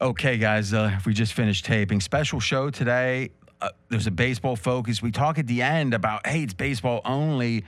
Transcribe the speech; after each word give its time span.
Okay, 0.00 0.38
guys, 0.38 0.74
uh, 0.74 0.98
we 1.06 1.14
just 1.14 1.34
finished 1.34 1.64
taping. 1.64 2.00
Special 2.00 2.40
show 2.40 2.68
today. 2.68 3.30
Uh, 3.60 3.68
there's 3.90 4.08
a 4.08 4.10
baseball 4.10 4.56
focus. 4.56 5.00
We 5.00 5.12
talk 5.12 5.38
at 5.38 5.46
the 5.46 5.62
end 5.62 5.94
about, 5.94 6.26
hey, 6.26 6.42
it's 6.42 6.52
baseball 6.52 7.00
only, 7.04 7.64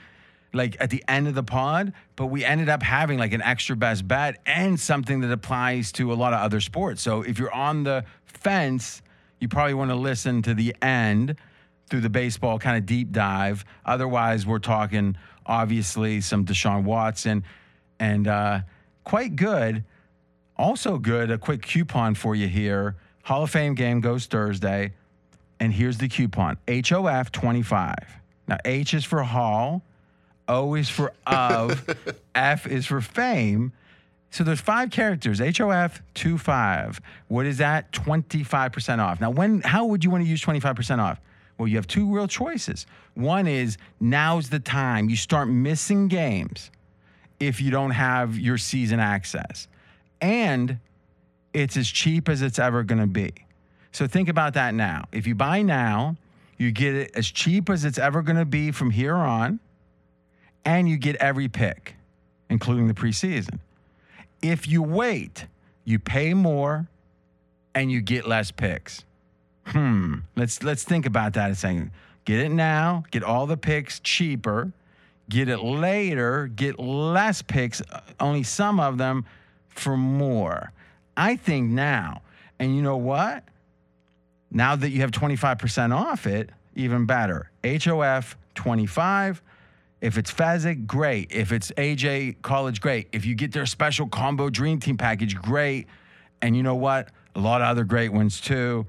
like 0.52 0.76
at 0.80 0.90
the 0.90 1.04
end 1.06 1.28
of 1.28 1.36
the 1.36 1.44
pod, 1.44 1.92
but 2.16 2.26
we 2.26 2.44
ended 2.44 2.68
up 2.68 2.82
having 2.82 3.16
like 3.16 3.32
an 3.32 3.42
extra 3.42 3.76
best 3.76 4.08
bet 4.08 4.38
and 4.44 4.78
something 4.78 5.20
that 5.20 5.30
applies 5.30 5.92
to 5.92 6.12
a 6.12 6.14
lot 6.14 6.32
of 6.32 6.40
other 6.40 6.60
sports. 6.60 7.00
So 7.00 7.22
if 7.22 7.38
you're 7.38 7.54
on 7.54 7.84
the 7.84 8.04
fence, 8.24 9.02
you 9.38 9.46
probably 9.46 9.74
want 9.74 9.92
to 9.92 9.96
listen 9.96 10.42
to 10.42 10.54
the 10.54 10.74
end 10.82 11.36
through 11.88 12.00
the 12.00 12.10
baseball 12.10 12.58
kind 12.58 12.76
of 12.76 12.86
deep 12.86 13.12
dive. 13.12 13.64
Otherwise, 13.84 14.44
we're 14.44 14.58
talking 14.58 15.16
obviously 15.46 16.20
some 16.20 16.44
Deshaun 16.44 16.82
Watson 16.82 17.44
and 18.00 18.26
uh, 18.26 18.60
quite 19.04 19.36
good. 19.36 19.84
Also 20.58 20.98
good, 20.98 21.30
a 21.30 21.38
quick 21.38 21.62
coupon 21.62 22.14
for 22.14 22.34
you 22.34 22.48
here. 22.48 22.96
Hall 23.22 23.42
of 23.42 23.50
Fame 23.50 23.74
game 23.74 24.00
goes 24.00 24.26
Thursday. 24.26 24.92
And 25.58 25.72
here's 25.72 25.98
the 25.98 26.08
coupon 26.08 26.58
HOF 26.68 27.32
25. 27.32 27.96
Now, 28.48 28.58
H 28.64 28.94
is 28.94 29.04
for 29.04 29.22
Hall, 29.22 29.82
O 30.48 30.74
is 30.74 30.88
for 30.88 31.12
of, 31.26 31.84
F 32.34 32.66
is 32.66 32.86
for 32.86 33.00
fame. 33.00 33.72
So 34.30 34.44
there's 34.44 34.60
five 34.60 34.90
characters, 34.90 35.40
HOF 35.40 36.02
25. 36.14 37.00
What 37.28 37.46
is 37.46 37.58
that? 37.58 37.90
25% 37.92 38.98
off. 38.98 39.20
Now, 39.20 39.30
when 39.30 39.62
how 39.62 39.86
would 39.86 40.04
you 40.04 40.10
want 40.10 40.24
to 40.24 40.30
use 40.30 40.42
25% 40.42 40.98
off? 40.98 41.20
Well, 41.58 41.68
you 41.68 41.76
have 41.76 41.86
two 41.86 42.12
real 42.12 42.28
choices. 42.28 42.86
One 43.14 43.46
is 43.46 43.78
now's 43.98 44.50
the 44.50 44.58
time. 44.58 45.08
You 45.08 45.16
start 45.16 45.48
missing 45.48 46.08
games 46.08 46.70
if 47.40 47.60
you 47.60 47.70
don't 47.70 47.92
have 47.92 48.38
your 48.38 48.58
season 48.58 49.00
access. 49.00 49.68
And 50.20 50.78
it's 51.52 51.76
as 51.76 51.88
cheap 51.88 52.28
as 52.28 52.42
it's 52.42 52.58
ever 52.58 52.82
going 52.82 53.00
to 53.00 53.06
be. 53.06 53.32
So 53.92 54.06
think 54.06 54.28
about 54.28 54.54
that 54.54 54.74
now. 54.74 55.04
If 55.12 55.26
you 55.26 55.34
buy 55.34 55.62
now, 55.62 56.16
you 56.58 56.70
get 56.70 56.94
it 56.94 57.10
as 57.14 57.26
cheap 57.30 57.70
as 57.70 57.84
it's 57.84 57.98
ever 57.98 58.22
going 58.22 58.36
to 58.36 58.44
be 58.44 58.70
from 58.70 58.90
here 58.90 59.14
on, 59.14 59.60
and 60.64 60.88
you 60.88 60.96
get 60.96 61.16
every 61.16 61.48
pick, 61.48 61.94
including 62.50 62.88
the 62.88 62.94
preseason. 62.94 63.58
If 64.42 64.68
you 64.68 64.82
wait, 64.82 65.46
you 65.84 65.98
pay 65.98 66.34
more 66.34 66.88
and 67.74 67.90
you 67.90 68.00
get 68.00 68.26
less 68.26 68.50
picks. 68.50 69.04
Hmm. 69.66 70.16
Let's 70.36 70.62
let's 70.62 70.84
think 70.84 71.06
about 71.06 71.32
that 71.34 71.50
a 71.50 71.54
second. 71.54 71.90
Get 72.24 72.40
it 72.40 72.50
now, 72.50 73.04
get 73.10 73.22
all 73.22 73.46
the 73.46 73.56
picks 73.56 74.00
cheaper. 74.00 74.72
Get 75.28 75.48
it 75.48 75.58
later, 75.58 76.46
get 76.46 76.78
less 76.78 77.42
picks, 77.42 77.80
uh, 77.80 78.00
only 78.20 78.44
some 78.44 78.78
of 78.78 78.96
them 78.96 79.26
for 79.78 79.96
more. 79.96 80.72
I 81.16 81.36
think 81.36 81.70
now, 81.70 82.22
and 82.58 82.74
you 82.74 82.82
know 82.82 82.96
what? 82.96 83.44
Now 84.50 84.76
that 84.76 84.90
you 84.90 85.00
have 85.00 85.10
25% 85.10 85.94
off 85.94 86.26
it, 86.26 86.50
even 86.74 87.06
better. 87.06 87.50
HOF 87.64 88.36
25. 88.54 89.42
If 90.00 90.18
it's 90.18 90.32
Fezzik, 90.32 90.86
great. 90.86 91.32
If 91.32 91.52
it's 91.52 91.70
AJ 91.72 92.42
College, 92.42 92.80
great. 92.80 93.08
If 93.12 93.24
you 93.24 93.34
get 93.34 93.52
their 93.52 93.66
special 93.66 94.06
combo 94.06 94.50
dream 94.50 94.78
team 94.78 94.96
package, 94.96 95.34
great. 95.34 95.86
And 96.42 96.56
you 96.56 96.62
know 96.62 96.74
what? 96.74 97.08
A 97.34 97.40
lot 97.40 97.62
of 97.62 97.68
other 97.68 97.84
great 97.84 98.12
ones 98.12 98.40
too. 98.40 98.86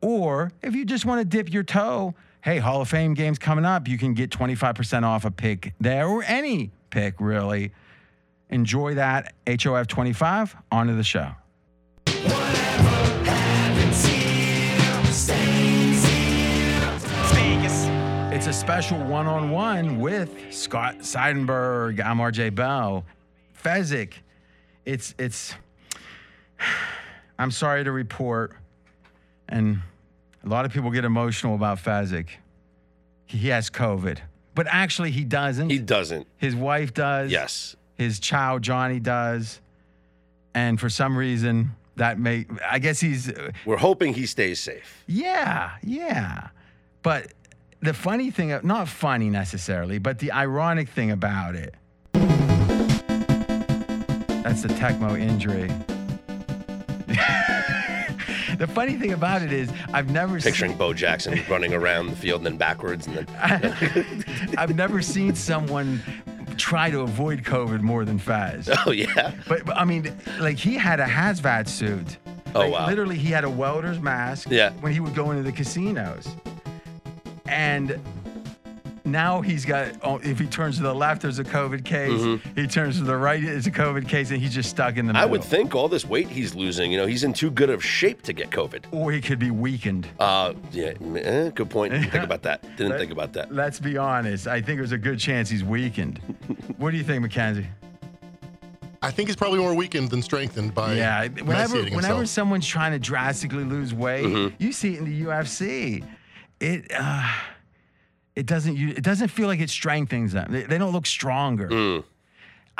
Or 0.00 0.52
if 0.62 0.74
you 0.74 0.84
just 0.84 1.04
want 1.04 1.20
to 1.20 1.24
dip 1.24 1.52
your 1.52 1.62
toe, 1.62 2.14
hey, 2.42 2.58
Hall 2.58 2.80
of 2.80 2.88
Fame 2.88 3.14
games 3.14 3.38
coming 3.38 3.64
up, 3.64 3.88
you 3.88 3.98
can 3.98 4.14
get 4.14 4.30
25% 4.30 5.04
off 5.04 5.24
a 5.24 5.30
pick 5.30 5.74
there 5.80 6.06
or 6.06 6.22
any 6.24 6.70
pick 6.90 7.14
really. 7.20 7.72
Enjoy 8.50 8.94
that. 8.94 9.34
HOF 9.46 9.86
25. 9.86 10.56
On 10.72 10.86
to 10.86 10.94
the 10.94 11.04
show. 11.04 11.32
It's 18.38 18.46
a 18.46 18.52
special 18.52 19.02
one 19.02 19.26
on 19.26 19.50
one 19.50 19.98
with 19.98 20.54
Scott 20.54 20.98
Seidenberg. 20.98 22.00
I'm 22.00 22.18
RJ 22.18 22.54
Bell. 22.54 23.04
Fezzik. 23.60 24.12
It's, 24.84 25.12
it's, 25.18 25.54
I'm 27.38 27.50
sorry 27.50 27.82
to 27.82 27.90
report, 27.90 28.52
and 29.48 29.80
a 30.44 30.48
lot 30.48 30.64
of 30.64 30.72
people 30.72 30.92
get 30.92 31.04
emotional 31.04 31.56
about 31.56 31.78
Fezzik. 31.78 32.28
He 33.26 33.48
has 33.48 33.70
COVID, 33.70 34.18
but 34.54 34.68
actually, 34.70 35.10
he 35.10 35.24
doesn't. 35.24 35.70
He 35.70 35.80
doesn't. 35.80 36.28
His 36.36 36.54
wife 36.54 36.94
does. 36.94 37.32
Yes. 37.32 37.74
His 37.98 38.20
child 38.20 38.62
Johnny 38.62 39.00
does, 39.00 39.60
and 40.54 40.80
for 40.80 40.88
some 40.88 41.18
reason 41.18 41.72
that 41.96 42.18
may. 42.18 42.46
I 42.66 42.78
guess 42.78 43.00
he's. 43.00 43.30
Uh, 43.30 43.50
We're 43.66 43.76
hoping 43.76 44.14
he 44.14 44.24
stays 44.24 44.60
safe. 44.60 45.04
Yeah, 45.06 45.72
yeah. 45.82 46.48
But 47.02 47.32
the 47.80 47.92
funny 47.92 48.30
thing, 48.30 48.58
not 48.62 48.88
funny 48.88 49.28
necessarily, 49.30 49.98
but 49.98 50.18
the 50.18 50.32
ironic 50.32 50.88
thing 50.88 51.10
about 51.10 51.54
it. 51.54 51.74
That's 54.42 54.62
the 54.62 54.68
Tecmo 54.68 55.20
injury. 55.20 55.70
the 58.56 58.66
funny 58.66 58.94
thing 58.94 59.12
about 59.12 59.42
it 59.42 59.52
is, 59.52 59.70
I've 59.92 60.10
never 60.10 60.40
Picturing 60.40 60.70
seen, 60.70 60.78
Bo 60.78 60.94
Jackson 60.94 61.40
running 61.48 61.74
around 61.74 62.06
the 62.06 62.16
field 62.16 62.38
and 62.40 62.46
then 62.46 62.56
backwards 62.56 63.06
and 63.06 63.16
then 63.16 64.54
I've 64.58 64.74
never 64.74 65.02
seen 65.02 65.34
someone 65.34 66.02
try 66.58 66.90
to 66.90 67.00
avoid 67.00 67.42
COVID 67.44 67.80
more 67.80 68.04
than 68.04 68.18
Faz. 68.18 68.68
Oh 68.86 68.90
yeah. 68.92 69.32
But, 69.48 69.64
but 69.64 69.76
I 69.76 69.84
mean, 69.84 70.14
like 70.38 70.56
he 70.58 70.74
had 70.74 71.00
a 71.00 71.06
hazmat 71.06 71.68
suit. 71.68 72.18
Oh, 72.54 72.60
Like, 72.60 72.72
wow. 72.72 72.86
Literally, 72.86 73.16
he 73.16 73.30
had 73.30 73.44
a 73.44 73.50
welder's 73.50 74.00
mask. 74.00 74.48
Yeah. 74.50 74.70
When 74.80 74.92
he 74.92 75.00
would 75.00 75.14
go 75.14 75.30
into 75.30 75.42
the 75.42 75.52
casinos, 75.52 76.26
and 77.46 77.98
now 79.12 79.40
he's 79.40 79.64
got. 79.64 79.94
Oh, 80.02 80.18
if 80.22 80.38
he 80.38 80.46
turns 80.46 80.76
to 80.76 80.82
the 80.82 80.94
left, 80.94 81.22
there's 81.22 81.38
a 81.38 81.44
COVID 81.44 81.84
case. 81.84 82.40
He 82.54 82.66
turns 82.66 82.98
to 82.98 83.04
the 83.04 83.16
right, 83.16 83.42
it's 83.42 83.66
a 83.66 83.70
COVID 83.70 84.08
case, 84.08 84.30
and 84.30 84.40
he's 84.40 84.54
just 84.54 84.70
stuck 84.70 84.96
in 84.96 85.06
the 85.06 85.12
Mm-hmm. 85.12 85.22
I 85.22 85.26
would 85.26 85.42
think 85.44 85.74
all 85.74 85.88
this 85.88 86.04
weight 86.04 86.28
he's 86.28 86.54
losing, 86.54 86.92
you 86.92 86.98
know, 86.98 87.06
he's 87.06 87.24
in 87.24 87.32
too 87.32 87.50
good 87.50 87.70
of 87.70 87.84
shape 87.84 88.22
to 88.22 88.32
get 88.32 88.50
COVID. 88.50 88.84
or 88.92 89.10
he 89.12 89.20
could 89.20 89.38
be 89.38 89.50
weakened. 89.50 90.06
Uh, 90.18 90.54
yeah, 90.72 90.92
eh, 91.16 91.50
good 91.54 91.70
point. 91.70 91.92
Didn't 91.92 92.10
think 92.10 92.24
about 92.24 92.42
that. 92.42 92.62
Didn't 92.76 92.98
think 92.98 93.10
about 93.12 93.32
that. 93.32 93.52
Let's 93.52 93.80
be 93.80 93.96
honest. 93.96 94.46
I 94.46 94.60
think 94.60 94.78
there's 94.78 94.92
a 94.92 94.98
good 94.98 95.18
chance 95.18 95.48
he's 95.50 95.64
weakened. 95.64 96.18
what 96.78 96.90
do 96.92 96.96
you 96.96 97.04
think, 97.04 97.22
Mackenzie? 97.22 97.66
I 99.00 99.10
think 99.12 99.28
he's 99.28 99.36
probably 99.36 99.60
more 99.60 99.74
weakened 99.74 100.10
than 100.10 100.22
strengthened 100.22 100.74
by 100.74 100.94
Yeah, 100.94 101.28
whenever 101.28 101.82
whenever 101.84 102.26
someone's 102.26 102.66
trying 102.66 102.90
to 102.92 102.98
drastically 102.98 103.62
lose 103.64 103.94
weight, 103.94 104.24
Mm-hmm. 104.26 104.56
you 104.62 104.72
see 104.72 104.94
it 104.94 104.98
in 104.98 105.04
the 105.04 105.22
UFC. 105.22 106.04
It 106.60 106.90
uh, 106.92 107.32
it 108.38 108.46
doesn't 108.46 108.76
it 108.78 109.02
doesn't 109.02 109.28
feel 109.28 109.48
like 109.48 109.60
it 109.60 109.68
strengthens 109.70 110.32
them. 110.32 110.50
They, 110.52 110.62
they 110.62 110.78
don't 110.78 110.92
look 110.92 111.06
stronger. 111.06 111.68
Mm. 111.68 112.04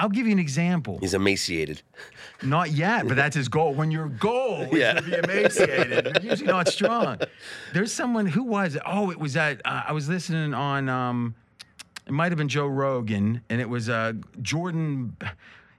I'll 0.00 0.08
give 0.08 0.26
you 0.26 0.32
an 0.32 0.38
example. 0.38 0.98
He's 1.00 1.14
emaciated. 1.14 1.82
Not 2.40 2.70
yet, 2.70 3.08
but 3.08 3.16
that's 3.16 3.34
his 3.34 3.48
goal. 3.48 3.74
When 3.74 3.90
your 3.90 4.06
goal 4.08 4.62
is 4.62 4.72
Yeah. 4.78 4.92
to 4.92 5.02
be 5.02 5.14
emaciated, 5.14 6.22
you're 6.22 6.30
usually 6.30 6.46
not 6.52 6.68
strong. 6.68 7.18
There's 7.74 7.92
someone 7.92 8.24
who 8.26 8.44
was 8.44 8.76
it? 8.76 8.82
Oh, 8.86 9.10
it 9.10 9.18
was 9.18 9.32
that 9.32 9.60
uh, 9.64 9.82
I 9.88 9.92
was 9.92 10.08
listening 10.08 10.54
on. 10.54 10.88
Um, 10.88 11.34
it 12.06 12.12
might 12.12 12.30
have 12.30 12.38
been 12.38 12.48
Joe 12.48 12.68
Rogan, 12.68 13.42
and 13.50 13.60
it 13.60 13.68
was 13.68 13.88
uh, 13.88 14.12
Jordan. 14.40 15.16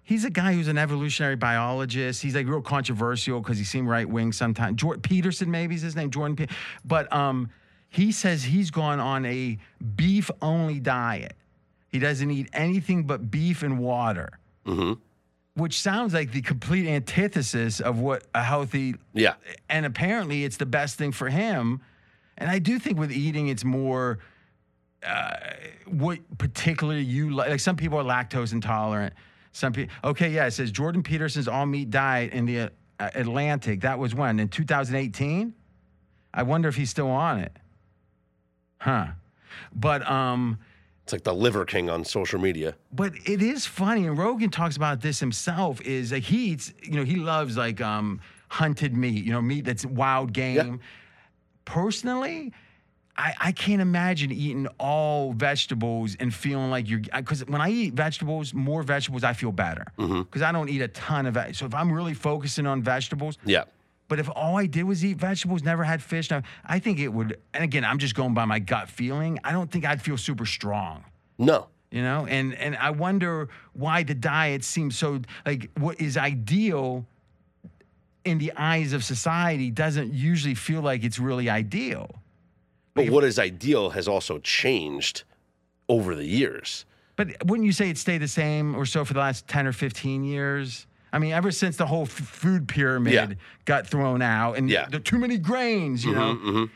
He's 0.03 0.25
a 0.25 0.29
guy 0.29 0.53
who's 0.53 0.67
an 0.67 0.77
evolutionary 0.77 1.37
biologist. 1.37 2.21
He's 2.21 2.35
like 2.35 2.45
real 2.47 2.61
controversial 2.61 3.39
because 3.39 3.57
he 3.57 3.63
seemed 3.63 3.87
right 3.87 4.07
wing 4.09 4.33
sometimes. 4.33 4.75
Jordan 4.81 5.01
Peterson, 5.01 5.49
maybe 5.49 5.75
is 5.75 5.81
his 5.81 5.95
name. 5.95 6.11
Jordan, 6.11 6.35
Pe- 6.35 6.47
but 6.83 7.11
um, 7.13 7.49
he 7.89 8.11
says 8.11 8.43
he's 8.43 8.71
gone 8.71 8.99
on 8.99 9.25
a 9.25 9.57
beef 9.95 10.29
only 10.41 10.79
diet. 10.79 11.33
He 11.87 11.97
doesn't 11.99 12.29
eat 12.29 12.47
anything 12.53 13.03
but 13.03 13.31
beef 13.31 13.63
and 13.63 13.79
water. 13.79 14.39
Which 15.55 15.81
sounds 15.81 16.13
like 16.13 16.31
the 16.31 16.41
complete 16.41 16.87
antithesis 16.87 17.79
of 17.79 17.99
what 17.99 18.23
a 18.35 18.43
healthy 18.43 18.95
Yeah. 19.13 19.33
and 19.67 19.85
apparently 19.85 20.43
it's 20.43 20.57
the 20.57 20.65
best 20.67 20.97
thing 20.97 21.11
for 21.11 21.27
him. 21.29 21.81
And 22.37 22.49
i 22.49 22.59
do 22.59 22.77
think 22.79 22.97
with 22.99 23.11
eating 23.11 23.47
it's 23.49 23.65
more 23.65 24.19
uh, 25.05 25.33
what 25.87 26.19
particularly 26.37 27.01
you 27.03 27.31
like 27.31 27.49
like 27.49 27.59
some 27.59 27.75
people 27.75 27.97
are 27.99 28.03
lactose 28.03 28.53
intolerant. 28.53 29.13
Some 29.51 29.73
people 29.73 29.93
okay 30.03 30.29
yeah 30.29 30.45
it 30.45 30.51
says 30.51 30.71
jordan 30.71 31.01
peterson's 31.03 31.47
all 31.47 31.65
meat 31.65 31.89
diet 31.89 32.31
in 32.33 32.45
the 32.45 32.59
uh, 32.99 33.09
atlantic. 33.15 33.81
That 33.81 33.97
was 33.97 34.13
when 34.13 34.39
in 34.39 34.47
2018 34.49 35.53
i 36.33 36.43
wonder 36.43 36.69
if 36.69 36.75
he's 36.75 36.89
still 36.91 37.09
on 37.09 37.39
it 37.39 37.57
huh 38.79 39.07
but 39.75 40.01
um 40.09 40.57
It's 41.03 41.13
like 41.13 41.23
the 41.23 41.33
Liver 41.33 41.65
King 41.65 41.89
on 41.89 42.03
social 42.05 42.39
media. 42.39 42.75
but 42.91 43.13
it 43.25 43.41
is 43.41 43.65
funny, 43.65 44.05
and 44.07 44.17
Rogan 44.17 44.49
talks 44.49 44.75
about 44.77 45.01
this 45.01 45.19
himself. 45.19 45.81
Is 45.81 46.11
like 46.11 46.23
he 46.23 46.51
eats, 46.51 46.73
you 46.83 46.91
know, 46.97 47.03
he 47.03 47.15
loves 47.15 47.57
like 47.57 47.81
um 47.81 48.19
hunted 48.49 48.95
meat, 48.95 49.23
you 49.25 49.31
know, 49.31 49.41
meat 49.41 49.65
that's 49.65 49.85
wild 49.85 50.33
game. 50.33 50.79
Personally, 51.65 52.51
I, 53.17 53.33
I 53.39 53.51
can't 53.51 53.81
imagine 53.81 54.31
eating 54.31 54.67
all 54.79 55.33
vegetables 55.33 56.15
and 56.19 56.33
feeling 56.33 56.69
like 56.71 56.89
you're 56.89 57.01
because 57.15 57.45
when 57.45 57.61
I 57.61 57.69
eat 57.69 57.93
vegetables, 57.93 58.53
more 58.53 58.81
vegetables, 58.81 59.23
I 59.23 59.33
feel 59.33 59.51
better 59.51 59.85
because 59.97 60.41
I 60.41 60.51
don't 60.51 60.69
eat 60.69 60.81
a 60.81 60.87
ton 60.87 61.25
of 61.25 61.33
veg. 61.35 61.55
So 61.55 61.65
if 61.65 61.73
I'm 61.75 61.91
really 61.91 62.13
focusing 62.13 62.65
on 62.65 62.81
vegetables, 62.81 63.37
Yeah. 63.45 63.65
But 64.09 64.19
if 64.19 64.27
all 64.35 64.57
I 64.57 64.65
did 64.65 64.83
was 64.83 65.05
eat 65.05 65.17
vegetables, 65.17 65.63
never 65.63 65.85
had 65.85 66.01
fish, 66.01 66.29
now 66.29 66.41
I 66.65 66.79
think 66.79 66.99
it 66.99 67.07
would. 67.07 67.39
And 67.53 67.63
again, 67.63 67.85
I'm 67.85 67.99
just 67.99 68.15
going 68.15 68.33
by 68.33 68.43
my 68.43 68.59
gut 68.59 68.89
feeling. 68.89 69.39
I 69.43 69.53
don't 69.53 69.71
think 69.71 69.85
I'd 69.85 70.01
feel 70.01 70.17
super 70.17 70.45
strong. 70.45 71.05
No. 71.37 71.67
You 71.91 72.03
know, 72.03 72.27
and 72.27 72.53
and 72.55 72.75
I 72.75 72.91
wonder 72.91 73.49
why 73.73 74.03
the 74.03 74.13
diet 74.13 74.63
seems 74.63 74.97
so 74.97 75.21
like 75.45 75.71
what 75.75 75.99
is 75.99 76.17
ideal 76.17 77.05
in 78.25 78.37
the 78.37 78.51
eyes 78.55 78.93
of 78.93 79.03
society 79.03 79.71
doesn't 79.71 80.13
usually 80.13 80.53
feel 80.53 80.81
like 80.81 81.03
it's 81.03 81.17
really 81.17 81.49
ideal. 81.49 82.21
But 82.93 83.09
what 83.09 83.23
is 83.23 83.39
ideal 83.39 83.91
has 83.91 84.07
also 84.07 84.39
changed 84.39 85.23
over 85.87 86.13
the 86.15 86.25
years. 86.25 86.85
But 87.15 87.43
wouldn't 87.45 87.65
you 87.65 87.71
say 87.71 87.89
it 87.89 87.97
stayed 87.97 88.19
the 88.19 88.27
same 88.27 88.75
or 88.75 88.85
so 88.85 89.03
for 89.03 89.13
the 89.13 89.19
last 89.19 89.47
10 89.47 89.67
or 89.67 89.73
15 89.73 90.23
years? 90.23 90.85
I 91.11 91.19
mean, 91.19 91.31
ever 91.31 91.51
since 91.51 91.77
the 91.77 91.85
whole 91.87 92.03
f- 92.03 92.09
food 92.11 92.67
pyramid 92.67 93.13
Yeah. 93.13 93.27
got 93.65 93.87
thrown 93.87 94.21
out 94.21 94.53
and 94.57 94.69
Yeah. 94.69 94.81
Mm-hmm, 94.83 94.91
the 94.91 94.99
too 94.99 95.17
many 95.17 95.37
grains, 95.37 96.03
you 96.05 96.13
know. 96.13 96.67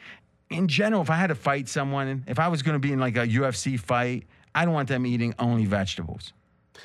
In 0.49 0.67
general, 0.67 1.01
if 1.01 1.09
I 1.09 1.15
had 1.15 1.27
to 1.27 1.35
fight 1.35 1.67
someone, 1.67 2.23
if 2.27 2.37
I 2.39 2.47
was 2.47 2.61
going 2.61 2.73
to 2.73 2.79
be 2.79 2.91
in 2.93 2.99
like 2.99 3.17
a 3.17 3.25
UFC 3.27 3.79
fight, 3.79 4.25
I 4.53 4.65
don't 4.65 4.73
want 4.73 4.87
them 4.87 5.05
eating 5.05 5.33
only 5.39 5.65
vegetables. 5.65 6.33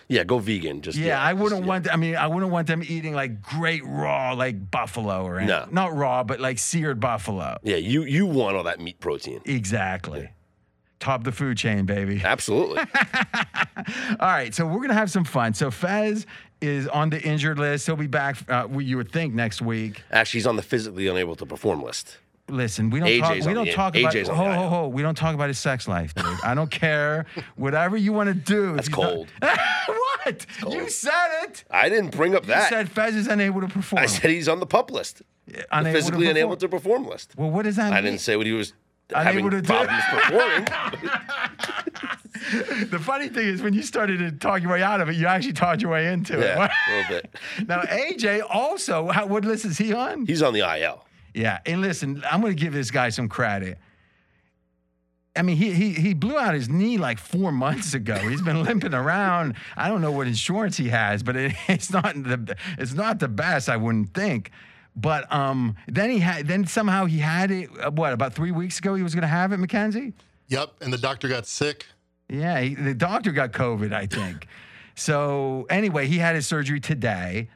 Yeah, 0.09 0.25
go 0.25 0.39
vegan. 0.39 0.81
Just 0.81 0.97
Yeah, 0.99 1.21
I 1.21 1.33
wouldn't 1.35 1.61
just- 1.63 1.69
want. 1.69 1.93
I 1.93 1.97
mean, 1.97 2.17
I 2.17 2.27
wouldn't 2.27 2.51
want 2.53 2.67
them 2.67 2.83
eating 2.87 3.15
like 3.15 3.43
great 3.43 3.83
raw, 3.85 4.33
like 4.33 4.71
buffalo 4.71 5.25
or 5.25 5.39
anything. 5.39 5.49
No. 5.75 5.83
not 5.89 5.95
raw, 5.97 6.25
but 6.25 6.41
like 6.41 6.59
seared 6.59 7.01
buffalo. 7.01 7.59
Yeah, 7.63 7.77
you 7.77 8.05
you 8.05 8.25
want 8.27 8.57
all 8.57 8.63
that 8.65 8.81
meat 8.81 9.01
protein. 9.01 9.41
Exactly. 9.45 10.31
Top 11.01 11.25
the 11.25 11.33
food 11.33 11.57
chain, 11.59 11.85
baby. 11.87 12.21
Absolutely. 12.25 12.79
All 14.19 14.29
right, 14.29 14.53
so 14.55 14.67
we're 14.67 14.81
gonna 14.81 14.95
have 14.95 15.11
some 15.11 15.25
fun. 15.25 15.55
So 15.55 15.71
Fez 15.71 16.27
is 16.61 16.89
on 16.89 17.11
the 17.11 17.21
injured 17.23 17.59
list. 17.59 17.87
He'll 17.87 17.97
be 17.97 18.07
back. 18.07 18.37
Uh, 18.51 18.67
you 18.79 18.97
would 18.97 19.11
think 19.13 19.35
next 19.35 19.61
week. 19.63 20.03
Actually, 20.11 20.39
he's 20.39 20.47
on 20.47 20.57
the 20.57 20.63
physically 20.63 21.07
unable 21.09 21.37
to 21.37 21.47
perform 21.47 21.83
list. 21.83 22.19
Listen, 22.51 22.89
we 22.89 22.99
don't 23.01 23.09
AJ's 23.09 23.21
talk. 23.21 23.47
We 23.47 23.55
don't 23.55 23.67
the- 23.67 23.73
talk 23.75 23.97
about. 23.97 24.15
AJ's 24.15 24.29
Ho 24.29 24.35
ho 24.35 24.69
ho. 24.69 24.89
We 24.89 25.03
don't 25.03 25.15
talk 25.17 25.35
about 25.35 25.49
his 25.49 25.59
sex 25.59 25.87
life, 25.87 26.15
dude. 26.15 26.25
I 26.43 26.55
don't 26.55 26.71
care. 26.71 27.27
Whatever 27.57 27.97
you 27.99 28.15
want 28.15 28.29
to 28.29 28.35
do. 28.35 28.75
That's 28.75 28.89
not- 28.89 28.97
cold. 28.97 29.29
what? 29.41 30.47
You 30.71 30.89
said 30.89 31.29
it. 31.45 31.65
I 31.71 31.91
didn't 31.91 32.11
bring 32.17 32.35
up 32.35 32.45
You 32.45 32.55
that. 32.55 32.71
You 32.71 32.77
said 32.79 32.89
Fez 32.91 33.15
is 33.17 33.27
unable 33.29 33.61
to 33.61 33.69
perform. 33.69 34.03
I 34.03 34.07
said 34.07 34.31
he's 34.31 34.49
on 34.49 34.61
the 34.61 34.67
pup 34.67 34.91
list. 34.91 35.21
The 35.47 35.65
Unable 35.73 35.85
to 35.85 35.93
physically 35.93 36.19
perform. 36.27 36.37
unable 36.37 36.57
to 36.57 36.69
perform 36.69 37.07
list. 37.07 37.35
Well, 37.37 37.51
what 37.51 37.65
does 37.65 37.77
that 37.77 37.93
I 37.93 37.97
mean? 37.97 38.05
didn't 38.05 38.21
say 38.21 38.37
what 38.37 38.47
he 38.47 38.53
was 38.53 38.73
Unable 39.15 39.25
having 39.25 39.51
to 39.51 39.61
do. 39.61 39.67
problems 39.67 40.05
performing. 40.11 40.67
The 42.91 42.99
funny 42.99 43.29
thing 43.29 43.47
is, 43.49 43.63
when 43.63 43.75
you 43.75 43.83
started 43.83 44.19
to 44.19 44.33
talk 44.33 44.63
your 44.63 44.71
way 44.73 44.83
out 44.83 45.01
of 45.01 45.09
it, 45.09 45.17
you 45.17 45.27
actually 45.27 45.53
talked 45.55 45.83
your 45.83 45.91
way 45.93 46.13
into 46.13 46.35
yeah, 46.39 46.65
it. 46.65 46.71
a 46.71 46.91
little 46.97 47.21
bit. 47.21 47.35
now, 47.69 47.81
AJ 47.83 48.43
also, 48.49 49.09
how, 49.09 49.27
what 49.27 49.45
list 49.45 49.65
is 49.65 49.79
he 49.79 49.93
on? 49.93 50.27
He's 50.27 50.43
on 50.43 50.53
the 50.55 50.61
IL. 50.61 51.05
Yeah, 51.35 51.59
and 51.67 51.81
listen, 51.81 52.23
I'm 52.31 52.41
going 52.41 52.57
to 52.57 52.61
give 52.61 52.73
this 52.73 52.91
guy 52.91 53.11
some 53.11 53.29
credit. 53.29 53.79
I 55.37 55.43
mean, 55.43 55.57
he, 55.57 55.73
he 55.73 55.93
he 55.93 56.15
blew 56.15 56.37
out 56.37 56.55
his 56.55 56.69
knee 56.69 56.99
like 56.99 57.19
four 57.19 57.53
months 57.53 57.95
ago. 57.95 58.17
He's 58.17 58.43
been 58.43 58.63
limping 58.69 58.93
around. 58.95 59.55
I 59.77 59.89
don't 59.89 60.01
know 60.03 60.11
what 60.11 60.27
insurance 60.27 60.77
he 60.77 60.89
has, 60.89 61.23
but 61.23 61.37
it, 61.37 61.53
it's 61.69 61.93
not 61.93 62.15
the 62.15 62.57
it's 62.77 62.95
not 62.95 63.21
the 63.21 63.29
best. 63.29 63.69
I 63.69 63.77
wouldn't 63.77 64.15
think. 64.15 64.51
But 64.97 65.33
um, 65.33 65.77
then 65.87 66.11
he 66.11 66.19
had 66.19 66.49
then 66.49 66.67
somehow 66.67 67.05
he 67.05 67.19
had 67.19 67.53
it. 67.53 67.69
uh, 67.81 67.91
What 67.93 68.13
about 68.13 68.33
three 68.35 68.51
weeks 68.51 68.79
ago? 68.81 68.97
He 68.97 69.03
was 69.05 69.15
going 69.15 69.23
to 69.23 69.29
have 69.29 69.53
it, 69.53 69.59
Mackenzie. 69.59 70.13
Yep. 70.49 70.73
And 70.81 70.93
the 70.93 70.99
doctor 70.99 71.29
got 71.29 71.47
sick. 71.47 71.87
Yeah, 72.29 72.61
he, 72.61 72.75
the 72.75 72.95
doctor 72.95 73.33
got 73.33 73.53
COVID, 73.53 73.93
I 73.93 74.07
think. 74.07 74.47
so 74.95 75.67
anyway, 75.71 76.07
he 76.07 76.19
had 76.19 76.35
his 76.35 76.47
surgery 76.47 76.81
today, 76.81 77.49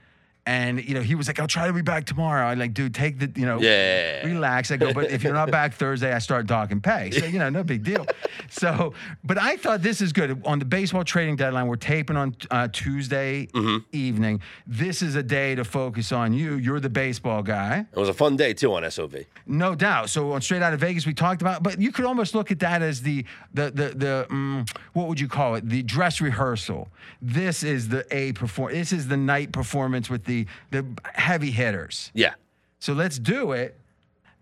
and 0.44 0.82
you 0.84 0.94
know 0.94 1.00
he 1.02 1.14
was 1.14 1.26
like, 1.28 1.38
"I'll 1.38 1.46
try 1.46 1.66
to 1.66 1.72
be 1.72 1.82
back 1.82 2.04
tomorrow." 2.04 2.46
I 2.46 2.54
like, 2.54 2.74
dude, 2.74 2.94
take 2.94 3.18
the 3.18 3.30
you 3.38 3.46
know, 3.46 3.60
Yeah. 3.60 4.26
relax. 4.26 4.70
I 4.70 4.76
go, 4.76 4.92
but 4.92 5.10
if 5.10 5.22
you're 5.22 5.32
not 5.32 5.50
back 5.58 5.74
Thursday, 5.74 6.12
I 6.12 6.18
start 6.18 6.46
docking 6.46 6.80
pay. 6.80 7.10
So 7.12 7.26
you 7.26 7.38
know, 7.38 7.48
no 7.48 7.62
big 7.62 7.84
deal. 7.84 8.06
So, 8.50 8.92
but 9.24 9.38
I 9.38 9.56
thought 9.56 9.82
this 9.82 10.00
is 10.00 10.12
good 10.12 10.42
on 10.44 10.58
the 10.58 10.64
baseball 10.64 11.04
trading 11.04 11.36
deadline. 11.36 11.66
We're 11.68 11.76
taping 11.76 12.16
on 12.16 12.34
uh, 12.50 12.68
Tuesday 12.72 13.46
Mm-hmm. 13.52 13.78
evening. 13.92 14.40
This 14.66 15.02
is 15.02 15.14
a 15.14 15.22
day 15.22 15.54
to 15.54 15.64
focus 15.64 16.10
on 16.12 16.32
you. 16.32 16.54
You're 16.56 16.80
the 16.80 16.90
baseball 16.90 17.42
guy. 17.42 17.86
It 17.92 17.98
was 17.98 18.08
a 18.08 18.14
fun 18.14 18.36
day 18.36 18.52
too 18.54 18.72
on 18.74 18.88
SOV. 18.90 19.24
No 19.46 19.74
doubt. 19.74 20.10
So 20.10 20.32
on 20.32 20.40
Straight 20.40 20.62
Out 20.62 20.72
of 20.72 20.80
Vegas, 20.80 21.06
we 21.06 21.14
talked 21.14 21.40
about, 21.42 21.62
but 21.62 21.80
you 21.80 21.92
could 21.92 22.04
almost 22.04 22.34
look 22.34 22.50
at 22.50 22.58
that 22.60 22.82
as 22.82 23.02
the 23.02 23.24
the 23.54 23.70
the 23.70 23.88
the 24.04 24.26
um, 24.30 24.64
what 24.94 25.06
would 25.08 25.20
you 25.20 25.28
call 25.28 25.54
it? 25.54 25.68
The 25.68 25.82
dress 25.82 26.20
rehearsal. 26.20 26.88
This 27.20 27.62
is 27.62 27.88
the 27.88 28.04
A 28.10 28.32
perform. 28.32 28.72
This 28.72 28.92
is 28.92 29.06
the 29.08 29.16
night 29.16 29.52
performance 29.52 30.08
with 30.10 30.24
the 30.24 30.31
the 30.70 30.84
heavy 31.14 31.50
hitters. 31.50 32.10
Yeah. 32.14 32.34
So 32.78 32.92
let's 32.92 33.18
do 33.18 33.52
it. 33.52 33.78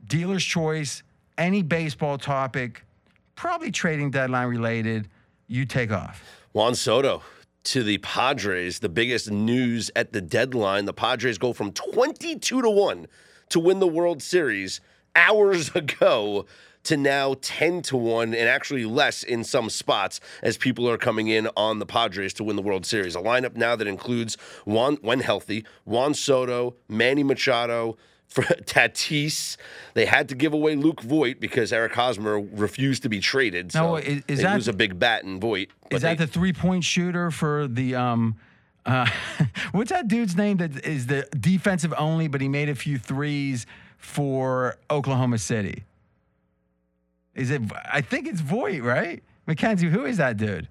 Dealer's 0.07 0.45
choice. 0.45 1.03
Any 1.39 1.63
baseball 1.63 2.19
topic, 2.19 2.85
probably 3.35 3.71
trading 3.71 4.11
deadline 4.11 4.49
related. 4.49 5.09
You 5.47 5.65
take 5.65 5.91
off. 5.91 6.23
Juan 6.53 6.75
Soto 6.75 7.23
to 7.65 7.83
the 7.83 7.99
Padres, 7.99 8.79
the 8.79 8.89
biggest 8.89 9.31
news 9.31 9.91
at 9.97 10.13
the 10.13 10.21
deadline. 10.21 10.85
The 10.85 10.93
Padres 10.93 11.39
go 11.39 11.53
from 11.53 11.73
22 11.73 12.63
to 12.63 12.71
1 12.71 13.07
to 13.51 13.61
win 13.61 13.81
the 13.81 13.87
World 13.87 14.23
Series 14.23 14.81
hours 15.15 15.71
ago 15.75 16.47
to 16.85 16.97
now 16.97 17.35
10 17.41 17.83
to 17.83 17.97
1 17.97 18.35
and 18.35 18.49
actually 18.49 18.85
less 18.85 19.23
in 19.23 19.45
some 19.45 19.69
spots 19.71 20.21
as 20.43 20.57
people 20.57 20.89
are 20.89 20.97
coming 20.99 21.29
in 21.29 21.49
on 21.57 21.79
the 21.79 21.87
Padres 21.87 22.33
to 22.35 22.45
win 22.45 22.57
the 22.57 22.63
World 22.63 22.87
Series. 22.87 23.15
A 23.15 23.21
lineup 23.21 23.55
now 23.57 23.77
that 23.77 23.87
includes 23.87 24.37
Juan 24.65 24.97
when 25.03 25.21
healthy, 25.21 25.65
Juan 25.85 26.15
Soto, 26.15 26.77
Manny 26.89 27.23
Machado, 27.23 27.97
Tatis. 28.31 29.57
They 29.95 30.07
had 30.07 30.29
to 30.29 30.35
give 30.35 30.53
away 30.53 30.77
Luke 30.77 31.01
Voit 31.03 31.41
because 31.41 31.73
Eric 31.73 31.93
Hosmer 31.95 32.41
refused 32.41 33.03
to 33.03 33.09
be 33.09 33.21
traded. 33.21 33.73
So 33.73 33.81
Now, 33.83 33.97
is- 33.97 34.23
is 34.29 34.41
that- 34.43 34.55
lose 34.55 34.69
a 34.69 34.73
big 34.73 34.99
bat 34.99 35.25
in 35.25 35.41
Voigt. 35.41 35.69
Is 35.91 36.03
that 36.03 36.19
they- 36.19 36.25
the 36.25 36.31
three 36.31 36.53
point 36.53 36.85
shooter 36.85 37.31
for 37.31 37.67
the 37.67 37.95
um 37.97 38.37
uh 38.87 39.07
what's 39.73 39.91
that 39.91 40.09
dude's 40.09 40.37
name 40.37 40.57
that 40.59 40.85
is 40.87 41.07
the 41.09 41.27
defensive 41.39 41.93
only, 41.99 42.29
but 42.29 42.41
he 42.41 42.49
made 42.49 42.69
a 42.69 42.75
few 42.75 42.97
threes 42.99 43.67
for 43.99 44.77
Oklahoma 44.91 45.39
City? 45.39 45.85
Is 47.35 47.51
it 47.51 47.63
I 47.93 48.01
think 48.01 48.27
it's 48.27 48.41
Voight, 48.41 48.83
right? 48.83 49.23
Mackenzie, 49.47 49.89
who 49.89 50.05
is 50.05 50.17
that 50.19 50.37
dude? 50.37 50.69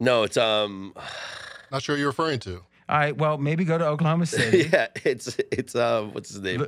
No, 0.00 0.22
it's 0.24 0.36
um 0.36 0.94
Not 1.72 1.82
sure 1.82 1.94
what 1.94 1.98
you're 1.98 2.08
referring 2.08 2.38
to. 2.40 2.62
All 2.88 2.96
right, 2.98 3.16
well, 3.16 3.38
maybe 3.38 3.64
go 3.64 3.76
to 3.78 3.86
Oklahoma 3.86 4.26
City. 4.26 4.68
yeah, 4.72 4.86
it's 5.04 5.38
it's 5.50 5.74
um 5.74 6.12
what's 6.12 6.30
his 6.30 6.40
name? 6.40 6.66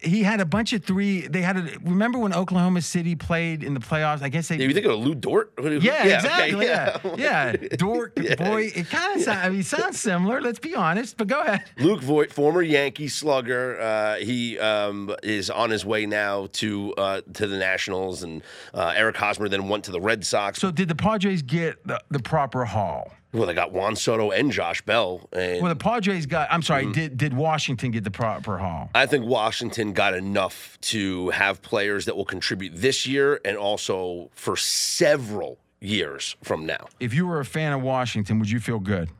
He 0.00 0.22
had 0.22 0.40
a 0.40 0.44
bunch 0.44 0.72
of 0.72 0.84
three. 0.84 1.26
They 1.26 1.42
had 1.42 1.56
a 1.56 1.62
remember 1.82 2.18
when 2.18 2.34
Oklahoma 2.34 2.82
City 2.82 3.14
played 3.14 3.62
in 3.62 3.74
the 3.74 3.80
playoffs? 3.80 4.22
I 4.22 4.28
guess 4.28 4.48
they 4.48 4.56
Yeah, 4.56 4.66
you 4.66 4.74
think 4.74 4.86
of 4.86 4.98
Lu 4.98 5.14
Dort? 5.14 5.52
Yeah, 5.58 5.64
okay, 5.66 6.14
exactly. 6.14 6.66
yeah, 6.66 6.98
yeah. 7.16 7.52
Dork, 7.76 8.14
boy, 8.14 8.72
it 8.74 8.88
kind 8.88 9.16
of 9.16 9.22
sounds. 9.22 9.46
I 9.46 9.48
mean, 9.48 9.62
sounds 9.62 10.00
similar. 10.00 10.40
Let's 10.40 10.58
be 10.58 10.74
honest. 10.74 11.16
But 11.16 11.28
go 11.28 11.40
ahead. 11.40 11.64
Luke 11.78 12.02
Voit, 12.02 12.32
former 12.32 12.62
Yankee 12.62 13.08
slugger, 13.08 13.80
uh, 13.80 14.16
he 14.16 14.58
um, 14.58 15.14
is 15.22 15.50
on 15.50 15.70
his 15.70 15.84
way 15.84 16.06
now 16.06 16.48
to 16.52 16.94
uh, 16.94 17.20
to 17.34 17.46
the 17.46 17.56
Nationals, 17.56 18.22
and 18.22 18.42
uh, 18.72 18.92
Eric 18.94 19.16
Hosmer 19.16 19.48
then 19.48 19.68
went 19.68 19.84
to 19.84 19.90
the 19.90 20.00
Red 20.00 20.24
Sox. 20.24 20.58
So 20.60 20.70
did 20.70 20.88
the 20.88 20.94
Padres 20.94 21.42
get 21.42 21.86
the, 21.86 22.00
the 22.10 22.20
proper 22.20 22.64
haul? 22.64 23.12
Well, 23.34 23.46
they 23.46 23.54
got 23.54 23.72
Juan 23.72 23.96
Soto 23.96 24.30
and 24.30 24.52
Josh 24.52 24.80
Bell, 24.82 25.28
and 25.32 25.60
Well, 25.60 25.68
the 25.68 25.78
Padres 25.78 26.26
got. 26.26 26.48
I'm 26.50 26.62
sorry. 26.62 26.84
Mm-hmm. 26.84 26.92
Did 26.92 27.16
did 27.16 27.34
Washington 27.34 27.90
get 27.90 28.04
the 28.04 28.10
proper 28.10 28.58
haul? 28.58 28.90
I 28.94 29.06
think 29.06 29.26
Washington 29.26 29.92
got 29.92 30.14
enough 30.14 30.78
to 30.82 31.30
have 31.30 31.60
players 31.60 32.04
that 32.06 32.16
will 32.16 32.24
contribute 32.24 32.72
this 32.74 33.06
year 33.06 33.40
and 33.44 33.56
also 33.56 34.30
for 34.34 34.56
several 34.56 35.58
years 35.80 36.36
from 36.42 36.64
now. 36.64 36.86
If 37.00 37.12
you 37.12 37.26
were 37.26 37.40
a 37.40 37.44
fan 37.44 37.72
of 37.72 37.82
Washington, 37.82 38.38
would 38.38 38.50
you 38.50 38.60
feel 38.60 38.78
good? 38.78 39.10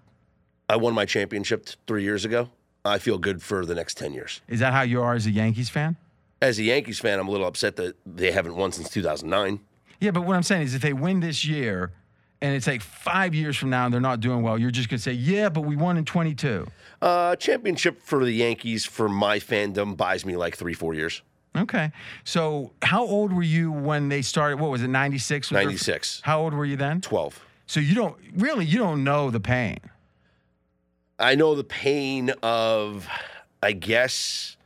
I 0.69 0.77
won 0.77 0.95
my 0.95 1.05
championship 1.05 1.69
three 1.87 2.05
years 2.05 2.25
ago. 2.25 2.49
I 2.85 2.99
feel 2.99 3.19
good 3.19 3.43
for 3.43 3.65
the 3.67 3.75
next 3.75 3.97
10 3.97 4.13
years. 4.13 4.41
Is 4.49 4.61
that 4.61 4.73
how 4.73 4.83
you 4.83 5.03
are 5.03 5.15
as 5.15 5.27
a 5.27 5.31
Yankees 5.31 5.69
fan? 5.69 5.97
As 6.41 6.59
a 6.59 6.63
Yankees 6.63 7.01
fan, 7.01 7.19
I'm 7.19 7.29
a 7.29 7.31
little 7.31 7.47
upset 7.47 7.77
that 7.77 7.97
they 8.05 8.31
haven't 8.31 8.57
won 8.57 8.73
since 8.73 8.91
2009. 8.91 9.61
Yeah, 10.01 10.11
but 10.11 10.23
what 10.23 10.37
I'm 10.37 10.43
saying 10.43 10.63
is, 10.63 10.75
if 10.75 10.83
they 10.83 10.93
win 10.93 11.21
this 11.21 11.45
year, 11.45 11.93
and 12.45 12.55
it's 12.55 12.67
like 12.67 12.83
five 12.83 13.35
years 13.35 13.57
from 13.57 13.71
now 13.71 13.87
and 13.87 13.95
they're 13.95 14.03
not 14.03 14.21
doing 14.21 14.43
well, 14.43 14.59
you're 14.59 14.71
just 14.71 14.91
gonna 14.91 14.99
say, 14.99 15.13
yeah, 15.13 15.49
but 15.49 15.63
we 15.63 15.77
won 15.77 15.97
in 15.97 16.05
22. 16.05 16.67
Uh, 17.01 17.35
championship 17.37 18.03
for 18.03 18.23
the 18.23 18.33
Yankees, 18.33 18.85
for 18.85 19.09
my 19.09 19.39
fandom, 19.39 19.97
buys 19.97 20.27
me 20.27 20.37
like 20.37 20.55
three, 20.55 20.75
four 20.75 20.93
years. 20.93 21.23
Okay. 21.57 21.91
So 22.23 22.73
how 22.83 23.03
old 23.03 23.33
were 23.33 23.43
you 23.43 23.73
when 23.73 24.11
they 24.11 24.21
started? 24.21 24.61
What 24.61 24.71
was 24.71 24.83
it? 24.83 24.89
96. 24.89 25.53
96. 25.53 26.21
How 26.23 26.43
old 26.43 26.53
were 26.53 26.67
you 26.67 26.77
then? 26.77 27.01
12. 27.01 27.43
So 27.67 27.81
you 27.81 27.95
don't 27.95 28.17
really 28.37 28.67
you 28.67 28.77
don't 28.79 29.03
know 29.05 29.31
the 29.31 29.41
pain. 29.41 29.79
I 31.19 31.37
know 31.37 31.55
the 31.55 31.65
pain 31.65 32.31
of, 32.43 33.09
I 33.63 33.73
guess, 33.73 34.59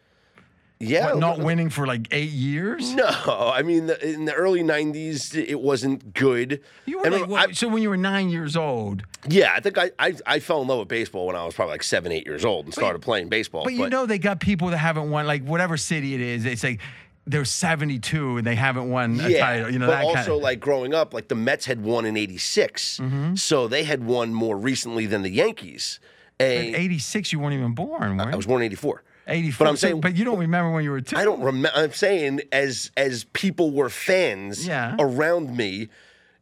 Yeah, 0.80 1.06
What, 1.06 1.18
not 1.18 1.38
winning 1.40 1.70
for 1.70 1.87
like 1.87 2.06
eight 2.12 2.30
years. 2.30 2.94
No, 2.94 3.08
I 3.52 3.62
mean 3.62 3.87
the, 3.87 4.08
in 4.08 4.26
the 4.26 4.35
early 4.35 4.62
'90s, 4.62 5.35
it 5.35 5.61
wasn't 5.61 6.14
good. 6.14 6.61
You 6.87 6.99
were 6.99 7.06
And 7.06 7.14
like, 7.14 7.28
what, 7.28 7.49
I- 7.49 7.52
so 7.52 7.66
when 7.68 7.82
you 7.82 7.90
were 7.90 7.97
nine 7.97 8.28
years 8.30 8.56
old, 8.56 9.02
yeah, 9.28 9.52
I 9.54 9.61
think 9.61 9.76
I, 9.76 9.90
I 9.99 10.14
I 10.25 10.38
fell 10.38 10.62
in 10.62 10.68
love 10.68 10.78
with 10.78 10.88
baseball 10.88 11.26
when 11.26 11.35
I 11.35 11.44
was 11.44 11.54
probably 11.54 11.75
like 11.75 11.82
seven, 11.82 12.12
eight 12.12 12.26
years 12.26 12.44
old 12.44 12.66
and 12.66 12.75
started 12.75 13.02
playing 13.02 13.28
baseball. 13.28 13.64
but 13.64 13.73
you 13.73 13.88
know 13.88 14.06
they 14.06 14.18
got 14.18 14.38
people 14.38 14.68
that 14.68 14.78
haven't 14.78 15.11
won, 15.11 15.26
like 15.26 15.42
whatever 15.42 15.76
city 15.76 16.14
it 16.14 16.20
is. 16.20 16.44
It's 16.44 16.62
like 16.62 16.80
they're 17.26 17.44
72 17.44 18.38
and 18.38 18.47
they 18.47 18.54
haven't 18.54 18.88
won 18.88 19.20
a 19.20 19.28
yeah, 19.28 19.40
title. 19.40 19.70
You 19.70 19.78
know 19.80 19.87
but 19.87 19.97
that 19.97 20.04
also 20.04 20.14
kind 20.14 20.28
of. 20.28 20.42
like 20.42 20.61
growing 20.61 20.94
up, 20.94 21.12
like 21.12 21.28
the 21.28 21.35
Mets 21.35 21.66
had 21.66 21.82
won 21.82 22.04
in 22.06 22.16
'86, 22.16 22.99
mm-hmm. 22.99 23.35
so 23.35 23.66
they 23.68 23.82
had 23.85 24.04
won 24.04 24.32
more 24.32 24.56
recently 24.56 25.06
than 25.06 25.23
the 25.23 25.30
Yankees. 25.30 25.99
And 26.40 26.76
86, 26.76 27.32
you 27.32 27.40
weren't 27.40 27.54
even 27.54 27.75
born. 27.75 28.16
Weren't 28.16 28.32
I 28.32 28.37
was 28.37 28.47
born 28.47 28.62
in 28.62 28.66
'84. 28.66 29.02
84. 29.28 29.64
but 29.64 29.70
I'm 29.70 29.76
saying- 29.76 30.00
but 30.00 30.16
you 30.16 30.25
don't 30.25 30.38
remember 30.38 30.70
when 30.73 30.85
you 30.85 30.90
were 30.90 31.00
two. 31.00 31.16
I 31.16 31.25
don't 31.25 31.40
remember. 31.40 31.70
I'm 31.75 31.92
saying 31.92 32.40
as 32.52 32.90
as 32.97 33.25
people 33.32 33.70
were 33.70 33.88
fans 33.90 34.66
Yeah. 34.66 34.97
around 34.99 35.56
me, 35.56 35.88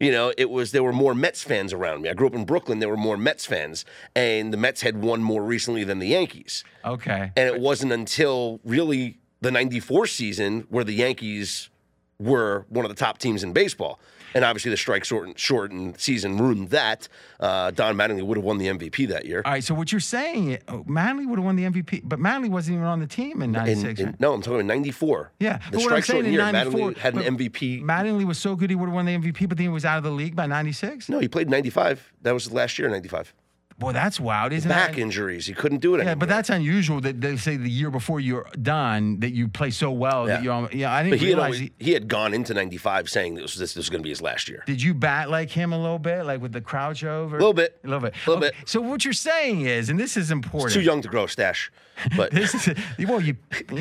you 0.00 0.10
know, 0.12 0.32
it 0.36 0.50
was 0.50 0.72
there 0.72 0.82
were 0.82 0.92
more 0.92 1.14
Mets 1.14 1.42
fans 1.42 1.72
around 1.72 2.02
me. 2.02 2.08
I 2.10 2.14
grew 2.14 2.26
up 2.26 2.34
in 2.34 2.44
Brooklyn. 2.44 2.78
There 2.80 2.88
were 2.88 2.96
more 2.96 3.16
Mets 3.16 3.46
fans, 3.46 3.84
and 4.14 4.52
the 4.52 4.56
Mets 4.58 4.82
had 4.82 5.02
won 5.02 5.22
more 5.22 5.42
recently 5.42 5.84
than 5.84 5.98
the 5.98 6.08
Yankees. 6.08 6.64
Okay. 6.84 7.32
And 7.36 7.48
it 7.48 7.60
wasn't 7.60 7.92
until 7.92 8.60
really 8.64 9.18
the 9.40 9.50
'94 9.50 10.06
season 10.06 10.66
where 10.70 10.84
the 10.84 10.94
Yankees 10.94 11.70
were 12.18 12.64
one 12.68 12.84
of 12.84 12.88
the 12.88 12.94
top 12.96 13.18
teams 13.18 13.42
in 13.42 13.52
baseball. 13.52 14.00
And 14.34 14.44
obviously, 14.44 14.70
the 14.70 14.76
strike 14.76 15.04
shortened, 15.04 15.38
shortened 15.38 15.98
season 16.00 16.36
ruined 16.38 16.70
that. 16.70 17.08
Uh, 17.38 17.70
Don 17.70 17.96
Mattingly 17.96 18.22
would 18.22 18.36
have 18.36 18.44
won 18.44 18.58
the 18.58 18.66
MVP 18.68 19.08
that 19.08 19.24
year. 19.26 19.42
All 19.44 19.52
right. 19.52 19.62
So 19.64 19.74
what 19.74 19.92
you're 19.92 20.00
saying, 20.00 20.58
oh, 20.68 20.84
Manley 20.86 21.26
would 21.26 21.38
have 21.38 21.44
won 21.44 21.56
the 21.56 21.64
MVP, 21.64 22.02
but 22.04 22.18
Manley 22.18 22.48
wasn't 22.48 22.76
even 22.76 22.86
on 22.86 23.00
the 23.00 23.06
team 23.06 23.42
in 23.42 23.50
In- 23.50 23.52
'96. 23.52 24.00
in- 24.00 24.16
no, 24.18 24.32
I'm 24.32 24.40
talking 24.42 24.60
about 24.60 24.66
'94. 24.66 25.32
Yeah, 25.38 25.58
the 25.70 25.80
strike 25.80 26.04
shortened 26.04 26.32
year, 26.32 26.40
'94 26.50 26.90
Mattingly 26.92 26.96
had 26.96 27.14
an 27.14 27.36
MVP. 27.36 27.82
Mattingly 27.82 28.24
was 28.24 28.38
so 28.38 28.56
good 28.56 28.70
he 28.70 28.76
would 28.76 28.86
have 28.86 28.94
won 28.94 29.04
the 29.06 29.16
MVP, 29.16 29.48
but 29.48 29.58
then 29.58 29.64
he 29.66 29.68
was 29.68 29.84
out 29.84 29.98
of 29.98 30.04
the 30.04 30.10
league 30.10 30.34
by 30.36 30.46
'96. 30.46 31.08
No, 31.08 31.18
he 31.18 31.28
played 31.28 31.48
95. 31.50 32.12
That 32.22 32.32
was 32.32 32.50
last 32.52 32.78
year, 32.78 32.88
95. 32.88 33.34
Boy, 33.78 33.92
that's 33.92 34.18
wild, 34.18 34.54
isn't 34.54 34.68
Back 34.70 34.88
it? 34.88 34.92
Back 34.92 34.98
injuries. 34.98 35.44
He 35.46 35.52
couldn't 35.52 35.82
do 35.82 35.94
it 35.94 35.98
Yeah, 35.98 36.04
anymore. 36.04 36.16
but 36.20 36.28
that's 36.30 36.48
unusual 36.48 37.02
that 37.02 37.20
they 37.20 37.36
say 37.36 37.58
the 37.58 37.68
year 37.68 37.90
before 37.90 38.20
you're 38.20 38.48
done 38.62 39.20
that 39.20 39.32
you 39.34 39.48
play 39.48 39.70
so 39.70 39.90
well 39.90 40.24
that 40.24 40.42
you're. 40.42 40.68
Yeah, 40.72 40.94
I 40.94 41.02
didn't 41.02 41.18
he 41.18 41.26
had, 41.26 41.34
realize. 41.34 41.44
always, 41.44 41.60
he, 41.60 41.72
he 41.78 41.92
had 41.92 42.08
gone 42.08 42.32
into 42.32 42.54
95 42.54 43.10
saying 43.10 43.34
this, 43.34 43.54
this, 43.54 43.74
this 43.74 43.76
was 43.76 43.90
going 43.90 44.00
to 44.00 44.02
be 44.02 44.08
his 44.08 44.22
last 44.22 44.48
year. 44.48 44.62
did 44.66 44.80
you 44.80 44.94
bat 44.94 45.28
like 45.28 45.50
him 45.50 45.74
a 45.74 45.78
little 45.78 45.98
bit, 45.98 46.24
like 46.24 46.40
with 46.40 46.52
the 46.52 46.62
crouch 46.62 47.04
over? 47.04 47.36
A 47.36 47.38
little 47.38 47.52
bit. 47.52 47.78
A 47.84 47.86
little 47.86 48.00
bit. 48.00 48.14
A 48.26 48.30
little 48.30 48.44
Okay, 48.44 48.56
bit. 48.58 48.68
So 48.68 48.80
what 48.80 49.04
you're 49.04 49.12
saying 49.12 49.60
is, 49.62 49.90
and 49.90 50.00
this 50.00 50.16
is 50.16 50.30
important. 50.30 50.72
Too 50.72 50.80
young 50.80 51.02
to 51.02 51.08
grow 51.08 51.24
a 51.24 51.28
stash. 51.28 51.70
But 52.16 52.30
This 52.36 52.54
is 52.68 52.74
well, 53.06 53.20
you, 53.20 53.36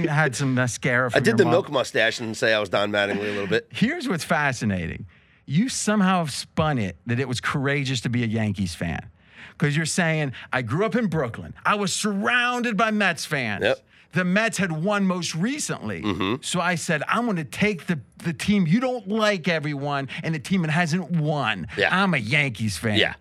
had 0.10 0.36
some 0.36 0.54
mascara. 0.56 1.10
I 1.14 1.22
did 1.22 1.38
the 1.38 1.46
mom. 1.46 1.52
milk 1.52 1.72
mustache 1.72 2.20
and 2.20 2.36
say 2.36 2.54
I 2.54 2.60
was 2.60 2.68
Don 2.68 2.92
Mattingly 2.92 3.30
a 3.30 3.32
little 3.32 3.48
bit. 3.48 3.68
Here's 3.72 4.10
what's 4.10 4.25
fascinating. 4.25 5.06
You 5.46 5.70
somehow 5.70 6.20
have 6.20 6.32
spun 6.32 6.80
it 6.80 6.98
that 7.06 7.20
it 7.20 7.28
was 7.30 7.40
courageous 7.40 8.02
to 8.02 8.10
be 8.10 8.24
a 8.24 8.28
Yankees 8.28 8.75
fan. 8.75 9.10
Because 9.57 9.75
you're 9.75 9.85
saying, 9.85 10.33
I 10.51 10.62
grew 10.62 10.85
up 10.85 10.95
in 10.95 11.07
Brooklyn. 11.07 11.53
I 11.65 11.75
was 11.75 11.93
surrounded 11.93 12.75
by 12.75 12.91
Mets 12.91 13.25
fans. 13.25 13.63
Yep. 13.63 13.79
The 14.13 14.25
Mets 14.25 14.57
had 14.57 14.71
won 14.71 15.05
most 15.05 15.35
recently. 15.35 16.01
Mm-hmm. 16.01 16.41
So 16.41 16.62
I 16.62 16.75
said, 16.75 17.03
I'm 17.07 17.25
going 17.25 17.38
to 17.38 17.43
take 17.43 17.88
the, 17.88 18.00
the 18.17 18.33
team 18.33 18.65
you 18.65 18.79
don't 18.79 19.07
like, 19.07 19.47
everyone, 19.47 20.09
and 20.24 20.33
the 20.33 20.39
team 20.39 20.62
that 20.62 20.71
hasn't 20.71 21.12
won. 21.12 21.67
Yeah. 21.77 21.89
I'm 21.91 22.13
a 22.13 22.17
Yankees 22.17 22.77
fan. 22.77 22.97
Yeah. 22.97 23.15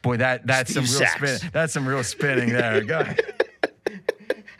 Boy, 0.00 0.16
that 0.16 0.46
that's 0.46 0.74
some 0.74 0.84
real 0.84 0.92
Sachs. 0.92 1.38
spin. 1.38 1.50
That's 1.52 1.72
some 1.72 1.86
real 1.86 2.02
spinning 2.02 2.48
there. 2.48 2.82
Go 2.82 3.00
ahead. 3.00 3.20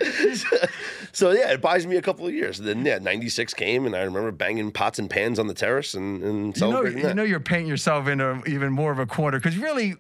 So 1.13 1.31
yeah, 1.33 1.53
it 1.53 1.61
buys 1.61 1.87
me 1.87 1.97
a 1.97 2.03
couple 2.03 2.27
of 2.27 2.33
years. 2.33 2.59
Then 2.59 2.85
yeah, 2.85 2.99
96 2.99 3.53
came 3.55 3.85
and 3.87 3.95
I 3.95 4.01
remember 4.03 4.33
banging 4.33 4.73
pots 4.73 4.99
and 4.99 5.11
pans 5.11 5.39
on 5.39 5.47
the 5.47 5.55
terrace 5.55 5.93
and, 5.93 6.23
and 6.23 6.39
You 6.39 6.45
know, 6.47 6.53
celebrating 6.73 7.07
you 7.07 7.15
know 7.15 7.23
you're 7.23 7.39
painting 7.39 7.69
yourself 7.69 8.09
into 8.09 8.43
even 8.47 8.73
more 8.73 8.91
of 8.93 8.99
a 8.99 9.07
corner 9.07 9.39
because 9.39 9.59
really, 9.59 9.97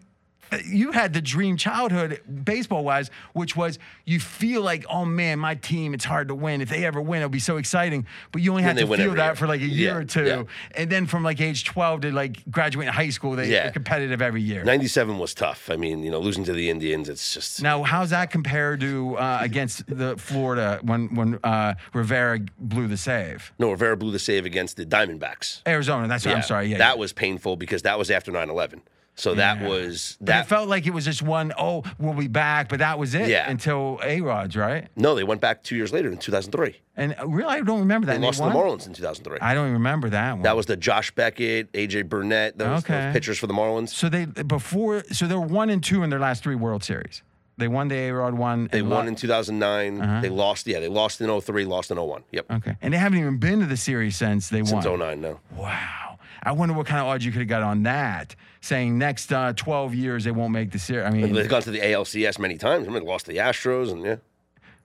you 0.66 0.92
had 0.92 1.12
the 1.12 1.20
dream 1.20 1.56
childhood 1.56 2.20
baseball 2.44 2.84
wise, 2.84 3.10
which 3.32 3.56
was 3.56 3.78
you 4.04 4.20
feel 4.20 4.62
like, 4.62 4.84
oh 4.90 5.04
man, 5.04 5.38
my 5.38 5.54
team, 5.54 5.94
it's 5.94 6.04
hard 6.04 6.28
to 6.28 6.34
win. 6.34 6.60
If 6.60 6.68
they 6.68 6.84
ever 6.84 7.00
win, 7.00 7.18
it'll 7.18 7.28
be 7.28 7.38
so 7.38 7.56
exciting. 7.56 8.06
But 8.32 8.42
you 8.42 8.50
only 8.50 8.62
had 8.62 8.76
to 8.76 8.86
feel 8.86 9.14
that 9.14 9.26
year. 9.26 9.34
for 9.36 9.46
like 9.46 9.60
a 9.60 9.66
year 9.66 9.92
Yeah, 9.92 9.96
or 9.98 10.04
two, 10.04 10.24
yeah. 10.26 10.42
and 10.74 10.90
then 10.90 11.06
from 11.06 11.22
like 11.22 11.40
age 11.40 11.64
12 11.64 12.02
to 12.02 12.12
like 12.12 12.42
graduating 12.50 12.92
high 12.92 13.08
school, 13.10 13.36
they 13.36 13.50
Yeah. 13.50 13.66
were 13.66 13.72
competitive 13.72 14.20
every 14.22 14.42
year. 14.42 14.64
97 14.64 15.18
was 15.18 15.34
tough. 15.34 15.70
I 15.70 15.76
mean, 15.76 16.02
you 16.02 16.10
know, 16.10 16.20
losing 16.20 16.44
to 16.44 16.52
the 16.52 16.68
Indians, 16.70 17.08
it's 17.08 17.34
just 17.34 17.62
Now, 17.62 17.82
how's 17.82 18.10
that 18.10 18.30
compared 18.30 18.80
to 18.80 19.16
uh, 19.16 19.38
against 19.40 19.84
the 19.86 20.16
Florida 20.16 20.80
when 20.82 21.14
when 21.14 21.38
uh, 21.44 21.74
Rivera 21.94 22.40
blew 22.58 22.86
the 22.88 22.96
save? 22.96 23.52
no. 23.58 23.70
Rivera 23.72 23.96
blew 23.96 24.10
the 24.12 24.18
save 24.18 24.44
against 24.46 24.76
the 24.76 24.84
Diamondbacks. 24.84 25.62
Arizona. 25.66 26.06
That's 26.08 26.26
what 26.26 26.36
I'm 26.36 26.42
sorry. 26.42 26.66
Yeah, 26.68 26.78
that 26.78 26.98
was 26.98 27.12
painful 27.12 27.56
because 27.56 27.82
that 27.82 27.98
was 27.98 28.10
after 28.10 28.30
9/11. 28.32 28.80
So 29.22 29.34
that 29.36 29.62
was 29.62 30.16
But 30.20 30.26
that. 30.26 30.40
it 30.44 30.48
felt 30.48 30.68
like 30.68 30.84
it 30.86 30.92
was 30.92 31.04
just 31.04 31.22
one, 31.22 31.52
oh, 31.56 31.84
we'll 31.98 32.14
be 32.14 32.26
back, 32.26 32.68
but 32.68 32.80
that 32.80 32.98
was 32.98 33.14
it 33.14 33.28
Yeah. 33.28 33.48
until 33.48 34.00
A 34.02 34.20
Rods, 34.20 34.56
right? 34.56 34.88
no, 34.96 35.14
they 35.14 35.22
went 35.22 35.40
back 35.40 35.62
two 35.62 35.76
years 35.76 35.92
later 35.92 36.10
in 36.10 36.18
2003. 36.18 36.74
And 36.96 37.14
uh, 37.18 37.28
really, 37.28 37.48
I 37.48 37.60
don't 37.60 37.78
remember 37.78 38.06
that. 38.06 38.12
They 38.12 38.16
And 38.16 38.24
lost 38.24 38.38
to 38.38 38.44
the? 38.44 38.50
Marlins 38.50 38.86
in 38.88 38.92
2003. 38.94 39.38
I 39.40 39.54
don't 39.54 39.64
even 39.66 39.74
remember 39.74 40.10
that 40.10 40.32
one. 40.32 40.42
That 40.42 40.56
was 40.56 40.66
the 40.66 40.76
Josh 40.76 41.12
Beckett, 41.14 41.72
AJ 41.72 42.08
Burnett, 42.08 42.58
those, 42.58 42.82
those 42.82 43.12
pitchers 43.12 43.38
for 43.38 43.46
the 43.46 43.54
Marlins. 43.54 43.90
so 43.90 44.08
they 44.08 44.24
before, 44.24 45.04
so 45.12 45.26
they 45.28 45.36
were 45.36 45.40
one 45.40 45.70
and 45.70 45.84
two 45.84 46.02
in 46.02 46.10
their 46.10 46.18
last 46.18 46.42
three 46.42 46.56
World 46.56 46.82
Series. 46.82 47.22
They 47.58 47.68
won 47.68 47.86
the 47.88 47.94
A 47.94 48.10
Rod 48.12 48.34
one. 48.34 48.68
They 48.72 48.82
won 48.82 48.90
lo- 49.04 49.06
in 49.06 49.14
2009. 49.14 50.00
Uh-huh. 50.00 50.20
They 50.20 50.30
lost. 50.30 50.66
Yeah, 50.66 50.80
they 50.80 50.88
lost 50.88 51.20
in 51.20 51.28
03, 51.40 51.64
lost 51.64 51.92
in 51.92 51.96
01. 51.96 52.24
Yep. 52.32 52.46
Okay, 52.50 52.76
and 52.82 52.92
they 52.92 52.98
haven't 52.98 53.20
even 53.20 53.36
been 53.36 53.60
to 53.60 53.66
the 53.66 53.76
series 53.76 54.16
since 54.16 54.48
they 54.48 54.64
Since 54.64 54.84
won. 54.84 54.98
09, 54.98 55.20
no. 55.20 55.38
Wow. 55.54 56.18
I 56.42 56.50
wonder 56.52 56.74
what 56.74 56.86
kind 56.86 56.98
of 57.00 57.06
odds 57.06 57.24
you 57.24 57.30
could 57.30 57.42
have 57.42 57.48
got 57.48 57.62
on 57.62 57.84
that, 57.84 58.34
saying 58.62 58.96
next 58.96 59.30
uh, 59.32 59.52
12 59.54 59.94
years 59.94 60.24
they 60.24 60.30
won't 60.30 60.52
make 60.52 60.70
the 60.70 60.78
series. 60.78 61.04
I 61.04 61.10
mean, 61.10 61.32
They've 61.34 61.48
gone 61.48 61.62
to 61.62 61.70
the 61.70 61.80
ALCS 61.80 62.38
many 62.38 62.56
times. 62.56 62.86
Remember, 62.86 63.04
they 63.04 63.12
lost 63.12 63.26
to 63.26 63.32
the 63.32 63.38
Astros, 63.38 63.92
and 63.92 64.02
yeah. 64.02 64.16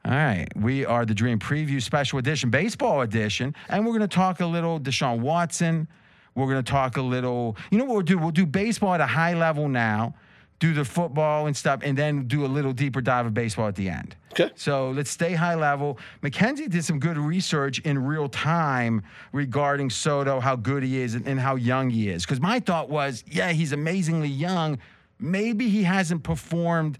All 0.03 0.11
right. 0.11 0.47
We 0.55 0.85
are 0.85 1.05
the 1.05 1.13
Dream 1.13 1.39
Preview 1.39 1.81
Special 1.81 2.19
Edition, 2.19 2.49
Baseball 2.49 3.01
Edition, 3.01 3.55
and 3.69 3.85
we're 3.85 3.91
going 3.91 4.07
to 4.07 4.15
talk 4.15 4.39
a 4.41 4.45
little 4.45 4.79
Deshaun 4.79 5.19
Watson. 5.19 5.87
We're 6.33 6.45
going 6.45 6.63
to 6.63 6.71
talk 6.71 6.97
a 6.97 7.01
little, 7.01 7.57
you 7.71 7.77
know 7.77 7.85
what 7.85 7.93
we'll 7.93 8.03
do? 8.03 8.17
We'll 8.17 8.31
do 8.31 8.45
baseball 8.45 8.93
at 8.93 9.01
a 9.01 9.07
high 9.07 9.33
level 9.33 9.69
now, 9.69 10.13
do 10.59 10.73
the 10.73 10.83
football 10.83 11.45
and 11.45 11.55
stuff, 11.55 11.81
and 11.83 11.97
then 11.97 12.27
do 12.27 12.45
a 12.45 12.47
little 12.47 12.73
deeper 12.73 13.01
dive 13.01 13.25
of 13.25 13.33
baseball 13.33 13.67
at 13.67 13.75
the 13.75 13.89
end. 13.89 14.15
Okay. 14.31 14.51
So 14.55 14.91
let's 14.91 15.09
stay 15.09 15.33
high 15.33 15.55
level. 15.55 15.99
Mackenzie 16.21 16.67
did 16.67 16.83
some 16.83 16.99
good 16.99 17.17
research 17.17 17.79
in 17.79 18.03
real 18.03 18.27
time 18.27 19.03
regarding 19.31 19.89
Soto, 19.89 20.39
how 20.39 20.55
good 20.55 20.83
he 20.83 20.99
is 20.99 21.15
and, 21.15 21.27
and 21.27 21.39
how 21.39 21.55
young 21.55 21.89
he 21.89 22.09
is. 22.09 22.23
Because 22.23 22.39
my 22.39 22.59
thought 22.59 22.89
was, 22.89 23.23
yeah, 23.27 23.51
he's 23.51 23.71
amazingly 23.71 24.29
young. 24.29 24.79
Maybe 25.19 25.69
he 25.69 25.83
hasn't 25.83 26.23
performed 26.23 26.97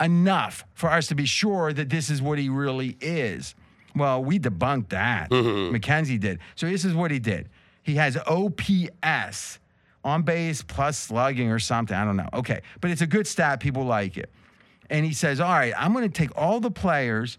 enough 0.00 0.64
for 0.74 0.90
us 0.90 1.06
to 1.08 1.14
be 1.14 1.26
sure 1.26 1.72
that 1.72 1.88
this 1.88 2.10
is 2.10 2.20
what 2.20 2.38
he 2.38 2.48
really 2.48 2.96
is. 3.00 3.54
Well, 3.96 4.22
we 4.22 4.40
debunked 4.40 4.88
that. 4.88 5.30
Mm-hmm. 5.30 5.72
Mackenzie 5.72 6.18
did. 6.18 6.40
So 6.56 6.68
this 6.68 6.84
is 6.84 6.94
what 6.94 7.10
he 7.10 7.20
did. 7.20 7.48
He 7.82 7.94
has 7.96 8.16
OPS 8.26 9.58
on 10.04 10.22
base 10.22 10.62
plus 10.62 10.98
slugging 10.98 11.50
or 11.50 11.58
something. 11.58 11.96
I 11.96 12.04
don't 12.04 12.16
know. 12.16 12.28
Okay. 12.32 12.62
But 12.80 12.90
it's 12.90 13.00
a 13.00 13.06
good 13.06 13.26
stat. 13.26 13.60
People 13.60 13.84
like 13.84 14.16
it. 14.16 14.30
And 14.90 15.04
he 15.04 15.14
says, 15.14 15.40
All 15.40 15.50
right, 15.50 15.72
I'm 15.76 15.92
going 15.92 16.08
to 16.08 16.12
take 16.12 16.36
all 16.36 16.60
the 16.60 16.70
players 16.70 17.38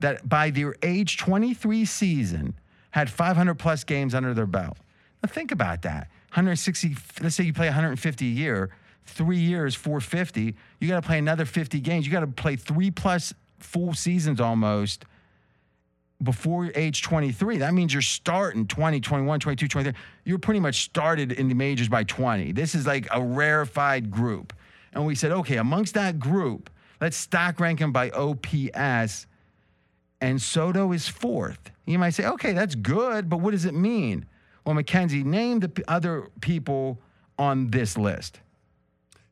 that 0.00 0.28
by 0.28 0.50
their 0.50 0.74
age 0.82 1.18
23 1.18 1.84
season 1.84 2.54
had 2.90 3.10
500 3.10 3.54
plus 3.54 3.84
games 3.84 4.14
under 4.14 4.34
their 4.34 4.46
belt. 4.46 4.78
Now 5.22 5.28
think 5.28 5.52
about 5.52 5.82
that. 5.82 6.08
160, 6.30 6.96
let's 7.22 7.34
say 7.34 7.44
you 7.44 7.52
play 7.52 7.66
150 7.66 8.26
a 8.26 8.28
year, 8.28 8.70
three 9.04 9.38
years, 9.38 9.74
450. 9.74 10.54
You 10.80 10.88
got 10.88 11.02
to 11.02 11.06
play 11.06 11.18
another 11.18 11.44
50 11.44 11.80
games. 11.80 12.06
You 12.06 12.12
got 12.12 12.20
to 12.20 12.26
play 12.26 12.56
three 12.56 12.90
plus 12.90 13.32
full 13.58 13.94
seasons 13.94 14.40
almost 14.40 15.04
before 16.22 16.70
age 16.74 17.02
23. 17.02 17.58
That 17.58 17.74
means 17.74 17.92
you're 17.92 18.02
starting 18.02 18.66
20, 18.66 19.00
21, 19.00 19.40
22, 19.40 19.68
23. 19.68 20.00
You're 20.24 20.38
pretty 20.38 20.60
much 20.60 20.82
started 20.82 21.32
in 21.32 21.48
the 21.48 21.54
majors 21.54 21.88
by 21.88 22.04
20. 22.04 22.52
This 22.52 22.74
is 22.74 22.86
like 22.86 23.06
a 23.12 23.22
rarefied 23.22 24.10
group. 24.10 24.52
And 24.92 25.04
we 25.04 25.14
said, 25.14 25.32
okay, 25.32 25.58
amongst 25.58 25.94
that 25.94 26.18
group, 26.18 26.70
let's 27.00 27.16
stack 27.16 27.60
rank 27.60 27.80
them 27.80 27.92
by 27.92 28.10
OPS. 28.10 29.26
And 30.20 30.40
Soto 30.40 30.92
is 30.92 31.08
fourth. 31.08 31.70
You 31.84 31.98
might 31.98 32.10
say, 32.10 32.26
okay, 32.26 32.52
that's 32.52 32.74
good, 32.74 33.28
but 33.28 33.38
what 33.38 33.50
does 33.50 33.66
it 33.66 33.74
mean? 33.74 34.24
Well, 34.64 34.74
Mackenzie, 34.74 35.22
name 35.22 35.60
the 35.60 35.68
p- 35.68 35.84
other 35.86 36.28
people 36.40 36.98
on 37.38 37.68
this 37.68 37.98
list. 37.98 38.40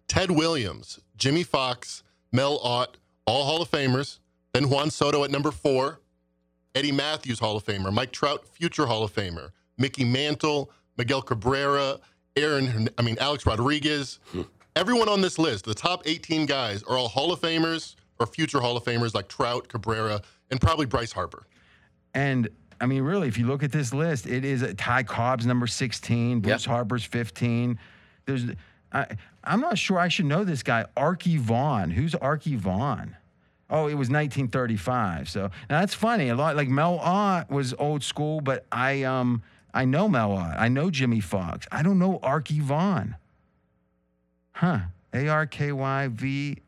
Ted 0.07 0.31
Williams, 0.31 1.01
Jimmie 1.17 1.43
Foxx, 1.43 2.03
Mel 2.31 2.59
Ott, 2.63 2.99
all 3.27 3.45
Hall 3.45 3.63
of 3.63 3.71
Famers. 3.71 4.19
Then 4.53 4.69
Juan 4.69 4.91
Soto 4.91 5.25
at 5.25 5.31
number 5.31 5.51
four. 5.51 6.01
Eddie 6.75 6.93
Mathews, 6.93 7.39
Hall 7.39 7.57
of 7.57 7.65
Famer. 7.65 7.93
Mike 7.93 8.13
Trout, 8.13 8.47
future 8.47 8.87
Hall 8.87 9.05
of 9.05 9.15
Famer. 9.15 9.51
Mickey 9.79 10.05
Mantle, 10.05 10.71
Miguel 10.97 11.23
Cabrera, 11.23 11.99
Aaron, 12.37 12.89
I 12.99 13.03
mean, 13.03 13.17
Alex 13.21 13.47
Rodriguez. 13.47 14.19
Everyone 14.77 15.09
on 15.09 15.21
this 15.21 15.39
list, 15.39 15.65
the 15.65 15.75
top 15.75 16.03
18 16.05 16.47
guys, 16.47 16.83
are 16.85 16.97
all 16.97 17.09
Hall 17.09 17.33
of 17.33 17.41
Famers 17.41 17.95
or 18.19 18.27
future 18.27 18.61
Hall 18.61 18.77
of 18.77 18.85
Famers 18.85 19.15
like 19.15 19.29
Trout, 19.29 19.69
Cabrera, 19.69 20.21
and 20.51 20.61
probably 20.61 20.87
Bryce 20.87 21.13
Harper. 21.13 21.47
And 22.13 22.49
I 22.81 22.87
mean, 22.87 23.03
really, 23.03 23.29
if 23.29 23.39
you 23.39 23.47
look 23.47 23.63
at 23.63 23.73
this 23.73 23.95
list, 23.95 24.27
it 24.27 24.45
is 24.45 24.63
uh, 24.63 24.73
Ty 24.77 25.05
Cobb's 25.05 25.47
number 25.47 25.67
16, 25.67 26.41
Bryce 26.41 26.65
Harper's 26.65 27.05
15. 27.05 27.79
There's, 28.27 28.45
I, 28.93 29.07
I'm 29.45 29.61
not 29.61 29.79
sure 29.79 29.99
I 29.99 30.09
should 30.09 30.27
know 30.27 30.45
this 30.45 30.63
guy, 30.63 30.87
Arky 30.97 31.39
Vaughan. 31.39 31.91
Who's 31.91 32.13
Arky 32.15 32.57
Vaughan? 32.57 33.17
Oh, 33.71 33.87
it 33.87 33.95
was 33.95 34.11
1935. 34.11 35.29
So 35.29 35.51
now 35.71 35.81
that's 35.81 35.95
funny. 35.95 36.29
A 36.29 36.37
lot 36.37 36.57
like 36.57 36.69
Mel 36.69 36.99
Ott 36.99 37.51
was 37.51 37.75
old 37.75 38.03
school, 38.03 38.41
but 38.41 38.67
I 38.71 39.03
um 39.05 39.43
I 39.73 39.85
know 39.85 40.09
Mel 40.09 40.33
Ott. 40.33 40.55
I 40.59 40.69
know 40.69 40.91
Jimmie 40.91 41.21
Foxx. 41.21 41.67
I 41.73 41.83
don't 41.83 41.99
know 41.99 42.19
Arky 42.23 42.61
Vaughan. 42.61 43.17
Huh? 44.53 44.81
A 45.13 45.29
R 45.29 45.47
K 45.47 45.73
Y 45.73 46.09
V 46.09 46.59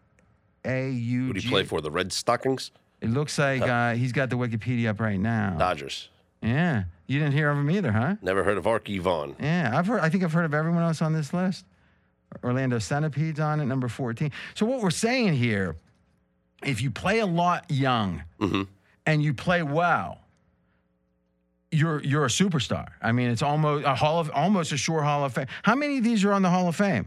A 0.65 0.91
U 0.91 1.27
Who 1.27 1.33
do 1.35 1.41
you 1.41 1.51
play 1.51 1.65
for? 1.65 1.81
The 1.81 1.91
Red 1.91 2.13
Stockings? 2.13 2.71
It 3.01 3.11
looks 3.11 3.39
like 3.39 3.63
uh, 3.63 3.95
he's 3.95 4.13
got 4.13 4.31
the 4.31 4.37
Wikipedia 4.37 4.89
up 4.89 5.01
right 5.01 5.21
now. 5.21 5.55
Dodgers. 5.59 6.09
Yeah, 6.43 6.85
you 7.07 7.19
didn't 7.19 7.35
hear 7.35 7.51
of 7.51 7.59
him 7.59 7.71
either, 7.71 7.93
huh? 7.93 8.17
Never 8.23 8.43
heard 8.45 8.57
of 8.57 8.65
Arky 8.65 9.01
Vaughan. 9.01 9.37
Yeah, 9.41 9.71
I've 9.75 9.87
heard. 9.87 10.01
I 10.01 10.09
think 10.09 10.25
I've 10.25 10.33
heard 10.33 10.45
of 10.45 10.55
everyone 10.55 10.83
else 10.83 11.03
on 11.03 11.13
this 11.13 11.33
list. 11.35 11.65
Orlando 12.43 12.79
Cepeda's 12.79 13.41
on 13.41 13.61
it, 13.61 13.67
number 13.67 13.89
14. 13.89 14.31
So 14.55 14.67
what 14.67 14.81
we're 14.83 14.91
saying 14.91 15.35
here, 15.35 15.77
if 16.67 16.83
you 16.83 16.91
play 16.91 17.21
a 17.21 17.27
lot 17.27 17.65
young 17.71 18.23
mm-hmm. 18.41 18.63
and 19.07 19.23
you 19.23 19.33
play 19.33 19.63
well, 19.63 20.19
you're 21.71 22.03
you're 22.03 22.25
a 22.25 22.29
superstar. 22.29 22.89
I 23.03 23.13
mean, 23.13 23.31
it's 23.31 23.43
almost 23.43 23.85
a 23.87 23.95
hall 23.95 24.19
of 24.21 24.31
almost 24.35 24.73
a 24.73 24.77
sure 24.77 25.03
Hall 25.03 25.25
of 25.25 25.33
Fame. 25.35 25.47
How 25.63 25.75
many 25.75 25.99
of 25.99 26.05
these 26.05 26.25
are 26.25 26.33
on 26.33 26.43
the 26.43 26.51
Hall 26.51 26.69
of 26.69 26.77
Fame 26.77 27.07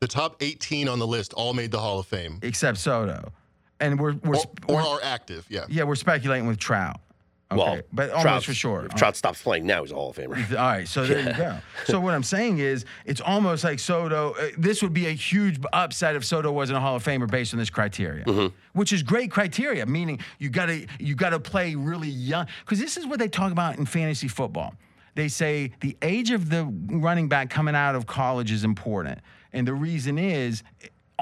The 0.00 0.08
top 0.08 0.36
18 0.42 0.88
on 0.88 0.98
the 0.98 1.06
list 1.06 1.32
all 1.34 1.54
made 1.54 1.70
the 1.70 1.80
Hall 1.80 1.98
of 1.98 2.06
Fame. 2.06 2.38
except 2.42 2.78
Soto? 2.78 3.32
And 3.80 3.98
we're 3.98 4.14
we're, 4.24 4.36
Or, 4.36 4.42
or 4.68 4.74
we're- 4.76 4.86
are 4.88 5.00
active, 5.02 5.46
yeah. 5.48 5.64
yeah, 5.68 5.82
we're 5.84 5.94
speculating 5.96 6.46
with 6.46 6.58
Trout. 6.58 7.00
Okay, 7.52 7.60
Well, 7.62 7.80
but 7.92 8.08
almost 8.10 8.22
Trout's- 8.22 8.44
for 8.46 8.54
sure. 8.54 8.86
If 8.86 8.94
Trout 8.94 9.16
stops 9.16 9.42
playing 9.42 9.66
now, 9.66 9.82
he's 9.82 9.92
a 9.92 9.94
Hall 9.94 10.10
of 10.10 10.16
Famer. 10.16 10.36
All 10.52 10.56
right, 10.56 10.88
so 10.88 11.06
there 11.06 11.20
you 11.20 11.34
go. 11.36 11.58
So 11.84 12.00
what 12.00 12.14
I'm 12.14 12.22
saying 12.22 12.58
is, 12.58 12.84
it's 13.04 13.20
almost 13.20 13.62
like 13.64 13.78
Soto. 13.78 14.32
Uh, 14.32 14.46
this 14.56 14.82
would 14.82 14.94
be 14.94 15.06
a 15.06 15.10
huge 15.12 15.58
upset 15.72 16.16
if 16.16 16.24
Soto 16.24 16.50
wasn't 16.50 16.78
a 16.78 16.80
Hall 16.80 16.96
of 16.96 17.04
Famer 17.04 17.30
based 17.30 17.52
on 17.52 17.58
this 17.58 17.68
criteria, 17.70 18.24
which 18.72 18.92
is 18.92 19.02
great 19.02 19.30
criteria. 19.30 19.84
Meaning 19.86 20.20
you 20.38 20.48
got 20.48 20.66
to 20.66 20.86
you 20.98 21.14
got 21.14 21.30
to 21.30 21.38
play 21.40 21.74
really 21.74 22.08
young 22.08 22.46
because 22.64 22.78
this 22.80 22.96
is 22.96 23.06
what 23.06 23.18
they 23.18 23.28
talk 23.28 23.52
about 23.52 23.76
in 23.78 23.84
fantasy 23.86 24.26
football. 24.28 24.74
They 25.14 25.28
say 25.28 25.72
the 25.80 25.96
age 26.02 26.30
of 26.30 26.48
the 26.50 26.64
running 26.88 27.28
back 27.28 27.50
coming 27.50 27.76
out 27.76 27.94
of 27.94 28.06
college 28.06 28.50
is 28.50 28.64
important, 28.64 29.18
and 29.52 29.68
the 29.68 29.74
reason 29.74 30.18
is 30.18 30.62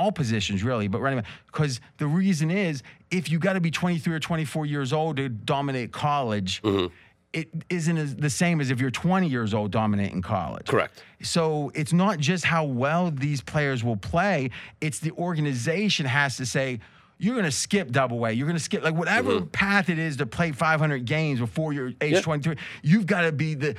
all 0.02 0.12
positions 0.12 0.62
really, 0.64 0.88
but 0.88 1.00
running 1.00 1.20
back 1.20 1.28
because 1.46 1.80
the 1.98 2.06
reason 2.06 2.50
is 2.50 2.82
if 3.10 3.30
you 3.30 3.38
got 3.38 3.52
to 3.52 3.60
be 3.60 3.70
23 3.70 4.14
or 4.14 4.18
24 4.18 4.66
years 4.66 4.92
old 4.92 5.16
to 5.16 5.28
dominate 5.28 5.92
college 5.92 6.60
mm-hmm. 6.62 6.86
it 7.32 7.48
isn't 7.70 7.96
as, 7.96 8.16
the 8.16 8.30
same 8.30 8.60
as 8.60 8.70
if 8.70 8.80
you're 8.80 8.90
20 8.90 9.28
years 9.28 9.54
old 9.54 9.70
dominating 9.70 10.20
college. 10.20 10.66
Correct. 10.66 11.02
So 11.22 11.70
it's 11.74 11.92
not 11.92 12.18
just 12.18 12.44
how 12.44 12.64
well 12.64 13.10
these 13.10 13.40
players 13.40 13.84
will 13.84 13.96
play, 13.96 14.50
it's 14.80 14.98
the 14.98 15.12
organization 15.12 16.04
has 16.06 16.36
to 16.38 16.46
say, 16.46 16.80
you're 17.22 17.34
going 17.34 17.44
to 17.44 17.52
skip 17.52 17.92
double 17.92 18.26
A. 18.26 18.32
You're 18.32 18.48
going 18.48 18.58
to 18.58 18.62
skip 18.62 18.82
like 18.82 18.96
whatever 18.96 19.34
mm-hmm. 19.34 19.46
path 19.46 19.88
it 19.88 19.98
is 19.98 20.16
to 20.16 20.26
play 20.26 20.50
500 20.50 21.04
games 21.04 21.38
before 21.38 21.72
you're 21.72 21.92
age 22.00 22.14
Yeah. 22.14 22.20
23. 22.20 22.56
You've 22.82 23.06
got 23.06 23.20
to 23.20 23.30
be 23.30 23.54
the 23.54 23.76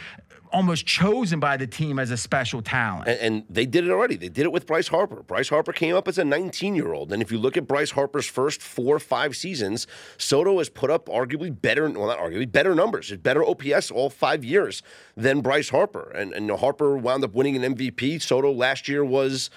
almost 0.53 0.85
chosen 0.85 1.39
by 1.39 1.57
the 1.57 1.67
team 1.67 1.99
as 1.99 2.11
a 2.11 2.17
special 2.17 2.61
talent. 2.61 3.07
And, 3.07 3.19
and 3.19 3.43
they 3.49 3.65
did 3.65 3.85
it 3.85 3.91
already. 3.91 4.15
They 4.15 4.29
did 4.29 4.45
it 4.45 4.51
with 4.51 4.67
Bryce 4.67 4.87
Harper. 4.87 5.23
Bryce 5.23 5.49
Harper 5.49 5.73
came 5.73 5.95
up 5.95 6.07
as 6.07 6.17
a 6.17 6.23
19 6.23 6.75
year 6.75 6.93
old. 6.93 7.11
And 7.11 7.21
if 7.21 7.31
you 7.31 7.37
look 7.39 7.57
at 7.57 7.67
Bryce 7.67 7.91
Harper's 7.91 8.27
first 8.27 8.61
four 8.61 8.95
or 8.95 8.99
five 8.99 9.35
seasons, 9.35 9.87
Soto 10.17 10.59
has 10.59 10.69
put 10.69 10.89
up 10.91 11.07
arguably 11.07 11.49
better, 11.59 11.89
well, 11.89 12.07
not 12.07 12.19
arguably, 12.19 12.49
better 12.49 12.75
numbers, 12.75 13.11
better 13.17 13.43
OPS 13.43 13.91
all 13.91 14.09
five 14.09 14.45
years 14.45 14.83
than 15.17 15.41
Bryce 15.41 15.69
Harper. 15.69 16.11
And, 16.11 16.33
and 16.33 16.49
Harper 16.51 16.97
wound 16.97 17.23
up 17.23 17.33
winning 17.33 17.61
an 17.61 17.75
MVP. 17.75 18.21
Soto 18.21 18.51
last 18.51 18.87
year 18.87 19.03
was 19.03 19.49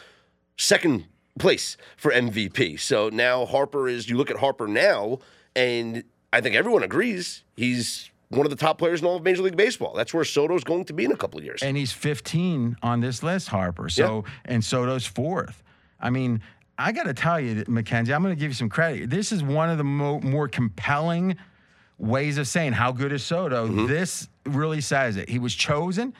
second 0.57 1.07
place 1.39 1.77
for 1.97 2.11
MVP. 2.11 2.81
So 2.81 3.11
now 3.11 3.45
Harper 3.45 3.89
is, 3.89 4.09
you 4.09 4.17
look 4.17 4.31
at 4.31 4.39
Harper 4.39 4.67
now, 4.67 5.19
and 5.55 6.05
I 6.33 6.41
think 6.41 6.55
everyone 6.55 6.83
agrees 6.83 7.45
he's 7.57 8.11
one 8.29 8.45
of 8.45 8.51
the 8.51 8.57
top 8.57 8.79
players 8.79 9.01
in 9.01 9.07
all 9.07 9.17
of 9.17 9.23
Major 9.23 9.43
League 9.43 9.57
Baseball. 9.57 9.95
That's 9.95 10.13
where 10.13 10.25
Soto's 10.25 10.65
going 10.65 10.85
to 10.87 10.93
be 10.93 11.05
in 11.05 11.13
a 11.13 11.17
couple 11.17 11.39
of 11.39 11.45
years. 11.45 11.63
and 11.63 11.77
he's 11.77 11.93
15 11.93 12.77
on 12.83 13.01
this 13.01 13.23
list, 13.23 13.49
Harper. 13.49 13.89
So 13.89 14.25
and 14.45 14.65
Soto's 14.65 15.07
fourth. 15.07 15.63
I 16.01 16.11
mean, 16.11 16.43
I 16.79 16.93
got 16.93 17.05
to 17.05 17.15
tell 17.15 17.41
you, 17.41 17.65
Mackenzie, 17.69 18.13
I'm 18.13 18.23
going 18.23 18.35
to 18.35 18.39
give 18.39 18.51
you 18.51 18.55
some 18.55 18.69
credit. 18.69 19.09
This 19.11 19.33
is 19.33 19.43
one 19.43 19.71
of 19.71 19.79
the 19.79 19.85
mo- 19.85 20.21
more 20.21 20.49
compelling 20.49 21.37
ways 21.99 22.37
of 22.37 22.47
saying 22.47 22.73
how 22.73 22.93
good 22.93 23.13
is 23.13 23.25
Soto. 23.25 23.67
Mm-hmm. 23.67 23.87
This 23.87 24.29
really 24.45 24.81
says 24.83 25.17
it. 25.17 25.29
He 25.31 25.39
was 25.39 25.55
chosen. 25.55 26.13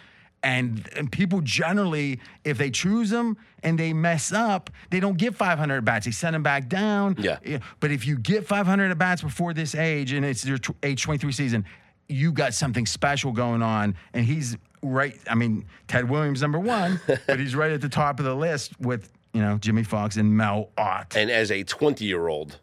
And, 0.43 0.89
and 0.95 1.11
people 1.11 1.41
generally, 1.43 2.21
if 2.45 2.57
they 2.57 2.71
choose 2.71 3.11
him 3.11 3.37
and 3.63 3.79
they 3.79 3.93
mess 3.93 4.33
up, 4.33 4.71
they 4.91 5.01
don't 5.01 5.19
get 5.19 5.35
500 5.35 5.77
at 5.79 5.85
bats. 5.85 6.07
They 6.07 6.13
send 6.13 6.37
him 6.37 6.43
back 6.43 6.69
down. 6.69 7.17
Yeah. 7.19 7.39
But 7.81 7.91
if 7.91 8.07
you 8.07 8.17
get 8.17 8.47
500 8.47 8.91
at 8.91 8.99
bats 8.99 9.23
before 9.23 9.53
this 9.55 9.75
age 9.75 10.13
and 10.13 10.25
it's 10.25 10.45
your 10.45 10.59
age 10.83 11.03
23 11.03 11.33
season, 11.33 11.65
you 12.09 12.33
got 12.33 12.55
something 12.55 12.87
special 12.87 13.33
going 13.33 13.63
on. 13.63 13.95
And 14.13 14.25
he's 14.25 14.57
right. 14.83 15.19
I 15.29 15.35
mean, 15.35 15.65
Ted 15.89 16.09
Williams 16.09 16.43
number 16.43 16.59
one, 16.59 17.01
but 17.27 17.39
he's 17.39 17.55
right 17.55 17.73
at 17.73 17.81
the 17.81 17.89
top 17.89 18.19
of 18.19 18.25
the 18.25 18.35
list 18.35 18.79
with 18.81 19.11
you 19.33 19.41
know 19.43 19.59
Jimmie 19.59 19.83
Foxx 19.83 20.17
and 20.17 20.37
Mel 20.37 20.71
Ott. 20.79 21.15
and 21.17 21.31
as 21.31 21.51
a 21.51 21.63
20 21.63 22.05
year 22.05 22.29
old 22.29 22.59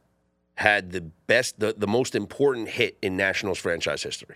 had 0.56 0.91
the 0.91 1.01
best 1.27 1.60
the, 1.60 1.73
the 1.77 1.88
most 1.88 2.15
important 2.15 2.69
hit 2.69 2.97
in 3.01 3.15
nationals 3.17 3.58
franchise 3.60 4.01
history 4.03 4.36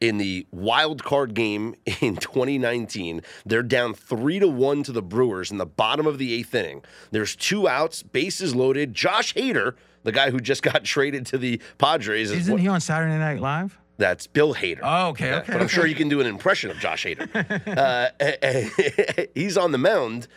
in 0.00 0.16
the 0.18 0.46
wild 0.52 1.02
card 1.02 1.32
game 1.34 1.74
in 2.00 2.16
2019 2.16 3.20
they're 3.44 3.62
down 3.62 3.92
three 3.94 4.38
to 4.38 4.46
one 4.48 4.82
to 4.82 4.92
the 4.92 5.02
brewers 5.02 5.50
in 5.50 5.56
the 5.58 5.66
bottom 5.66 6.06
of 6.06 6.16
the 6.18 6.32
eighth 6.34 6.54
inning 6.54 6.82
there's 7.10 7.34
two 7.36 7.66
outs 7.68 8.02
bases 8.02 8.54
loaded 8.54 8.94
josh 8.94 9.34
hader 9.34 9.74
the 10.02 10.12
guy 10.12 10.30
who 10.30 10.38
just 10.40 10.62
got 10.62 10.84
traded 10.94 11.26
to 11.26 11.36
the 11.38 11.60
padres 11.78 12.30
is 12.30 12.38
Isn't 12.40 12.52
what- 12.52 12.60
he 12.60 12.68
on 12.68 12.80
Saturday 12.80 13.18
Night 13.18 13.40
Live? 13.40 13.78
That's 13.98 14.26
Bill 14.26 14.54
Hader. 14.54 14.80
Oh, 14.82 15.08
okay, 15.08 15.28
Yeah, 15.28 15.38
okay, 15.38 15.52
But 15.52 15.62
I'm 15.62 15.68
sure 15.68 15.86
you 15.86 15.94
can 15.94 16.08
do 16.08 16.20
an 16.20 16.26
impression 16.26 16.70
of 16.70 16.78
Josh 16.78 17.04
Hader. 17.04 17.28
uh, 19.20 19.26
he's 19.34 19.56
on 19.56 19.72
the 19.72 19.78
mound, 19.78 20.28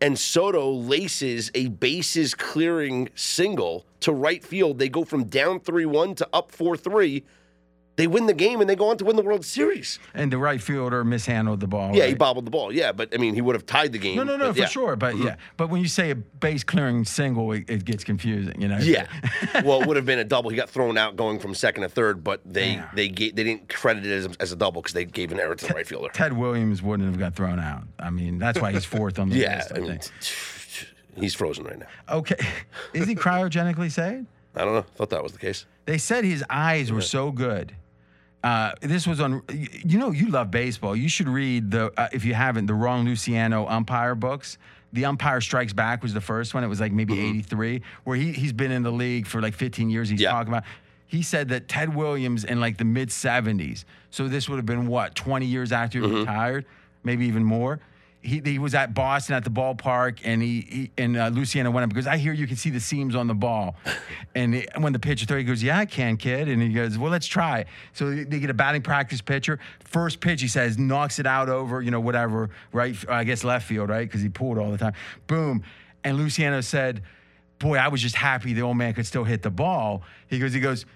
and 0.00 0.18
Soto 0.18 0.70
laces 0.70 1.50
a 1.54 1.68
bases 1.68 2.34
clearing 2.34 3.08
single 3.14 3.86
to 4.00 4.12
right 4.12 4.44
field. 4.44 4.78
They 4.78 4.88
go 4.88 5.04
from 5.04 5.24
down 5.24 5.60
3 5.60 5.86
1 5.86 6.14
to 6.16 6.28
up 6.32 6.52
4 6.52 6.76
3. 6.76 7.24
They 7.96 8.06
win 8.06 8.26
the 8.26 8.32
game 8.32 8.62
and 8.62 8.70
they 8.70 8.74
go 8.74 8.88
on 8.88 8.96
to 8.98 9.04
win 9.04 9.16
the 9.16 9.22
World 9.22 9.44
Series. 9.44 9.98
And 10.14 10.32
the 10.32 10.38
right 10.38 10.62
fielder 10.62 11.04
mishandled 11.04 11.60
the 11.60 11.66
ball. 11.66 11.94
Yeah, 11.94 12.06
he 12.06 12.14
bobbled 12.14 12.46
the 12.46 12.50
ball. 12.50 12.72
Yeah, 12.72 12.90
but 12.92 13.14
I 13.14 13.18
mean, 13.18 13.34
he 13.34 13.42
would 13.42 13.54
have 13.54 13.66
tied 13.66 13.92
the 13.92 13.98
game. 13.98 14.16
No, 14.16 14.24
no, 14.24 14.38
no, 14.38 14.52
for 14.52 14.60
yeah. 14.60 14.66
sure. 14.66 14.96
But 14.96 15.14
mm-hmm. 15.14 15.26
yeah, 15.26 15.36
but 15.58 15.68
when 15.68 15.82
you 15.82 15.88
say 15.88 16.10
a 16.10 16.14
base 16.14 16.64
clearing 16.64 17.04
single, 17.04 17.52
it, 17.52 17.68
it 17.68 17.84
gets 17.84 18.02
confusing. 18.02 18.60
You 18.62 18.68
know. 18.68 18.78
Yeah. 18.78 19.06
well, 19.64 19.82
it 19.82 19.88
would 19.88 19.96
have 19.96 20.06
been 20.06 20.18
a 20.18 20.24
double. 20.24 20.48
He 20.48 20.56
got 20.56 20.70
thrown 20.70 20.96
out 20.96 21.16
going 21.16 21.38
from 21.38 21.54
second 21.54 21.82
to 21.82 21.88
third, 21.90 22.24
but 22.24 22.40
they 22.46 22.72
Yeah. 22.72 22.88
they 22.94 23.08
gave, 23.08 23.36
they 23.36 23.44
didn't 23.44 23.68
credit 23.68 24.06
it 24.06 24.12
as, 24.12 24.36
as 24.40 24.52
a 24.52 24.56
double 24.56 24.80
because 24.80 24.94
they 24.94 25.04
gave 25.04 25.30
an 25.30 25.38
error 25.38 25.54
to 25.54 25.66
the 25.66 25.74
right 25.74 25.86
fielder. 25.86 26.08
Ted 26.14 26.32
Williams 26.32 26.82
wouldn't 26.82 27.08
have 27.08 27.18
got 27.18 27.34
thrown 27.34 27.60
out. 27.60 27.82
I 27.98 28.08
mean, 28.08 28.38
that's 28.38 28.58
why 28.58 28.72
he's 28.72 28.86
fourth 28.86 29.18
on 29.18 29.28
the 29.28 29.36
Yeah, 29.36 29.56
list. 29.56 29.72
I 29.72 29.76
I 29.76 29.80
mean, 29.80 29.98
think. 29.98 30.12
he's 31.16 31.34
frozen 31.34 31.64
right 31.64 31.78
now. 31.78 31.86
Okay, 32.10 32.36
is 32.94 33.06
he 33.06 33.14
cryogenically 33.14 33.90
saved? 33.90 34.26
I 34.54 34.64
don't 34.64 34.74
know. 34.74 34.82
Thought 34.96 35.10
that 35.10 35.22
was 35.22 35.32
the 35.32 35.38
case. 35.38 35.66
They 35.84 35.98
said 35.98 36.24
his 36.24 36.44
eyes 36.48 36.92
were 36.92 37.00
so 37.00 37.30
good. 37.30 37.74
Uh, 38.42 38.72
this 38.80 39.06
was 39.06 39.20
on. 39.20 39.42
You 39.50 39.98
know, 39.98 40.10
you 40.10 40.28
love 40.28 40.50
baseball. 40.50 40.96
You 40.96 41.08
should 41.08 41.28
read 41.28 41.70
the 41.70 41.92
uh, 41.96 42.08
if 42.12 42.24
you 42.24 42.34
haven't 42.34 42.66
the 42.66 42.74
Ron 42.74 43.04
Luciano 43.04 43.66
umpire 43.68 44.14
books. 44.14 44.58
The 44.94 45.06
Umpire 45.06 45.40
Strikes 45.40 45.72
Back 45.72 46.02
was 46.02 46.12
the 46.12 46.20
first 46.20 46.52
one. 46.52 46.62
It 46.64 46.66
was 46.66 46.78
like 46.80 46.92
maybe 46.92 47.18
'83, 47.18 47.80
where 48.04 48.16
he 48.16 48.32
he's 48.32 48.52
been 48.52 48.70
in 48.72 48.82
the 48.82 48.90
league 48.90 49.26
for 49.26 49.40
like 49.40 49.54
15 49.54 49.88
years. 49.88 50.08
He's 50.08 50.20
Yeah. 50.20 50.30
talking 50.32 50.52
about. 50.52 50.64
He 51.06 51.22
said 51.22 51.48
that 51.50 51.68
Ted 51.68 51.94
Williams 51.94 52.44
in 52.44 52.60
like 52.60 52.76
the 52.78 52.84
mid 52.84 53.08
70s. 53.10 53.84
So 54.10 54.28
this 54.28 54.48
would 54.48 54.56
have 54.56 54.66
been 54.66 54.86
what 54.86 55.14
20 55.14 55.46
years 55.46 55.70
after 55.72 56.00
he 56.00 56.06
retired, 56.06 56.64
maybe 57.04 57.26
even 57.26 57.44
more. 57.44 57.80
He, 58.24 58.40
he 58.44 58.58
was 58.60 58.72
at 58.74 58.94
Boston 58.94 59.34
at 59.34 59.42
the 59.42 59.50
ballpark, 59.50 60.20
and 60.22 60.40
he, 60.40 60.60
he 60.60 60.90
and 60.96 61.16
uh, 61.16 61.26
Luciano 61.28 61.72
went 61.72 61.82
up 61.84 61.90
because 61.90 62.06
I 62.06 62.18
hear 62.18 62.32
you 62.32 62.46
can 62.46 62.56
see 62.56 62.70
the 62.70 62.78
seams 62.78 63.16
on 63.16 63.26
the 63.26 63.34
ball. 63.34 63.76
And 64.34 64.54
it- 64.54 64.70
when 64.78 64.94
the 64.94 64.98
pitcher 64.98 65.26
throws, 65.26 65.40
he 65.40 65.44
goes, 65.44 65.62
"Yeah, 65.62 65.78
I 65.78 65.84
can, 65.84 66.16
kid." 66.16 66.48
And 66.48 66.62
he 66.62 66.70
goes, 66.70 66.96
"Well, 66.96 67.10
let's 67.10 67.26
try." 67.26 67.66
So 67.92 68.10
they 68.14 68.38
get 68.40 68.48
a 68.48 68.54
batting 68.54 68.80
practice 68.80 69.20
pitcher. 69.20 69.58
First 69.84 70.20
pitch, 70.20 70.40
he 70.40 70.48
says, 70.48 70.78
knocks 70.78 71.18
it 71.18 71.26
out 71.26 71.50
over, 71.50 71.82
you 71.82 71.90
know, 71.90 72.00
whatever, 72.00 72.48
right? 72.72 72.96
I 73.10 73.24
guess 73.24 73.44
left 73.44 73.66
field, 73.68 73.90
right? 73.90 74.08
Because 74.08 74.22
he 74.22 74.30
pulled 74.30 74.56
all 74.56 74.70
the 74.70 74.78
time. 74.78 74.94
Boom. 75.26 75.62
And 76.02 76.16
Luciano 76.16 76.62
said, 76.62 77.02
"Boy, 77.58 77.76
I 77.76 77.88
was 77.88 78.00
just 78.00 78.14
happy 78.14 78.54
the 78.54 78.62
old 78.62 78.78
man 78.78 78.94
could 78.94 79.06
still 79.06 79.24
hit 79.24 79.42
the 79.42 79.50
ball." 79.50 80.02
He 80.28 80.38
goes, 80.38 80.54
he 80.54 80.60
goes, 80.60 80.86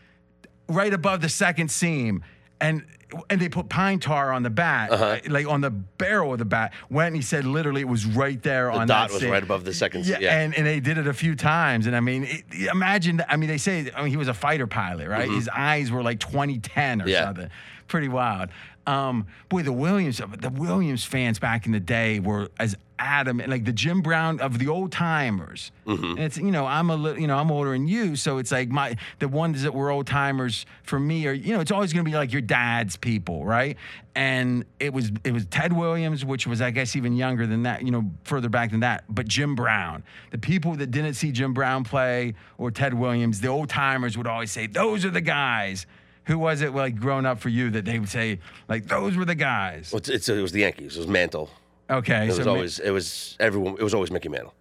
right 0.68 0.94
above 0.94 1.20
the 1.20 1.28
second 1.28 1.70
seam. 1.70 2.24
And 2.60 2.84
and 3.30 3.40
they 3.40 3.48
put 3.48 3.68
pine 3.68 4.00
tar 4.00 4.32
on 4.32 4.42
the 4.42 4.50
bat, 4.50 4.90
Uh-huh. 4.90 5.18
like 5.28 5.46
on 5.46 5.60
the 5.60 5.70
barrel 5.70 6.32
of 6.32 6.40
the 6.40 6.44
bat. 6.44 6.72
Went 6.90 7.08
and 7.08 7.16
he 7.16 7.22
said 7.22 7.44
literally 7.44 7.80
it 7.82 7.88
was 7.88 8.04
right 8.04 8.42
there 8.42 8.68
on 8.68 8.74
The 8.78 8.80
on 8.80 8.86
dot 8.88 9.08
that 9.10 9.14
was 9.14 9.24
right 9.24 9.42
above 9.42 9.64
the 9.64 9.72
second. 9.72 10.06
Yeah, 10.06 10.18
Yeah, 10.18 10.40
And, 10.40 10.52
and 10.56 10.66
they 10.66 10.80
did 10.80 10.98
it 10.98 11.06
a 11.06 11.12
few 11.14 11.36
times. 11.36 11.86
And 11.86 11.94
I 11.94 12.00
mean, 12.00 12.24
it, 12.24 12.44
imagine, 12.68 13.22
I 13.28 13.36
mean, 13.36 13.48
they 13.48 13.58
say, 13.58 13.90
I 13.94 14.02
mean, 14.02 14.10
he 14.10 14.16
was 14.16 14.26
a 14.26 14.34
fighter 14.34 14.66
pilot, 14.66 15.08
right? 15.08 15.30
His 15.30 15.48
eyes 15.48 15.92
were 15.92 16.02
like 16.02 16.18
2010 16.18 17.00
or 17.00 17.04
Mm-hmm. 17.04 17.08
Yeah. 17.12 17.24
something. 17.26 17.50
Pretty 17.86 18.08
wild. 18.08 18.48
Um, 18.88 19.26
boy, 19.48 19.62
the 19.62 19.72
Williams, 19.72 20.18
the 20.18 20.50
Williams 20.50 21.04
fans 21.04 21.38
back 21.38 21.64
in 21.66 21.70
the 21.72 21.80
day 21.80 22.18
were 22.18 22.50
as 22.58 22.76
adamant, 22.98 23.50
like 23.50 23.64
the 23.64 23.72
Jim 23.72 24.02
Brown 24.02 24.40
of 24.40 24.58
the 24.58 24.68
old 24.68 24.92
timers. 24.92 25.72
Mm-hmm. 25.86 26.04
And 26.04 26.18
it's, 26.18 26.36
you 26.36 26.50
know, 26.50 26.66
I'm 26.66 26.90
a 26.90 26.96
little, 26.96 27.20
you 27.20 27.26
know, 27.26 27.36
I'm 27.36 27.50
older 27.50 27.72
than 27.72 27.88
you. 27.88 28.16
So 28.16 28.38
it's 28.38 28.52
like 28.52 28.68
my, 28.68 28.96
the 29.18 29.28
ones 29.28 29.62
that 29.62 29.74
were 29.74 29.90
old 29.90 30.06
timers 30.06 30.66
for 30.82 30.98
me 30.98 31.26
are, 31.26 31.32
you 31.32 31.54
know, 31.54 31.60
it's 31.60 31.70
always 31.70 31.92
going 31.92 32.04
to 32.04 32.10
be 32.10 32.16
like 32.16 32.32
your 32.32 32.42
dad's 32.42 32.96
people, 32.96 33.44
right? 33.44 33.76
And 34.14 34.64
it 34.80 34.92
was, 34.92 35.12
it 35.24 35.32
was 35.32 35.46
Ted 35.46 35.72
Williams, 35.72 36.24
which 36.24 36.46
was, 36.46 36.60
I 36.60 36.70
guess, 36.70 36.96
even 36.96 37.14
younger 37.14 37.46
than 37.46 37.64
that, 37.64 37.82
you 37.82 37.90
know, 37.90 38.10
further 38.24 38.48
back 38.48 38.70
than 38.70 38.80
that. 38.80 39.04
But 39.08 39.28
Jim 39.28 39.54
Brown, 39.54 40.02
the 40.30 40.38
people 40.38 40.74
that 40.76 40.90
didn't 40.90 41.14
see 41.14 41.32
Jim 41.32 41.52
Brown 41.52 41.84
play 41.84 42.34
or 42.56 42.70
Ted 42.70 42.94
Williams, 42.94 43.40
the 43.40 43.48
old 43.48 43.68
timers 43.68 44.16
would 44.16 44.26
always 44.26 44.50
say, 44.50 44.66
those 44.66 45.04
are 45.04 45.10
the 45.10 45.20
guys. 45.20 45.86
Who 46.24 46.38
was 46.38 46.60
it 46.60 46.74
like 46.74 46.98
growing 46.98 47.24
up 47.24 47.38
for 47.38 47.50
you 47.50 47.70
that 47.70 47.84
they 47.84 48.00
would 48.00 48.08
say 48.08 48.40
like 48.68 48.86
those 48.86 49.16
were 49.16 49.24
the 49.24 49.36
guys? 49.36 49.92
Well, 49.92 49.98
it's, 49.98 50.08
it's, 50.08 50.28
it 50.28 50.42
was 50.42 50.50
the 50.50 50.60
Yankees. 50.60 50.96
It 50.96 50.98
was 50.98 51.06
Mantle. 51.06 51.50
Okay, 51.88 52.26
It 52.28 52.32
so 52.32 52.38
was 52.38 52.46
always 52.46 52.78
it 52.80 52.90
was 52.90 53.36
everyone. 53.40 53.74
It 53.78 53.82
was 53.82 53.94
always 53.94 54.10
Mickey 54.10 54.28
Mantle. 54.28 54.54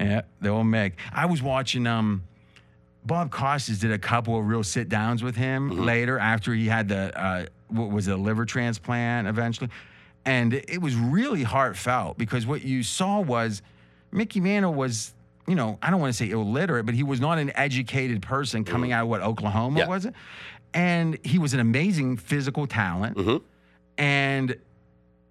yeah, 0.00 0.22
the 0.40 0.48
old 0.50 0.66
Mick. 0.66 0.92
I 1.12 1.26
was 1.26 1.42
watching 1.42 1.86
um 1.86 2.22
Bob 3.04 3.30
Costas 3.30 3.78
did 3.80 3.90
a 3.92 3.98
couple 3.98 4.38
of 4.38 4.46
real 4.46 4.62
sit 4.62 4.88
downs 4.88 5.22
with 5.22 5.36
him 5.36 5.70
Mm-hmm. 5.70 5.82
later 5.84 6.18
after 6.18 6.54
he 6.54 6.66
had 6.66 6.88
the 6.88 7.18
uh, 7.20 7.46
what 7.68 7.90
was 7.90 8.06
it, 8.08 8.12
a 8.12 8.16
liver 8.16 8.44
transplant 8.44 9.26
eventually, 9.26 9.68
and 10.24 10.54
it 10.54 10.80
was 10.80 10.94
really 10.94 11.42
heartfelt 11.42 12.16
because 12.18 12.46
what 12.46 12.62
you 12.62 12.82
saw 12.82 13.20
was 13.20 13.62
Mickey 14.12 14.40
Mantle 14.40 14.74
was. 14.74 15.12
You 15.46 15.56
know, 15.56 15.78
I 15.82 15.90
don't 15.90 16.00
want 16.00 16.10
to 16.10 16.16
say 16.16 16.30
illiterate, 16.30 16.86
but 16.86 16.94
he 16.94 17.02
was 17.02 17.20
not 17.20 17.36
an 17.36 17.52
educated 17.54 18.22
person 18.22 18.64
coming 18.64 18.92
out 18.92 19.02
of 19.02 19.08
what 19.10 19.20
Oklahoma 19.20 19.80
Mm-hmm. 19.80 19.90
Yeah. 19.90 19.94
was 19.94 20.06
it, 20.06 20.14
and 20.72 21.18
he 21.22 21.38
was 21.38 21.52
an 21.52 21.60
amazing 21.60 22.16
physical 22.16 22.66
talent, 22.66 23.18
Mhm. 23.18 23.42
and 23.98 24.56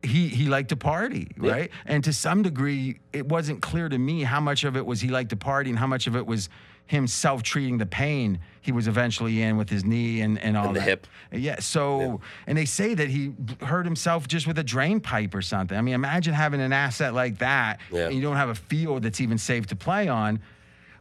he 0.03 0.27
he 0.27 0.45
liked 0.47 0.69
to 0.69 0.75
party, 0.75 1.29
Yeah. 1.41 1.51
right? 1.51 1.71
And 1.85 2.03
to 2.03 2.13
some 2.13 2.41
degree, 2.43 2.99
it 3.13 3.27
wasn't 3.27 3.61
clear 3.61 3.89
to 3.89 3.97
me 3.97 4.23
how 4.23 4.39
much 4.39 4.63
of 4.63 4.75
it 4.75 4.85
was 4.85 5.01
he 5.01 5.07
liked 5.09 5.29
to 5.31 5.35
party 5.37 5.69
and 5.69 5.79
how 5.79 5.87
much 5.87 6.07
of 6.07 6.15
it 6.15 6.25
was 6.25 6.49
him 6.85 7.07
self-treating 7.07 7.77
the 7.77 7.85
pain 7.85 8.39
he 8.59 8.73
was 8.73 8.89
eventually 8.89 9.41
in 9.41 9.55
with 9.55 9.69
his 9.69 9.85
knee 9.85 10.19
and, 10.19 10.37
and 10.39 10.57
all 10.57 10.67
And 10.67 10.75
the 10.75 10.79
that. 10.81 10.85
hip. 10.89 11.07
Yeah. 11.31 11.59
So, 11.61 12.19
and 12.45 12.57
they 12.57 12.65
say 12.65 12.93
that 12.93 13.07
he 13.07 13.33
hurt 13.61 13.85
himself 13.85 14.27
just 14.27 14.45
with 14.47 14.59
a 14.59 14.63
drain 14.63 14.99
pipe 14.99 15.33
or 15.33 15.41
something. 15.41 15.77
I 15.77 15.81
mean, 15.81 15.93
imagine 15.93 16.33
having 16.33 16.59
an 16.59 16.73
asset 16.73 17.13
like 17.13 17.37
that 17.37 17.79
Yeah. 17.89 18.07
and 18.07 18.13
you 18.15 18.21
don't 18.21 18.35
have 18.35 18.49
a 18.49 18.55
field 18.55 19.03
that's 19.03 19.21
even 19.21 19.37
safe 19.37 19.65
to 19.67 19.77
play 19.77 20.09
on. 20.09 20.41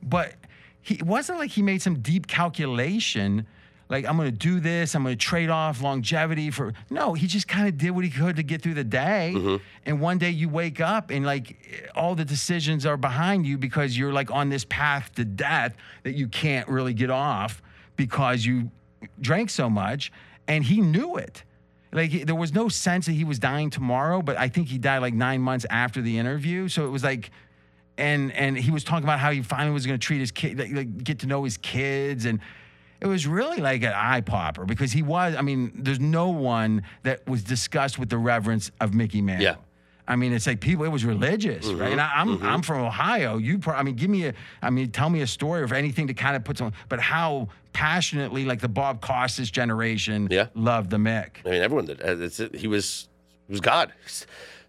But 0.00 0.34
he 0.80 0.94
it 0.94 1.02
wasn't 1.02 1.38
like 1.40 1.50
he 1.50 1.62
made 1.62 1.82
some 1.82 1.98
deep 1.98 2.28
calculation. 2.28 3.46
Like 3.92 4.06
I'm 4.06 4.16
going 4.16 4.30
to 4.30 4.36
do 4.36 4.58
this. 4.58 4.94
I'm 4.94 5.02
going 5.02 5.16
to 5.16 5.22
trade 5.22 5.50
off 5.50 5.82
longevity 5.82 6.50
for. 6.50 6.72
No, 6.88 7.12
he 7.12 7.26
just 7.26 7.46
kind 7.46 7.68
of 7.68 7.76
did 7.76 7.90
what 7.90 8.04
he 8.04 8.10
could 8.10 8.36
to 8.36 8.42
get 8.42 8.62
through 8.62 8.72
the 8.74 8.84
day. 8.84 9.34
Mm-hmm. 9.36 9.56
And 9.84 10.00
one 10.00 10.16
day 10.16 10.30
you 10.30 10.48
wake 10.48 10.80
up 10.80 11.10
and 11.10 11.26
like 11.26 11.90
all 11.94 12.14
the 12.14 12.24
decisions 12.24 12.86
are 12.86 12.96
behind 12.96 13.46
you 13.46 13.58
because 13.58 13.96
you're 13.96 14.12
like 14.12 14.30
on 14.30 14.48
this 14.48 14.64
path 14.64 15.14
to 15.16 15.26
death 15.26 15.76
that 16.04 16.14
you 16.14 16.26
can't 16.26 16.66
really 16.68 16.94
get 16.94 17.10
off 17.10 17.62
because 17.96 18.46
you 18.46 18.70
drank 19.20 19.50
so 19.50 19.68
much. 19.68 20.10
And 20.48 20.64
he 20.64 20.80
knew 20.80 21.16
it. 21.16 21.44
Like 21.92 22.24
there 22.24 22.34
was 22.34 22.54
no 22.54 22.70
sense 22.70 23.04
that 23.04 23.12
he 23.12 23.24
was 23.24 23.38
dying 23.38 23.68
tomorrow, 23.68 24.22
but 24.22 24.38
I 24.38 24.48
think 24.48 24.68
he 24.68 24.78
died 24.78 25.02
like 25.02 25.12
nine 25.12 25.42
months 25.42 25.66
after 25.68 26.00
the 26.00 26.18
interview. 26.18 26.68
So 26.68 26.86
it 26.86 26.90
was 26.90 27.04
like, 27.04 27.30
and 27.98 28.32
and 28.32 28.56
he 28.56 28.70
was 28.70 28.84
talking 28.84 29.04
about 29.04 29.18
how 29.18 29.30
he 29.32 29.42
finally 29.42 29.74
was 29.74 29.86
going 29.86 30.00
to 30.00 30.04
treat 30.04 30.20
his 30.20 30.30
kid, 30.30 30.58
like, 30.58 30.72
like 30.72 31.04
get 31.04 31.18
to 31.18 31.26
know 31.26 31.44
his 31.44 31.58
kids, 31.58 32.24
and 32.24 32.40
it 33.02 33.06
was 33.08 33.26
really 33.26 33.58
like 33.58 33.82
an 33.82 33.92
eye 33.94 34.20
popper 34.20 34.64
because 34.64 34.92
he 34.92 35.02
was. 35.02 35.34
I 35.36 35.42
mean, 35.42 35.72
there's 35.74 36.00
no 36.00 36.28
one 36.30 36.82
that 37.02 37.26
was 37.28 37.42
discussed 37.42 37.98
with 37.98 38.08
the 38.08 38.18
reverence 38.18 38.70
of 38.80 38.94
Mickey 38.94 39.20
Mantle. 39.20 39.44
Yeah. 39.44 39.56
I 40.08 40.16
mean, 40.16 40.32
it's 40.32 40.46
like 40.46 40.60
people. 40.60 40.84
It 40.84 40.88
was 40.88 41.04
religious, 41.04 41.66
right? 41.68 41.92
And 41.92 42.00
I, 42.00 42.10
I'm 42.14 42.42
I'm 42.42 42.62
from 42.62 42.80
Ohio. 42.84 43.38
You, 43.38 43.58
pro- 43.58 43.74
I 43.74 43.82
mean, 43.82 43.94
give 43.94 44.10
me 44.10 44.26
a. 44.26 44.34
I 44.60 44.70
mean, 44.70 44.90
tell 44.90 45.08
me 45.10 45.20
a 45.22 45.26
story 45.26 45.62
or 45.62 45.74
anything 45.74 46.06
to 46.08 46.14
kind 46.14 46.34
of 46.36 46.44
put 46.44 46.58
some. 46.58 46.72
But 46.88 47.00
how 47.00 47.48
passionately, 47.72 48.44
like 48.44 48.60
the 48.60 48.68
Bob 48.68 49.00
Costas 49.00 49.50
generation, 49.50 50.28
Yeah. 50.30 50.46
loved 50.54 50.90
the 50.90 50.96
Mick. 50.96 51.36
I 51.46 51.50
mean, 51.50 51.62
everyone 51.62 51.86
did. 51.86 52.02
Uh, 52.02 52.16
he 52.56 52.66
was 52.66 53.08
he 53.46 53.52
was 53.52 53.60
God. 53.60 53.92
He's 54.04 54.26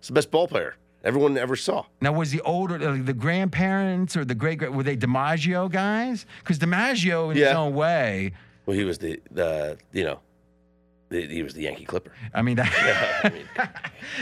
the 0.07 0.13
best 0.13 0.29
ball 0.31 0.47
player 0.47 0.75
everyone 1.03 1.37
ever 1.37 1.55
saw. 1.55 1.85
Now, 2.01 2.13
was 2.13 2.31
the 2.31 2.41
older, 2.41 2.77
like 2.79 3.05
the 3.05 3.13
grandparents 3.13 4.15
or 4.17 4.25
the 4.25 4.35
great, 4.35 4.59
great 4.59 4.73
were 4.73 4.83
they 4.83 4.97
DiMaggio 4.97 5.71
guys? 5.71 6.25
Because 6.39 6.59
DiMaggio, 6.59 7.31
in 7.31 7.37
his 7.37 7.47
own 7.47 7.73
way, 7.73 8.33
Well, 8.65 8.75
he 8.77 8.83
was 8.83 8.97
the 8.99 9.21
the 9.31 9.77
you 9.91 10.03
know, 10.03 10.19
the, 11.09 11.27
he 11.27 11.43
was 11.43 11.53
the 11.53 11.61
Yankee 11.63 11.85
Clipper. 11.85 12.11
I 12.33 12.41
mean, 12.41 12.55
that, 12.55 13.21
I 13.23 13.29
mean, 13.29 13.47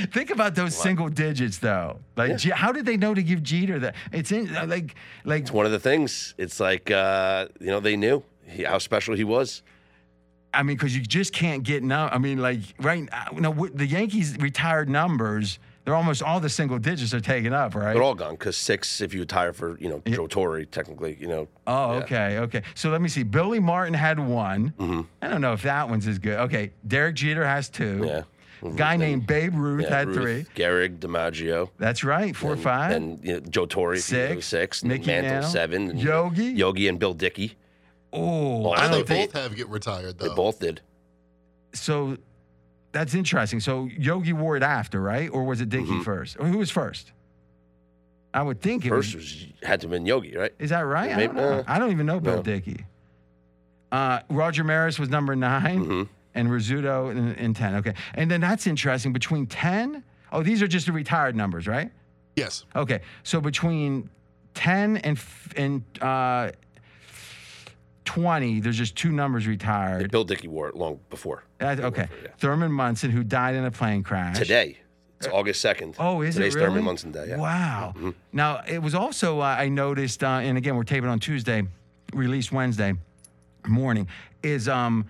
think 0.11 0.29
about 0.29 0.55
those 0.55 0.75
single 0.75 1.09
digits 1.09 1.59
though. 1.59 1.99
Like, 2.15 2.37
G- 2.37 2.49
how 2.49 2.71
did 2.71 2.85
they 2.85 2.97
know 2.97 3.13
to 3.13 3.23
give 3.23 3.43
Jeter 3.43 3.79
that? 3.79 3.95
It's 4.11 4.31
in 4.31 4.53
uh, 4.55 4.65
like, 4.67 4.95
like 5.23 5.43
it's 5.43 5.51
one 5.51 5.65
of 5.65 5.71
the 5.71 5.79
things. 5.79 6.33
It's 6.37 6.59
like 6.59 6.91
uh, 6.91 7.47
you 7.59 7.67
know 7.67 7.79
they 7.79 7.95
knew 7.95 8.23
he, 8.45 8.63
how 8.63 8.77
special 8.79 9.15
he 9.15 9.23
was. 9.23 9.61
I 10.53 10.63
mean, 10.63 10.75
because 10.75 10.93
you 10.97 11.01
just 11.01 11.31
can't 11.31 11.63
get 11.63 11.81
now. 11.81 12.09
I 12.09 12.17
mean, 12.17 12.39
like 12.39 12.59
right 12.79 13.03
now, 13.09 13.25
no, 13.39 13.53
w- 13.53 13.73
the 13.73 13.85
Yankees 13.87 14.35
retired 14.37 14.89
numbers. 14.89 15.59
They're 15.83 15.95
almost 15.95 16.21
all 16.21 16.39
the 16.39 16.49
single 16.49 16.77
digits 16.77 17.11
are 17.13 17.19
taken 17.19 17.53
up, 17.53 17.73
right? 17.73 17.93
They're 17.93 18.03
all 18.03 18.13
gone 18.13 18.33
because 18.33 18.55
six, 18.55 19.01
if 19.01 19.13
you 19.15 19.21
retire 19.21 19.51
for 19.51 19.77
you 19.79 19.89
know 19.89 20.01
Joe 20.05 20.27
Torre, 20.27 20.63
technically, 20.65 21.17
you 21.19 21.27
know. 21.27 21.47
Oh, 21.65 21.93
yeah. 21.93 22.03
okay, 22.03 22.37
okay. 22.39 22.61
So 22.75 22.91
let 22.91 23.01
me 23.01 23.09
see. 23.09 23.23
Billy 23.23 23.59
Martin 23.59 23.95
had 23.95 24.19
one. 24.19 24.73
Mm-hmm. 24.77 25.01
I 25.23 25.27
don't 25.27 25.41
know 25.41 25.53
if 25.53 25.63
that 25.63 25.89
one's 25.89 26.05
as 26.05 26.19
good. 26.19 26.37
Okay, 26.41 26.71
Derek 26.87 27.15
Jeter 27.15 27.45
has 27.45 27.67
two. 27.67 28.03
Yeah. 28.05 28.21
Mhm. 28.61 28.75
Guy 28.77 28.93
And- 28.93 29.01
named 29.01 29.25
Babe 29.25 29.55
Ruth 29.55 29.85
yeah, 29.85 29.97
had 29.97 30.07
Ruth, 30.09 30.17
three. 30.17 30.45
Gehrig, 30.63 30.99
DiMaggio. 30.99 31.71
That's 31.79 32.03
right, 32.03 32.35
four 32.35 32.51
or 32.51 32.53
and, 32.53 32.61
five. 32.61 32.91
And 32.91 33.19
you 33.25 33.33
know, 33.33 33.39
Joe 33.39 33.65
Torre, 33.65 33.93
if 33.93 33.97
you 33.97 34.01
Six. 34.03 34.45
six. 34.45 34.83
Mickey 34.83 35.07
Mantle, 35.07 35.31
Mantle. 35.31 35.49
seven. 35.49 35.89
and 35.89 35.99
Yogi. 35.99 36.45
Yogi 36.45 36.87
and 36.87 36.99
Bill 36.99 37.15
Dickey. 37.15 37.55
oh, 38.13 38.59
Well, 38.59 38.73
I 38.73 38.85
I 38.85 38.87
don't 38.87 38.93
think 38.97 39.07
they 39.07 39.15
think 39.15 39.33
both 39.33 39.41
have 39.41 39.55
get 39.55 39.67
retired 39.69 40.19
though. 40.19 40.29
They 40.29 40.35
both 40.35 40.59
did. 40.59 40.81
so. 41.73 42.17
That's 42.91 43.13
interesting. 43.13 43.59
So 43.59 43.89
Yogi 43.97 44.33
wore 44.33 44.57
it 44.57 44.63
after, 44.63 45.01
right? 45.01 45.29
Or 45.29 45.43
was 45.45 45.61
it 45.61 45.69
Dickey 45.69 46.01
first? 46.03 46.37
Or 46.39 46.45
who 46.45 46.57
was 46.57 46.69
first? 46.69 47.11
I 48.33 48.41
would 48.41 48.61
think 48.61 48.85
it 48.85 48.89
Mm-hmm. 48.89 48.95
First 48.97 49.15
was. 49.15 49.23
was 49.23 49.45
had 49.63 49.81
to 49.81 49.85
have 49.87 49.91
been 49.91 50.05
Yogi, 50.05 50.35
right? 50.37 50.53
Is 50.59 50.69
that 50.71 50.81
right? 50.81 51.11
I 51.11 51.15
Maybe- 51.15 51.27
don't 51.27 51.35
know. 51.37 51.59
uh, 51.59 51.63
I 51.67 51.79
don't 51.79 51.91
even 51.91 52.05
know 52.05 52.19
Bill 52.19 52.37
no. 52.37 52.43
Dickey. 52.43 52.85
Uh, 53.91 54.19
Roger 54.29 54.63
Maris 54.63 54.97
was 54.99 55.09
number 55.09 55.35
9 55.35 55.85
Mhm. 55.85 56.07
and 56.35 56.47
Rizzuto 56.49 57.11
in, 57.11 57.35
in 57.35 57.53
ten. 57.53 57.75
Okay, 57.75 57.93
and 58.13 58.31
then 58.31 58.39
that's 58.39 58.65
interesting. 58.67 59.11
Between 59.11 59.45
ten, 59.47 60.03
oh, 60.31 60.43
these 60.43 60.61
are 60.61 60.67
just 60.67 60.85
the 60.85 60.93
retired 60.93 61.35
numbers, 61.35 61.67
right? 61.67 61.91
Yes. 62.37 62.63
Okay, 62.73 63.01
so 63.23 63.41
between 63.41 64.09
ten 64.53 64.95
and 64.97 65.17
f- 65.17 65.53
and 65.57 65.83
uh, 66.01 66.51
twenty, 68.05 68.59
there's 68.59 68.77
just 68.77 68.95
two 68.95 69.11
numbers 69.11 69.47
retired. 69.47 70.11
Bill 70.11 70.23
Dickey 70.23 70.47
wore 70.47 70.67
it 70.69 70.75
long 70.75 70.99
before. 71.09 71.43
Okay, 71.61 72.07
yeah. 72.23 72.29
Thurman 72.39 72.71
Munson, 72.71 73.11
who 73.11 73.23
died 73.23 73.55
in 73.55 73.65
a 73.65 73.71
plane 73.71 74.03
crash 74.03 74.37
Today, 74.37 74.77
it's 75.19 75.27
August 75.27 75.61
second. 75.61 75.95
Oh, 75.99 76.21
is 76.21 76.35
Today's 76.35 76.55
it 76.55 76.59
really? 76.59 76.69
Thurman 76.69 76.83
Munson 76.85 77.11
Day. 77.11 77.27
Yeah. 77.27 77.35
Mm-hmm. 77.35 78.05
Wow. 78.05 78.13
Now 78.33 78.63
it 78.67 78.81
was 78.81 78.95
also 78.95 79.39
uh, 79.39 79.43
I 79.43 79.69
noticed, 79.69 80.23
uh, 80.23 80.27
and 80.27 80.57
again 80.57 80.75
we're 80.75 80.83
taping 80.83 81.09
on 81.09 81.19
Tuesday, 81.19 81.63
released 82.13 82.51
Wednesday 82.51 82.93
morning. 83.67 84.07
Is 84.43 84.67
um 84.67 85.05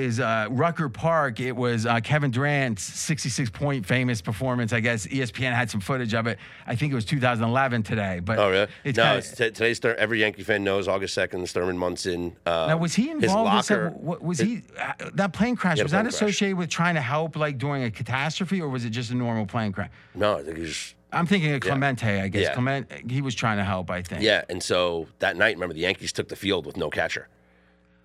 is 0.00 0.18
uh, 0.20 0.46
Rucker 0.50 0.88
Park? 0.88 1.40
It 1.40 1.54
was 1.54 1.86
uh, 1.86 2.00
Kevin 2.00 2.30
Durant's 2.30 2.82
66 2.82 3.50
point 3.50 3.84
famous 3.86 4.20
performance. 4.22 4.72
I 4.72 4.80
guess 4.80 5.06
ESPN 5.06 5.52
had 5.52 5.70
some 5.70 5.80
footage 5.80 6.14
of 6.14 6.26
it. 6.26 6.38
I 6.66 6.74
think 6.74 6.92
it 6.92 6.94
was 6.94 7.04
2011 7.04 7.82
today. 7.82 8.20
But 8.24 8.38
Oh, 8.38 8.50
really? 8.50 8.66
It's 8.84 8.96
no, 8.96 9.04
kinda- 9.04 9.18
it's 9.18 9.30
t- 9.32 9.50
today's 9.50 9.78
Thur- 9.78 9.94
every 9.98 10.20
Yankee 10.20 10.42
fan 10.42 10.64
knows 10.64 10.88
August 10.88 11.14
second. 11.14 11.48
Thurman 11.48 11.78
Munson. 11.78 12.36
Uh, 12.46 12.66
now 12.68 12.76
was 12.78 12.94
he 12.94 13.10
involved? 13.10 13.48
in 13.48 13.54
locker? 13.54 13.92
some, 13.94 14.04
what, 14.04 14.22
was 14.22 14.38
he 14.38 14.62
uh, 14.78 14.92
that 15.14 15.32
plane 15.32 15.56
crash? 15.56 15.76
Yeah, 15.78 15.82
was 15.84 15.92
that 15.92 15.98
plane 16.02 16.10
crash. 16.10 16.14
associated 16.22 16.56
with 16.56 16.70
trying 16.70 16.94
to 16.94 17.00
help 17.00 17.36
like 17.36 17.58
during 17.58 17.84
a 17.84 17.90
catastrophe, 17.90 18.60
or 18.60 18.68
was 18.68 18.84
it 18.84 18.90
just 18.90 19.10
a 19.10 19.14
normal 19.14 19.46
plane 19.46 19.72
crash? 19.72 19.90
No, 20.14 20.38
I 20.38 20.42
think 20.42 20.58
he's. 20.58 20.94
I'm 21.12 21.26
thinking 21.26 21.52
of 21.52 21.60
Clemente. 21.60 22.20
I 22.20 22.28
guess 22.28 22.42
Yeah. 22.42 22.54
Clement. 22.54 23.10
He 23.10 23.20
was 23.20 23.34
trying 23.34 23.56
to 23.58 23.64
help. 23.64 23.90
I 23.90 24.00
think. 24.02 24.22
Yeah, 24.22 24.42
and 24.48 24.62
so 24.62 25.08
that 25.18 25.36
night, 25.36 25.56
remember 25.56 25.74
the 25.74 25.80
Yankees 25.80 26.12
took 26.12 26.28
the 26.28 26.36
field 26.36 26.66
with 26.66 26.76
no 26.76 26.88
catcher, 26.88 27.26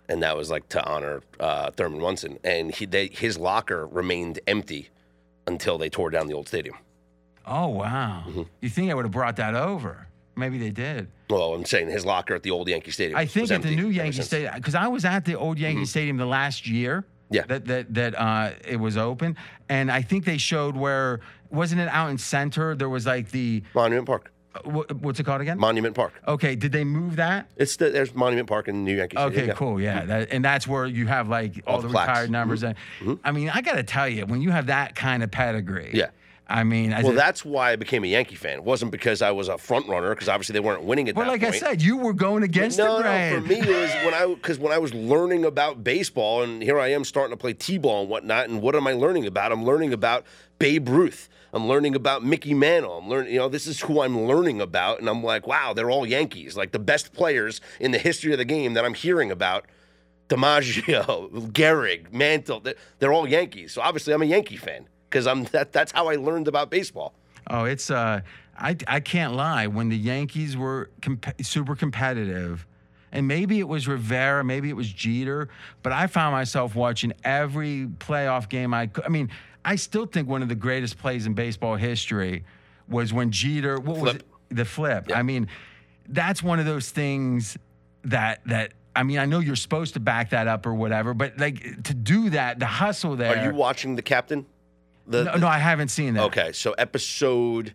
and 0.09 0.21
that 0.23 0.35
was 0.37 0.49
like 0.49 0.67
to 0.69 0.83
honor 0.83 1.21
uh, 1.39 1.71
Thurman 1.71 1.99
Munson, 2.01 2.39
and 2.43 2.73
he 2.73 2.85
they, 2.85 3.07
his 3.07 3.37
locker 3.37 3.87
remained 3.87 4.39
empty 4.47 4.89
until 5.47 5.77
they 5.77 5.89
tore 5.89 6.09
down 6.09 6.27
the 6.27 6.33
old 6.33 6.47
stadium. 6.47 6.75
Oh 7.45 7.67
wow! 7.67 8.23
Mm-hmm. 8.27 8.43
You 8.61 8.69
think 8.69 8.91
I 8.91 8.93
would 8.93 9.05
have 9.05 9.11
brought 9.11 9.35
that 9.37 9.55
over? 9.55 10.07
Maybe 10.35 10.57
they 10.57 10.71
did. 10.71 11.07
Well, 11.29 11.53
I'm 11.53 11.65
saying 11.65 11.89
his 11.89 12.05
locker 12.05 12.35
at 12.35 12.43
the 12.43 12.51
old 12.51 12.67
Yankee 12.67 12.91
Stadium. 12.91 13.17
I 13.17 13.25
think 13.25 13.49
at 13.51 13.61
the 13.61 13.75
new 13.75 13.87
Yankee. 13.89 14.21
Stadium 14.21 14.53
because 14.55 14.75
I 14.75 14.87
was 14.87 15.05
at 15.05 15.25
the 15.25 15.35
old 15.35 15.57
Yankee 15.57 15.77
Mm-hmm. 15.81 15.85
Stadium 15.85 16.17
the 16.17 16.25
last 16.25 16.67
year 16.67 17.05
Yeah. 17.29 17.43
That 17.47 17.65
that 17.65 17.93
that 17.93 18.19
uh, 18.19 18.51
it 18.67 18.77
was 18.77 18.97
open, 18.97 19.37
and 19.69 19.91
I 19.91 20.01
think 20.01 20.25
they 20.25 20.37
showed 20.37 20.75
where 20.75 21.21
wasn't 21.49 21.81
it 21.81 21.87
out 21.87 22.09
in 22.09 22.17
center? 22.17 22.75
There 22.75 22.89
was 22.89 23.05
like 23.05 23.31
the 23.31 23.63
Monument 23.73 24.05
Park. 24.07 24.31
Uh, 24.55 24.69
wha- 24.69 24.85
what's 24.99 25.19
it 25.19 25.23
called 25.23 25.41
again? 25.41 25.57
Monument 25.59 25.95
Park. 25.95 26.13
okay, 26.27 26.55
did 26.55 26.71
they 26.71 26.83
move 26.83 27.17
that? 27.17 27.49
It's 27.57 27.75
the, 27.75 27.89
there's 27.89 28.13
Monument 28.15 28.47
Park 28.47 28.67
in 28.67 28.83
New 28.83 28.95
Yankee. 28.95 29.17
Okay, 29.17 29.47
yeah. 29.47 29.53
cool. 29.53 29.79
Yeah, 29.81 30.05
that, 30.05 30.31
and 30.31 30.43
that's 30.43 30.67
where 30.67 30.85
you 30.85 31.07
have 31.07 31.27
like 31.29 31.61
all, 31.67 31.75
All 31.75 31.81
the 31.81 31.87
the 31.89 31.93
retired 31.99 32.31
numbers. 32.31 32.63
And 32.63 32.75
I 33.23 33.31
mean, 33.31 33.49
I 33.49 33.61
got 33.61 33.75
to 33.75 33.83
tell 33.83 34.07
you, 34.07 34.25
when 34.25 34.41
you 34.41 34.51
have 34.51 34.67
that 34.67 34.95
kind 34.95 35.23
of 35.23 35.31
pedigree, 35.31 35.91
Yeah. 35.93 36.09
I 36.47 36.63
mean, 36.63 36.91
Well, 37.01 37.13
that's 37.13 37.43
why 37.43 37.71
I 37.71 37.75
became 37.75 38.03
a 38.03 38.07
Yankee 38.07 38.35
fan. 38.35 38.59
It 38.59 38.63
wasn't 38.63 38.91
because 38.91 39.23
I 39.23 39.31
was 39.31 39.47
a 39.47 39.57
front 39.57 39.87
runner, 39.87 40.09
because 40.13 40.29
obviously 40.29 40.53
they 40.53 40.59
weren't 40.59 40.83
winning 40.83 41.09
at 41.09 41.15
that 41.15 41.21
point. 41.21 41.27
well, 41.27 41.33
like 41.33 41.41
point. 41.41 41.55
I 41.55 41.69
said, 41.71 41.81
you 41.81 41.97
were 41.97 42.13
going 42.13 42.43
against 42.43 42.77
no, 42.77 42.97
the 43.01 43.03
no. 43.03 43.41
For 43.41 43.47
me, 43.47 43.55
it 43.61 43.67
was 43.67 44.05
when 44.05 44.13
I 44.13 44.27
because 44.27 44.59
when 44.59 44.71
I 44.71 44.77
was 44.77 44.93
learning 44.93 45.43
about 45.43 45.83
baseball, 45.83 46.43
and 46.43 46.61
here 46.61 46.79
I 46.79 46.89
am 46.89 47.03
starting 47.03 47.35
to 47.35 47.41
play 47.41 47.53
t-ball 47.53 48.01
and 48.01 48.09
whatnot. 48.11 48.47
And 48.47 48.61
what 48.61 48.75
am 48.75 48.85
I 48.85 48.93
learning 48.93 49.25
about? 49.25 49.51
I'm 49.51 49.65
learning 49.65 49.91
about 49.91 50.23
Babe 50.59 50.87
Ruth. 50.87 51.29
I'm 51.55 51.69
learning 51.69 51.95
about 51.95 52.21
Mickey 52.21 52.53
Mantle. 52.53 52.97
I'm 52.97 53.07
learning, 53.07 53.31
you 53.31 53.39
know, 53.39 53.47
this 53.47 53.65
is 53.65 53.79
who 53.79 54.01
I'm 54.01 54.25
learning 54.27 54.59
about, 54.59 54.99
and 54.99 55.09
I'm 55.09 55.23
like, 55.23 55.47
wow, 55.47 55.71
they're 55.71 55.89
all 55.89 56.05
Yankees, 56.05 56.57
like 56.57 56.73
the 56.73 56.79
best 56.79 57.13
players 57.13 57.61
in 57.79 57.91
the 57.91 57.97
history 57.97 58.33
of 58.33 58.37
the 58.37 58.45
game 58.45 58.73
that 58.73 58.83
I'm 58.83 58.93
hearing 58.93 59.31
about. 59.31 59.65
DiMaggio, 60.27 61.29
Gehrig, 61.53 62.11
Mantle, 62.11 62.61
they're, 62.99 63.13
all 63.13 63.25
Yankees. 63.25 63.71
So 63.71 63.81
obviously, 63.81 64.13
I'm 64.13 64.21
a 64.21 64.25
Yankee 64.25 64.57
fan 64.57 64.89
because 65.09 65.27
I'm 65.27 65.45
that. 65.45 65.71
That's 65.71 65.93
how 65.93 66.09
I 66.09 66.15
learned 66.15 66.49
about 66.49 66.69
baseball. 66.69 67.13
Oh, 67.47 67.63
it's 67.63 67.89
uh, 67.89 68.19
I 68.57 68.75
I 68.87 68.99
can't 68.99 69.33
lie. 69.33 69.67
When 69.67 69.87
the 69.87 69.97
Yankees 69.97 70.57
were 70.57 70.89
comp- 71.01 71.41
super 71.41 71.75
competitive, 71.75 72.67
and 73.13 73.27
maybe 73.27 73.59
it 73.59 73.67
was 73.67 73.87
Rivera, 73.87 74.43
maybe 74.43 74.69
it 74.69 74.75
was 74.75 74.91
Jeter, 74.91 75.47
but 75.83 75.93
I 75.93 76.07
found 76.07 76.33
myself 76.33 76.75
watching 76.75 77.13
every 77.23 77.87
playoff 77.99 78.49
game 78.49 78.73
I 78.73 78.87
could. 78.87 79.05
I 79.05 79.09
mean, 79.09 79.29
I 79.65 79.75
still 79.75 80.05
think 80.05 80.29
one 80.29 80.43
of 80.43 80.47
the 80.47 80.55
greatest 80.55 80.97
plays 80.99 81.25
in 81.25 81.33
baseball 81.33 81.75
history 81.75 82.45
was 82.87 83.11
when 83.11 83.31
Jeter. 83.31 83.79
What 83.79 83.97
was 83.97 84.15
it? 84.15 84.23
The 84.49 84.63
flip. 84.63 85.11
I 85.13 85.23
mean, 85.23 85.47
that's 86.07 86.43
one 86.43 86.59
of 86.59 86.65
those 86.65 86.91
things 86.91 87.57
that 88.03 88.41
that. 88.45 88.73
I 88.95 89.03
mean, 89.03 89.17
I 89.17 89.25
know 89.25 89.39
you're 89.39 89.57
supposed 89.57 89.95
to 89.95 89.99
back 89.99 90.29
that 90.29 90.47
up 90.47 90.65
or 90.65 90.73
whatever, 90.73 91.13
but 91.13 91.37
like 91.37 91.83
to 91.83 91.93
do 91.93 92.29
that, 92.29 92.59
the 92.59 92.65
hustle 92.65 93.17
there. 93.17 93.35
Are 93.35 93.51
you 93.51 93.53
watching 93.53 93.97
the 93.97 94.01
captain? 94.01 94.45
The, 95.07 95.23
no, 95.25 95.35
no, 95.35 95.47
I 95.47 95.57
haven't 95.57 95.89
seen 95.89 96.13
that. 96.13 96.23
Okay, 96.25 96.51
so 96.53 96.71
episode, 96.73 97.73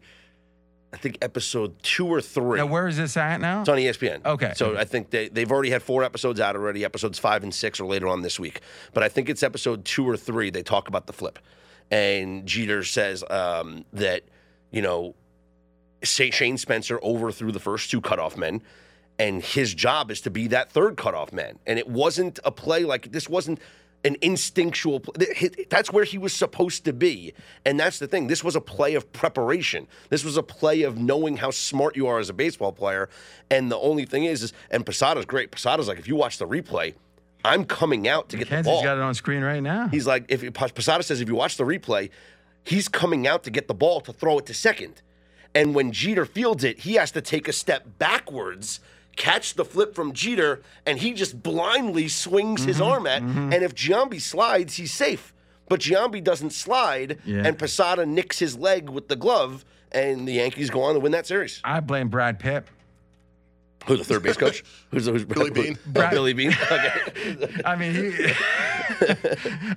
I 0.93 0.97
think 0.97 1.19
episode 1.21 1.81
two 1.83 2.07
or 2.07 2.21
three. 2.23 2.59
Now, 2.59 2.67
where 2.67 2.89
is 2.89 2.97
this 2.97 3.17
at 3.17 3.41
now? 3.41 3.61
it's 3.61 3.69
on 3.69 3.77
ESPN. 3.77 4.25
Okay. 4.25 4.53
So 4.57 4.77
I 4.77 4.85
think 4.85 5.11
they, 5.11 5.29
they've 5.29 5.51
already 5.51 5.71
had 5.71 5.83
four 5.83 6.03
episodes 6.03 6.41
out 6.41 6.57
already. 6.57 6.85
Episodes 6.85 7.19
five 7.19 7.43
and 7.43 7.55
six 7.55 7.81
are 7.81 7.87
later 7.87 8.09
on 8.09 8.23
this 8.23 8.41
week. 8.41 8.61
But 8.95 9.03
I 9.03 9.09
think 9.09 9.29
it's 9.29 9.43
episode 9.43 9.85
two 9.85 10.09
or 10.09 10.17
three. 10.17 10.51
They 10.51 10.63
talk 10.63 10.89
about 10.89 11.07
the 11.07 11.13
flip. 11.13 11.39
And 11.91 12.47
Jeter 12.47 12.85
says 12.85 13.25
um, 13.29 13.85
that, 13.93 14.23
you 14.71 14.83
know, 14.83 15.15
Shane 16.03 16.57
Spencer 16.57 16.99
overthrew 17.03 17.53
the 17.53 17.61
first 17.61 17.91
two 17.91 18.01
cutoff 18.01 18.37
men. 18.37 18.63
And 19.19 19.43
his 19.43 19.75
job 19.75 20.11
is 20.11 20.23
to 20.23 20.31
be 20.31 20.47
that 20.49 20.73
third 20.73 20.97
cutoff 20.97 21.33
man. 21.33 21.59
And 21.67 21.79
it 21.79 21.89
wasn't 21.89 22.39
a 22.45 22.51
play 22.51 22.85
like 22.85 23.13
this 23.13 23.29
wasn't 23.29 23.61
an 24.03 24.17
instinctual 24.23 25.01
play. 25.01 25.51
That's 25.69 25.93
where 25.93 26.05
he 26.05 26.17
was 26.17 26.33
supposed 26.33 26.87
to 26.87 26.95
be. 26.95 27.35
And 27.67 27.79
that's 27.79 27.99
the 27.99 28.07
thing. 28.07 28.29
This 28.29 28.43
was 28.43 28.57
a 28.57 28.61
play 28.61 28.95
of 28.95 29.13
preparation. 29.13 29.87
This 30.09 30.25
was 30.25 30.39
a 30.39 30.43
play 30.43 30.83
of 30.83 30.97
knowing 30.97 31.37
how 31.37 31.51
smart 31.51 31.97
you 31.97 32.07
are 32.07 32.19
as 32.19 32.31
a 32.31 32.33
baseball 32.33 32.73
player. 32.73 33.11
And 33.51 33.71
the 33.71 33.79
only 33.79 34.07
thing 34.07 34.25
is, 34.25 34.43
is 34.43 34.53
and 34.71 34.87
Posada's 34.87 35.27
great. 35.27 35.53
Posada's 35.53 35.89
like, 35.89 35.99
if 35.99 36.09
you 36.09 36.17
watch 36.17 36.39
the 36.39 36.47
replay, 36.47 36.95
I'm 37.45 37.65
coming 37.65 38.07
out 38.09 38.29
to 38.31 38.37
get 38.37 38.49
the 38.51 38.63
ball. 38.63 38.83
got 38.83 38.97
it 38.97 39.03
on 39.03 39.15
screen 39.15 39.43
right 39.43 39.61
now. 39.63 39.89
He's 39.89 40.07
like, 40.07 40.25
if 40.29 40.53
Posada 40.55 41.03
says 41.03 41.21
if 41.21 41.29
you 41.29 41.35
watch 41.35 41.57
the 41.57 41.65
replay, 41.65 42.11
he's 42.65 42.89
coming 42.89 43.27
out 43.27 43.45
to 43.45 43.51
get 43.51 43.69
the 43.69 43.75
ball 43.75 44.01
to 44.03 44.13
throw 44.13 44.39
it 44.39 44.47
to 44.47 44.55
second. 44.55 45.03
And 45.55 45.75
when 45.75 45.91
Jeter 45.93 46.25
fields 46.27 46.63
it, 46.65 46.81
he 46.81 46.95
has 46.95 47.11
to 47.13 47.21
take 47.21 47.49
a 47.49 47.53
step 47.53 47.99
backwards, 47.99 48.81
catch 49.17 49.55
the 49.55 49.65
flip 49.65 49.95
from 49.95 50.13
Jeter, 50.13 50.63
and 50.87 50.99
he 50.99 51.13
just 51.13 51.43
blindly 51.43 52.07
swings 52.09 52.65
his 52.65 52.77
Mm-hmm, 52.79 52.91
arm 52.93 53.07
at. 53.07 53.23
And 53.23 53.55
if 53.55 53.75
Giambi 53.75 54.21
slides, 54.21 54.75
he's 54.77 54.93
safe. 54.93 55.33
But 55.69 55.81
Giambi 55.81 56.23
doesn't 56.23 56.51
slide, 56.51 57.19
Yeah. 57.25 57.43
and 57.45 57.59
Posada 57.59 58.05
nicks 58.07 58.39
his 58.39 58.57
leg 58.59 58.89
with 58.91 59.09
the 59.09 59.17
glove, 59.17 59.65
and 59.93 60.27
the 60.29 60.33
Yankees 60.35 60.69
go 60.71 60.83
on 60.83 60.95
to 60.95 61.01
win 61.01 61.13
that 61.13 61.27
series. 61.27 61.61
I 61.65 61.81
blame 61.81 62.09
Brad 62.09 62.39
Pitt. 62.39 62.65
Who's 63.87 63.99
the 63.99 64.05
third 64.05 64.23
base 64.23 64.37
coach? 64.37 64.63
Who's, 64.91 65.07
who's 65.07 65.25
Billy 65.25 65.51
Beane. 65.51 65.79
Brad- 65.87 66.11
Billy 66.11 66.33
Beane. 66.33 66.53
Okay. 66.71 67.63
I 67.65 67.77
mean, 67.77 67.95
he. 67.95 68.27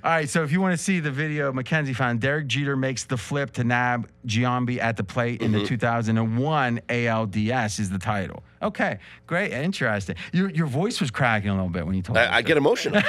All 0.04 0.10
right, 0.10 0.28
so 0.28 0.42
if 0.42 0.52
you 0.52 0.60
want 0.60 0.76
to 0.76 0.82
see 0.82 1.00
the 1.00 1.10
video 1.10 1.52
Mackenzie 1.52 1.94
found, 1.94 2.20
Derek 2.20 2.46
Jeter 2.46 2.76
makes 2.76 3.04
the 3.04 3.16
flip 3.16 3.52
to 3.52 3.64
nab 3.64 4.08
Giambi 4.26 4.78
at 4.78 4.96
the 4.96 5.04
plate 5.04 5.40
in 5.40 5.52
Mm-hmm. 5.52 5.60
the 5.62 5.66
2001 5.68 6.80
ALDS 6.88 7.80
is 7.80 7.90
the 7.90 7.98
title. 7.98 8.42
Okay, 8.62 8.98
great, 9.26 9.52
interesting. 9.52 10.16
Your 10.32 10.50
your 10.50 10.66
voice 10.66 11.00
was 11.00 11.10
cracking 11.10 11.50
a 11.50 11.54
little 11.54 11.68
bit 11.70 11.86
when 11.86 11.94
you 11.94 12.02
told 12.02 12.16
me. 12.16 12.22
I, 12.22 12.38
I 12.38 12.42
get 12.42 12.56
emotional. 12.56 13.00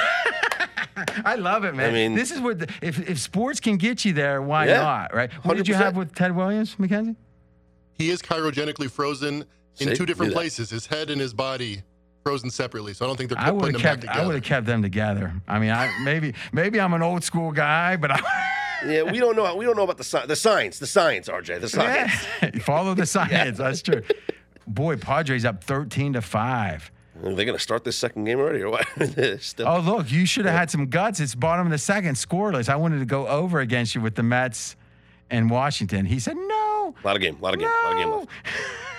I 1.26 1.36
love 1.36 1.66
it, 1.66 1.76
man. 1.76 1.90
I 1.90 1.94
mean- 1.94 2.16
this 2.16 2.32
is 2.32 2.40
what 2.40 2.60
the, 2.60 2.70
if 2.82 3.10
if 3.10 3.20
sports 3.20 3.60
can 3.60 3.78
get 3.78 4.06
you 4.06 4.14
there, 4.14 4.42
why 4.42 4.68
Yeah, 4.68 4.82
not? 4.82 5.14
Right? 5.14 5.32
What 5.46 5.58
did 5.58 5.68
you 5.68 5.74
have 5.76 5.98
with 5.98 6.16
Ted 6.16 6.36
Williams, 6.36 6.78
Mackenzie? 6.80 7.16
He 7.94 8.10
is 8.10 8.22
cryogenically 8.22 8.90
frozen 8.90 9.46
in 9.80 9.90
See? 9.90 9.96
two 9.96 10.06
different 10.06 10.34
places. 10.34 10.70
His 10.70 10.86
head 10.88 11.10
and 11.10 11.20
his 11.20 11.34
body 11.34 11.84
frozen 12.24 12.50
separately. 12.50 12.94
So 12.94 13.06
I 13.06 13.08
don't 13.08 13.18
think 13.18 13.30
they're 13.30 13.40
I 13.40 13.46
putting 13.52 13.58
would 13.62 13.76
them 13.76 13.82
have 13.82 13.92
back 13.94 14.02
together. 14.02 14.20
I 14.20 14.26
would 14.26 14.36
have 14.36 14.44
kept 14.44 14.66
them 14.66 14.82
together. 14.82 15.34
I 15.48 15.60
mean, 15.60 15.72
I 15.72 15.96
maybe 16.04 16.34
maybe 16.52 16.80
I'm 16.82 16.94
an 16.94 17.02
old 17.04 17.24
school 17.24 17.52
guy, 17.52 17.96
but 17.98 18.12
I. 18.12 18.20
yeah, 18.88 19.04
we 19.04 19.20
don't 19.20 19.36
know. 19.36 19.56
We 19.56 19.66
don't 19.66 19.76
know 19.78 19.84
about 19.84 19.98
the 19.98 20.04
sci- 20.04 20.26
the 20.26 20.36
science. 20.36 20.80
The 20.80 20.88
science, 20.88 21.30
RJ. 21.30 21.62
The 21.62 21.70
science. 21.70 22.12
Yeah. 22.42 22.52
Follow 22.62 22.94
the 22.94 23.06
science. 23.16 23.58
That's 23.60 23.82
true. 23.82 24.02
Boy, 24.68 24.98
Padres 24.98 25.46
up 25.46 25.64
13 25.64 26.14
to 26.14 26.22
5. 26.22 26.92
Are 27.24 27.34
they 27.34 27.46
going 27.46 27.56
to 27.56 27.64
start 27.64 27.84
this 27.84 27.96
second 27.96 28.26
game 28.26 28.40
already 28.40 28.62
or 28.62 28.72
what? 28.72 28.86
Still. 29.40 29.68
Oh, 29.68 29.80
look, 29.80 30.12
you 30.12 30.26
should 30.26 30.46
have 30.46 30.56
had 30.56 30.72
some 30.72 30.88
guts. 30.88 31.20
It's 31.20 31.36
bottom 31.36 31.68
of 31.68 31.72
the 31.72 31.78
second, 31.78 32.16
scoreless. 32.16 32.68
I 32.68 32.76
wanted 32.76 33.00
to 33.00 33.06
go 33.06 33.28
over 33.28 33.60
against 33.60 33.96
you 33.96 34.02
with 34.02 34.16
the 34.16 34.24
Mets 34.24 34.76
and 35.30 35.50
Washington. 35.50 36.06
He 36.06 36.20
said, 36.20 36.36
no. 36.36 36.96
A 37.02 37.06
lot 37.06 37.16
of 37.16 37.22
game. 37.22 37.38
A 37.40 37.42
lot 37.44 37.54
of 37.54 37.60
game. 37.60 37.70
A 37.70 37.88
lot 37.88 37.94
of 37.94 37.98
game 38.00 38.12
left. 38.12 38.30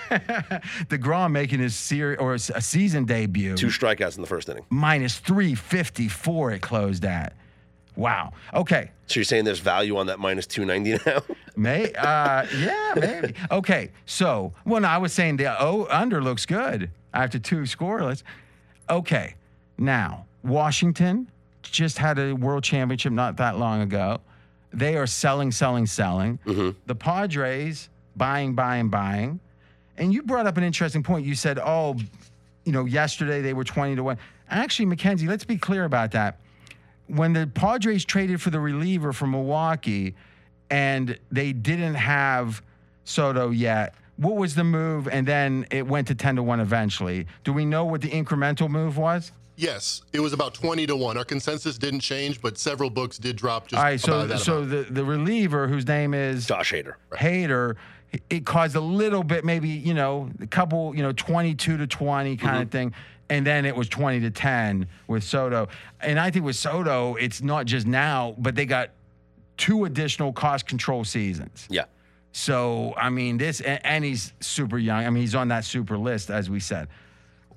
DeGrom 0.89 1.31
making 1.31 1.59
his 1.59 1.75
series 1.75 2.19
or 2.19 2.33
a 2.33 2.39
season 2.39 3.05
debut. 3.05 3.55
Two 3.55 3.67
strikeouts 3.67 4.15
in 4.15 4.21
the 4.21 4.27
first 4.27 4.49
inning. 4.49 4.65
minus 4.69 5.17
354 5.19 6.51
it 6.51 6.61
closed 6.61 7.05
at. 7.05 7.33
Wow. 7.95 8.33
Okay. 8.53 8.91
So 9.07 9.19
you're 9.19 9.25
saying 9.25 9.45
there's 9.45 9.59
value 9.59 9.97
on 9.97 10.07
that 10.07 10.19
minus 10.19 10.45
290 10.45 11.03
now? 11.05 11.21
May 11.55 11.91
uh 11.93 12.45
yeah, 12.55 12.93
maybe. 12.95 13.33
Okay. 13.49 13.89
So, 14.05 14.53
well, 14.65 14.81
no, 14.81 14.87
I 14.87 14.99
was 14.99 15.13
saying 15.13 15.37
the 15.37 15.59
oh 15.59 15.87
under 15.89 16.21
looks 16.21 16.45
good 16.45 16.91
after 17.13 17.39
two 17.39 17.61
scoreless. 17.61 18.21
Okay. 18.89 19.33
Now, 19.79 20.25
Washington 20.43 21.29
just 21.63 21.97
had 21.97 22.19
a 22.19 22.33
world 22.33 22.63
championship 22.63 23.11
not 23.11 23.37
that 23.37 23.57
long 23.57 23.81
ago. 23.81 24.21
They 24.71 24.95
are 24.95 25.07
selling, 25.07 25.51
selling, 25.51 25.85
selling. 25.87 26.39
The 26.85 26.95
Padres 26.95 27.89
buying, 28.15 28.53
buying, 28.53 28.89
buying. 28.89 29.39
And 29.97 30.13
you 30.13 30.21
brought 30.23 30.45
up 30.47 30.57
an 30.57 30.63
interesting 30.63 31.03
point. 31.03 31.25
You 31.25 31.35
said, 31.35 31.59
oh, 31.59 31.95
you 32.65 32.71
know, 32.71 32.85
yesterday 32.85 33.41
they 33.41 33.53
were 33.53 33.63
20 33.63 33.95
to 33.95 34.03
1. 34.03 34.17
Actually, 34.49 34.85
Mackenzie, 34.85 35.27
let's 35.27 35.45
be 35.45 35.57
clear 35.57 35.85
about 35.85 36.11
that. 36.11 36.39
When 37.07 37.33
the 37.33 37.47
Padres 37.47 38.05
traded 38.05 38.41
for 38.41 38.49
the 38.49 38.59
reliever 38.59 39.13
from 39.13 39.31
Milwaukee 39.31 40.15
and 40.69 41.17
they 41.31 41.53
didn't 41.53 41.95
have 41.95 42.61
Soto 43.05 43.51
yet, 43.51 43.95
what 44.17 44.35
was 44.35 44.55
the 44.55 44.63
move? 44.63 45.07
And 45.07 45.25
then 45.27 45.65
it 45.71 45.87
went 45.87 46.07
to 46.07 46.15
10 46.15 46.37
to 46.37 46.43
1 46.43 46.59
eventually. 46.59 47.27
Do 47.43 47.53
we 47.53 47.65
know 47.65 47.85
what 47.85 48.01
the 48.01 48.09
incremental 48.09 48.69
move 48.69 48.97
was? 48.97 49.31
Yes, 49.55 50.03
it 50.13 50.19
was 50.19 50.33
about 50.33 50.53
20 50.53 50.85
to 50.85 50.95
1. 50.95 51.17
Our 51.17 51.25
consensus 51.25 51.79
didn't 51.79 52.01
change, 52.01 52.41
but 52.41 52.59
several 52.59 52.91
books 52.91 53.17
did 53.17 53.35
drop 53.35 53.67
just 53.67 53.79
All 53.79 53.83
right, 53.83 53.99
so 53.99 54.17
about 54.17 54.27
that 54.27 54.39
so 54.39 54.57
amount. 54.57 54.87
the, 54.87 54.93
the 54.93 55.03
reliever 55.03 55.67
whose 55.67 55.87
name 55.87 56.13
is 56.13 56.45
Josh 56.45 56.71
Hader. 56.73 56.93
Hater, 57.17 57.75
it 58.29 58.45
caused 58.45 58.75
a 58.75 58.79
little 58.81 59.23
bit, 59.23 59.43
maybe, 59.45 59.69
you 59.69 59.93
know, 59.93 60.29
a 60.41 60.47
couple, 60.47 60.95
you 60.95 61.03
know, 61.03 61.11
22 61.11 61.77
to 61.77 61.87
20 61.87 62.37
kind 62.37 62.53
Mm-hmm. 62.53 62.61
of 62.63 62.71
thing. 62.71 62.93
And 63.29 63.45
then 63.45 63.65
it 63.65 63.75
was 63.75 63.89
20 63.89 64.21
to 64.21 64.31
10 64.31 64.87
with 65.07 65.23
Soto. 65.23 65.67
And 65.99 66.17
I 66.17 66.31
think 66.31 66.45
with 66.45 66.55
Soto, 66.55 67.15
it's 67.15 67.41
not 67.41 67.65
just 67.65 67.85
now, 67.85 68.35
but 68.37 68.55
they 68.55 68.65
got 68.65 68.91
two 69.57 69.83
additional 69.83 70.31
cost 70.31 70.65
control 70.65 71.03
seasons. 71.03 71.67
Yeah. 71.69 71.85
So, 72.31 72.93
I 72.95 73.09
mean, 73.09 73.37
this, 73.37 73.59
and, 73.59 73.85
and 73.85 74.05
he's 74.05 74.31
super 74.39 74.77
young. 74.77 75.05
I 75.05 75.09
mean, 75.09 75.21
he's 75.21 75.35
on 75.35 75.49
that 75.49 75.65
super 75.65 75.97
list, 75.97 76.29
as 76.29 76.49
we 76.49 76.61
said. 76.61 76.87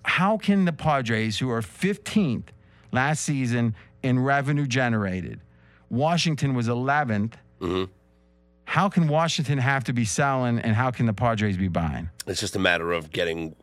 How 0.04 0.38
can 0.38 0.64
the 0.64 0.72
Padres, 0.72 1.38
who 1.38 1.50
are 1.50 1.60
15th 1.62 2.44
last 2.90 3.22
season 3.22 3.76
in 4.02 4.18
revenue 4.18 4.66
generated, 4.66 5.40
Washington 5.90 6.54
was 6.54 6.66
11th, 6.66 7.34
how 8.70 8.88
can 8.88 9.08
Washington 9.08 9.58
have 9.58 9.82
to 9.82 9.92
be 9.92 10.04
selling 10.04 10.60
and 10.60 10.76
how 10.76 10.92
can 10.92 11.06
the 11.06 11.12
Padres 11.12 11.56
be 11.56 11.66
buying? 11.66 12.08
It's 12.28 12.38
just 12.38 12.54
a 12.54 12.60
matter 12.60 12.92
of 12.92 13.10
getting, 13.10 13.56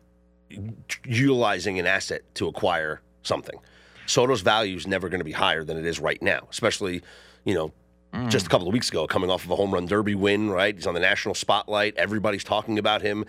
utilizing 1.06 1.78
an 1.78 1.86
asset 1.86 2.20
to 2.34 2.46
acquire 2.46 3.00
something. 3.22 3.58
Soto's 4.04 4.42
value 4.42 4.76
is 4.76 4.86
never 4.86 5.08
going 5.08 5.20
to 5.20 5.24
be 5.24 5.32
higher 5.32 5.64
than 5.64 5.78
it 5.78 5.86
is 5.86 5.98
right 5.98 6.20
now, 6.20 6.46
especially, 6.50 7.00
you 7.46 7.54
know, 7.54 7.72
mm. 8.12 8.28
just 8.28 8.48
a 8.48 8.48
couple 8.50 8.68
of 8.68 8.74
weeks 8.74 8.90
ago, 8.90 9.06
coming 9.06 9.30
off 9.30 9.46
of 9.46 9.50
a 9.50 9.56
home 9.56 9.72
run 9.72 9.86
derby 9.86 10.14
win, 10.14 10.50
right? 10.50 10.74
He's 10.74 10.86
on 10.86 10.92
the 10.92 11.00
national 11.00 11.34
spotlight. 11.34 11.96
Everybody's 11.96 12.44
talking 12.44 12.78
about 12.78 13.00
him. 13.00 13.24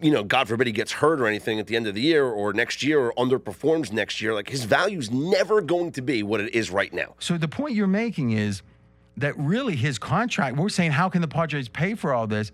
You 0.00 0.10
know, 0.10 0.24
God 0.24 0.48
forbid 0.48 0.68
he 0.68 0.72
gets 0.72 0.92
hurt 0.92 1.20
or 1.20 1.26
anything 1.26 1.60
at 1.60 1.66
the 1.66 1.76
end 1.76 1.86
of 1.86 1.94
the 1.94 2.00
year 2.00 2.24
or 2.24 2.54
next 2.54 2.82
year 2.82 2.98
or 2.98 3.12
underperforms 3.18 3.92
next 3.92 4.22
year. 4.22 4.32
Like 4.32 4.48
his 4.48 4.64
value 4.64 4.98
is 4.98 5.10
never 5.10 5.60
going 5.60 5.92
to 5.92 6.00
be 6.00 6.22
what 6.22 6.40
it 6.40 6.54
is 6.54 6.70
right 6.70 6.94
now. 6.94 7.14
So 7.18 7.36
the 7.36 7.46
point 7.46 7.74
you're 7.74 7.86
making 7.86 8.30
is 8.30 8.62
that 9.16 9.36
really 9.38 9.76
his 9.76 9.98
contract, 9.98 10.56
we're 10.56 10.68
saying, 10.68 10.92
how 10.92 11.08
can 11.08 11.20
the 11.22 11.28
Padres 11.28 11.68
pay 11.68 11.94
for 11.94 12.12
all 12.14 12.26
this? 12.26 12.50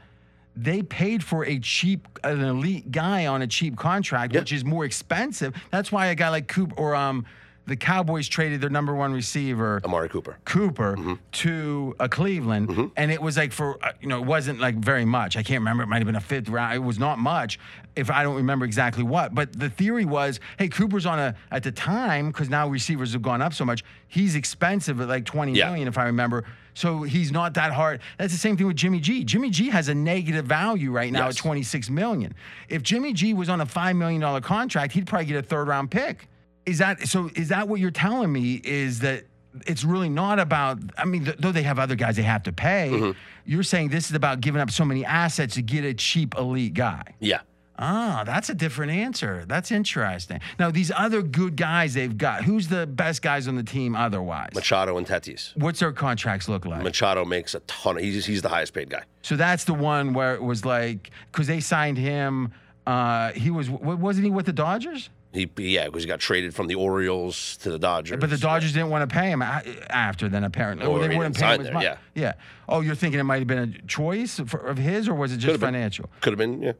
They 0.56 0.82
paid 0.82 1.22
for 1.22 1.44
a 1.44 1.58
cheap, 1.60 2.08
an 2.24 2.40
elite 2.42 2.90
guy 2.90 3.26
on 3.26 3.42
a 3.42 3.46
cheap 3.46 3.76
contract, 3.76 4.32
Yeah. 4.34 4.40
which 4.40 4.52
is 4.52 4.64
more 4.64 4.84
expensive. 4.84 5.54
That's 5.70 5.92
why 5.92 6.06
a 6.06 6.14
guy 6.16 6.30
like 6.30 6.48
Coop 6.48 6.72
or 6.76 6.96
um, 6.96 7.26
the 7.68 7.76
Cowboys 7.76 8.28
traded 8.28 8.60
their 8.60 8.70
number 8.70 8.94
one 8.94 9.12
receiver. 9.12 9.80
Amari 9.84 10.08
Cooper. 10.08 10.38
Cooper 10.44 10.96
mm-hmm. 10.96 11.14
to 11.32 11.94
a 12.00 12.08
Cleveland, 12.08 12.68
mm-hmm. 12.68 12.86
and 12.96 13.12
it 13.12 13.20
was 13.20 13.36
like 13.36 13.52
for 13.52 13.82
uh, 13.84 13.92
you 14.00 14.08
know 14.08 14.18
it 14.18 14.26
wasn't 14.26 14.58
like 14.58 14.76
very 14.76 15.04
much. 15.04 15.36
I 15.36 15.42
can't 15.42 15.60
remember. 15.60 15.82
It 15.82 15.86
might 15.86 15.98
have 15.98 16.06
been 16.06 16.16
a 16.16 16.20
fifth 16.20 16.48
round. 16.48 16.74
It 16.74 16.78
was 16.78 16.98
not 16.98 17.18
much, 17.18 17.58
if 17.94 18.10
I 18.10 18.22
don't 18.22 18.36
remember 18.36 18.64
exactly 18.64 19.04
what. 19.04 19.34
But 19.34 19.58
the 19.58 19.68
theory 19.70 20.04
was, 20.04 20.40
hey, 20.58 20.68
Cooper's 20.68 21.06
on 21.06 21.18
a 21.18 21.34
at 21.50 21.62
the 21.62 21.70
time 21.72 22.28
because 22.28 22.48
now 22.48 22.68
receivers 22.68 23.12
have 23.12 23.22
gone 23.22 23.42
up 23.42 23.52
so 23.54 23.64
much. 23.64 23.84
He's 24.08 24.34
expensive 24.34 25.00
at 25.00 25.08
like 25.08 25.24
twenty 25.24 25.52
million, 25.52 25.82
Yeah. 25.82 25.88
if 25.88 25.98
I 25.98 26.04
remember. 26.04 26.44
So 26.74 27.02
he's 27.02 27.32
not 27.32 27.54
that 27.54 27.72
hard. 27.72 28.00
That's 28.18 28.32
the 28.32 28.38
same 28.38 28.56
thing 28.56 28.68
with 28.68 28.76
Jimmy 28.76 29.00
G. 29.00 29.24
Jimmy 29.24 29.50
G 29.50 29.68
has 29.70 29.88
a 29.88 29.94
negative 29.94 30.44
value 30.46 30.92
right 30.92 31.12
now 31.12 31.26
Yes. 31.26 31.36
at 31.36 31.42
twenty 31.42 31.62
six 31.62 31.90
million. 31.90 32.34
If 32.68 32.82
Jimmy 32.82 33.12
G 33.12 33.34
was 33.34 33.48
on 33.48 33.60
a 33.60 33.66
five 33.66 33.96
million 33.96 34.20
dollar 34.20 34.40
contract, 34.40 34.92
he'd 34.94 35.06
probably 35.06 35.26
get 35.26 35.36
a 35.36 35.42
third 35.42 35.68
round 35.68 35.90
pick. 35.90 36.28
Is 36.68 36.78
that 36.78 37.08
so? 37.08 37.30
Is 37.34 37.48
that 37.48 37.68
what 37.68 37.80
you're 37.80 37.90
telling 37.90 38.30
me? 38.32 38.60
Is 38.64 39.00
that 39.00 39.24
it's 39.66 39.82
really 39.84 40.08
not 40.08 40.38
about? 40.38 40.78
I 40.96 41.04
mean, 41.04 41.24
th- 41.24 41.36
though 41.38 41.52
they 41.52 41.62
have 41.62 41.78
other 41.78 41.94
guys 41.96 42.16
they 42.16 42.22
have 42.22 42.42
to 42.44 42.52
pay, 42.52 42.90
Mm-hmm. 42.92 43.18
you're 43.46 43.62
saying 43.62 43.88
this 43.88 44.08
is 44.10 44.14
about 44.16 44.40
giving 44.40 44.60
up 44.60 44.70
so 44.70 44.84
many 44.84 45.04
assets 45.04 45.54
to 45.54 45.62
get 45.62 45.84
a 45.84 45.94
cheap 45.94 46.34
elite 46.36 46.74
guy. 46.74 47.02
Yeah. 47.20 47.40
Ah, 47.80 48.24
that's 48.26 48.50
a 48.50 48.54
different 48.54 48.90
answer. 48.90 49.44
That's 49.46 49.70
interesting. 49.70 50.40
Now, 50.58 50.72
these 50.72 50.90
other 50.90 51.22
good 51.22 51.54
guys 51.56 51.94
they've 51.94 52.18
got, 52.18 52.42
who's 52.42 52.66
the 52.66 52.88
best 52.88 53.22
guys 53.22 53.46
on 53.46 53.54
the 53.54 53.62
team 53.62 53.94
otherwise? 53.94 54.50
Machado 54.52 54.98
and 54.98 55.06
Tatis. 55.06 55.56
What's 55.56 55.78
their 55.78 55.92
contracts 55.92 56.48
look 56.48 56.66
like? 56.66 56.82
Machado 56.82 57.24
makes 57.24 57.54
a 57.54 57.60
ton 57.60 57.96
of, 57.96 58.02
he's, 58.02 58.26
he's 58.26 58.42
the 58.42 58.48
highest 58.48 58.74
paid 58.74 58.90
guy. 58.90 59.04
So 59.22 59.36
that's 59.36 59.62
the 59.62 59.74
one 59.74 60.12
where 60.12 60.34
it 60.34 60.42
was 60.42 60.64
like, 60.64 61.10
because 61.30 61.46
they 61.46 61.60
signed 61.60 61.98
him. 61.98 62.52
Uh, 62.84 63.30
he 63.32 63.50
was, 63.50 63.70
wasn't 63.70 64.24
he 64.24 64.30
with 64.32 64.46
the 64.46 64.52
Dodgers? 64.52 65.08
He, 65.38 65.50
yeah, 65.56 65.86
because 65.86 66.02
he 66.02 66.08
got 66.08 66.20
traded 66.20 66.54
from 66.54 66.66
the 66.66 66.74
Orioles 66.74 67.56
to 67.58 67.70
the 67.70 67.78
Dodgers. 67.78 68.18
But 68.18 68.30
the 68.30 68.38
Dodgers 68.38 68.72
didn't 68.72 68.90
want 68.90 69.08
to 69.08 69.14
pay 69.14 69.30
him 69.30 69.40
after 69.40 70.28
then, 70.28 70.44
apparently. 70.44 70.86
Or 70.86 70.98
they 70.98 71.16
wouldn't 71.16 71.38
pay 71.38 71.54
him 71.54 71.62
there, 71.62 71.72
much. 71.72 71.98
Yeah. 72.14 72.32
Oh, 72.68 72.80
you're 72.80 72.94
thinking 72.94 73.20
it 73.20 73.24
might 73.24 73.38
have 73.38 73.46
been 73.46 73.58
a 73.58 73.86
choice 73.86 74.38
of 74.38 74.78
his, 74.78 75.08
or 75.08 75.14
was 75.14 75.32
it 75.32 75.36
just 75.36 75.46
Could've 75.46 75.60
financial? 75.60 76.10
Could 76.20 76.32
have 76.32 76.38
been, 76.38 76.60
yeah. 76.60 76.72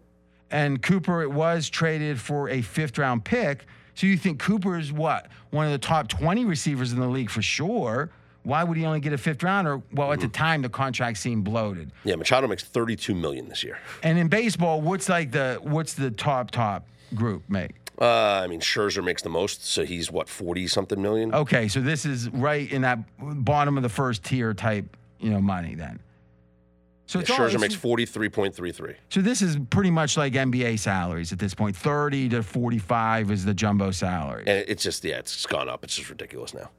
And 0.51 0.83
Cooper, 0.83 1.23
it 1.23 1.31
was 1.31 1.69
traded 1.69 2.21
for 2.21 2.49
a 2.49 2.63
fifth 2.63 2.99
round 2.99 3.25
pick. 3.25 3.67
So 3.95 4.07
you 4.07 4.17
think 4.17 4.41
Cooper 4.41 4.79
is 4.79 4.93
what? 4.93 5.29
One 5.51 5.67
of 5.67 5.73
the 5.73 5.79
top 5.79 6.09
20 6.09 6.45
receivers 6.45 6.93
in 6.93 7.01
the 7.01 7.09
league 7.09 7.31
for 7.31 7.43
sure. 7.43 8.11
Why 8.45 8.65
would 8.65 8.79
he 8.79 8.87
only 8.87 9.01
get 9.01 9.13
a 9.13 9.19
fifth 9.19 9.43
rounder? 9.43 9.83
Well, 9.93 10.13
at 10.13 10.21
the 10.21 10.27
mm-hmm. 10.27 10.33
time, 10.33 10.63
the 10.63 10.69
contract 10.69 11.19
seemed 11.19 11.45
bloated. 11.45 11.93
Yeah, 12.05 12.15
Machado 12.17 12.47
makes 12.47 12.65
32 12.65 13.15
million 13.15 13.49
this 13.49 13.63
year. 13.63 13.79
And 14.03 14.19
in 14.19 14.29
baseball, 14.29 14.81
what's 14.81 15.09
like 15.09 15.33
the 15.33 15.59
what's 15.63 15.93
the 15.95 16.11
top 16.11 16.51
top 16.51 16.87
group 17.15 17.43
make? 17.49 17.75
Uh, 18.01 18.41
I 18.45 18.47
mean, 18.47 18.61
Scherzer 18.61 19.03
makes 19.05 19.23
the 19.23 19.29
most, 19.29 19.67
so 19.67 19.85
he's 19.85 20.11
what 20.11 20.29
40 20.29 20.69
something 20.69 21.01
million. 21.03 21.35
Okay, 21.35 21.67
so 21.69 21.81
this 21.81 22.05
is 22.07 22.29
right 22.31 22.71
in 22.71 22.83
that 22.83 22.99
bottom 23.19 23.77
of 23.77 23.83
the 23.83 23.89
first 23.89 24.23
tier 24.25 24.55
type, 24.55 24.97
you 25.19 25.31
know, 25.31 25.41
money 25.41 25.75
then. 25.75 25.99
So 27.07 27.19
it's 27.19 27.31
Scherzer 27.31 27.55
it's- 27.55 27.61
makes 27.61 27.75
43.33. 27.75 28.95
So 29.09 29.21
this 29.21 29.41
is 29.43 29.57
pretty 29.71 29.91
much 29.91 30.17
like 30.17 30.35
NBA 30.35 30.79
salaries 30.79 31.33
at 31.33 31.39
this 31.39 31.55
point. 31.55 31.75
30 31.75 32.29
to 32.29 32.43
45 32.43 33.31
is 33.31 33.45
the 33.45 33.55
jumbo 33.55 33.91
salary. 33.91 34.45
And 34.47 34.65
it's 34.69 34.83
just, 34.85 35.03
yeah, 35.05 35.19
it's 35.19 35.47
gone 35.47 35.69
up. 35.69 35.83
It's 35.83 35.97
just 35.97 36.11
ridiculous 36.11 36.53
now. 36.55 36.71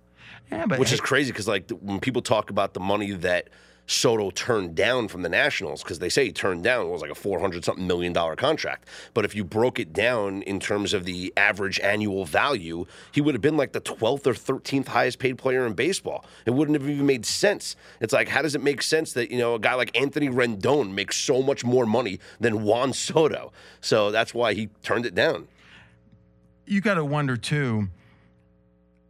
Yeah, 0.51 0.67
but 0.67 0.79
Which 0.79 0.89
hey, 0.89 0.95
is 0.95 1.01
crazy 1.01 1.31
because, 1.31 1.47
like, 1.47 1.69
when 1.81 1.99
people 1.99 2.21
talk 2.21 2.49
about 2.49 2.73
the 2.73 2.79
money 2.79 3.11
that 3.11 3.49
Soto 3.89 4.29
turned 4.29 4.75
down 4.75 5.07
from 5.07 5.23
the 5.23 5.29
Nationals, 5.29 5.81
because 5.81 5.97
they 5.97 6.09
say 6.09 6.25
he 6.25 6.31
turned 6.31 6.63
down 6.63 6.85
what 6.85 6.93
was 6.93 7.01
like 7.01 7.09
a 7.09 7.15
400 7.15 7.65
something 7.65 7.87
million 7.87 8.13
dollar 8.13 8.35
contract. 8.35 8.87
But 9.15 9.25
if 9.25 9.35
you 9.35 9.43
broke 9.43 9.79
it 9.79 9.93
down 9.93 10.43
in 10.43 10.59
terms 10.59 10.93
of 10.93 11.05
the 11.05 11.33
average 11.35 11.79
annual 11.79 12.23
value, 12.23 12.85
he 13.11 13.19
would 13.19 13.33
have 13.33 13.41
been 13.41 13.57
like 13.57 13.71
the 13.71 13.81
12th 13.81 14.27
or 14.27 14.33
13th 14.33 14.87
highest 14.87 15.17
paid 15.17 15.39
player 15.39 15.65
in 15.65 15.73
baseball. 15.73 16.23
It 16.45 16.51
wouldn't 16.51 16.79
have 16.79 16.87
even 16.87 17.07
made 17.07 17.25
sense. 17.25 17.75
It's 17.99 18.13
like, 18.13 18.27
how 18.27 18.43
does 18.43 18.53
it 18.53 18.61
make 18.61 18.83
sense 18.83 19.13
that, 19.13 19.31
you 19.31 19.39
know, 19.39 19.55
a 19.55 19.59
guy 19.59 19.73
like 19.73 19.97
Anthony 19.99 20.29
Rendon 20.29 20.93
makes 20.93 21.17
so 21.17 21.41
much 21.41 21.65
more 21.65 21.87
money 21.87 22.19
than 22.39 22.63
Juan 22.63 22.93
Soto? 22.93 23.51
So 23.81 24.11
that's 24.11 24.35
why 24.35 24.53
he 24.53 24.69
turned 24.83 25.07
it 25.07 25.15
down. 25.15 25.47
you 26.67 26.79
got 26.79 26.93
to 26.93 27.05
wonder 27.05 27.35
too 27.37 27.89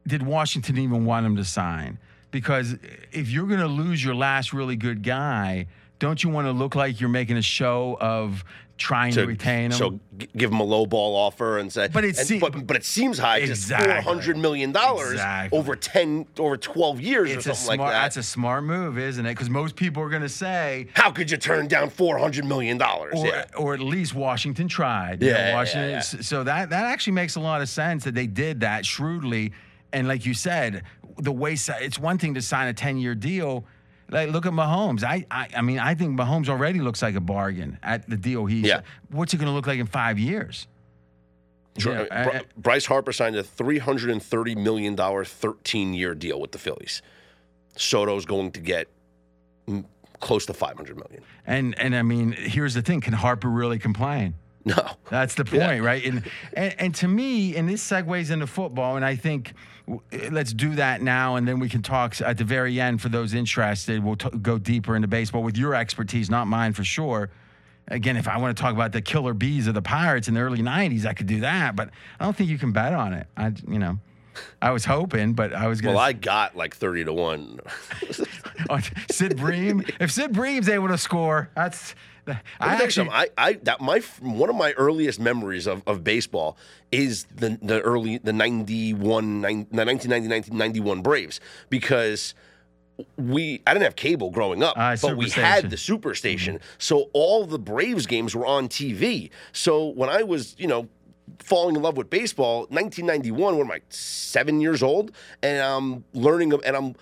did 0.07 0.23
Washington 0.23 0.77
even 0.77 1.05
want 1.05 1.25
him 1.25 1.35
to 1.35 1.45
sign? 1.45 1.99
Because 2.31 2.75
if 3.11 3.29
you're 3.29 3.47
going 3.47 3.59
to 3.59 3.67
lose 3.67 4.03
your 4.03 4.15
last 4.15 4.53
really 4.53 4.75
good 4.75 5.03
guy, 5.03 5.67
don't 5.97 6.23
you 6.23 6.29
want 6.29 6.47
to 6.47 6.51
look 6.51 6.75
like 6.75 6.99
you're 7.01 7.09
making 7.09 7.37
a 7.37 7.41
show 7.41 7.97
of 7.99 8.43
trying 8.77 9.11
to, 9.11 9.25
retain 9.25 9.65
him? 9.65 9.71
So 9.73 9.99
give 10.37 10.51
him 10.51 10.59
a 10.61 10.63
low 10.63 10.85
ball 10.85 11.15
offer 11.17 11.57
and 11.57 11.73
say, 11.73 11.89
But 11.91 12.05
it 12.05 12.17
and- 12.17 12.27
se- 12.27 12.39
but, 12.39 12.65
but 12.65 12.77
it 12.77 12.85
seems 12.85 13.17
high 13.17 13.39
Exactly. 13.39 13.91
four 13.91 14.01
hundred 14.01 14.37
million 14.37 14.71
dollars 14.71 15.13
Exactly. 15.13 15.57
over 15.59 15.75
ten 15.75 16.27
over 16.37 16.55
twelve 16.55 17.01
years 17.01 17.31
it's 17.31 17.39
or 17.47 17.53
something 17.55 17.75
smart 17.75 17.79
like 17.79 17.89
that. 17.93 18.01
that's 18.03 18.17
a 18.17 18.23
smart 18.23 18.63
move, 18.63 18.97
isn't 18.97 19.25
it? 19.25 19.31
Because 19.31 19.49
most 19.49 19.75
people 19.75 20.01
are 20.03 20.09
going 20.09 20.21
to 20.21 20.29
say 20.29 20.87
How 20.93 21.11
could 21.11 21.29
you 21.29 21.35
turn 21.37 21.67
down 21.67 21.89
four 21.89 22.17
hundred 22.19 22.45
million 22.45 22.77
dollars? 22.77 23.15
or, 23.17 23.27
Yeah, 23.27 23.45
or 23.57 23.73
at 23.73 23.81
least 23.81 24.13
Washington 24.15 24.67
tried. 24.69 25.21
You 25.23 25.31
know, 25.31 25.37
Yeah, 25.37 25.65
yeah, 25.73 25.87
yeah. 25.87 25.99
So 25.99 26.43
that 26.45 26.69
that 26.69 26.85
actually 26.85 27.13
makes 27.13 27.35
a 27.35 27.41
lot 27.41 27.61
of 27.61 27.67
sense 27.67 28.03
that 28.05 28.13
they 28.15 28.27
did 28.27 28.61
that 28.61 28.85
shrewdly. 28.85 29.51
And 29.91 30.07
like 30.07 30.23
you 30.25 30.35
said, 30.35 30.83
the 31.19 31.31
way 31.31 31.53
it's 31.55 31.99
one 31.99 32.17
thing 32.17 32.33
to 32.35 32.41
sign 32.41 32.67
a 32.67 32.73
ten 32.73 32.97
year 32.97 33.15
deal. 33.15 33.65
Like 34.11 34.29
look 34.31 34.45
at 34.47 34.53
Mahomes. 34.53 35.03
I, 35.03 35.25
I 35.29 35.49
I 35.57 35.61
mean 35.61 35.77
I 35.79 35.93
think 35.93 36.17
Mahomes 36.19 36.49
already 36.49 36.79
looks 36.79 37.01
like 37.01 37.15
a 37.15 37.19
bargain 37.19 37.77
at 37.83 38.09
the 38.09 38.17
deal 38.17 38.45
he's. 38.47 38.65
Yeah. 38.65 38.81
What's 39.11 39.33
it 39.33 39.37
going 39.37 39.47
to 39.47 39.53
look 39.53 39.67
like 39.67 39.79
in 39.79 39.85
five 39.85 40.17
years? 40.17 40.67
Dr- 41.77 42.07
Yeah, 42.11 42.17
I- 42.33 42.37
I- 42.39 42.41
Bryce 42.57 42.85
Harper 42.87 43.11
signed 43.13 43.35
a 43.35 43.43
three 43.43 43.77
hundred 43.77 44.09
and 44.09 44.21
thirty 44.23 44.55
million 44.55 44.95
dollar 44.95 45.23
thirteen 45.25 45.93
year 45.93 46.15
deal 46.15 46.39
with 46.41 46.51
the 46.53 46.57
Phillies. 46.57 47.01
Soto's 47.75 48.25
going 48.25 48.51
to 48.53 48.59
get 48.59 48.87
close 50.19 50.45
to 50.47 50.53
five 50.53 50.75
hundred 50.75 50.97
million. 50.97 51.21
And 51.45 51.77
and 51.79 51.95
I 51.95 52.01
mean 52.01 52.31
here's 52.31 52.73
the 52.73 52.81
thing: 52.81 53.01
can 53.01 53.13
Harper 53.13 53.47
really 53.49 53.79
complain? 53.79 54.33
No, 54.75 54.89
That's 55.09 55.35
the 55.35 55.45
Yeah. 55.51 55.67
point, 55.67 55.83
right? 55.83 56.03
And, 56.05 56.23
and 56.53 56.75
and 56.79 56.95
to 56.95 57.07
me, 57.07 57.55
and 57.55 57.67
this 57.67 57.87
segues 57.87 58.31
into 58.31 58.47
football, 58.47 58.95
and 58.95 59.05
I 59.05 59.15
think 59.15 59.53
let's 60.31 60.53
do 60.53 60.75
that 60.75 61.01
now, 61.01 61.35
and 61.35 61.47
then 61.47 61.59
we 61.59 61.67
can 61.69 61.81
talk 61.81 62.19
at 62.21 62.37
the 62.37 62.43
very 62.43 62.79
end 62.79 63.01
for 63.01 63.09
those 63.09 63.33
interested. 63.33 64.03
We'll 64.03 64.15
t- 64.17 64.29
go 64.41 64.57
deeper 64.57 64.95
into 64.95 65.07
baseball 65.07 65.43
with 65.43 65.57
your 65.57 65.73
expertise, 65.75 66.29
not 66.29 66.47
mine 66.47 66.73
for 66.73 66.83
sure. 66.83 67.29
Again, 67.87 68.17
if 68.17 68.27
I 68.27 68.37
want 68.37 68.55
to 68.55 68.61
talk 68.61 68.73
about 68.73 68.91
the 68.91 69.01
killer 69.01 69.33
bees 69.33 69.65
of 69.65 69.73
the 69.73 69.81
Pirates 69.81 70.27
in 70.27 70.35
the 70.35 70.41
early 70.41 70.59
'90s, 70.59 71.05
I 71.05 71.13
could 71.13 71.25
do 71.27 71.39
that, 71.39 71.75
but 71.75 71.89
I 72.19 72.23
don't 72.25 72.35
think 72.35 72.49
you 72.49 72.59
can 72.59 72.71
bet 72.71 72.93
on 72.93 73.13
it. 73.13 73.25
I, 73.35 73.51
you 73.67 73.79
know, 73.79 73.97
I 74.61 74.71
was 74.71 74.85
hoping, 74.85 75.33
but 75.33 75.53
I 75.53 75.67
was 75.67 75.81
gonna. 75.81 75.95
well, 75.95 76.03
I 76.03 76.13
got 76.13 76.55
like 76.55 76.75
thirty 76.75 77.03
to 77.05 77.13
one. 77.13 77.59
Sid 79.11 79.37
Bream. 79.37 79.83
If 79.99 80.11
Sid 80.11 80.33
Bream's 80.33 80.69
able 80.69 80.87
to 80.89 80.97
score, 80.97 81.49
that's. 81.55 81.95
I 82.59 82.75
actually. 82.83 83.09
I, 83.09 83.29
I 83.37 83.53
that 83.63 83.81
my 83.81 83.99
one 84.21 84.49
of 84.49 84.55
my 84.55 84.73
earliest 84.73 85.19
memories 85.19 85.65
of, 85.65 85.81
of 85.87 86.03
baseball 86.03 86.57
is 86.91 87.25
the 87.35 87.57
the 87.61 87.81
early 87.81 88.19
the 88.19 88.33
91 88.33 89.41
nine, 89.41 89.67
the 89.71 89.83
1990 89.85 90.29
1991 90.51 91.01
Braves 91.01 91.39
because 91.69 92.35
we 93.17 93.63
I 93.65 93.73
didn't 93.73 93.85
have 93.85 93.95
cable 93.95 94.29
growing 94.29 94.61
up, 94.61 94.75
Ah, 94.77 94.95
but 95.01 95.17
we 95.17 95.25
Superstation. 95.25 95.41
had 95.43 95.69
the 95.71 95.75
superstation. 95.75 96.59
So 96.77 97.09
all 97.13 97.45
the 97.47 97.57
Braves 97.57 98.05
games 98.05 98.35
were 98.35 98.45
on 98.45 98.67
TV. 98.67 99.31
So 99.51 99.87
when 99.87 100.09
I 100.09 100.21
was, 100.21 100.55
you 100.59 100.67
know, 100.67 100.87
falling 101.39 101.75
in 101.75 101.81
love 101.81 101.97
with 101.97 102.09
baseball, 102.09 102.61
1991, 102.69 103.53
when 103.53 103.63
I'm 103.63 103.69
like 103.69 103.83
seven 103.89 104.61
years 104.61 104.81
old, 104.83 105.11
and 105.41 105.61
I'm 105.61 106.03
learning, 106.13 106.53
and 106.65 106.75
I'm 106.75 106.95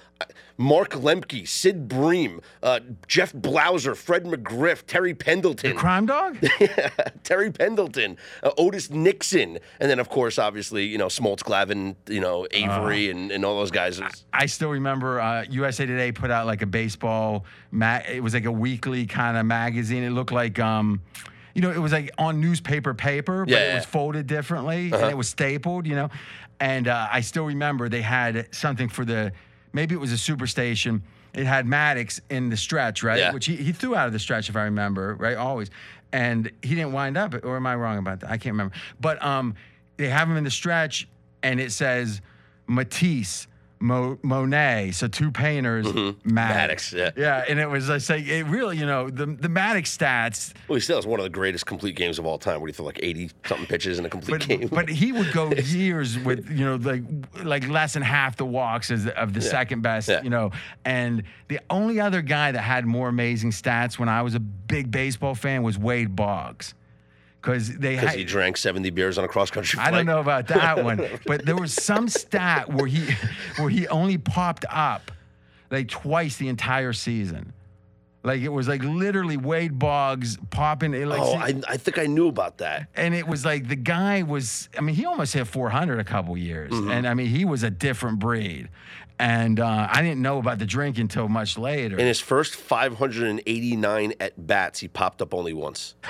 Mark 0.58 0.92
Lemke, 0.92 1.48
Sid 1.48 1.88
Bream, 1.88 2.42
uh, 2.64 2.80
Jeff 3.08 3.32
Blauser, 3.34 3.96
Fred 3.96 4.26
McGriff, 4.26 4.86
Terry 4.88 5.14
Pendleton. 5.14 5.76
crime 5.76 6.08
dog. 6.08 6.38
Terry 7.24 7.52
Pendleton, 7.52 8.18
uh, 8.42 8.52
Otis 8.58 8.90
Nixon, 8.90 9.60
and 9.80 9.90
then 9.90 10.00
of 10.00 10.10
course, 10.10 10.40
obviously, 10.40 10.86
you 10.86 10.98
know, 10.98 11.08
Smoltz 11.08 11.44
Glavine, 11.44 11.96
you 12.08 12.20
know, 12.20 12.48
Avery, 12.52 13.10
and, 13.12 13.32
and 13.32 13.46
all 13.46 13.58
those 13.58 13.72
guys. 13.72 14.02
I 14.34 14.48
still 14.48 14.70
remember 14.70 15.20
uh, 15.22 15.46
USA 15.50 15.86
Today 15.86 16.12
put 16.12 16.32
out 16.32 16.48
like 16.48 16.64
a 16.64 16.68
baseball. 16.68 17.46
Ma- 17.72 18.02
it 18.10 18.24
was 18.24 18.34
like 18.34 18.46
a 18.46 18.52
weekly 18.52 19.06
kind 19.06 19.38
of 19.38 19.46
magazine. 19.46 20.04
It 20.04 20.12
looked 20.12 20.32
like, 20.32 20.58
um, 20.60 21.02
you 21.58 21.64
know, 21.64 21.72
it 21.72 21.80
was 21.80 21.92
like 21.92 22.12
on 22.20 22.40
newspaper 22.40 22.94
paper, 22.94 23.44
but 23.44 23.52
Yeah, 23.52 23.72
it 23.72 23.76
was 23.78 23.86
folded 23.86 24.28
differently 24.28 24.92
and 24.94 25.10
it 25.10 25.18
was 25.18 25.28
stapled. 25.28 25.88
You 25.88 25.96
know, 25.96 26.10
and 26.60 26.88
uh, 26.88 27.08
I 27.12 27.22
still 27.22 27.46
remember 27.46 27.90
they 27.90 28.04
had 28.04 28.54
something 28.54 28.90
for 28.90 29.04
the 29.04 29.34
maybe 29.74 29.96
it 29.96 29.98
was 29.98 30.14
a 30.14 30.16
superstation. 30.16 31.02
It 31.34 31.48
had 31.48 31.66
Maddux 31.66 32.20
in 32.30 32.50
the 32.50 32.58
stretch, 32.58 33.02
right? 33.02 33.18
Yeah. 33.18 33.34
Which 33.34 33.48
he, 33.48 33.56
he 33.56 33.72
threw 33.72 33.96
out 33.96 34.06
of 34.06 34.14
the 34.14 34.20
stretch, 34.20 34.50
if 34.50 34.56
I 34.56 34.66
remember, 34.66 35.16
right? 35.16 35.36
Always, 35.36 35.72
and 36.12 36.52
he 36.62 36.76
didn't 36.76 36.94
wind 36.94 37.18
up. 37.18 37.34
Or 37.44 37.56
am 37.56 37.66
I 37.66 37.76
wrong 37.76 37.98
about 37.98 38.20
that? 38.20 38.30
I 38.30 38.38
can't 38.38 38.54
remember. 38.54 38.76
But 39.02 39.24
um, 39.26 39.56
they 39.98 40.10
have 40.10 40.30
him 40.30 40.38
in 40.38 40.44
the 40.44 40.52
stretch, 40.52 41.08
and 41.42 41.60
it 41.60 41.72
says 41.72 42.22
Matisse. 42.68 43.48
Mo- 43.80 44.18
Monet, 44.24 44.92
so 44.92 45.08
two 45.08 45.32
painters, 45.32 45.86
mm-hmm. 45.86 46.30
Maddux. 46.30 46.68
Maddux, 46.68 46.94
yeah. 46.94 47.12
yeah, 47.16 47.46
and 47.48 47.60
it 47.60 47.70
was 47.70 47.90
like 47.90 48.28
it 48.28 48.46
really, 48.46 48.78
you 48.78 48.86
know, 48.86 49.10
the 49.10 49.26
the 49.26 49.48
Maddux 49.48 49.84
stats 49.98 50.54
Well, 50.68 50.76
he 50.76 50.82
still 50.82 50.98
has 50.98 51.06
one 51.06 51.20
of 51.20 51.24
the 51.24 51.30
greatest 51.30 51.66
complete 51.66 51.96
games 51.96 52.18
of 52.20 52.26
all 52.26 52.38
time. 52.38 52.60
Where 52.60 52.68
he 52.68 52.74
threw 52.74 52.86
like 52.86 53.00
eighty 53.04 53.30
something 53.46 53.68
pitches 53.68 54.00
in 54.00 54.06
a 54.06 54.10
complete 54.10 54.40
but, 54.40 54.48
game. 54.48 54.68
but 54.68 54.90
he 54.90 55.12
would 55.12 55.32
go 55.32 55.52
years 55.54 56.18
with 56.20 56.50
you 56.50 56.66
know 56.66 56.76
like 56.76 57.04
like 57.44 57.68
less 57.68 57.94
than 57.94 58.04
half 58.04 58.38
the 58.38 58.46
walks 58.46 58.90
as 58.92 59.08
of 59.08 59.34
the 59.34 59.42
second 59.42 59.82
best 59.82 60.10
Yeah. 60.10 60.22
you 60.24 60.30
know 60.30 60.52
and 60.84 61.24
the 61.48 61.60
only 61.70 62.00
other 62.00 62.22
guy 62.22 62.52
that 62.52 62.62
had 62.62 62.86
more 62.86 63.10
amazing 63.10 63.52
stats 63.52 64.00
when 64.00 64.10
I 64.10 64.22
was 64.22 64.36
a 64.36 64.40
big 64.40 64.92
baseball 64.92 65.36
fan 65.36 65.64
was 65.64 65.78
Wade 65.78 66.16
Boggs 66.16 66.74
because 67.52 67.78
they 67.78 67.96
because 67.96 68.14
he 68.16 68.24
drank 68.24 68.58
seventy 68.58 68.90
beers 68.90 69.18
on 69.18 69.24
a 69.24 69.28
cross 69.28 69.50
country 69.50 69.78
flight. 69.78 69.88
I 69.88 69.92
don't 69.92 70.06
know 70.06 70.20
about 70.20 70.48
that 70.48 70.84
one 70.90 71.08
but 71.26 71.46
there 71.46 71.56
was 71.56 71.74
some 71.74 72.08
stat 72.10 72.72
where 72.74 72.88
he 72.88 73.06
where 73.58 73.70
he 73.70 73.88
only 73.88 74.18
popped 74.18 74.66
up 74.70 75.12
like 75.72 75.88
twice 75.88 76.38
the 76.38 76.48
entire 76.50 76.94
season. 76.94 77.54
Like 78.24 78.42
it 78.42 78.50
was 78.50 78.68
like 78.68 78.84
literally 78.84 79.38
Wade 79.38 79.80
Boggs 79.80 80.38
popping. 80.50 80.92
Like, 80.92 81.22
Oh, 81.22 81.36
I, 81.36 81.54
I 81.68 81.78
think 81.78 81.98
I 81.98 82.08
knew 82.08 82.28
about 82.28 82.58
that. 82.58 82.88
and 82.96 83.16
it 83.16 83.26
was 83.26 83.46
like 83.46 83.70
the 83.70 83.76
guy 83.78 84.24
was 84.24 84.68
i 84.78 84.82
mean 84.82 84.96
he 84.96 85.06
almost 85.06 85.34
hit 85.34 85.48
400 85.48 86.00
a 86.00 86.04
couple 86.04 86.36
years 86.38 86.72
Mm-hmm. 86.74 86.92
and 86.92 87.08
i 87.08 87.14
mean 87.14 87.28
he 87.28 87.46
was 87.46 87.64
a 87.64 87.70
different 87.70 88.20
breed 88.20 88.68
and 89.20 89.60
uh, 89.62 89.88
i 89.90 90.02
didn't 90.02 90.22
know 90.22 90.40
about 90.40 90.60
the 90.60 90.66
drink 90.66 90.98
until 90.98 91.30
much 91.30 91.58
later 91.58 91.98
In 91.98 92.06
his 92.06 92.20
first 92.20 92.56
589 92.56 94.14
at 94.20 94.46
bats, 94.48 94.80
he 94.80 94.88
popped 94.90 95.22
up 95.22 95.34
only 95.34 95.54
once. 95.54 95.96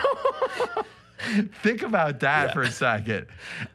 think 1.64 1.82
about 1.82 2.20
that 2.20 2.54
for 2.54 2.62
a 2.62 2.70
second 2.72 3.26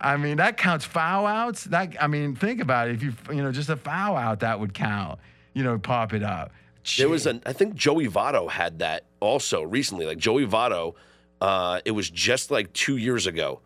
i 0.01 0.17
mean 0.17 0.37
that 0.37 0.57
counts 0.57 0.85
foul 0.85 1.27
outs 1.27 1.65
that 1.65 1.95
i 2.01 2.07
mean 2.07 2.37
think 2.37 2.61
about 2.61 2.89
it 2.89 2.95
if 2.95 3.03
you 3.03 3.13
you 3.31 3.43
know 3.43 3.51
just 3.51 3.69
a 3.69 3.77
foul 3.77 4.17
out 4.17 4.41
that 4.41 4.61
would 4.61 4.73
count 4.75 5.19
you 5.55 5.63
know 5.65 5.79
pop 5.79 6.13
it 6.13 6.23
up 6.23 6.53
There 6.99 7.09
was 7.09 7.27
an, 7.27 7.43
I 7.47 7.53
think 7.53 7.75
Joey 7.75 8.09
Votto 8.09 8.51
had 8.51 8.81
that 8.81 9.05
also 9.21 9.63
recently. 9.63 10.05
Like 10.05 10.19
Joey 10.19 10.47
Votto, 10.47 10.95
uh, 11.41 11.81
it 11.85 11.93
was 11.93 12.11
just 12.11 12.51
like 12.51 12.73
two 12.73 12.97
years 12.97 13.27
ago. 13.29 13.61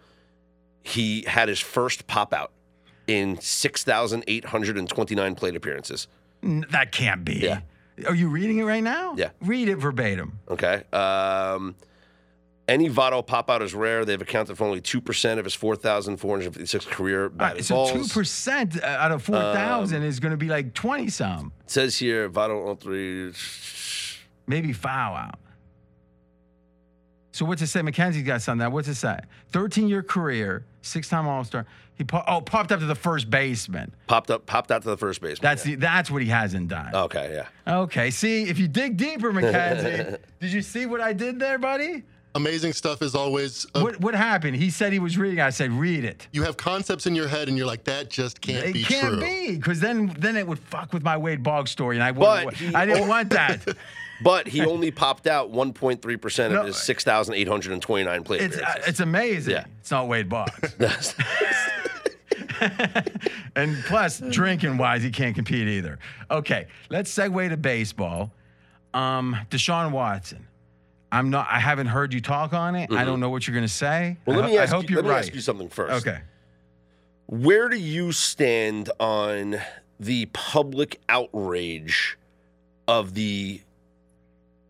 He 0.83 1.23
had 1.27 1.49
his 1.49 1.59
first 1.59 2.07
pop 2.07 2.35
out 2.35 2.53
in 3.07 3.39
6,829 3.41 5.35
plate 5.35 5.57
appearances. 5.57 6.09
That 6.43 6.93
can't 6.93 7.25
be 7.25 7.35
Yeah. 7.37 7.61
are 8.07 8.15
you 8.15 8.29
reading 8.29 8.59
it 8.59 8.65
right 8.65 8.83
now 8.83 9.15
Yeah. 9.17 9.31
read 9.41 9.69
it 9.69 9.77
verbatim 9.77 10.39
Okay. 10.51 10.83
Um, 10.93 11.75
any 12.69 12.89
Votto 12.91 13.25
pop 13.25 13.49
out 13.49 13.63
is 13.63 13.75
rare. 13.75 14.05
They've 14.05 14.21
accounted 14.21 14.59
for 14.59 14.65
only 14.65 14.81
2% 14.81 15.39
of 15.39 15.45
his 15.45 15.55
4,456 15.55 16.85
career 16.87 17.29
batted 17.29 17.57
right, 17.57 17.65
so 17.65 17.75
balls. 17.77 17.93
two 17.93 18.05
percent 18.19 18.83
out 18.83 19.13
of 19.13 19.23
four 19.23 19.37
thousand 19.37 19.99
um, 20.03 20.09
is 20.09 20.19
going 20.21 20.33
to 20.33 20.37
be 20.37 20.49
like 20.49 20.75
twenty 20.75 21.09
some, 21.09 21.53
It 21.65 21.71
says 21.71 21.97
here, 21.99 22.29
Votto 22.29 22.69
on 22.69 22.77
three. 22.77 23.33
maybe 24.47 24.73
foul 24.73 25.15
out. 25.17 25.39
So 27.33 27.45
what's 27.45 27.61
it 27.61 27.67
say? 27.67 27.83
Mackenzie's 27.83 28.23
got 28.23 28.41
something. 28.41 28.65
Now, 28.65 28.71
what's 28.71 28.89
it 28.89 28.95
say? 28.95 29.19
Thirteen 29.51 29.89
year 29.89 30.03
career, 30.03 30.65
six 30.81 31.09
time 31.09 31.29
All 31.29 31.45
Star. 31.45 31.67
He 31.95 32.05
po- 32.05 32.25
oh 32.27 32.41
popped 32.41 32.73
up 32.73 32.81
to 32.81 32.87
the 32.87 32.95
first 32.95 33.31
baseman. 33.31 33.95
Popped 34.07 34.31
up, 34.31 34.47
popped 34.47 34.71
out 34.71 34.83
to 34.83 34.89
the 34.89 34.97
first 34.97 35.21
baseman. 35.21 35.43
That's 35.43 35.63
the 35.63 35.75
that's 35.77 36.11
what 36.11 36.23
he 36.23 36.29
hasn't 36.29 36.69
done. 36.69 36.95
Okay, 36.95 37.33
yeah. 37.67 37.81
Okay, 37.83 38.11
see 38.11 38.45
if 38.45 38.59
you 38.59 38.69
dig 38.69 38.97
deeper, 38.97 39.33
Mackenzie, 39.33 40.17
did 40.41 40.53
you 40.53 40.63
see 40.63 40.87
what 40.87 41.01
I 41.01 41.13
did 41.13 41.39
there, 41.39 41.59
buddy? 41.59 42.05
Amazing 42.37 42.73
stuff 42.75 43.01
as 43.03 43.15
always. 43.15 43.67
Uh, 43.75 43.81
What 43.81 44.01
what 44.01 44.15
happened? 44.15 44.57
He 44.57 44.71
said 44.71 44.93
he 44.93 44.99
was 44.99 45.17
reading. 45.19 45.41
I 45.41 45.51
said 45.51 45.73
read 45.73 46.05
it. 46.05 46.29
you 46.33 46.43
have 46.45 46.57
concepts 46.57 47.07
in 47.07 47.15
your 47.15 47.29
head 47.29 47.49
and 47.49 47.57
you're 47.57 47.67
like, 47.67 47.85
that 47.85 48.11
just 48.11 48.41
can't 48.41 48.63
be 48.65 48.71
It 48.71 48.73
be 48.75 48.85
can't 48.85 49.15
true. 49.15 49.21
be 49.21 49.57
because 49.57 49.81
then 49.81 50.15
then 50.19 50.37
it 50.37 50.47
would 50.47 50.59
fuck 50.59 50.93
with 50.93 51.03
my 51.03 51.17
Wade 51.17 51.43
Boggs 51.43 51.71
story, 51.71 51.97
and 51.97 52.05
I 52.05 52.13
But 52.13 52.45
wouldn't. 52.47 52.57
he- 52.63 52.75
I 52.75 52.85
didn't 52.87 53.09
want 53.09 53.31
that. 53.31 53.67
But 54.23 54.49
he 54.49 54.65
only 54.65 54.91
popped 54.91 55.27
out 55.27 55.53
1.3% 55.53 56.51
No. 56.51 56.61
of 56.61 56.67
his 56.69 56.77
6,829 56.79 58.25
plate 58.25 58.41
It's 58.41 58.57
uh, 58.57 58.61
appearances. 58.61 58.89
it's 58.89 59.01
amazing. 59.01 59.53
Yeah. 59.53 59.65
It's 59.81 59.91
not 59.91 60.09
Wade 60.09 60.31
Boggs. 60.31 60.75
and 63.57 63.77
plus, 63.85 64.21
drinking 64.31 64.79
wise, 64.79 65.03
he 65.03 65.11
can't 65.11 65.35
compete 65.35 65.69
either. 65.69 65.99
Okay, 66.31 66.67
let's 66.89 67.15
segue 67.15 67.49
to 67.51 67.57
baseball. 67.59 68.33
Um, 68.95 69.37
Deshaun 69.51 69.91
Watson. 69.93 70.47
I'm 71.13 71.31
not. 71.31 71.47
I 71.51 71.61
haven't 71.61 71.87
heard 71.87 72.13
you 72.13 72.21
talk 72.21 72.53
on 72.53 72.75
it. 72.75 72.93
I 72.93 73.05
don't 73.05 73.21
know 73.21 73.31
what 73.31 73.47
you're 73.47 73.55
going 73.55 73.67
to 73.67 73.73
say. 73.73 74.17
Mm-hmm. 74.21 74.31
well, 74.31 74.39
I, 74.39 74.43
let 74.43 74.51
me 74.51 74.59
ask 74.59 74.73
I 74.73 74.77
hope 74.77 74.91
you, 74.91 74.97
you're 74.97 75.03
let 75.05 75.13
me 75.13 75.19
ask 75.19 75.35
you 75.35 75.41
something 75.41 75.69
first. 75.69 76.07
Okay. 76.07 76.21
Where 77.27 77.69
do 77.69 77.77
you 77.77 78.13
stand 78.13 78.91
on 79.01 79.57
the 79.99 80.27
public 80.27 81.01
outrage 81.09 82.19
of 82.87 83.15
the 83.15 83.61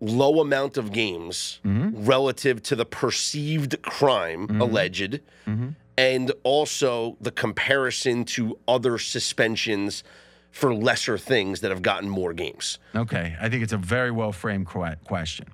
low 0.01 0.41
amount 0.41 0.77
of 0.77 0.93
games 0.93 1.61
Mm-hmm. 1.65 2.05
relative 2.05 2.63
to 2.65 2.77
the 2.77 2.85
perceived 2.87 3.81
crime 3.83 4.61
alleged 4.61 5.21
Mm-hmm. 5.47 5.69
and 5.97 6.33
also 6.43 7.17
the 7.21 7.31
comparison 7.31 8.25
to 8.27 8.59
other 8.69 8.99
suspensions 8.99 10.03
for 10.51 10.75
lesser 10.75 11.17
things 11.19 11.61
that 11.61 11.71
have 11.71 11.83
gotten 11.83 12.09
more 12.09 12.33
games? 12.33 12.79
Okay, 12.95 13.37
I 13.41 13.49
think 13.49 13.63
it's 13.63 13.73
a 13.73 13.79
very 13.79 14.11
well 14.11 14.33
framed 14.33 14.67
question. 14.67 15.47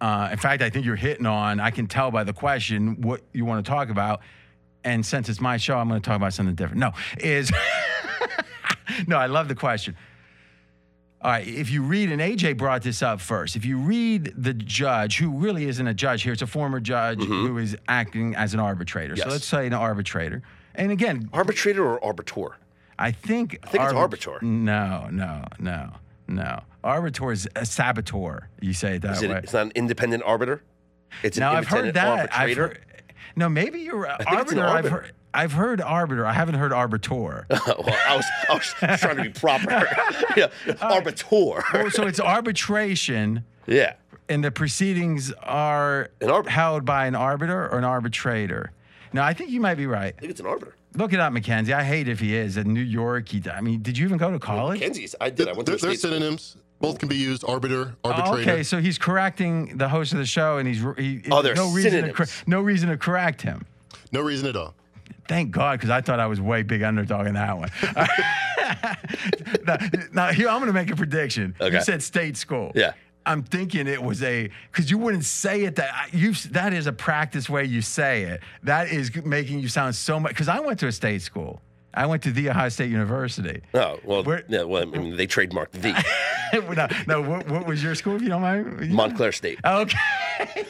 Uh, 0.00 0.28
in 0.32 0.38
fact, 0.38 0.62
I 0.62 0.70
think 0.70 0.86
you're 0.86 0.96
hitting 0.96 1.26
on. 1.26 1.60
I 1.60 1.70
can 1.70 1.86
tell 1.86 2.10
by 2.10 2.24
the 2.24 2.32
question 2.32 3.00
what 3.02 3.20
you 3.32 3.44
want 3.44 3.64
to 3.64 3.70
talk 3.70 3.90
about, 3.90 4.20
and 4.84 5.04
since 5.04 5.28
it's 5.28 5.40
my 5.40 5.56
show, 5.58 5.76
I'm 5.76 5.88
going 5.88 6.00
to 6.00 6.06
talk 6.06 6.16
about 6.16 6.32
something 6.32 6.54
different. 6.54 6.80
No, 6.80 6.92
is 7.18 7.52
no, 9.06 9.16
I 9.16 9.26
love 9.26 9.48
the 9.48 9.54
question. 9.54 9.96
All 11.22 11.30
right, 11.30 11.46
if 11.46 11.70
you 11.70 11.82
read, 11.82 12.10
and 12.10 12.18
AJ 12.22 12.56
brought 12.56 12.80
this 12.80 13.02
up 13.02 13.20
first, 13.20 13.54
if 13.54 13.66
you 13.66 13.76
read 13.76 14.32
the 14.38 14.54
judge, 14.54 15.18
who 15.18 15.30
really 15.36 15.66
isn't 15.66 15.86
a 15.86 15.92
judge 15.92 16.22
here, 16.22 16.32
it's 16.32 16.40
a 16.40 16.46
former 16.46 16.80
judge 16.80 17.22
who 17.22 17.58
is 17.58 17.76
acting 17.88 18.34
as 18.36 18.54
an 18.54 18.60
arbitrator. 18.60 19.16
So 19.16 19.22
Mm-hmm. 19.24 19.30
Let's 19.30 19.44
say 19.44 19.66
an 19.66 19.74
arbitrator. 19.74 20.42
And 20.74 20.90
again, 20.90 21.28
Arbitrator 21.34 21.84
or 21.84 22.02
arbiter? 22.02 22.56
I 22.98 23.12
think 23.12 23.58
I 23.62 23.66
think 23.66 23.84
it's 23.84 23.92
arbiter. 23.92 24.38
No, 24.40 25.08
no, 25.10 25.44
no, 25.58 25.90
no. 26.26 26.60
Arbiter 26.82 27.32
is 27.32 27.48
a 27.56 27.66
saboteur. 27.66 28.48
You 28.60 28.72
say 28.72 28.96
it 28.96 29.02
that 29.02 29.16
Is 29.16 29.22
it, 29.22 29.30
way. 29.30 29.40
it's 29.42 29.52
not 29.52 29.66
an 29.66 29.72
independent 29.74 30.22
arbiter? 30.24 30.62
It's 31.22 31.36
an 31.36 31.42
now 31.42 31.52
I've 31.52 31.66
heard 31.66 31.86
independent 31.86 32.30
that. 32.30 32.38
I've 32.38 32.56
heard, 32.56 32.78
no, 33.36 33.48
maybe 33.48 33.80
you're 33.80 34.06
uh, 34.06 34.16
think 34.18 34.40
it's 34.40 34.52
an 34.52 34.58
arbiter. 34.60 34.86
I've 34.88 34.92
heard. 34.92 35.12
I've 35.32 35.52
heard 35.52 35.80
arbiter. 35.80 36.26
I 36.26 36.32
haven't 36.32 36.56
heard 36.56 36.72
arbiter. 36.72 37.46
well, 37.50 37.96
I 38.08 38.16
was, 38.16 38.26
I 38.50 38.54
was 38.54 39.00
trying 39.00 39.16
to 39.16 39.22
be 39.22 39.28
proper. 39.28 39.70
yeah, 40.36 40.48
arbiter. 40.80 41.62
Oh, 41.74 41.88
so 41.88 42.06
it's 42.06 42.18
arbitration, 42.20 43.44
yeah. 43.66 43.94
and 44.28 44.42
the 44.42 44.50
proceedings 44.50 45.32
are 45.42 46.10
An 46.20 46.30
arbiter. 46.30 46.50
held 46.50 46.84
by 46.84 47.06
an 47.06 47.14
arbiter 47.14 47.68
or 47.68 47.78
an 47.78 47.84
arbitrator. 47.84 48.72
Now, 49.12 49.24
I 49.24 49.32
think 49.32 49.50
you 49.50 49.60
might 49.60 49.76
be 49.76 49.86
right. 49.86 50.14
I 50.16 50.20
think 50.20 50.30
it's 50.30 50.40
an 50.40 50.46
arbiter. 50.46 50.74
Look 50.94 51.12
it 51.12 51.20
up, 51.20 51.32
Mackenzie. 51.32 51.72
I 51.72 51.84
hate 51.84 52.08
if 52.08 52.18
he 52.18 52.34
is 52.34 52.56
in 52.56 52.74
New 52.74 52.80
York. 52.80 53.28
He, 53.28 53.42
I 53.48 53.60
mean, 53.60 53.82
did 53.82 53.96
you 53.96 54.04
even 54.06 54.18
go 54.18 54.30
to 54.32 54.38
college? 54.40 54.80
Kenzie's. 54.80 55.14
I 55.20 55.30
did. 55.30 55.46
I 55.48 55.52
went 55.52 55.66
to 55.66 55.72
They're, 55.72 55.76
a 55.76 55.80
they're 55.80 55.94
state 55.94 56.38
school. 56.38 56.60
Synonyms. 56.80 56.92
Both 56.94 56.98
can 56.98 57.08
be 57.08 57.16
used. 57.16 57.44
Arbiter, 57.44 57.94
Oh, 58.04 58.10
arbitrator. 58.12 58.50
okay, 58.50 58.62
so 58.62 58.80
he's 58.80 58.98
correcting 58.98 59.76
the 59.78 59.88
host 59.88 60.12
of 60.12 60.18
the 60.18 60.26
show, 60.26 60.58
and 60.58 60.68
he's 60.68 60.82
he, 60.98 61.22
Oh, 61.30 61.42
they're 61.42 61.54
no 61.54 61.70
reason 61.72 62.04
to 62.04 62.12
cor- 62.12 62.26
no 62.46 62.60
reason 62.60 62.88
to 62.88 62.96
correct 62.96 63.42
him. 63.42 63.64
No 64.12 64.20
reason 64.20 64.48
at 64.48 64.56
all. 64.56 64.74
Thank 65.28 65.52
God, 65.52 65.78
because 65.78 65.90
I 65.90 66.00
thought 66.00 66.18
I 66.18 66.26
was 66.26 66.40
way 66.40 66.62
big 66.64 66.82
underdog 66.82 67.26
in 67.28 67.34
that 67.34 67.56
one. 67.56 67.70
now, 69.64 69.76
now, 70.12 70.32
here 70.32 70.48
I'm 70.48 70.58
going 70.58 70.66
to 70.66 70.72
make 70.72 70.90
a 70.90 70.96
prediction. 70.96 71.54
Okay. 71.60 71.76
You 71.76 71.82
said 71.82 72.02
state 72.02 72.36
school. 72.36 72.72
Yeah. 72.74 72.92
I'm 73.26 73.42
thinking 73.44 73.86
it 73.86 74.02
was 74.02 74.22
a 74.22 74.50
because 74.72 74.90
you 74.90 74.98
wouldn't 74.98 75.24
say 75.26 75.62
it 75.64 75.76
that 75.76 76.08
you 76.12 76.32
that 76.50 76.72
is 76.72 76.86
a 76.86 76.92
practice 76.92 77.48
way 77.50 77.64
you 77.64 77.82
say 77.82 78.22
it. 78.22 78.40
That 78.64 78.88
is 78.90 79.14
making 79.24 79.60
you 79.60 79.68
sound 79.68 79.94
so 79.94 80.18
much 80.18 80.30
because 80.30 80.48
I 80.48 80.58
went 80.58 80.80
to 80.80 80.86
a 80.88 80.92
state 80.92 81.20
school. 81.22 81.60
I 81.92 82.06
went 82.06 82.22
to 82.22 82.30
the 82.30 82.48
Ohio 82.50 82.68
State 82.68 82.90
University. 82.90 83.62
Oh 83.74 83.98
well, 84.04 84.22
Where- 84.22 84.44
yeah. 84.48 84.62
Well, 84.62 84.82
I 84.82 84.84
mean, 84.86 85.16
they 85.16 85.26
trademarked 85.26 85.72
the 85.72 85.92
no, 86.74 86.88
no 87.06 87.28
what, 87.28 87.48
what 87.48 87.66
was 87.66 87.82
your 87.82 87.94
school 87.94 88.16
if 88.16 88.22
you 88.22 88.28
don't 88.28 88.42
mind? 88.42 88.90
Montclair 88.90 89.32
State, 89.32 89.58
Okay. 89.64 89.98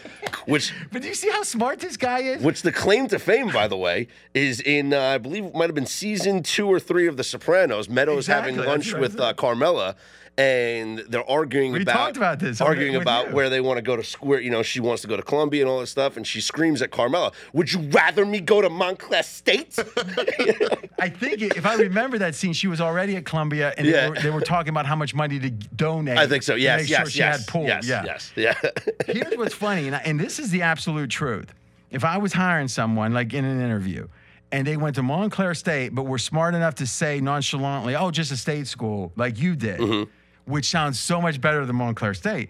which 0.47 0.73
But 0.93 1.03
do 1.03 1.09
you 1.09 1.15
see 1.15 1.31
how 1.31 1.43
smart 1.43 1.81
this 1.81 1.97
guy 1.97 2.21
is? 2.21 2.43
which 2.43 2.63
the 2.63 2.73
claim 2.73 3.07
to 3.09 3.19
fame, 3.19 3.51
by 3.51 3.69
the 3.69 3.77
way, 3.77 4.09
is 4.35 4.61
in 4.61 4.93
uh, 4.95 5.01
I 5.01 5.19
believe 5.19 5.45
it 5.45 5.55
might 5.55 5.67
have 5.67 5.75
been 5.75 5.87
season 5.87 6.43
two 6.43 6.67
or 6.67 6.81
three 6.81 7.07
of 7.07 7.17
The 7.17 7.25
Sopranos. 7.25 7.89
Meadows 7.89 8.19
Exactly, 8.29 8.53
having 8.55 8.67
lunch 8.69 8.95
with 8.95 9.21
uh, 9.21 9.35
Carmela, 9.35 9.97
and 10.41 10.99
they're 11.09 11.29
arguing 11.29 11.73
We 11.73 11.83
about 11.83 11.93
talked 11.93 12.17
about 12.17 12.39
this 12.39 12.61
arguing 12.61 12.97
about 12.97 13.29
you. 13.29 13.35
where 13.35 13.51
they 13.51 13.61
want 13.61 13.77
to 13.79 13.83
go 13.83 13.97
to 13.97 14.03
square. 14.05 14.41
You 14.41 14.51
know, 14.51 14.63
she 14.63 14.81
wants 14.81 15.03
to 15.03 15.09
go 15.09 15.17
to 15.17 15.23
Columbia 15.23 15.63
and 15.63 15.71
all 15.71 15.81
this 15.81 15.91
stuff, 15.91 16.17
and 16.17 16.27
she 16.27 16.41
screams 16.41 16.81
at 16.83 16.91
Carmela, 16.91 17.33
"Would 17.53 17.73
you 17.73 17.81
rather 17.91 18.25
me 18.25 18.41
go 18.41 18.61
to 18.61 18.71
Montclair 18.71 19.23
State?" 19.23 19.79
I 20.99 21.09
think 21.09 21.43
if 21.43 21.67
I 21.67 21.75
remember 21.75 22.19
that 22.19 22.35
scene, 22.35 22.53
she 22.53 22.67
was 22.67 22.81
already 22.81 23.17
at 23.17 23.25
Columbia, 23.25 23.75
and 23.77 23.87
Yeah. 23.87 24.03
they, 24.03 24.09
were, 24.11 24.19
they 24.21 24.31
were 24.31 24.41
talking 24.41 24.71
about 24.71 24.87
how 24.87 24.97
much 24.97 25.15
money 25.15 25.39
to 25.39 25.51
donate. 25.51 26.19
I 26.19 26.27
think 26.27 26.43
so. 26.43 26.55
Yes, 26.55 26.89
yes, 26.89 27.01
sure 27.01 27.11
she 27.11 27.19
yes, 27.21 27.39
had 27.41 27.47
pulled. 27.47 27.67
yes, 27.67 27.87
yeah. 27.87 28.03
yes, 28.05 28.33
yeah. 28.37 28.55
Here's 29.07 29.37
what's 29.37 29.55
funny, 29.55 29.87
and, 29.87 29.97
I- 29.97 30.03
and 30.05 30.19
this 30.19 30.39
is 30.39 30.51
the 30.51 30.63
absolute 30.63 31.11
truth. 31.11 31.53
If 31.91 32.05
I 32.05 32.19
was 32.19 32.33
hiring 32.33 32.69
someone, 32.69 33.13
like 33.13 33.35
in 33.35 33.45
an 33.45 33.61
interview, 33.61 34.07
and 34.53 34.67
they 34.67 34.77
went 34.77 34.97
to 34.97 35.03
Montclair 35.03 35.55
State, 35.55 35.95
but 35.95 36.05
were 36.05 36.19
smart 36.19 36.55
enough 36.55 36.77
to 36.77 36.87
say 36.87 37.21
nonchalantly, 37.21 37.97
"Oh, 37.97 38.11
just 38.11 38.31
a 38.33 38.37
state 38.37 38.67
school," 38.67 39.13
like 39.17 39.39
you 39.39 39.57
did, 39.57 39.81
Mm-hmm. 39.81 40.11
Which 40.47 40.67
sounds 40.67 40.99
so 40.99 41.21
much 41.21 41.41
better 41.41 41.65
than 41.67 41.77
Montclair 41.77 42.15
State. 42.15 42.49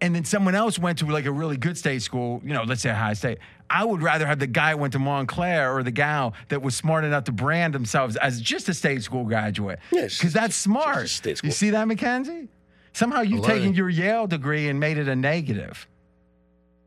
And 0.00 0.14
then 0.14 0.24
someone 0.24 0.54
else 0.54 0.78
went 0.78 0.98
to 0.98 1.06
like 1.06 1.24
a 1.24 1.32
really 1.32 1.56
good 1.56 1.78
state 1.78 2.02
school, 2.02 2.42
you 2.44 2.52
know, 2.52 2.64
let's 2.64 2.82
say 2.82 2.90
High 2.90 3.14
State. 3.14 3.38
I 3.70 3.82
would 3.84 4.02
rather 4.02 4.26
have 4.26 4.38
the 4.38 4.46
guy 4.46 4.72
who 4.72 4.76
went 4.76 4.92
to 4.92 4.98
Montclair 4.98 5.74
or 5.74 5.82
the 5.82 5.90
gal 5.90 6.34
that 6.48 6.60
was 6.62 6.76
smart 6.76 7.04
enough 7.04 7.24
to 7.24 7.32
brand 7.32 7.74
themselves 7.74 8.14
as 8.16 8.40
just 8.40 8.68
a 8.68 8.74
state 8.74 9.02
school 9.02 9.24
graduate. 9.24 9.78
Yeah, 9.90 10.02
it's 10.02 10.18
Because 10.18 10.34
that's 10.34 10.54
smart. 10.54 11.02
just 11.06 11.26
a 11.26 11.36
state 11.36 11.42
You 11.44 11.50
see 11.50 11.70
that, 11.70 11.88
Mackenzie? 11.88 12.48
Somehow 12.92 13.22
you've 13.22 13.44
taken 13.44 13.74
your 13.74 13.88
Yale 13.88 14.26
degree 14.26 14.68
and 14.68 14.78
made 14.78 14.98
it 14.98 15.08
a 15.08 15.16
negative 15.16 15.86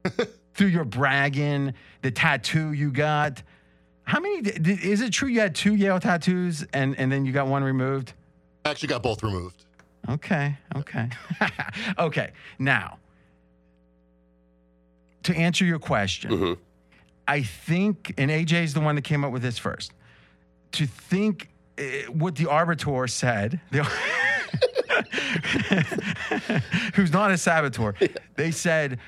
through 0.53 0.67
your 0.67 0.85
bragging, 0.85 1.73
the 2.01 2.11
tattoo 2.11 2.71
you 2.73 2.91
got. 2.91 3.41
How 4.03 4.19
many? 4.19 4.41
d- 4.41 4.51
d- 4.59 4.79
Is 4.91 5.01
it 5.01 5.11
true 5.11 5.27
you 5.29 5.39
had 5.39 5.53
two 5.55 5.75
Yale 5.75 5.99
tattoos 5.99 6.65
and, 6.73 6.97
and 6.97 7.11
then 7.11 7.25
you 7.25 7.31
got 7.31 7.47
one 7.47 7.63
removed? 7.63 8.13
Actually, 8.65 8.89
got 8.89 9.03
both 9.03 9.21
removed. 9.23 9.65
Okay, 10.07 10.57
okay. 10.75 11.09
okay, 11.99 12.31
now, 12.57 12.97
to 15.23 15.35
answer 15.35 15.65
your 15.65 15.79
question, 15.79 16.31
Mhm. 16.31 16.57
I 17.27 17.43
think, 17.43 18.13
and 18.17 18.31
AJ 18.31 18.63
is 18.63 18.73
the 18.73 18.79
one 18.79 18.95
that 18.95 19.03
came 19.03 19.23
up 19.23 19.31
with 19.31 19.43
this 19.43 19.59
first, 19.59 19.93
to 20.71 20.87
think 20.87 21.49
uh, 21.77 21.83
what 22.11 22.35
the 22.35 22.47
arbiter 22.49 23.05
said, 23.07 23.59
the, 23.71 23.83
who's 26.95 27.13
not 27.13 27.31
a 27.31 27.37
saboteur, 27.37 27.93
they 28.35 28.51
said, 28.51 28.99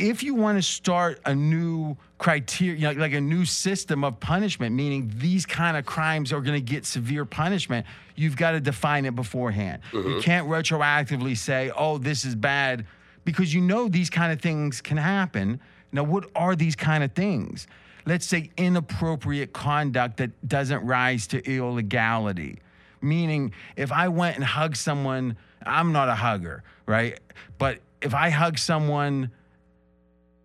if 0.00 0.22
you 0.22 0.34
want 0.34 0.58
to 0.58 0.62
start 0.62 1.20
a 1.26 1.34
new 1.34 1.96
criteria, 2.18 2.74
you 2.74 2.94
know, 2.94 3.00
like 3.00 3.12
a 3.12 3.20
new 3.20 3.44
system 3.44 4.02
of 4.02 4.18
punishment, 4.18 4.74
meaning 4.74 5.12
these 5.16 5.44
kind 5.44 5.76
of 5.76 5.84
crimes 5.84 6.32
are 6.32 6.40
going 6.40 6.54
to 6.54 6.72
get 6.72 6.86
severe 6.86 7.24
punishment, 7.24 7.86
you've 8.16 8.36
got 8.36 8.52
to 8.52 8.60
define 8.60 9.04
it 9.04 9.14
beforehand. 9.14 9.82
You 9.92 9.98
mm-hmm. 9.98 10.20
can't 10.20 10.48
retroactively 10.48 11.36
say, 11.36 11.70
oh, 11.76 11.98
this 11.98 12.24
is 12.24 12.34
bad, 12.34 12.86
because 13.24 13.52
you 13.52 13.60
know 13.60 13.88
these 13.88 14.10
kind 14.10 14.32
of 14.32 14.40
things 14.40 14.80
can 14.80 14.96
happen. 14.96 15.60
Now, 15.92 16.04
what 16.04 16.30
are 16.34 16.56
these 16.56 16.76
kind 16.76 17.04
of 17.04 17.12
things? 17.12 17.66
Let's 18.06 18.24
say 18.24 18.50
inappropriate 18.56 19.52
conduct 19.52 20.16
that 20.16 20.48
doesn't 20.48 20.84
rise 20.84 21.26
to 21.28 21.44
illegality. 21.44 22.58
Meaning, 23.02 23.52
if 23.76 23.92
I 23.92 24.08
went 24.08 24.36
and 24.36 24.44
hugged 24.44 24.76
someone, 24.76 25.36
I'm 25.64 25.92
not 25.92 26.08
a 26.08 26.14
hugger, 26.14 26.62
right? 26.86 27.18
But 27.58 27.80
if 28.00 28.14
I 28.14 28.30
hug 28.30 28.58
someone 28.58 29.30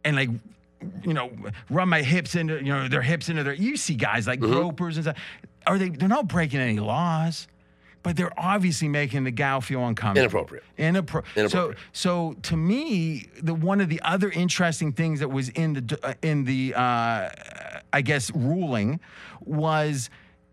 and 0.05 0.15
like 0.15 0.29
you 1.03 1.13
know 1.13 1.31
run 1.69 1.89
my 1.89 2.01
hips 2.01 2.35
into 2.35 2.55
you 2.57 2.71
know 2.71 2.87
their 2.87 3.01
hips 3.01 3.27
into 3.27 3.43
their 3.43 3.53
you 3.53 3.75
see 3.75 3.95
guys 3.95 4.27
like 4.27 4.39
gropers 4.39 4.95
and 4.97 5.03
stuff. 5.03 5.17
Are 5.67 5.77
they 5.77 5.89
they're 5.89 6.07
not 6.07 6.27
breaking 6.27 6.61
any 6.61 6.79
laws 6.79 7.47
but 8.03 8.15
they're 8.15 8.39
obviously 8.39 8.87
making 8.87 9.23
the 9.23 9.31
gal 9.31 9.59
feel 9.61 9.83
uncomfortable. 9.83 10.47
Inappropriate. 10.77 11.23
Inappro- 11.35 11.49
so 11.49 11.73
so 11.91 12.35
to 12.43 12.55
me 12.55 13.27
the 13.41 13.55
one 13.55 13.81
of 13.81 13.89
the 13.89 13.99
other 14.03 14.29
interesting 14.29 14.93
things 14.93 15.19
that 15.21 15.29
was 15.29 15.49
in 15.49 15.73
the 15.73 15.99
uh, 16.03 16.13
in 16.21 16.43
the 16.43 16.71
uh, 16.75 17.29
i 17.91 18.01
guess 18.01 18.29
ruling 18.35 18.99
was 19.41 20.11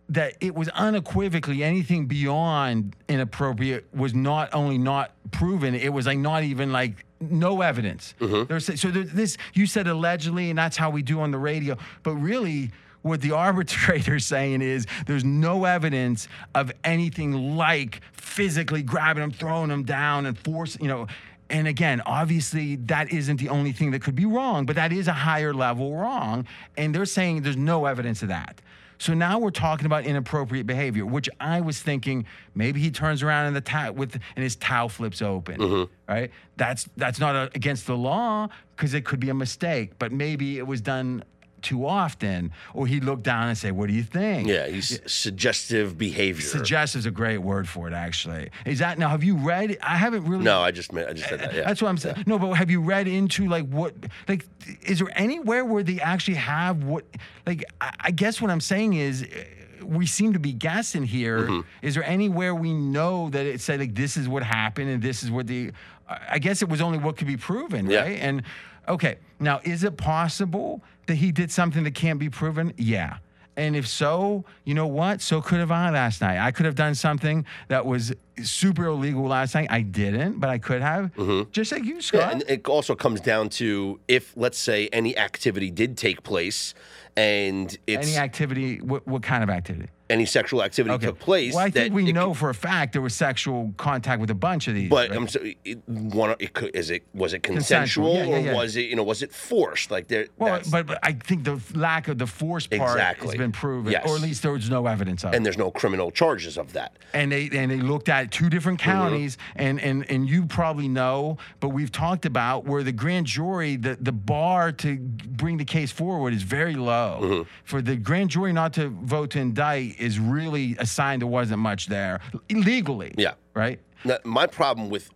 that 0.09 0.35
it 0.41 0.55
was 0.55 0.69
unequivocally 0.71 1.63
anything 1.63 2.07
beyond 2.07 2.97
inappropriate 3.09 3.87
was 3.95 4.15
not 4.15 4.49
only 4.53 4.77
not 4.77 5.13
proven. 5.31 5.75
It 5.75 5.93
was 5.93 6.07
like 6.07 6.19
not 6.19 6.43
even 6.43 6.73
like 6.73 7.05
no 7.31 7.61
evidence 7.63 8.15
mm-hmm. 8.21 8.45
There's, 8.45 8.81
so 8.81 8.91
there, 8.91 9.05
this 9.05 9.37
you 9.55 9.67
said 9.67 9.87
allegedly 9.87 10.51
and 10.51 10.59
that's 10.59 10.77
how 10.77 10.91
we 10.91 11.03
do 11.03 11.21
on 11.21 11.31
the 11.31 11.39
radio 11.39 11.77
but 12.03 12.15
really 12.17 12.71
what 13.03 13.21
the 13.21 13.33
arbitrator's 13.37 14.25
saying 14.25 14.63
is 14.63 14.87
there's 15.07 15.25
no 15.25 15.65
evidence 15.65 16.29
of 16.55 16.73
anything 16.85 17.57
like 17.57 18.01
physically 18.13 18.83
grabbing 18.83 19.21
them, 19.21 19.31
throwing 19.31 19.69
them 19.69 19.83
down, 19.83 20.27
and 20.27 20.39
force, 20.39 20.79
you 20.81 20.89
know. 20.89 21.07
And 21.51 21.69
again, 21.69 22.01
obviously, 22.07 22.77
that 22.77 23.13
isn't 23.13 23.37
the 23.37 23.51
only 23.51 23.73
thing 23.73 23.91
that 23.91 24.03
could 24.03 24.15
be 24.15 24.25
wrong, 24.25 24.65
but 24.65 24.77
that 24.77 24.91
is 24.91 25.07
a 25.07 25.13
higher 25.13 25.53
level 25.53 25.95
wrong. 25.95 26.47
And 26.79 26.95
they're 26.95 27.05
saying 27.05 27.43
there's 27.43 27.59
no 27.59 27.85
evidence 27.85 28.23
of 28.23 28.29
that. 28.29 28.63
So 29.03 29.15
now 29.15 29.41
we're 29.41 29.51
talking 29.51 29.87
about 29.87 30.07
inappropriate 30.07 30.65
behavior, 30.65 31.05
which 31.05 31.29
I 31.41 31.61
was 31.61 31.83
thinking 31.83 32.25
maybe 32.55 32.79
he 32.79 32.93
turns 32.93 33.21
around 33.21 33.47
and 33.47 33.57
the 33.57 33.61
towel 33.61 33.95
with 33.95 34.15
and 34.15 34.45
his 34.45 34.55
towel 34.55 34.89
flips 34.89 35.21
open, 35.21 35.59
mm-hmm. 35.59 35.93
right? 36.09 36.31
That's 36.57 36.89
that's 36.97 37.19
not 37.19 37.35
a, 37.35 37.51
against 37.53 37.89
the 37.89 37.97
law 37.97 38.47
because 38.77 38.95
it 38.95 39.05
could 39.05 39.19
be 39.19 39.29
a 39.29 39.35
mistake, 39.35 39.99
but 39.99 40.13
maybe 40.13 40.57
it 40.57 40.69
was 40.69 40.81
done 40.81 41.25
too 41.63 41.87
often, 41.87 42.51
or 42.75 42.87
he'd 42.87 43.05
look 43.05 43.23
down 43.23 43.49
and 43.49 43.57
say, 43.57 43.71
"What 43.71 43.89
do 43.89 43.95
you 43.95 44.03
think?" 44.03 44.49
Yeah, 44.49 44.67
he's 44.69 45.01
suggestive 45.11 45.97
behavior. 45.97 46.43
Suggest 46.43 46.97
is 46.97 47.07
a 47.07 47.11
great 47.11 47.39
word 47.39 47.69
for 47.69 47.89
it, 47.89 47.95
actually. 47.95 48.51
Is 48.67 48.81
that 48.81 48.99
now? 48.99 49.09
Have 49.09 49.25
you 49.25 49.37
read? 49.37 49.79
I 49.83 49.97
haven't 49.97 50.25
really. 50.27 50.45
no, 50.45 50.61
I 50.61 50.71
just 50.71 50.93
meant, 50.93 51.09
I 51.09 51.13
just 51.13 51.29
said 51.29 51.41
that. 51.41 51.55
Yeah. 51.55 51.65
That's 51.65 51.81
what 51.81 51.89
I'm 51.89 51.97
saying. 51.99 52.25
No, 52.27 52.39
but 52.39 52.53
have 52.55 52.71
you 52.71 52.81
read 52.81 53.09
into 53.09 53.49
like 53.49 53.67
what 53.69 53.95
like 54.29 54.45
is 54.83 54.99
there 54.99 55.09
anywhere 55.15 55.65
where 55.65 55.83
they 55.83 56.01
actually 56.01 56.37
have 56.37 56.85
what 56.85 57.05
like 57.47 57.65
I, 57.81 57.93
I 58.01 58.11
guess 58.11 58.41
what 58.43 58.51
I'm 58.51 58.61
saying 58.61 58.95
is 58.95 59.23
uh, 59.25 59.87
we 59.87 60.07
seem 60.07 60.33
to 60.35 60.39
be 60.39 60.53
guessing 60.53 61.05
here. 61.05 61.39
Is 61.39 61.45
Mm-hmm. 61.49 61.91
there 62.01 62.05
anywhere 62.05 62.55
we 62.55 62.73
know 62.75 63.31
that 63.31 63.47
it 63.47 63.61
said 63.61 63.81
like 63.81 63.95
this 63.95 64.17
is 64.17 64.29
what 64.29 64.43
happened 64.43 64.91
and 64.91 65.03
this 65.03 65.23
is 65.23 65.31
what 65.31 65.47
the 65.47 65.73
I 66.09 66.19
I 66.33 66.39
guess 66.39 66.63
it 66.63 66.69
was 66.69 66.81
only 66.81 66.99
what 66.99 67.17
could 67.17 67.27
be 67.27 67.37
proven, 67.37 67.89
Yeah. 67.89 68.01
right? 68.03 68.19
And 68.21 68.43
okay, 68.89 69.17
now 69.41 69.61
is 69.65 69.83
it 69.85 69.97
possible 69.97 70.83
that 71.07 71.17
he 71.17 71.33
did 71.33 71.51
something 71.51 71.85
that 71.85 71.95
can't 71.95 72.19
be 72.19 72.31
proven? 72.31 72.73
Yeah. 72.77 73.19
And 73.55 73.77
if 73.77 73.87
so, 73.87 74.45
you 74.65 74.73
know 74.73 74.87
what? 74.87 75.21
So 75.21 75.43
could 75.43 75.59
have 75.61 75.71
I 75.71 75.91
last 75.91 76.23
night. 76.23 76.39
I 76.39 76.53
could 76.53 76.65
have 76.65 76.75
done 76.75 76.95
something 76.95 77.45
that 77.69 77.85
was 77.85 78.15
super 78.43 78.87
illegal 78.87 79.25
last 79.25 79.55
night. 79.55 79.67
I 79.71 79.83
didn't, 79.83 80.41
but 80.41 80.49
I 80.49 80.57
could 80.57 80.81
have. 80.81 81.15
Mm-hmm. 81.17 81.51
Just 81.51 81.71
like 81.71 81.85
you, 81.85 82.01
Scott. 82.01 82.21
Yeah, 82.21 82.31
and 82.31 82.45
it 82.49 82.67
also 82.67 82.95
comes 82.95 83.21
down 83.21 83.51
to 83.51 84.01
if, 84.09 84.33
let's 84.37 84.59
say, 84.59 84.89
any 84.91 85.19
activity 85.19 85.71
did 85.71 85.99
take 85.99 86.23
place, 86.23 86.73
and 87.15 87.77
it's 87.87 88.07
Any 88.07 88.17
any, 88.17 88.25
activity, 88.25 88.81
what, 88.81 89.07
what 89.07 89.23
kind 89.23 89.43
of 89.43 89.51
activity? 89.51 89.91
Sexual 90.27 90.63
activity 90.63 90.99
took 91.07 91.19
place. 91.19 91.55
Well, 91.55 91.65
I 91.65 91.71
think 91.71 91.93
that 91.93 91.93
we 91.95 92.13
know 92.13 92.29
could- 92.31 92.39
for 92.39 92.51
a 92.51 92.55
fact 92.55 92.93
there 92.93 93.03
was 93.03 93.15
sexual 93.15 93.73
contact 93.77 94.21
with 94.21 94.31
a 94.31 94.35
bunch 94.35 94.69
of 94.69 94.75
these. 94.75 94.89
but 94.91 95.11
right? 95.11 95.17
I'm 95.19 95.29
so, 95.29 95.41
it, 95.65 95.79
one, 95.89 96.35
it 96.39 96.57
is 96.75 96.91
it 96.91 97.05
was 97.15 97.33
it 97.35 97.43
Consensual, 97.43 98.15
consensual, 98.15 98.15
yeah, 98.15 98.39
yeah, 98.39 98.45
yeah. 98.45 98.53
or 98.53 98.57
was 98.63 98.77
it 98.77 98.83
you 98.91 98.97
know 98.97 99.03
was 99.03 99.23
it 99.23 99.33
forced? 99.33 99.91
Like 99.91 100.09
there, 100.09 100.27
well, 100.39 100.61
but, 100.71 100.87
but 100.87 100.99
I 101.03 101.13
think 101.13 101.45
the 101.45 101.61
lack 101.75 102.09
of 102.09 102.19
the 102.19 102.27
force 102.27 102.67
part 102.67 102.99
has 103.01 103.35
been 103.35 103.53
proven, 103.53 103.93
Yes. 103.93 104.09
or 104.09 104.17
at 104.17 104.23
least 104.23 104.43
there 104.43 104.53
was 104.53 104.69
no 104.71 104.87
evidence 104.87 105.25
of. 105.25 105.33
it. 105.33 105.37
and 105.37 105.45
there's 105.47 105.59
no 105.59 105.71
criminal 105.71 106.11
charges 106.11 106.57
of 106.59 106.73
that. 106.75 106.97
and 107.15 107.33
they 107.33 107.49
and 107.53 107.71
they 107.71 107.79
looked 107.81 108.09
at 108.09 108.31
two 108.31 108.49
different 108.51 108.81
Mm-hmm. 108.81 108.91
counties 108.91 109.39
and 109.57 109.81
and 109.81 110.09
and 110.11 110.29
you 110.29 110.47
probably 110.47 110.89
know 110.89 111.37
but 111.61 111.69
we've 111.71 111.93
talked 111.93 112.25
about 112.27 112.65
where 112.65 112.83
the 112.83 112.93
grand 112.93 113.27
jury 113.27 113.77
the 113.77 113.97
the 114.01 114.13
bar 114.13 114.73
to 114.73 114.97
bring 114.97 115.57
the 115.59 115.65
case 115.65 115.91
forward 115.93 116.33
is 116.33 116.43
very 116.43 116.75
low 116.75 117.19
Mm-hmm. 117.23 117.43
for 117.65 117.83
the 117.83 117.97
grand 117.97 118.31
jury 118.31 118.53
not 118.53 118.73
to 118.75 118.89
vote 118.89 119.31
to 119.31 119.41
indict 119.41 119.97
is 120.03 120.19
really 120.19 120.77
a 120.79 120.87
sign 120.87 121.19
there 121.21 121.29
wasn't 121.29 121.61
much 121.61 121.87
there 121.87 122.21
legally 122.51 123.15
Yeah. 123.17 123.35
right 123.55 123.79
Now, 124.05 124.19
my 124.25 124.47
problem 124.47 124.91
with 124.91 125.11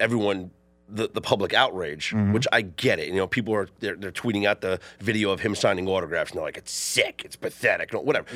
everyone, 0.00 0.50
the, 0.88 1.08
the 1.12 1.20
public 1.20 1.52
outrage, 1.54 2.10
Mm-hmm. 2.10 2.32
which 2.32 2.46
I 2.50 2.62
get 2.62 2.98
it. 2.98 3.08
You 3.08 3.16
know, 3.20 3.26
people 3.26 3.54
are 3.54 3.68
they're, 3.80 3.96
they're 3.96 4.10
tweeting 4.22 4.44
out 4.46 4.60
the 4.60 4.80
video 5.00 5.30
of 5.30 5.40
him 5.40 5.54
signing 5.54 5.86
autographs, 5.88 6.30
and 6.30 6.38
they're 6.38 6.44
like, 6.50 6.56
"It's 6.56 6.72
sick, 6.72 7.22
it's 7.24 7.36
pathetic, 7.36 7.92
no, 7.92 8.00
whatever." 8.00 8.26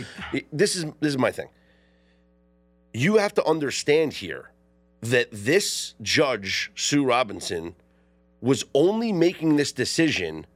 This 0.52 0.76
is 0.76 0.84
this 1.00 1.10
is 1.14 1.18
my 1.18 1.32
thing. 1.32 1.48
You 2.92 3.16
have 3.16 3.34
to 3.34 3.44
understand 3.44 4.12
here 4.14 4.50
that 5.00 5.28
this 5.32 5.94
judge 6.00 6.70
Sue 6.76 7.04
Robinson 7.04 7.74
was 8.40 8.64
only 8.74 9.12
making 9.12 9.56
this 9.56 9.72
decision 9.72 10.46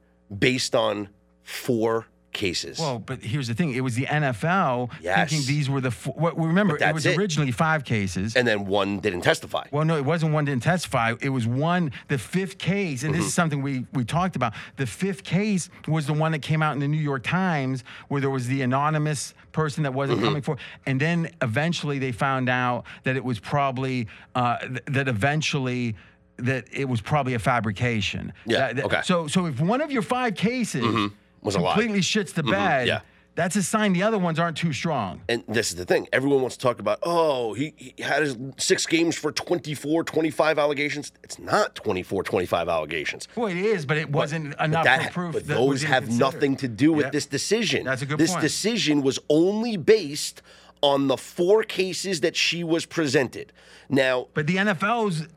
based 0.47 0.75
on 0.75 1.09
four 1.43 2.05
cases. 2.33 2.79
Well, 2.79 2.99
but 2.99 3.23
here's 3.23 3.47
the 3.47 3.53
thing: 3.53 3.73
it 3.73 3.81
was 3.81 3.95
the 3.95 4.05
NFL 4.05 4.89
Yes. 5.01 5.29
thinking 5.29 5.47
these 5.47 5.69
were 5.69 5.81
the. 5.81 5.91
What, 6.15 6.37
remember, 6.37 6.77
But 6.77 6.89
it 6.89 6.93
was 6.93 7.05
it. 7.05 7.17
originally 7.17 7.51
five 7.51 7.83
cases. 7.83 8.35
and 8.35 8.47
then 8.47 8.65
one 8.65 8.99
didn't 8.99 9.21
testify. 9.21 9.65
Well, 9.71 9.85
no, 9.85 9.97
it 9.97 10.05
wasn't 10.05 10.33
one 10.33 10.45
didn't 10.45 10.63
testify. 10.63 11.13
It 11.21 11.29
was 11.29 11.47
one, 11.47 11.91
the 12.07 12.17
fifth 12.17 12.57
case, 12.57 13.03
and 13.03 13.13
this 13.13 13.19
Mm-hmm. 13.21 13.27
is 13.27 13.33
something 13.33 13.61
we, 13.61 13.85
we 13.93 14.05
talked 14.05 14.35
about. 14.35 14.53
The 14.77 14.85
fifth 14.85 15.23
case 15.23 15.69
was 15.87 16.05
the 16.05 16.13
one 16.13 16.31
that 16.33 16.41
came 16.41 16.61
out 16.61 16.73
in 16.73 16.79
the 16.79 16.87
New 16.87 16.97
York 17.01 17.23
Times 17.23 17.83
where 18.07 18.21
there 18.21 18.29
was 18.29 18.47
the 18.47 18.61
anonymous 18.61 19.33
person 19.51 19.83
that 19.83 19.89
Mm-hmm. 19.89 19.97
wasn't 19.97 20.21
coming 20.21 20.41
forward. 20.41 20.61
And 20.85 20.99
then 20.99 21.29
eventually 21.41 21.99
they 21.99 22.11
found 22.11 22.47
out 22.49 22.85
that 23.03 23.15
it 23.15 23.23
was 23.23 23.39
probably, 23.39 24.07
uh, 24.35 24.57
th- 24.59 24.79
that 24.85 25.07
eventually, 25.07 25.95
that 26.37 26.65
it 26.71 26.87
was 26.87 27.01
probably 27.01 27.33
a 27.33 27.39
fabrication. 27.39 28.31
Yeah, 28.45 28.59
That- 28.59 28.75
that- 28.77 28.85
okay. 28.85 29.01
So, 29.03 29.27
so 29.27 29.47
if 29.47 29.59
one 29.59 29.81
of 29.81 29.91
your 29.91 30.01
five 30.03 30.35
cases 30.35 31.09
Was 31.41 31.55
a 31.55 31.59
lie. 31.59 31.73
completely 31.73 32.01
shits 32.01 32.33
the 32.33 32.43
bed, 32.43 32.51
Mm-hmm. 32.81 32.87
yeah. 32.87 33.01
that's 33.35 33.55
a 33.55 33.63
sign 33.63 33.93
the 33.93 34.03
other 34.03 34.17
ones 34.17 34.37
aren't 34.39 34.57
too 34.57 34.73
strong. 34.73 35.21
And 35.29 35.43
this 35.47 35.69
is 35.69 35.75
the 35.75 35.85
thing. 35.85 36.07
Everyone 36.11 36.41
wants 36.41 36.57
to 36.57 36.61
talk 36.61 36.79
about, 36.79 36.99
oh, 37.03 37.53
he, 37.53 37.73
he 37.77 37.93
had 38.03 38.21
his 38.23 38.37
six 38.57 38.85
games 38.85 39.15
for 39.15 39.31
24, 39.31 40.03
25 40.03 40.59
allegations. 40.59 41.11
It's 41.23 41.39
not 41.39 41.75
24, 41.75 42.23
25 42.23 42.67
allegations. 42.67 43.27
Well, 43.35 43.47
it 43.47 43.57
is, 43.57 43.85
but 43.85 43.97
it 43.97 44.09
wasn't 44.11 44.55
enough 44.59 44.83
that, 44.83 45.05
for 45.07 45.11
proof. 45.11 45.33
But 45.33 45.47
that 45.47 45.53
those 45.53 45.83
have 45.83 46.03
inconsidered. 46.03 46.33
nothing 46.33 46.55
to 46.57 46.67
do 46.67 46.91
with 46.91 47.05
Yeah. 47.05 47.11
this 47.11 47.25
decision. 47.25 47.85
That's 47.85 48.01
a 48.01 48.05
good 48.05 48.17
this 48.17 48.31
point. 48.31 48.41
decision 48.41 49.01
was 49.01 49.19
only 49.29 49.77
based 49.77 50.41
on 50.81 51.07
the 51.07 51.17
four 51.17 51.63
cases 51.63 52.21
that 52.21 52.35
she 52.35 52.63
was 52.63 52.85
presented. 52.85 53.51
Now, 53.89 54.27
But 54.33 54.47
the 54.47 54.55
NFL's 54.57 55.27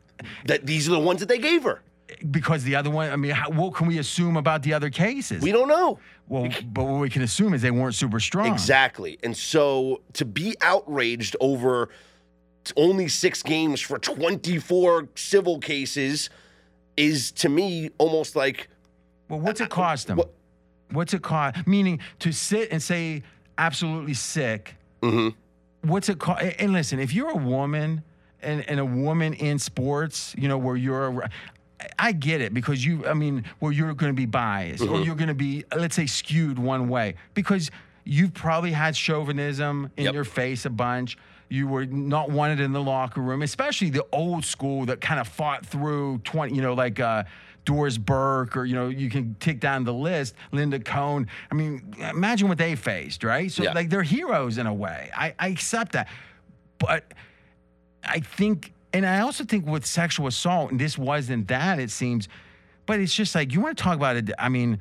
that 0.47 0.67
these 0.67 0.87
are 0.89 0.93
the 0.93 1.01
ones 1.01 1.19
that 1.21 1.29
they 1.29 1.39
gave 1.39 1.63
her. 1.65 1.83
Because 2.31 2.65
the 2.65 2.77
other 2.77 2.91
one. 2.91 3.11
I 3.11 3.17
mean, 3.17 3.33
how, 3.33 3.51
what 3.51 3.75
can 3.75 3.87
we 3.87 3.99
assume 3.99 4.37
about 4.37 4.63
the 4.63 4.73
other 4.75 4.91
cases? 4.91 5.43
We 5.43 5.53
don't 5.53 5.69
know. 5.69 5.99
well, 6.29 6.49
but 6.73 6.85
what 6.85 7.01
we 7.01 7.11
can 7.11 7.23
assume 7.23 7.55
is 7.55 7.63
they 7.63 7.71
weren't 7.71 7.95
super 7.95 8.21
strong. 8.21 8.47
Exactly. 8.53 9.19
And 9.23 9.37
so 9.37 10.01
to 10.15 10.25
be 10.25 10.55
outraged 10.61 11.37
over 11.41 11.89
only 12.77 13.09
six 13.09 13.43
games 13.43 13.81
for 13.81 13.99
24 13.99 15.09
civil 15.17 15.59
cases 15.59 16.31
is 16.97 17.33
to 17.33 17.49
me 17.49 17.91
almost 17.99 18.37
like 18.37 18.69
Well, 19.29 19.41
what's 19.41 19.61
it 19.61 19.71
cost 19.71 20.07
them? 20.07 20.19
what- 20.19 20.31
What's 20.91 21.15
it 21.15 21.23
cost? 21.23 21.67
Meaning 21.67 22.01
to 22.19 22.33
sit 22.33 22.71
and 22.71 22.83
say 22.83 23.23
absolutely 23.57 24.13
sick. 24.13 24.75
Mm-hmm. 25.01 25.89
What's 25.89 26.11
it 26.11 26.19
cost? 26.19 26.45
And 26.59 26.75
listen, 26.75 26.99
if 27.01 27.15
you're 27.15 27.31
a 27.31 27.37
woman 27.37 28.03
and, 28.43 28.69
and 28.69 28.79
a 28.79 28.85
woman 28.85 29.33
in 29.33 29.59
sports, 29.59 30.35
you 30.37 30.49
know 30.49 30.59
where 30.59 30.77
you're. 30.77 31.31
I 31.99 32.13
get 32.13 32.41
it 32.41 32.53
because 32.55 32.85
you, 32.85 33.07
I 33.07 33.15
mean, 33.15 33.45
well, 33.61 33.73
you're 33.73 33.95
going 33.95 34.13
to 34.13 34.17
be 34.17 34.27
biased 34.27 34.83
Mm-hmm. 34.83 34.93
or 34.95 35.01
you're 35.03 35.15
going 35.15 35.29
to 35.29 35.35
be, 35.35 35.65
let's 35.75 35.97
say, 35.97 36.07
skewed 36.07 36.59
one 36.59 36.89
way 36.89 37.15
because 37.35 37.71
you've 38.05 38.35
probably 38.35 38.73
had 38.73 38.97
chauvinism 38.97 39.91
in 39.97 40.05
Yep. 40.07 40.15
your 40.15 40.25
face 40.25 40.65
a 40.67 40.71
bunch. 40.71 41.17
You 41.49 41.69
were 41.69 41.85
not 41.87 42.31
wanted 42.31 42.61
in 42.61 42.73
the 42.73 42.81
locker 42.83 43.21
room, 43.21 43.43
especially 43.43 43.91
the 43.91 44.07
old 44.13 44.45
school 44.45 44.87
that 44.87 45.01
kind 45.01 45.21
of 45.21 45.29
fought 45.29 45.67
through 45.67 46.19
20, 46.25 46.55
you 46.55 46.63
know, 46.63 46.73
like 46.75 46.99
uh, 46.99 47.25
Doris 47.65 47.99
Burke 47.99 48.57
or, 48.57 48.65
you 48.65 48.75
know, 48.75 48.89
you 48.89 49.11
can 49.11 49.37
tick 49.39 49.61
down 49.61 49.85
the 49.85 49.93
list, 49.93 50.35
Linda 50.51 50.79
Cohn. 50.81 51.29
I 51.51 51.55
mean, 51.55 51.95
imagine 51.99 52.49
what 52.49 52.59
they 52.59 52.75
faced, 52.75 53.23
right? 53.23 53.51
So, 53.53 53.63
Yeah. 53.65 53.73
like, 53.75 53.91
they're 53.91 54.03
heroes 54.03 54.57
in 54.59 54.67
a 54.67 54.73
way. 54.75 55.11
I, 55.17 55.35
I 55.39 55.49
accept 55.49 55.93
that. 55.93 56.09
But 56.79 57.13
I 58.03 58.21
think, 58.21 58.73
and 58.93 59.07
I 59.07 59.21
also 59.21 59.45
think 59.45 59.67
with 59.67 59.87
sexual 59.87 60.27
assault, 60.27 60.71
and 60.71 60.81
this 60.81 60.99
wasn't 60.99 61.49
that, 61.49 61.79
it 61.79 61.91
seems, 61.91 62.29
but 62.87 63.01
it's 63.01 63.15
just 63.15 63.35
like 63.35 63.53
you 63.53 63.61
want 63.61 63.77
to 63.77 63.83
talk 63.83 63.97
about 63.97 64.17
it. 64.17 64.31
I 64.39 64.49
mean, 64.49 64.81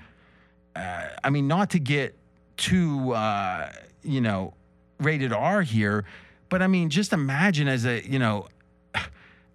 uh, 0.76 1.08
I 1.24 1.30
mean, 1.30 1.48
not 1.48 1.70
to 1.72 1.80
get 1.80 2.18
too, 2.58 3.14
uh, 3.14 3.72
you 4.04 4.22
know, 4.22 4.54
rated 5.00 5.34
R 5.34 5.62
here, 5.62 6.06
but 6.50 6.62
I 6.62 6.68
mean, 6.68 6.90
just 6.90 7.14
imagine 7.14 7.68
as 7.68 7.86
a, 7.86 8.06
you 8.08 8.20
know, 8.20 8.48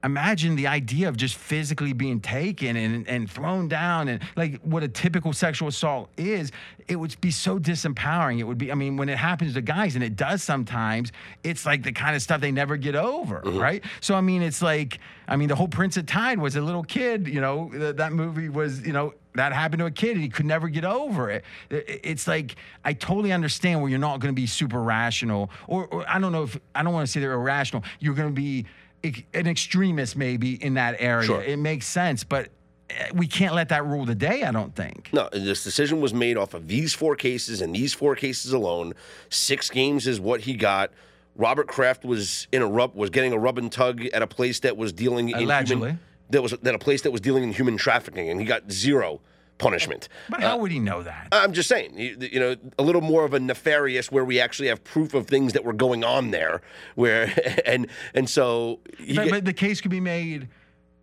imagine 0.04 0.56
the 0.56 0.66
idea 0.66 1.08
of 1.08 1.16
just 1.16 1.34
physically 1.34 1.92
being 1.92 2.20
taken 2.20 2.76
and, 2.76 3.08
and 3.08 3.30
thrown 3.30 3.66
down 3.66 4.08
and 4.08 4.22
like 4.36 4.60
what 4.62 4.82
a 4.82 4.88
typical 4.88 5.32
sexual 5.32 5.68
assault 5.68 6.08
is 6.16 6.52
it 6.86 6.96
would 6.96 7.18
be 7.20 7.30
so 7.30 7.58
disempowering 7.58 8.38
it 8.38 8.44
would 8.44 8.58
be 8.58 8.70
i 8.70 8.74
mean 8.74 8.96
when 8.96 9.08
it 9.08 9.18
happens 9.18 9.54
to 9.54 9.60
guys 9.60 9.94
and 9.94 10.04
it 10.04 10.14
does 10.14 10.42
sometimes 10.42 11.12
it's 11.42 11.66
like 11.66 11.82
the 11.82 11.92
kind 11.92 12.14
of 12.14 12.22
stuff 12.22 12.40
they 12.40 12.52
never 12.52 12.76
get 12.76 12.94
over 12.94 13.40
mm-hmm. 13.40 13.58
right 13.58 13.84
so 14.00 14.14
i 14.14 14.20
mean 14.20 14.42
it's 14.42 14.62
like 14.62 15.00
i 15.28 15.36
mean 15.36 15.48
the 15.48 15.56
whole 15.56 15.68
Prince 15.68 15.96
of 15.96 16.06
Tides 16.06 16.40
was 16.40 16.56
a 16.56 16.60
little 16.60 16.84
kid 16.84 17.26
you 17.26 17.40
know 17.40 17.70
th- 17.72 17.96
that 17.96 18.12
movie 18.12 18.48
was 18.48 18.86
you 18.86 18.92
know 18.92 19.12
that 19.36 19.52
happened 19.52 19.80
to 19.80 19.86
a 19.86 19.90
kid 19.90 20.12
and 20.12 20.22
he 20.22 20.28
could 20.28 20.46
never 20.46 20.68
get 20.68 20.84
over 20.84 21.30
it. 21.30 21.44
It's 21.68 22.26
like 22.26 22.56
I 22.84 22.94
totally 22.94 23.32
understand 23.32 23.80
where 23.80 23.90
you're 23.90 23.98
not 23.98 24.18
going 24.20 24.34
to 24.34 24.40
be 24.40 24.46
super 24.46 24.82
rational, 24.82 25.50
or, 25.66 25.86
or 25.88 26.08
I 26.08 26.18
don't 26.18 26.32
know 26.32 26.44
if 26.44 26.58
I 26.74 26.82
don't 26.82 26.92
want 26.92 27.06
to 27.06 27.12
say 27.12 27.20
they're 27.20 27.34
irrational. 27.34 27.84
You're 28.00 28.14
going 28.14 28.28
to 28.28 28.34
be 28.34 28.66
an 29.04 29.46
extremist 29.46 30.16
maybe 30.16 30.62
in 30.62 30.74
that 30.74 30.96
area. 30.98 31.26
Sure. 31.26 31.42
It 31.42 31.58
makes 31.58 31.86
sense, 31.86 32.24
but 32.24 32.48
eh, 32.90 33.10
we 33.14 33.26
can't 33.26 33.54
let 33.54 33.68
that 33.68 33.84
rule 33.86 34.04
the 34.04 34.14
day. 34.14 34.42
I 34.42 34.50
don't 34.50 34.74
think. 34.74 35.10
No, 35.12 35.28
this 35.32 35.62
decision 35.64 36.00
was 36.00 36.12
made 36.12 36.36
off 36.36 36.54
of 36.54 36.68
these 36.68 36.94
four 36.94 37.16
cases 37.16 37.60
and 37.60 37.74
these 37.74 37.94
four 37.94 38.16
cases 38.16 38.52
alone. 38.52 38.94
Six 39.30 39.70
games 39.70 40.06
is 40.06 40.20
what 40.20 40.40
he 40.42 40.54
got. 40.54 40.90
Robert 41.36 41.68
Kraft 41.68 42.04
was 42.04 42.48
in 42.52 42.62
a 42.62 42.66
rub 42.66 42.94
was 42.94 43.10
getting 43.10 43.32
a 43.32 43.38
rub 43.38 43.58
and 43.58 43.70
tug 43.70 44.04
at 44.06 44.22
a 44.22 44.26
place 44.26 44.60
that 44.60 44.76
was 44.76 44.92
dealing 44.92 45.28
in 45.28 45.44
Allegedly. 45.44 45.88
human, 45.88 46.00
that 46.30 46.42
was 46.42 46.52
that 46.62 46.74
a 46.74 46.78
place 46.78 47.02
that 47.02 47.10
was 47.10 47.20
dealing 47.20 47.42
in 47.42 47.52
human 47.52 47.76
trafficking, 47.76 48.30
and 48.30 48.40
he 48.40 48.46
got 48.46 48.70
zero 48.70 49.20
punishment. 49.58 50.08
But 50.28 50.42
how 50.42 50.58
would 50.58 50.70
he 50.70 50.78
know 50.78 51.02
that? 51.02 51.28
I'm 51.32 51.52
just 51.52 51.68
saying, 51.68 51.98
you, 51.98 52.16
you 52.20 52.40
know, 52.40 52.56
a 52.78 52.82
little 52.82 53.00
more 53.00 53.24
of 53.24 53.34
a 53.34 53.40
nefarious 53.40 54.10
where 54.10 54.24
we 54.24 54.40
actually 54.40 54.68
have 54.68 54.82
proof 54.84 55.14
of 55.14 55.26
things 55.26 55.52
that 55.54 55.64
were 55.64 55.72
going 55.72 56.04
on 56.04 56.30
there, 56.30 56.62
where 56.94 57.32
and 57.66 57.88
and 58.14 58.28
so 58.28 58.80
But, 59.14 59.30
but 59.30 59.44
the 59.44 59.52
case 59.52 59.80
could 59.80 59.90
be 59.90 60.00
made. 60.00 60.48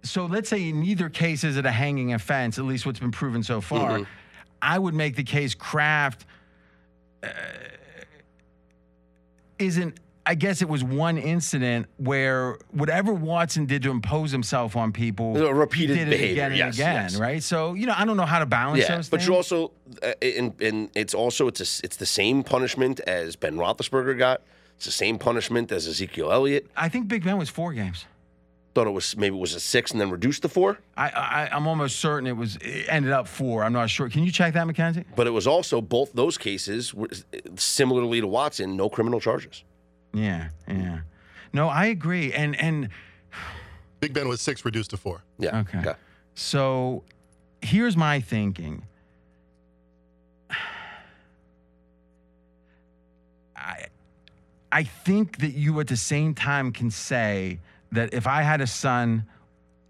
So 0.04 0.26
let's 0.26 0.50
say 0.50 0.68
in 0.68 0.84
either 0.84 1.10
case 1.10 1.44
is 1.44 1.58
it 1.58 1.66
a 1.66 1.72
hanging 1.72 2.14
offense, 2.14 2.60
at 2.60 2.66
least 2.66 2.86
what's 2.86 3.00
been 3.00 3.12
proven 3.12 3.42
so 3.42 3.62
far. 3.62 4.00
Mm-hmm. 4.00 4.04
I 4.62 4.80
would 4.80 4.94
make 4.94 5.16
the 5.16 5.24
case 5.24 5.54
Kraft 5.54 6.26
uh, 7.22 7.30
isn't. 9.60 10.00
I 10.26 10.36
guess 10.36 10.62
it 10.62 10.70
was 10.70 10.84
one 10.84 11.18
incident 11.18 11.88
where 11.98 12.58
whatever 12.72 13.14
Watson 13.14 13.66
did 13.66 13.84
to 13.84 13.92
impose 13.92 14.32
himself 14.32 14.76
on 14.78 14.94
people, 14.94 15.36
A 15.36 15.54
repeated 15.54 15.96
did 15.98 16.10
behavior, 16.10 16.28
it 16.28 16.32
again 16.32 16.52
and 16.52 16.58
yes, 16.58 16.76
again, 16.76 16.96
yes. 17.04 17.16
right? 17.18 17.44
So 17.44 17.74
you 17.74 17.86
know, 17.86 17.94
I 17.98 18.06
don't 18.06 18.16
know 18.16 18.26
how 18.26 18.40
to 18.40 18.46
balance 18.46 18.82
yeah, 18.82 18.96
those 18.96 19.10
but 19.10 19.20
things. 19.20 19.28
you 19.28 19.36
also 19.36 19.72
uh, 20.02 20.14
and 20.22 20.60
and 20.62 20.90
it's 20.96 21.14
also 21.14 21.48
it's 21.48 21.60
a, 21.60 21.86
it's 21.86 21.98
the 21.98 22.06
same 22.06 22.44
punishment 22.44 23.02
as 23.02 23.36
Ben 23.36 23.56
Roethlisberger 23.56 24.18
got. 24.18 24.42
It's 24.78 24.86
the 24.86 24.92
same 24.92 25.18
punishment 25.18 25.72
as 25.72 25.88
Ezekiel 25.88 26.32
Elliott. 26.32 26.68
I 26.76 26.90
think 26.90 27.08
Big 27.08 27.24
Ben 27.24 27.38
was 27.38 27.50
four 27.50 27.74
games. 27.74 28.06
Thought 28.74 28.88
it 28.88 28.92
was 28.92 29.16
maybe 29.16 29.36
it 29.36 29.40
was 29.40 29.54
a 29.54 29.60
six 29.60 29.92
and 29.92 30.02
then 30.02 30.10
reduced 30.10 30.42
to 30.42 30.50
four, 30.50 30.80
I, 30.98 31.10
I 31.10 31.50
I'm 31.52 31.68
almost 31.68 32.00
certain 32.00 32.28
it 32.28 32.36
was 32.38 32.56
it 32.62 32.86
ended 32.88 33.12
up 33.12 33.28
four. 33.28 33.64
I'm 33.64 33.74
not 33.74 33.90
sure. 33.90 34.10
Can 34.10 34.24
you 34.24 34.32
check 34.32 34.54
that, 34.54 34.66
Mackenzie? 34.66 35.04
but 35.16 35.28
it 35.28 35.32
was 35.32 35.46
also 35.46 35.82
both 35.82 36.14
those 36.14 36.38
cases 36.38 36.94
similarly 37.56 38.22
to 38.22 38.28
Watson, 38.28 38.76
no 38.78 38.90
criminal 38.90 39.20
charges. 39.20 39.64
Yeah, 40.14 40.50
yeah. 40.68 41.00
No, 41.54 41.68
I 41.70 41.86
agree. 41.88 42.34
And 42.34 42.56
and 42.60 42.90
Big 44.00 44.14
Ben 44.14 44.28
was 44.28 44.42
six, 44.42 44.64
reduced 44.66 44.92
to 44.92 44.98
four. 44.98 45.24
Yeah. 45.40 45.60
Okay. 45.60 45.94
So 46.36 47.04
here's 47.62 47.98
my 47.98 48.20
thinking. 48.20 48.84
I 53.56 53.86
I 54.72 54.84
think 54.84 55.38
that 55.38 55.54
you 55.54 55.80
at 55.80 55.88
the 55.88 55.98
same 55.98 56.34
time 56.34 56.72
can 56.72 56.90
say 56.92 57.60
that 57.92 58.14
if 58.14 58.26
I 58.28 58.42
had 58.42 58.62
a 58.62 58.68
son, 58.68 59.26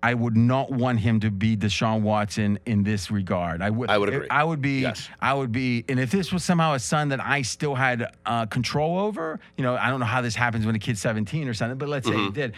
I 0.04 0.14
would 0.14 0.36
not 0.36 0.70
want 0.70 1.00
him 1.00 1.22
to 1.22 1.32
be 1.32 1.56
Deshaun 1.56 2.02
Watson 2.02 2.60
in 2.66 2.84
this 2.84 3.10
regard. 3.10 3.62
I 3.62 3.70
would. 3.70 3.90
I 3.90 3.98
would 3.98 4.10
agree. 4.10 4.28
I 4.30 4.44
would 4.44 4.62
be. 4.62 4.82
Yes. 4.82 5.08
I 5.22 5.34
would 5.34 5.54
be. 5.54 5.86
And 5.88 5.98
if 5.98 6.12
this 6.12 6.34
was 6.34 6.44
somehow 6.44 6.74
a 6.74 6.80
son 6.80 7.08
that 7.10 7.22
I 7.24 7.42
still 7.42 7.74
had 7.74 8.14
uh, 8.26 8.46
control 8.48 9.00
over, 9.00 9.40
you 9.58 9.64
know, 9.64 9.78
I 9.78 9.90
don't 9.90 10.02
know 10.02 10.06
how 10.06 10.22
this 10.22 10.36
happens 10.36 10.66
when 10.66 10.76
a 10.76 10.80
kid's 10.80 11.00
17 11.00 11.48
or 11.48 11.54
something, 11.54 11.78
but 11.78 11.88
let's 11.88 12.06
say 12.06 12.14
he 12.14 12.20
Mm-hmm. 12.20 12.34
did. 12.34 12.54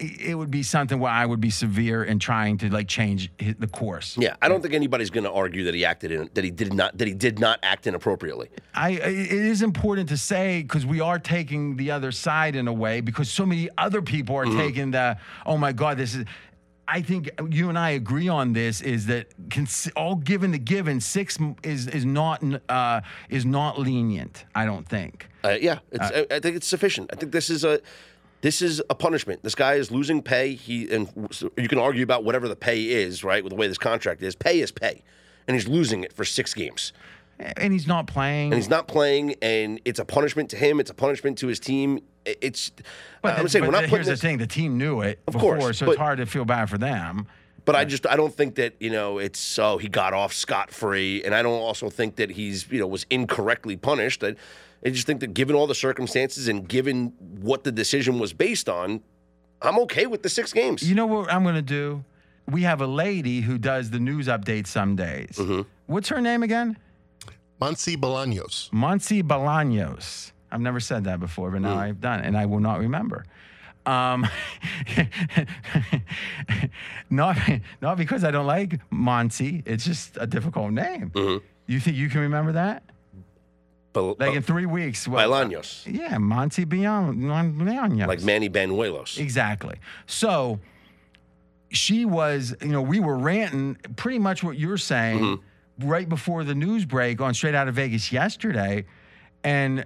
It 0.00 0.20
it 0.30 0.34
would 0.36 0.50
be 0.52 0.62
something 0.62 1.00
where 1.00 1.10
I 1.10 1.26
would 1.26 1.40
be 1.40 1.50
severe 1.50 2.04
in 2.04 2.20
trying 2.20 2.58
to 2.58 2.68
like 2.70 2.86
change 2.86 3.32
the 3.38 3.66
course. 3.66 4.16
Yeah, 4.16 4.36
I 4.40 4.48
don't 4.48 4.60
think 4.62 4.72
anybody's 4.74 5.10
going 5.10 5.24
to 5.24 5.32
argue 5.32 5.64
that 5.64 5.74
he 5.74 5.84
acted 5.84 6.12
in 6.12 6.30
that 6.34 6.44
he 6.44 6.52
did 6.52 6.72
not 6.72 6.96
that 6.98 7.08
he 7.08 7.14
did 7.14 7.40
not 7.40 7.58
act 7.64 7.86
inappropriately. 7.88 8.48
I 8.74 8.90
I- 8.90 8.92
it 8.92 9.32
is 9.32 9.60
important 9.62 10.08
to 10.10 10.16
say 10.16 10.62
because 10.62 10.86
we 10.86 11.00
are 11.00 11.18
taking 11.18 11.76
the 11.76 11.90
other 11.90 12.12
side 12.12 12.54
in 12.54 12.68
a 12.68 12.72
way 12.72 13.00
because 13.00 13.28
so 13.28 13.44
many 13.44 13.68
other 13.76 14.00
people 14.00 14.36
are 14.36 14.44
taking 14.44 14.92
the 14.92 15.16
oh 15.46 15.58
my 15.58 15.72
god 15.72 15.96
this 15.98 16.14
is. 16.14 16.24
I 16.90 17.02
think 17.02 17.28
you 17.50 17.68
and 17.68 17.78
I 17.78 17.90
agree 17.90 18.28
on 18.28 18.54
this 18.54 18.80
is 18.80 19.06
that 19.06 19.26
all 19.94 20.16
given 20.16 20.52
the 20.52 20.58
given 20.58 21.00
six 21.00 21.38
is 21.62 21.86
is 21.86 22.06
not 22.06 22.42
uh, 22.68 23.02
is 23.28 23.44
not 23.44 23.78
lenient. 23.78 24.46
I 24.54 24.64
don't 24.64 24.88
think. 24.88 25.28
Uh, 25.44 25.58
yeah, 25.60 25.80
it's, 25.92 26.10
I, 26.10 26.26
I 26.30 26.40
think 26.40 26.56
it's 26.56 26.66
sufficient. 26.66 27.10
I 27.12 27.16
think 27.16 27.32
this 27.32 27.50
is 27.50 27.62
a 27.62 27.80
this 28.40 28.62
is 28.62 28.82
a 28.88 28.94
punishment. 28.94 29.42
This 29.42 29.54
guy 29.54 29.74
is 29.74 29.90
losing 29.90 30.22
pay. 30.22 30.54
He 30.54 30.90
and 30.90 31.08
you 31.56 31.68
can 31.68 31.78
argue 31.78 32.02
about 32.02 32.24
whatever 32.24 32.48
the 32.48 32.56
pay 32.56 32.84
is, 32.84 33.22
right? 33.22 33.44
With 33.44 33.50
the 33.50 33.56
way 33.56 33.68
this 33.68 33.78
contract 33.78 34.22
is, 34.22 34.34
pay 34.34 34.60
is 34.60 34.72
pay, 34.72 35.02
and 35.46 35.54
he's 35.54 35.68
losing 35.68 36.04
it 36.04 36.14
for 36.14 36.24
six 36.24 36.54
games. 36.54 36.94
And 37.56 37.72
he's 37.72 37.86
not 37.86 38.06
playing. 38.06 38.52
and 38.52 38.54
he's 38.54 38.68
not 38.70 38.88
playing, 38.88 39.34
and 39.42 39.80
it's 39.84 39.98
a 39.98 40.04
punishment 40.04 40.50
to 40.50 40.56
him. 40.56 40.80
It's 40.80 40.90
a 40.90 40.94
punishment 40.94 41.38
to 41.38 41.46
his 41.46 41.60
team. 41.60 42.00
It's. 42.26 42.72
But, 43.22 43.38
I'm 43.38 43.48
saying 43.48 43.62
but 43.64 43.68
we're 43.68 43.72
not 43.72 43.80
here's 43.88 43.90
putting 43.90 44.06
the 44.08 44.16
thing: 44.16 44.38
the 44.38 44.46
team 44.46 44.76
knew 44.78 45.00
it 45.00 45.20
Of 45.26 45.34
before, 45.34 45.58
course, 45.58 45.78
so 45.78 45.86
but- 45.86 45.92
it's 45.92 46.00
hard 46.00 46.18
to 46.18 46.26
feel 46.26 46.44
bad 46.44 46.68
for 46.68 46.78
them. 46.78 47.26
but 47.64 47.76
I 47.76 47.84
just 47.84 48.06
I 48.06 48.16
don't 48.16 48.34
think 48.34 48.56
that 48.56 48.74
you 48.80 48.90
know 48.90 49.18
it's 49.18 49.58
oh 49.58 49.78
he 49.78 49.88
got 49.88 50.12
off 50.14 50.32
scot 50.32 50.70
free, 50.70 51.22
and 51.24 51.34
I 51.34 51.42
don't 51.42 51.60
also 51.60 51.88
think 51.90 52.16
that 52.16 52.30
he's 52.30 52.68
you 52.70 52.78
know 52.80 52.86
was 52.86 53.06
incorrectly 53.10 53.76
punished. 53.76 54.22
I, 54.24 54.34
I 54.84 54.90
just 54.90 55.06
think 55.06 55.20
that 55.20 55.34
given 55.34 55.56
all 55.56 55.66
the 55.66 55.74
circumstances 55.74 56.48
and 56.48 56.68
given 56.68 57.12
what 57.40 57.64
the 57.64 57.72
decision 57.72 58.18
was 58.18 58.32
based 58.32 58.68
on, 58.68 59.00
I'm 59.60 59.78
okay 59.80 60.06
with 60.06 60.22
the 60.22 60.28
six 60.28 60.52
games. 60.52 60.88
You 60.88 60.94
know 60.94 61.06
what 61.06 61.32
I'm 61.32 61.42
going 61.42 61.56
to 61.56 61.62
do? 61.62 62.04
We 62.46 62.62
have 62.62 62.80
a 62.80 62.86
lady 62.86 63.40
who 63.40 63.58
does 63.58 63.90
the 63.90 63.98
news 63.98 64.26
update 64.28 64.66
some 64.68 64.94
days. 64.96 65.30
Mm-hmm. 65.36 65.62
What's 65.86 66.08
her 66.10 66.20
name 66.20 66.42
again? 66.44 66.76
Monsi 67.60 67.96
Bolaños. 67.96 68.70
Monsi 68.70 69.22
Bolaños. 69.22 70.32
I've 70.50 70.60
never 70.60 70.80
said 70.80 71.04
that 71.04 71.20
before, 71.20 71.50
but 71.50 71.60
now 71.62 71.74
Mm. 71.76 71.78
I've 71.78 72.00
done 72.00 72.20
it, 72.20 72.26
and 72.26 72.36
I 72.36 72.46
will 72.46 72.60
not 72.60 72.78
remember. 72.78 73.24
Um, 73.86 74.26
not, 77.10 77.36
not 77.80 77.96
because 77.96 78.24
I 78.24 78.30
don't 78.30 78.46
like 78.46 78.80
Monsi. 78.90 79.62
It's 79.66 79.84
just 79.84 80.16
a 80.20 80.26
difficult 80.26 80.72
name. 80.72 81.10
Mm-hmm. 81.10 81.44
You 81.66 81.80
think 81.80 81.96
you 81.96 82.08
can 82.08 82.20
remember 82.20 82.52
that? 82.52 82.82
But, 83.92 84.20
Like 84.20 84.34
in 84.34 84.42
three 84.42 84.66
weeks. 84.66 85.08
well, 85.08 85.30
Bolaños, 85.30 85.82
Yeah, 85.92 86.18
Monty 86.18 86.64
Bolaños. 86.64 88.06
like 88.06 88.22
Manny 88.22 88.48
Banuelos. 88.50 89.18
Exactly. 89.18 89.76
So 90.06 90.60
she 91.70 92.04
was, 92.04 92.54
you 92.62 92.68
know, 92.68 92.82
we 92.82 93.00
were 93.00 93.16
ranting 93.16 93.76
pretty 93.96 94.18
much 94.18 94.42
what 94.44 94.58
you're 94.58 94.78
saying 94.78 95.18
Mm-hmm. 95.20 95.42
Right 95.80 96.08
before 96.08 96.44
the 96.44 96.54
news 96.54 96.84
break 96.84 97.20
on 97.20 97.34
Straight 97.34 97.54
Out 97.54 97.68
of 97.68 97.74
Vegas 97.74 98.12
yesterday. 98.12 98.84
And 99.44 99.84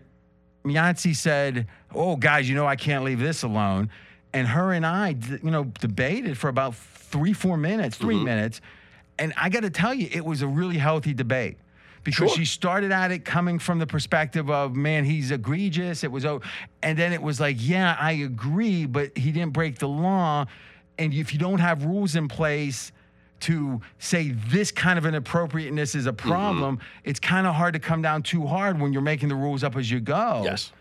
Mianci 0.65 1.15
said, 1.15 1.67
Oh, 1.95 2.17
guys, 2.17 2.49
you 2.49 2.55
know, 2.55 2.67
I 2.67 2.77
can't 2.77 3.05
leave 3.05 3.19
this 3.21 3.43
alone. 3.43 3.91
And 4.33 4.49
her 4.49 4.73
and 4.73 4.87
I, 4.87 5.15
you 5.43 5.51
know, 5.51 5.65
debated 5.81 6.39
for 6.39 6.49
about 6.49 6.75
three, 6.75 7.33
four 7.35 7.57
minutes, 7.57 7.97
3 7.99 8.15
Mm-hmm. 8.15 8.25
minutes. 8.25 8.61
And 9.19 9.35
I 9.37 9.51
got 9.51 9.61
to 9.61 9.71
tell 9.71 9.93
you, 9.93 10.09
it 10.11 10.25
was 10.25 10.41
a 10.41 10.47
really 10.49 10.79
healthy 10.79 11.13
debate 11.13 11.59
because 12.03 12.31
Sure. 12.31 12.39
she 12.39 12.47
started 12.47 12.91
at 12.93 13.13
it 13.13 13.25
coming 13.27 13.59
from 13.59 13.79
the 13.79 13.87
perspective 13.87 14.51
of, 14.51 14.75
man, 14.75 15.05
he's 15.05 15.31
egregious. 15.31 16.03
It 16.03 16.11
was, 16.11 16.25
oh, 16.25 16.41
and 16.83 16.99
then 16.99 17.13
it 17.13 17.21
was 17.23 17.39
like, 17.39 17.57
yeah, 17.59 17.95
I 18.01 18.13
agree, 18.13 18.87
but 18.87 19.17
he 19.17 19.31
didn't 19.31 19.53
break 19.53 19.79
the 19.79 19.87
law. 19.89 20.47
And 20.99 21.13
if 21.13 21.33
you 21.35 21.39
don't 21.39 21.61
have 21.61 21.85
rules 21.85 22.17
in 22.17 22.27
place 22.29 22.91
to 23.43 23.81
say 23.99 24.31
this 24.49 24.71
kind 24.71 24.99
of 24.99 25.07
inappropriateness 25.07 25.95
is 25.95 26.07
a 26.07 26.13
Mm-hmm. 26.13 26.29
problem, 26.29 26.79
it's 27.05 27.19
kind 27.21 27.47
of 27.47 27.55
hard 27.55 27.75
to 27.75 27.81
come 27.81 28.03
down 28.03 28.23
too 28.23 28.47
hard 28.47 28.81
when 28.81 28.93
you're 28.93 29.03
making 29.03 29.29
the 29.29 29.35
rules 29.35 29.65
up 29.65 29.77
as 29.77 29.91
you 29.91 29.99
go. 30.01 30.43
Yes. 30.45 30.73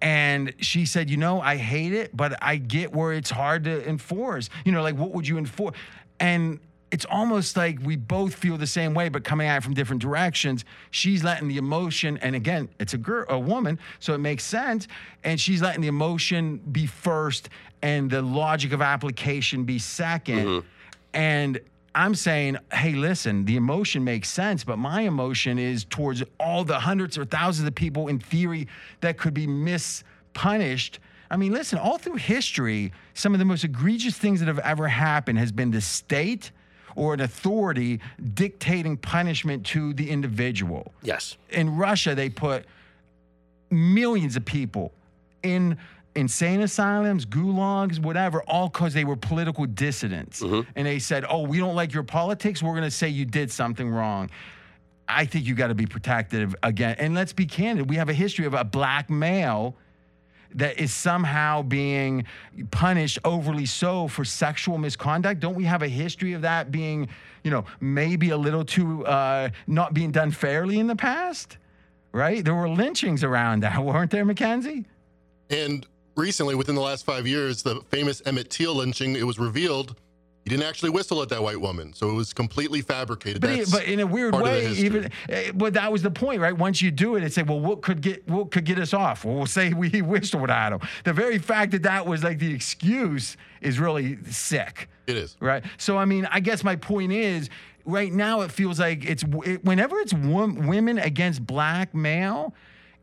And 0.00 0.52
she 0.58 0.84
said, 0.84 1.08
you 1.08 1.16
know, 1.16 1.40
I 1.40 1.56
hate 1.56 1.92
it, 1.94 2.14
but 2.14 2.36
I 2.42 2.56
get 2.56 2.92
where 2.92 3.12
it's 3.12 3.30
hard 3.30 3.64
to 3.64 3.88
enforce. 3.88 4.50
You 4.64 4.72
know, 4.72 4.82
like 4.82 4.96
what 4.96 5.12
would 5.12 5.26
you 5.26 5.38
enforce? 5.38 5.74
And 6.20 6.60
it's 6.90 7.06
almost 7.06 7.56
like 7.56 7.78
we 7.82 7.96
both 7.96 8.34
feel 8.34 8.58
the 8.58 8.66
same 8.66 8.92
way, 8.94 9.08
but 9.08 9.24
coming 9.24 9.46
at 9.46 9.56
it 9.56 9.62
from 9.62 9.72
different 9.74 10.02
directions. 10.02 10.64
She's 10.90 11.24
letting 11.24 11.48
the 11.48 11.56
emotion, 11.56 12.18
and 12.18 12.36
again, 12.36 12.68
it's 12.78 12.94
a 12.94 12.98
girl, 12.98 13.24
a 13.28 13.38
woman, 13.38 13.78
so 13.98 14.12
it 14.14 14.18
makes 14.18 14.44
sense. 14.44 14.86
And 15.24 15.40
she's 15.40 15.62
letting 15.62 15.80
the 15.80 15.88
emotion 15.88 16.58
be 16.70 16.86
first 16.86 17.48
and 17.82 18.10
the 18.10 18.20
logic 18.22 18.72
of 18.72 18.82
application 18.82 19.64
be 19.64 19.78
2nd 19.78 20.64
And 21.14 21.60
I'm 21.94 22.14
saying, 22.14 22.58
hey, 22.72 22.92
listen, 22.94 23.44
the 23.44 23.56
emotion 23.56 24.02
makes 24.02 24.28
sense, 24.28 24.64
but 24.64 24.78
my 24.78 25.02
emotion 25.02 25.58
is 25.58 25.84
towards 25.84 26.22
all 26.40 26.64
the 26.64 26.80
hundreds 26.80 27.16
or 27.16 27.24
thousands 27.24 27.68
of 27.68 27.74
people 27.74 28.08
in 28.08 28.18
theory 28.18 28.66
that 29.00 29.16
could 29.16 29.32
be 29.32 29.46
mispunished. 29.46 30.98
I 31.30 31.36
mean, 31.36 31.52
listen, 31.52 31.78
all 31.78 31.98
through 31.98 32.16
history, 32.16 32.92
some 33.14 33.32
of 33.32 33.38
the 33.38 33.44
most 33.44 33.62
egregious 33.64 34.18
things 34.18 34.40
that 34.40 34.46
have 34.46 34.58
ever 34.60 34.88
happened 34.88 35.38
has 35.38 35.52
been 35.52 35.70
the 35.70 35.80
state 35.80 36.50
or 36.96 37.14
an 37.14 37.20
authority 37.20 38.00
dictating 38.34 38.96
punishment 38.96 39.64
to 39.66 39.92
the 39.94 40.10
individual 40.10 40.92
Yes. 41.02 41.36
in 41.50 41.76
Russia, 41.76 42.14
they 42.14 42.28
put 42.28 42.64
millions 43.70 44.36
of 44.36 44.44
people 44.44 44.92
in 45.42 45.76
insane 46.16 46.60
asylums, 46.60 47.26
gulags, 47.26 47.98
whatever, 47.98 48.42
all 48.44 48.68
because 48.68 48.94
they 48.94 49.04
were 49.04 49.16
political 49.16 49.66
dissidents. 49.66 50.40
And 50.76 50.86
they 50.86 50.98
said, 50.98 51.24
oh, 51.28 51.42
we 51.42 51.58
don't 51.58 51.74
like 51.74 51.92
your 51.92 52.02
politics. 52.02 52.62
We're 52.62 52.72
going 52.72 52.84
to 52.84 52.90
say 52.90 53.08
you 53.08 53.24
did 53.24 53.50
something 53.50 53.90
wrong. 53.90 54.30
I 55.08 55.26
think 55.26 55.46
you 55.46 55.54
got 55.54 55.68
to 55.68 55.74
be 55.74 55.86
protective 55.86 56.54
again. 56.62 56.96
And 56.98 57.14
let's 57.14 57.32
be 57.32 57.46
candid. 57.46 57.90
We 57.90 57.96
have 57.96 58.08
a 58.08 58.14
history 58.14 58.46
of 58.46 58.54
a 58.54 58.64
black 58.64 59.10
male 59.10 59.76
that 60.54 60.78
is 60.78 60.94
somehow 60.94 61.62
being 61.62 62.24
punished 62.70 63.18
overly 63.24 63.66
so 63.66 64.08
for 64.08 64.24
sexual 64.24 64.78
misconduct. 64.78 65.40
Don't 65.40 65.56
we 65.56 65.64
have 65.64 65.82
a 65.82 65.88
history 65.88 66.32
of 66.32 66.42
that 66.42 66.70
being, 66.70 67.08
you 67.42 67.50
know, 67.50 67.64
maybe 67.80 68.30
a 68.30 68.36
little 68.36 68.64
too 68.64 69.04
uh, 69.04 69.50
not 69.66 69.94
being 69.94 70.12
done 70.12 70.30
fairly 70.30 70.78
in 70.78 70.86
the 70.86 70.96
past? 70.96 71.58
Right? 72.12 72.44
There 72.44 72.54
were 72.54 72.68
lynchings 72.68 73.24
around 73.24 73.60
that, 73.64 73.78
weren't 73.84 74.12
there, 74.12 74.24
Mackenzie? 74.24 74.86
And 75.50 75.86
recently, 76.16 76.54
within 76.54 76.74
the 76.74 76.80
last 76.80 77.04
five 77.04 77.26
years, 77.26 77.62
the 77.62 77.80
famous 77.90 78.22
Emmett 78.26 78.50
Till 78.50 78.74
lynching, 78.74 79.16
it 79.16 79.26
was 79.26 79.38
revealed 79.38 79.96
he 80.44 80.50
didn't 80.50 80.64
actually 80.66 80.90
whistle 80.90 81.22
at 81.22 81.30
that 81.30 81.42
white 81.42 81.58
woman. 81.58 81.94
So 81.94 82.10
it 82.10 82.12
was 82.12 82.34
completely 82.34 82.82
fabricated. 82.82 83.40
But, 83.40 83.50
it- 83.52 83.70
but 83.70 83.84
in 83.84 84.00
a 84.00 84.06
weird 84.06 84.32
part 84.32 84.44
of 84.46 84.52
the 84.52 84.66
way, 84.68 84.72
even 84.74 85.10
eh, 85.30 85.52
but 85.54 85.72
that 85.72 85.90
was 85.90 86.02
the 86.02 86.10
point, 86.10 86.42
right? 86.42 86.54
Once 86.54 86.82
you 86.82 86.90
do 86.90 87.16
it, 87.16 87.24
it's 87.24 87.38
like, 87.38 87.48
well, 87.48 87.60
what 87.60 87.80
could 87.80 88.02
get 88.02 88.28
what 88.28 88.50
could 88.50 88.64
get 88.66 88.78
us 88.78 88.92
off? 88.92 89.24
Well, 89.24 89.36
we'll 89.36 89.46
say 89.46 89.72
we 89.74 90.02
whistled 90.02 90.50
at 90.50 90.72
him. 90.72 90.80
The 91.04 91.14
very 91.14 91.38
fact 91.38 91.72
that 91.72 91.82
that 91.84 92.06
was 92.06 92.22
like 92.22 92.38
the 92.40 92.52
excuse 92.52 93.38
is 93.62 93.78
really 93.80 94.18
sick. 94.24 94.88
It 95.06 95.16
is. 95.16 95.36
right? 95.40 95.64
So 95.78 95.96
I 95.96 96.04
mean, 96.04 96.26
I 96.30 96.40
guess 96.40 96.62
my 96.62 96.76
point 96.76 97.12
is, 97.12 97.48
right 97.86 98.12
now 98.12 98.42
it 98.42 98.50
feels 98.52 98.78
like 98.78 99.04
it's 99.06 99.22
it, 99.46 99.64
whenever 99.64 99.98
it's 99.98 100.12
wom- 100.12 100.66
women 100.66 100.98
against 100.98 101.46
black 101.46 101.94
male. 101.94 102.52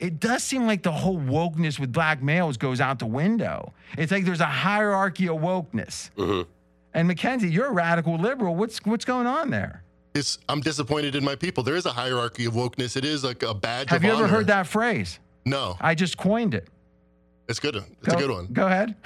It 0.01 0.19
does 0.19 0.43
seem 0.43 0.65
like 0.65 0.81
the 0.81 0.91
whole 0.91 1.17
wokeness 1.19 1.79
with 1.79 1.93
black 1.93 2.21
males 2.23 2.57
goes 2.57 2.81
out 2.81 2.97
the 2.99 3.05
window. 3.05 3.71
It's 3.97 4.11
like 4.11 4.25
there's 4.25 4.41
a 4.41 4.45
hierarchy 4.45 5.29
of 5.29 5.37
wokeness. 5.37 6.09
Mm-hmm. 6.17 6.49
And 6.95 7.07
Mackenzie, 7.07 7.49
you're 7.49 7.67
a 7.67 7.71
radical 7.71 8.17
liberal. 8.17 8.55
What's 8.55 8.83
what's 8.83 9.05
going 9.05 9.27
on 9.27 9.51
there? 9.51 9.83
It's, 10.13 10.39
I'm 10.49 10.59
disappointed 10.59 11.15
in 11.15 11.23
my 11.23 11.35
people. 11.35 11.63
There 11.63 11.75
is 11.77 11.85
a 11.85 11.91
hierarchy 11.91 12.45
of 12.45 12.53
wokeness. 12.53 12.97
It 12.97 13.05
is 13.05 13.23
like 13.23 13.43
a 13.43 13.53
badge 13.53 13.89
Have 13.91 13.99
of 13.99 14.03
you 14.03 14.09
ever 14.11 14.23
honor. 14.23 14.27
heard 14.27 14.47
that 14.47 14.67
phrase? 14.67 15.19
No, 15.45 15.77
I 15.79 15.95
just 15.95 16.17
coined 16.17 16.53
it. 16.53 16.67
it's 17.47 17.59
good. 17.59 17.75
It's 17.77 17.85
Go- 18.03 18.15
a 18.17 18.19
good 18.19 18.31
one. 18.31 18.47
Go 18.47 18.65
ahead. 18.65 18.95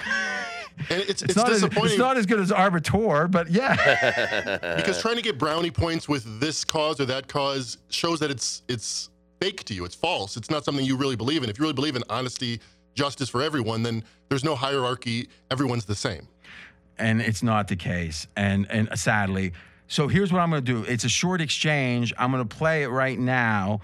And 0.90 1.00
it's, 1.00 1.22
it's, 1.22 1.22
It's, 1.22 1.36
not 1.36 1.50
as, 1.50 1.62
it's 1.62 1.96
not 1.96 2.18
as 2.18 2.26
good 2.26 2.38
as 2.38 2.52
Arbiter, 2.52 3.28
but 3.28 3.50
yeah. 3.50 4.74
because 4.76 5.00
trying 5.00 5.16
to 5.16 5.22
get 5.22 5.38
brownie 5.38 5.70
points 5.70 6.06
with 6.06 6.38
this 6.38 6.66
cause 6.66 7.00
or 7.00 7.06
that 7.06 7.28
cause 7.28 7.78
shows 7.88 8.20
that 8.20 8.30
it's 8.30 8.60
it's 8.68 9.08
fake 9.40 9.64
to 9.64 9.74
you. 9.74 9.84
It's 9.84 9.94
false. 9.94 10.36
It's 10.36 10.50
not 10.50 10.64
something 10.64 10.84
you 10.84 10.96
really 10.96 11.16
believe 11.16 11.42
in. 11.42 11.50
If 11.50 11.58
you 11.58 11.62
really 11.62 11.74
believe 11.74 11.96
in 11.96 12.02
honesty, 12.10 12.60
justice 12.94 13.28
for 13.28 13.42
everyone, 13.42 13.82
then 13.82 14.02
there's 14.28 14.44
no 14.44 14.54
hierarchy. 14.54 15.28
Everyone's 15.50 15.84
the 15.84 15.94
same. 15.94 16.28
and 16.98 17.20
it's 17.20 17.42
not 17.42 17.68
the 17.68 17.76
case. 17.76 18.26
And 18.36 18.66
and 18.70 18.88
sadly, 18.98 19.52
so 19.88 20.08
here's 20.08 20.32
what 20.32 20.40
I'm 20.40 20.50
going 20.50 20.64
to 20.64 20.72
do. 20.72 20.84
It's 20.90 21.04
a 21.04 21.08
short 21.08 21.40
exchange. 21.40 22.12
I'm 22.18 22.32
going 22.32 22.46
to 22.46 22.56
play 22.56 22.82
it 22.84 22.88
right 22.88 23.18
now 23.18 23.80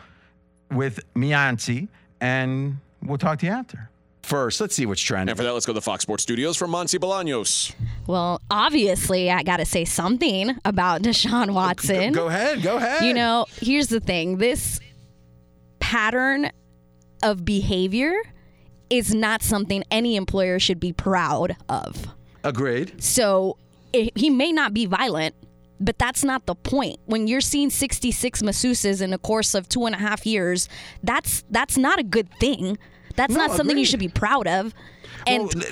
with 0.70 1.00
Mianci, 1.14 1.88
and 2.20 2.78
we'll 3.02 3.18
talk 3.18 3.38
to 3.40 3.46
you 3.46 3.52
after. 3.52 3.90
First, 4.22 4.60
let's 4.60 4.74
see 4.74 4.86
what's 4.86 5.00
trending. 5.02 5.32
And 5.32 5.36
for 5.36 5.42
that, 5.42 5.52
let's 5.52 5.66
go 5.66 5.72
to 5.72 5.78
the 5.78 5.82
Fox 5.82 6.02
Sports 6.04 6.22
Studios 6.22 6.56
from 6.56 6.70
Monty 6.70 6.96
Bolaños. 6.98 7.74
Well, 8.06 8.40
obviously, 8.50 9.30
I 9.30 9.42
got 9.42 9.56
to 9.58 9.64
say 9.66 9.84
something 9.84 10.56
about 10.64 11.02
Deshaun 11.02 11.50
Watson. 11.52 12.12
Go 12.12 12.28
ahead. 12.28 12.62
Go 12.62 12.76
ahead. 12.76 13.02
You 13.04 13.14
know, 13.14 13.46
here's 13.60 13.88
the 13.88 14.00
thing 14.00 14.38
this 14.38 14.80
pattern 15.92 16.50
of 17.22 17.44
behavior 17.44 18.14
is 18.88 19.14
not 19.14 19.42
something 19.42 19.84
any 19.90 20.16
employer 20.16 20.58
should 20.58 20.80
be 20.80 20.90
proud 20.92 21.54
of. 21.68 22.06
Agreed. 22.44 23.02
So 23.02 23.58
it, 23.92 24.16
he 24.16 24.30
may 24.30 24.52
not 24.52 24.72
be 24.72 24.86
violent, 24.86 25.34
but 25.80 25.98
that's 25.98 26.24
not 26.24 26.46
the 26.46 26.54
point. 26.54 26.98
When 27.04 27.26
you're 27.26 27.42
seeing 27.42 27.68
66 27.68 28.40
masseuses 28.40 29.02
in 29.02 29.10
the 29.10 29.18
course 29.18 29.54
of 29.54 29.68
two 29.68 29.84
and 29.84 29.94
a 29.94 29.98
half 29.98 30.24
years, 30.24 30.66
that's 31.02 31.44
that's 31.50 31.76
not 31.76 31.98
a 31.98 32.02
good 32.02 32.28
thing. 32.40 32.78
That's 33.16 33.34
No, 33.34 33.46
not 33.46 33.56
something 33.56 33.76
you 33.76 33.84
should 33.84 34.00
be 34.00 34.08
proud 34.08 34.46
of. 34.46 34.72
And 35.26 35.52
Well, 35.54 35.64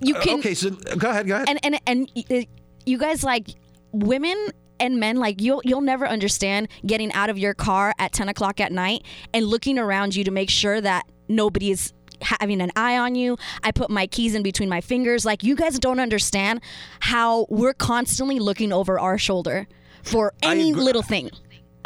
you 0.00 0.16
uh, 0.16 0.20
can 0.22 0.38
Okay, 0.38 0.54
so 0.54 0.70
go 0.70 1.10
ahead. 1.10 1.26
Go 1.28 1.34
ahead. 1.34 1.48
and 1.50 1.60
and 1.62 1.80
and 1.86 2.46
you 2.86 2.96
guys 2.96 3.22
like 3.22 3.48
women 3.92 4.36
and 4.80 4.98
men 4.98 5.16
like 5.16 5.40
you'll 5.40 5.60
you'll 5.64 5.80
never 5.80 6.06
understand 6.06 6.68
getting 6.84 7.12
out 7.12 7.30
of 7.30 7.38
your 7.38 7.54
car 7.54 7.94
at 7.98 8.12
10 8.12 8.28
o'clock 8.28 8.60
at 8.60 8.72
night 8.72 9.04
and 9.32 9.46
looking 9.46 9.78
around 9.78 10.14
you 10.14 10.24
to 10.24 10.30
make 10.30 10.50
sure 10.50 10.80
that 10.80 11.04
nobody 11.28 11.70
is 11.70 11.92
having 12.22 12.60
an 12.62 12.70
eye 12.76 12.96
on 12.96 13.14
you 13.14 13.36
i 13.62 13.70
put 13.70 13.90
my 13.90 14.06
keys 14.06 14.34
in 14.34 14.42
between 14.42 14.68
my 14.68 14.80
fingers 14.80 15.24
like 15.24 15.42
you 15.42 15.54
guys 15.54 15.78
don't 15.78 16.00
understand 16.00 16.60
how 17.00 17.46
we're 17.50 17.74
constantly 17.74 18.38
looking 18.38 18.72
over 18.72 18.98
our 18.98 19.18
shoulder 19.18 19.66
for 20.02 20.32
any 20.42 20.72
little 20.72 21.02
thing 21.02 21.30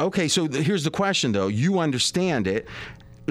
Okay, 0.00 0.28
so 0.28 0.48
here's 0.48 0.84
the 0.84 0.90
question 0.90 1.32
though. 1.32 1.48
You 1.48 1.78
understand 1.78 2.46
it. 2.46 2.66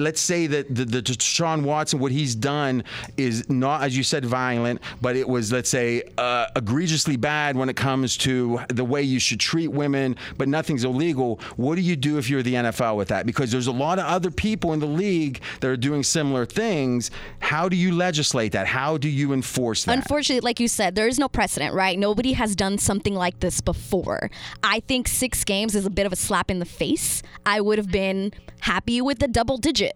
Let's 0.00 0.20
say 0.20 0.46
that 0.46 0.74
the, 0.74 0.84
the 0.84 1.02
Deshaun 1.02 1.62
Watson, 1.62 1.98
what 1.98 2.12
he's 2.12 2.34
done 2.34 2.84
is 3.16 3.48
not, 3.48 3.82
as 3.82 3.96
you 3.96 4.02
said, 4.02 4.24
violent, 4.24 4.80
but 5.00 5.16
it 5.16 5.28
was, 5.28 5.52
let's 5.52 5.68
say, 5.70 6.02
uh, 6.18 6.46
egregiously 6.56 7.16
bad 7.16 7.56
when 7.56 7.68
it 7.68 7.76
comes 7.76 8.16
to 8.18 8.60
the 8.68 8.84
way 8.84 9.02
you 9.02 9.20
should 9.20 9.40
treat 9.40 9.68
women, 9.68 10.16
but 10.36 10.48
nothing's 10.48 10.84
illegal. 10.84 11.40
What 11.56 11.76
do 11.76 11.82
you 11.82 11.96
do 11.96 12.18
if 12.18 12.28
you're 12.30 12.42
the 12.42 12.54
NFL 12.54 12.96
with 12.96 13.08
that? 13.08 13.26
Because 13.26 13.52
there's 13.52 13.66
a 13.66 13.72
lot 13.72 13.98
of 13.98 14.06
other 14.06 14.30
people 14.30 14.72
in 14.72 14.80
the 14.80 14.86
league 14.86 15.40
that 15.60 15.68
are 15.68 15.76
doing 15.76 16.02
similar 16.02 16.46
things. 16.46 17.10
How 17.40 17.68
do 17.68 17.76
you 17.76 17.94
legislate 17.94 18.52
that? 18.52 18.66
How 18.66 18.96
do 18.96 19.08
you 19.08 19.32
enforce 19.32 19.84
that? 19.84 19.96
Unfortunately, 19.96 20.40
like 20.40 20.60
you 20.60 20.68
said, 20.68 20.94
there 20.94 21.08
is 21.08 21.18
no 21.18 21.28
precedent, 21.28 21.74
right? 21.74 21.98
Nobody 21.98 22.32
has 22.32 22.56
done 22.56 22.78
something 22.78 23.14
like 23.14 23.40
this 23.40 23.60
before. 23.60 24.30
I 24.62 24.80
think 24.80 25.08
six 25.08 25.44
games 25.44 25.74
is 25.74 25.86
a 25.86 25.90
bit 25.90 26.06
of 26.06 26.12
a 26.12 26.16
slap 26.16 26.50
in 26.50 26.58
the 26.58 26.64
face. 26.64 27.22
I 27.44 27.60
would 27.60 27.78
have 27.78 27.90
been 27.90 28.32
happy 28.60 29.00
with 29.00 29.18
the 29.18 29.28
double 29.28 29.56
digit. 29.56 29.89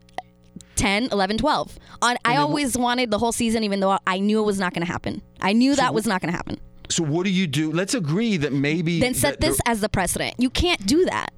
10, 0.76 1.09
11, 1.12 1.38
12. 1.38 1.78
On, 2.03 2.16
I 2.24 2.36
always 2.36 2.76
wanted 2.76 3.11
the 3.11 3.18
whole 3.18 3.32
season, 3.32 3.62
even 3.64 3.80
though 3.80 3.99
I 4.07 4.18
knew 4.18 4.40
it 4.40 4.45
was 4.45 4.59
not 4.59 4.74
going 4.74 4.84
to 4.84 4.90
happen. 4.92 5.22
I 5.40 5.53
knew 5.53 5.74
that 5.76 5.95
was 5.95 6.07
not 6.07 6.20
going 6.20 6.32
to 6.32 6.36
happen. 6.36 6.59
so 6.90 7.03
what 7.05 7.24
do 7.24 7.30
you 7.30 7.47
do? 7.47 7.70
Let's 7.72 7.95
agree 7.95 8.36
that 8.38 8.53
maybe 8.53 9.01
Then 9.01 9.14
set 9.14 9.40
that 9.40 9.47
this 9.47 9.61
as 9.66 9.80
the 9.80 9.88
precedent. 9.88 10.34
You 10.38 10.51
can't 10.51 10.84
do 10.86 11.05
that. 11.07 11.32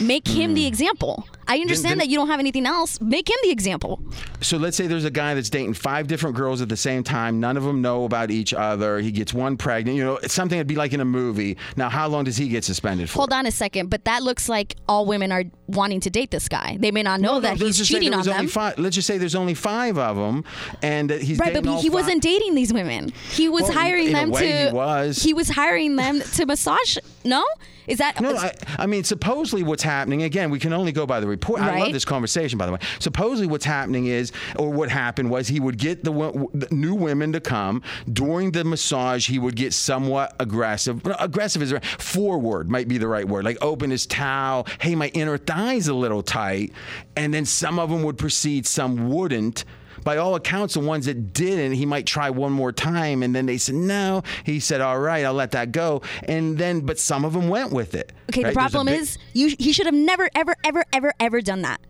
Make 0.00 0.28
him 0.28 0.54
the 0.54 0.62
hmm. 0.62 0.68
example. 0.68 1.26
I 1.48 1.58
understand 1.58 1.92
then- 1.92 1.98
that 1.98 2.08
you 2.08 2.16
don't 2.16 2.28
have 2.28 2.38
anything 2.40 2.66
else. 2.66 3.00
Make 3.00 3.28
him 3.28 3.36
the 3.42 3.50
example. 3.50 4.00
So 4.40 4.56
let's 4.56 4.76
say 4.76 4.86
there's 4.86 5.04
a 5.04 5.10
guy 5.10 5.34
that's 5.34 5.50
dating 5.50 5.74
five 5.74 6.06
different 6.06 6.36
girls 6.36 6.60
at 6.60 6.68
the 6.68 6.76
same 6.76 7.02
time. 7.02 7.40
None 7.40 7.56
of 7.56 7.64
them 7.64 7.82
know 7.82 8.04
about 8.04 8.30
each 8.30 8.54
other. 8.54 9.00
He 9.00 9.10
gets 9.10 9.34
one 9.34 9.56
pregnant. 9.56 9.96
You 9.96 10.04
know, 10.04 10.16
it's 10.18 10.32
something 10.32 10.56
that'd 10.56 10.66
be 10.68 10.76
like 10.76 10.92
in 10.92 11.00
a 11.00 11.04
movie. 11.04 11.56
Now, 11.76 11.88
how 11.88 12.08
long 12.08 12.24
does 12.24 12.36
he 12.36 12.48
get 12.48 12.64
suspended 12.64 13.10
for? 13.10 13.18
Hold 13.18 13.32
on 13.32 13.46
a 13.46 13.50
second, 13.50 13.90
but 13.90 14.04
that 14.04 14.22
looks 14.22 14.48
like 14.48 14.76
all 14.88 15.06
women 15.06 15.32
are 15.32 15.44
wanting 15.66 16.00
to 16.00 16.10
date 16.10 16.30
this 16.30 16.48
guy. 16.48 16.76
They 16.80 16.90
may 16.90 17.02
not 17.02 17.20
know 17.20 17.34
No, 17.34 17.40
that 17.40 17.58
let's 17.60 17.78
he's 17.78 17.88
cheating 17.88 18.14
on 18.14 18.24
them. 18.24 18.48
Five, 18.48 18.78
let's 18.78 18.94
just 18.94 19.06
say 19.06 19.18
there's 19.18 19.34
only 19.34 19.54
five 19.54 19.98
of 19.98 20.16
them, 20.16 20.44
and 20.82 21.10
that 21.10 21.22
he's 21.22 21.38
Right, 21.38 21.52
but 21.52 21.62
dating 21.62 21.64
he, 21.64 21.76
all 21.76 21.82
he 21.82 21.88
five. 21.88 21.94
wasn't 21.94 22.22
dating 22.22 22.54
these 22.54 22.72
women. 22.72 23.12
He 23.32 23.48
was 23.48 23.64
Well, 23.64 23.72
hiring 23.72 24.12
them 24.12 24.30
way 24.30 24.52
to. 24.52 24.68
he 24.68 24.72
was. 24.72 25.22
He 25.22 25.34
was 25.34 25.48
hiring 25.50 25.96
them 25.96 26.20
to 26.20 26.46
massage. 26.46 26.96
No, 27.24 27.44
is 27.86 27.98
that? 27.98 28.20
No, 28.20 28.34
I, 28.34 28.52
I 28.78 28.86
mean, 28.86 29.04
supposedly 29.04 29.62
what's 29.62 29.82
happening, 29.82 30.22
again, 30.22 30.50
we 30.50 30.58
can 30.58 30.72
only 30.72 30.92
go 30.92 31.06
by 31.06 31.20
the 31.20 31.26
report. 31.26 31.60
I 31.60 31.78
love 31.80 31.92
this 31.92 32.04
conversation, 32.04 32.58
by 32.58 32.66
the 32.66 32.72
way. 32.72 32.78
Supposedly 32.98 33.46
what's 33.46 33.64
happening 33.64 34.06
is, 34.06 34.32
or 34.58 34.70
what 34.70 34.90
happened 34.90 35.30
was 35.30 35.48
he 35.48 35.60
would 35.60 35.76
get 35.76 36.02
the, 36.02 36.12
the 36.54 36.68
new 36.70 36.94
women 36.94 37.32
to 37.32 37.40
come. 37.40 37.82
During 38.10 38.52
the 38.52 38.64
massage, 38.64 39.28
he 39.28 39.38
would 39.38 39.56
get 39.56 39.74
somewhat 39.74 40.34
aggressive. 40.40 41.02
Aggressive 41.18 41.62
is 41.62 41.74
forward, 41.98 42.70
might 42.70 42.88
be 42.88 42.96
the 42.96 43.08
right 43.08 43.28
word. 43.28 43.44
Like 43.44 43.58
open 43.60 43.90
his 43.90 44.06
towel. 44.06 44.66
Hey, 44.80 44.94
my 44.94 45.08
inner 45.08 45.36
thigh's 45.36 45.88
a 45.88 45.94
little 45.94 46.22
tight. 46.22 46.72
And 47.16 47.34
then 47.34 47.44
some 47.44 47.78
of 47.78 47.90
them 47.90 48.02
would 48.02 48.16
proceed, 48.18 48.66
some 48.66 49.10
wouldn't 49.10 49.64
by 50.04 50.16
all 50.16 50.34
accounts, 50.34 50.74
the 50.74 50.80
ones 50.80 51.06
that 51.06 51.32
didn't, 51.32 51.72
he 51.72 51.86
might 51.86 52.06
try 52.06 52.30
one 52.30 52.52
more 52.52 52.72
time. 52.72 53.22
And 53.22 53.34
then 53.34 53.46
they 53.46 53.58
said, 53.58 53.74
no. 53.74 54.22
He 54.44 54.60
said, 54.60 54.80
all 54.80 54.98
right, 54.98 55.24
I'll 55.24 55.34
let 55.34 55.52
that 55.52 55.72
go. 55.72 56.02
And 56.24 56.58
then, 56.58 56.80
but 56.80 56.98
some 56.98 57.24
of 57.24 57.32
them 57.32 57.48
went 57.48 57.72
with 57.72 57.94
it. 57.94 58.12
okay, 58.30 58.42
right? 58.42 58.50
the 58.50 58.54
problem 58.54 58.86
big- 58.86 59.00
is 59.00 59.18
you. 59.32 59.54
He 59.58 59.72
should 59.72 59.86
have 59.86 59.94
never, 59.94 60.28
ever, 60.34 60.54
ever, 60.64 60.84
ever, 60.92 61.12
ever 61.20 61.40
done 61.40 61.62
that. 61.62 61.80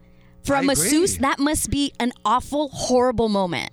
For 0.44 0.54
a 0.54 0.58
I 0.58 0.62
masseuse, 0.62 1.16
agree. 1.16 1.22
that 1.22 1.38
must 1.38 1.70
be 1.70 1.92
an 2.00 2.12
awful, 2.24 2.68
horrible 2.70 3.28
moment. 3.28 3.70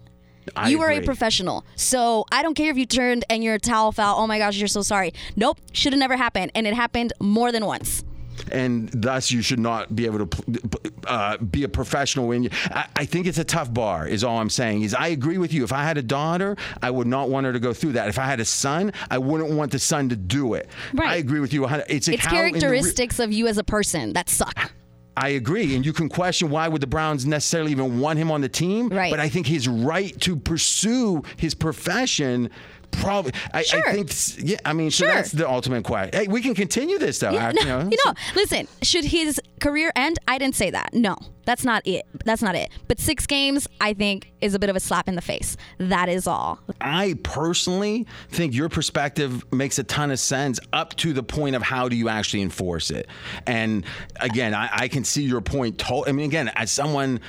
I 0.56 0.70
you 0.70 0.82
are 0.82 0.92
a 0.92 1.02
professional. 1.02 1.66
So 1.76 2.26
I 2.32 2.42
don't 2.42 2.54
care 2.54 2.72
if 2.72 2.78
you 2.78 2.86
turned 2.86 3.26
and 3.30 3.44
your 3.44 3.58
towel 3.58 3.92
fell. 3.92 4.16
Oh 4.18 4.28
my 4.28 4.38
gosh, 4.38 4.58
you're 4.58 4.68
so 4.68 4.82
sorry. 4.82 5.14
Nope, 5.36 5.60
should 5.74 5.94
have 5.94 6.00
never 6.00 6.16
happened. 6.16 6.52
And 6.56 6.66
it 6.66 6.74
happened 6.74 7.14
more 7.20 7.52
than 7.52 7.66
once. 7.66 8.04
And 8.52 8.90
thus 8.92 9.32
you 9.32 9.42
should 9.42 9.60
not 9.60 9.96
be 9.96 10.06
able 10.06 10.26
to 10.26 10.60
uh, 11.08 11.38
be 11.38 11.64
a 11.64 11.70
professional 11.70 12.28
when 12.28 12.44
you 12.44 12.50
I, 12.72 12.88
I 12.96 13.06
think 13.06 13.28
it's 13.28 13.38
a 13.38 13.44
tough 13.44 13.74
bar 13.74 14.08
is 14.08 14.24
all 14.24 14.38
i'm 14.40 14.50
saying 14.50 14.82
is 14.84 14.94
i 14.94 15.08
agree 15.08 15.38
with 15.38 15.54
you 15.54 15.64
if 15.64 15.72
i 15.72 15.84
had 15.84 15.98
a 15.98 16.02
daughter 16.02 16.56
i 16.82 16.90
would 16.90 17.08
not 17.08 17.30
want 17.30 17.46
her 17.46 17.54
to 17.54 17.60
go 17.60 17.74
through 17.74 17.94
that 17.94 18.08
if 18.10 18.20
i 18.20 18.26
had 18.26 18.40
a 18.40 18.46
son 18.46 18.92
i 19.10 19.18
wouldn't 19.18 19.52
want 19.52 19.72
the 19.72 19.80
son 19.80 20.10
to 20.10 20.16
do 20.16 20.54
it 20.54 20.70
Right. 20.94 21.10
i 21.10 21.16
agree 21.16 21.40
with 21.40 21.54
you 21.54 21.66
it's, 21.68 22.08
It's 22.08 22.08
the 22.08 22.12
re- 22.14 22.18
characteristics 22.52 23.20
of 23.20 23.32
you 23.32 23.48
as 23.48 23.58
a 23.58 23.64
person 23.64 24.14
that 24.14 24.30
suck. 24.30 24.72
I 25.20 25.30
agree, 25.30 25.76
and 25.76 25.84
you 25.84 25.94
can 25.94 26.10
question 26.10 26.52
why 26.52 26.68
would 26.68 26.80
the 26.80 26.86
Browns 26.86 27.26
necessarily 27.26 27.72
even 27.72 28.00
want 28.00 28.20
him 28.20 28.30
on 28.30 28.42
the 28.42 28.50
team. 28.50 28.90
Right. 28.90 29.10
But 29.10 29.20
I 29.20 29.30
think 29.30 29.48
his 29.48 29.68
right 29.68 30.16
to 30.22 30.36
pursue 30.36 31.24
his 31.38 31.56
profession. 31.56 32.52
Probably, 32.92 33.32
I, 33.54 33.62
Sure. 33.64 33.88
I 33.88 33.94
think, 34.04 34.12
yeah. 34.50 34.58
I 34.66 34.74
mean, 34.74 34.90
so 34.92 35.06
Sure. 35.06 35.14
that's 35.14 35.32
the 35.32 35.48
ultimate 35.48 35.84
question. 35.84 36.20
Hey, 36.20 36.28
we 36.28 36.42
can 36.42 36.56
continue 36.56 36.98
this 36.98 37.20
though. 37.20 37.32
Yeah, 37.32 37.50
I- 37.50 37.52
no, 37.52 37.62
you 37.62 37.68
know, 37.84 37.90
you 37.92 37.98
know, 38.06 38.14
listen, 38.36 38.68
should 38.82 39.06
his 39.06 39.40
career 39.62 39.92
end? 39.96 40.18
I 40.28 40.38
didn't 40.38 40.56
say 40.56 40.72
that. 40.72 40.94
No, 40.94 41.16
that's 41.46 41.64
not 41.64 41.86
it. 41.86 42.06
That's 42.26 42.42
not 42.42 42.56
it. 42.56 42.70
But 42.88 43.00
six 43.00 43.26
games, 43.28 43.68
I 43.80 43.94
think, 43.94 44.32
is 44.42 44.56
a 44.56 44.60
bit 44.60 44.70
of 44.70 44.76
a 44.76 44.80
slap 44.80 45.08
in 45.08 45.16
the 45.16 45.22
face. 45.22 45.58
That 45.78 46.10
is 46.10 46.26
all. 46.28 46.60
I 46.82 47.16
personally 47.24 48.08
think 48.30 48.54
your 48.54 48.68
perspective 48.70 49.46
makes 49.54 49.78
a 49.80 49.84
ton 49.84 50.10
of 50.12 50.20
sense 50.20 50.60
up 50.74 50.96
to 50.98 51.14
the 51.14 51.24
point 51.24 51.56
of 51.56 51.62
how 51.62 51.88
do 51.90 51.96
you 51.96 52.10
actually 52.10 52.42
enforce 52.42 52.90
it. 52.92 53.08
And 53.46 53.86
again, 54.20 54.54
I, 54.54 54.70
I 54.72 54.88
can 54.88 55.04
see 55.04 55.24
your 55.24 55.42
point. 55.42 55.78
To- 55.80 56.06
I 56.08 56.12
mean, 56.12 56.26
again, 56.26 56.50
as 56.56 56.72
someone. 56.72 57.20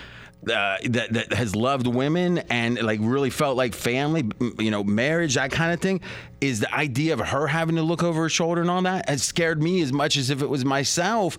Uh, 0.44 0.78
that, 0.84 1.12
that 1.12 1.32
has 1.32 1.56
loved 1.56 1.86
women 1.86 2.38
and 2.48 2.80
like 2.80 3.00
really 3.02 3.28
felt 3.28 3.56
like 3.56 3.74
family, 3.74 4.24
you 4.58 4.70
know, 4.70 4.84
marriage, 4.84 5.34
that 5.34 5.50
kind 5.50 5.72
of 5.72 5.80
thing, 5.80 6.00
is 6.40 6.60
the 6.60 6.72
idea 6.72 7.12
of 7.12 7.18
her 7.18 7.48
having 7.48 7.74
to 7.74 7.82
look 7.82 8.04
over 8.04 8.22
her 8.22 8.28
shoulder 8.28 8.60
and 8.60 8.70
all 8.70 8.80
that 8.80 9.06
has 9.08 9.22
scared 9.22 9.60
me 9.60 9.82
as 9.82 9.92
much 9.92 10.16
as 10.16 10.30
if 10.30 10.40
it 10.40 10.48
was 10.48 10.64
myself. 10.64 11.36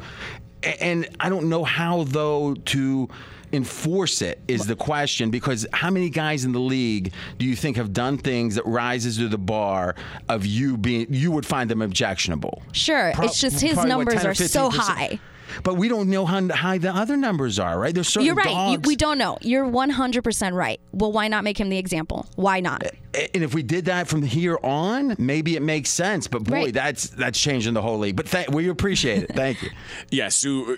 And 0.81 1.07
I 1.19 1.29
don't 1.29 1.47
know 1.47 1.63
how 1.63 2.03
though 2.03 2.53
to 2.53 3.07
enforce 3.51 4.21
it 4.21 4.39
is 4.47 4.67
the 4.67 4.75
question 4.75 5.31
because 5.31 5.65
how 5.73 5.89
many 5.89 6.09
guys 6.09 6.45
in 6.45 6.51
the 6.51 6.59
league 6.59 7.11
do 7.37 7.45
you 7.45 7.55
think 7.55 7.77
have 7.77 7.93
done 7.93 8.17
things 8.17 8.55
that 8.55 8.65
rises 8.65 9.17
to 9.17 9.27
the 9.27 9.37
bar 9.37 9.95
of 10.27 10.45
you 10.45 10.77
being 10.77 11.07
you 11.09 11.31
would 11.31 11.45
find 11.45 11.69
them 11.69 11.81
objectionable 11.81 12.61
Sure, 12.73 13.11
Pro- 13.15 13.25
it's 13.25 13.41
just 13.41 13.59
his 13.59 13.73
probably, 13.73 13.95
what, 13.95 14.07
numbers 14.07 14.25
are 14.25 14.35
so 14.35 14.69
high. 14.69 15.19
But 15.63 15.75
we 15.75 15.87
don't 15.87 16.09
know 16.09 16.25
how 16.25 16.47
high 16.49 16.77
the 16.77 16.93
other 16.93 17.17
numbers 17.17 17.59
are 17.59 17.79
right 17.79 17.93
there's 17.95 18.07
certain 18.07 18.25
You're 18.25 18.35
right. 18.35 18.71
You, 18.73 18.79
we 18.85 18.95
don't 18.95 19.17
know. 19.17 19.37
You're 19.41 19.65
100% 19.65 20.53
right. 20.53 20.79
Well, 20.91 21.11
why 21.11 21.27
not 21.27 21.43
make 21.43 21.59
him 21.59 21.69
the 21.69 21.77
example? 21.77 22.27
Why 22.35 22.59
not? 22.59 22.83
and 23.33 23.43
if 23.43 23.55
we 23.55 23.63
did 23.63 23.85
that 23.85 24.07
from 24.07 24.21
here 24.21 24.59
on 24.61 25.15
maybe 25.17 25.55
it 25.55 25.63
makes 25.63 25.89
sense 25.89 26.27
but 26.27 26.43
boy 26.43 26.53
Right. 26.53 26.73
that's 26.73 27.09
that's 27.09 27.41
changing 27.41 27.73
the 27.73 27.81
whole 27.81 27.97
league 27.97 28.15
but 28.15 28.27
th- 28.27 28.49
we 28.49 28.69
appreciate 28.69 29.23
it 29.23 29.35
thank 29.35 29.63
you 29.63 29.69
Yeah, 30.11 30.29
Sue, 30.29 30.77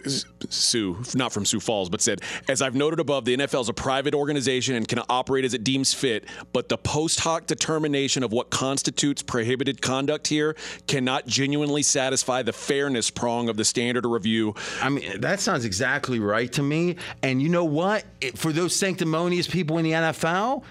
Sue, 0.50 0.98
not 1.16 1.32
from 1.34 1.46
Sioux 1.46 1.60
Falls, 1.60 1.90
but 1.90 2.02
said, 2.02 2.22
as 2.48 2.62
I've 2.62 2.76
noted 2.76 3.00
above, 3.00 3.26
the 3.26 3.36
NFL 3.38 3.62
is 3.62 3.70
a 3.70 3.74
private 3.74 4.14
organization 4.14 4.76
and 4.76 4.88
can 4.88 5.00
operate 5.10 5.46
as 5.46 5.54
it 5.54 5.64
deems 5.64 5.94
fit, 5.94 6.26
but 6.54 6.70
the 6.70 6.78
post 6.78 7.20
hoc 7.22 7.48
determination 7.48 8.24
of 8.24 8.32
what 8.32 8.50
constitutes 8.50 9.22
prohibited 9.22 9.82
conduct 9.82 10.28
here 10.28 10.56
cannot 10.88 11.28
genuinely 11.28 11.84
satisfy 11.84 12.42
the 12.42 12.54
fairness 12.54 13.10
prong 13.10 13.50
of 13.50 13.58
the 13.58 13.66
standard 13.66 14.06
of 14.06 14.12
review. 14.12 14.54
I 14.82 14.90
mean, 14.90 15.22
that 15.22 15.40
sounds 15.40 15.66
exactly 15.66 16.20
right 16.20 16.52
to 16.54 16.64
me. 16.64 16.96
And 17.24 17.42
you 17.42 17.50
know 17.50 17.66
what? 17.66 18.04
It, 18.20 18.38
for 18.38 18.52
those 18.52 18.76
sanctimonious 18.76 19.48
people 19.48 19.78
in 19.78 19.86
the 19.86 19.92
NFL, 19.92 20.64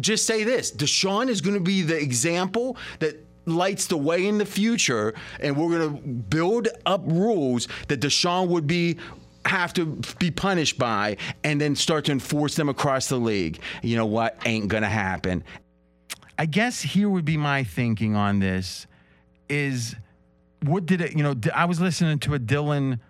just 0.00 0.26
say 0.26 0.44
this 0.44 0.72
Deshaun 0.72 1.28
is 1.28 1.40
going 1.40 1.54
to 1.54 1.62
be 1.62 1.82
the 1.82 2.00
example 2.00 2.76
that 3.00 3.24
lights 3.46 3.86
the 3.86 3.96
way 3.96 4.26
in 4.26 4.38
the 4.38 4.46
future. 4.46 5.14
And 5.40 5.56
we're 5.56 5.78
going 5.78 5.96
to 5.96 6.08
build 6.08 6.68
up 6.86 7.02
rules 7.04 7.68
that 7.88 8.00
Deshaun 8.00 8.48
would 8.48 8.66
be. 8.66 8.98
Have 9.44 9.74
to 9.74 9.98
be 10.20 10.30
punished 10.30 10.78
by, 10.78 11.16
and 11.42 11.60
then 11.60 11.74
start 11.74 12.04
to 12.04 12.12
enforce 12.12 12.54
them 12.54 12.68
across 12.68 13.08
the 13.08 13.16
league. 13.16 13.58
You 13.82 13.96
know 13.96 14.06
what? 14.06 14.38
Ain't 14.46 14.68
gonna 14.68 14.88
happen. 14.88 15.42
I 16.38 16.46
guess 16.46 16.80
here 16.80 17.08
would 17.08 17.24
be 17.24 17.36
my 17.36 17.64
thinking 17.64 18.14
on 18.14 18.38
this 18.38 18.86
is 19.48 19.96
what 20.64 20.86
did 20.86 21.00
it, 21.00 21.16
you 21.16 21.22
know, 21.22 21.34
I 21.54 21.64
was 21.64 21.80
listening 21.80 22.18
to 22.20 22.34
a 22.34 22.38
Dylan 22.38 23.00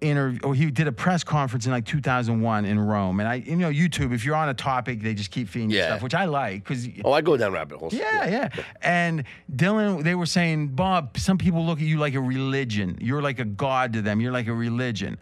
interview, 0.00 0.40
or 0.42 0.48
oh, 0.48 0.52
he 0.52 0.70
did 0.70 0.86
a 0.86 0.92
press 0.92 1.24
conference 1.24 1.64
in 1.66 1.72
like 1.72 1.86
2001 1.86 2.64
in 2.66 2.78
Rome. 2.78 3.20
And 3.20 3.28
I, 3.28 3.36
you 3.36 3.56
know, 3.56 3.70
YouTube, 3.70 4.12
if 4.12 4.24
you're 4.24 4.34
on 4.36 4.48
a 4.48 4.54
topic, 4.54 5.00
they 5.00 5.14
just 5.14 5.30
keep 5.30 5.48
feeding 5.48 5.70
you 5.70 5.78
Yeah. 5.78 5.86
stuff, 5.88 6.02
which 6.02 6.14
I 6.14 6.26
like 6.26 6.62
because. 6.64 6.86
Oh, 7.04 7.12
I 7.12 7.20
go 7.22 7.36
down 7.36 7.52
rabbit 7.52 7.78
holes. 7.78 7.94
Yeah, 7.94 8.28
yeah. 8.28 8.48
And 8.82 9.24
Dylan, 9.54 10.02
they 10.02 10.14
were 10.14 10.26
saying, 10.26 10.68
Bob, 10.68 11.16
some 11.16 11.38
people 11.38 11.64
look 11.64 11.78
at 11.78 11.86
you 11.86 11.98
like 11.98 12.14
a 12.14 12.20
religion. 12.20 12.98
You're 13.00 13.22
like 13.22 13.38
a 13.38 13.44
god 13.46 13.92
to 13.94 14.02
them. 14.02 14.20
You're 14.20 14.32
like 14.32 14.46
a 14.48 14.54
religion. 14.54 15.16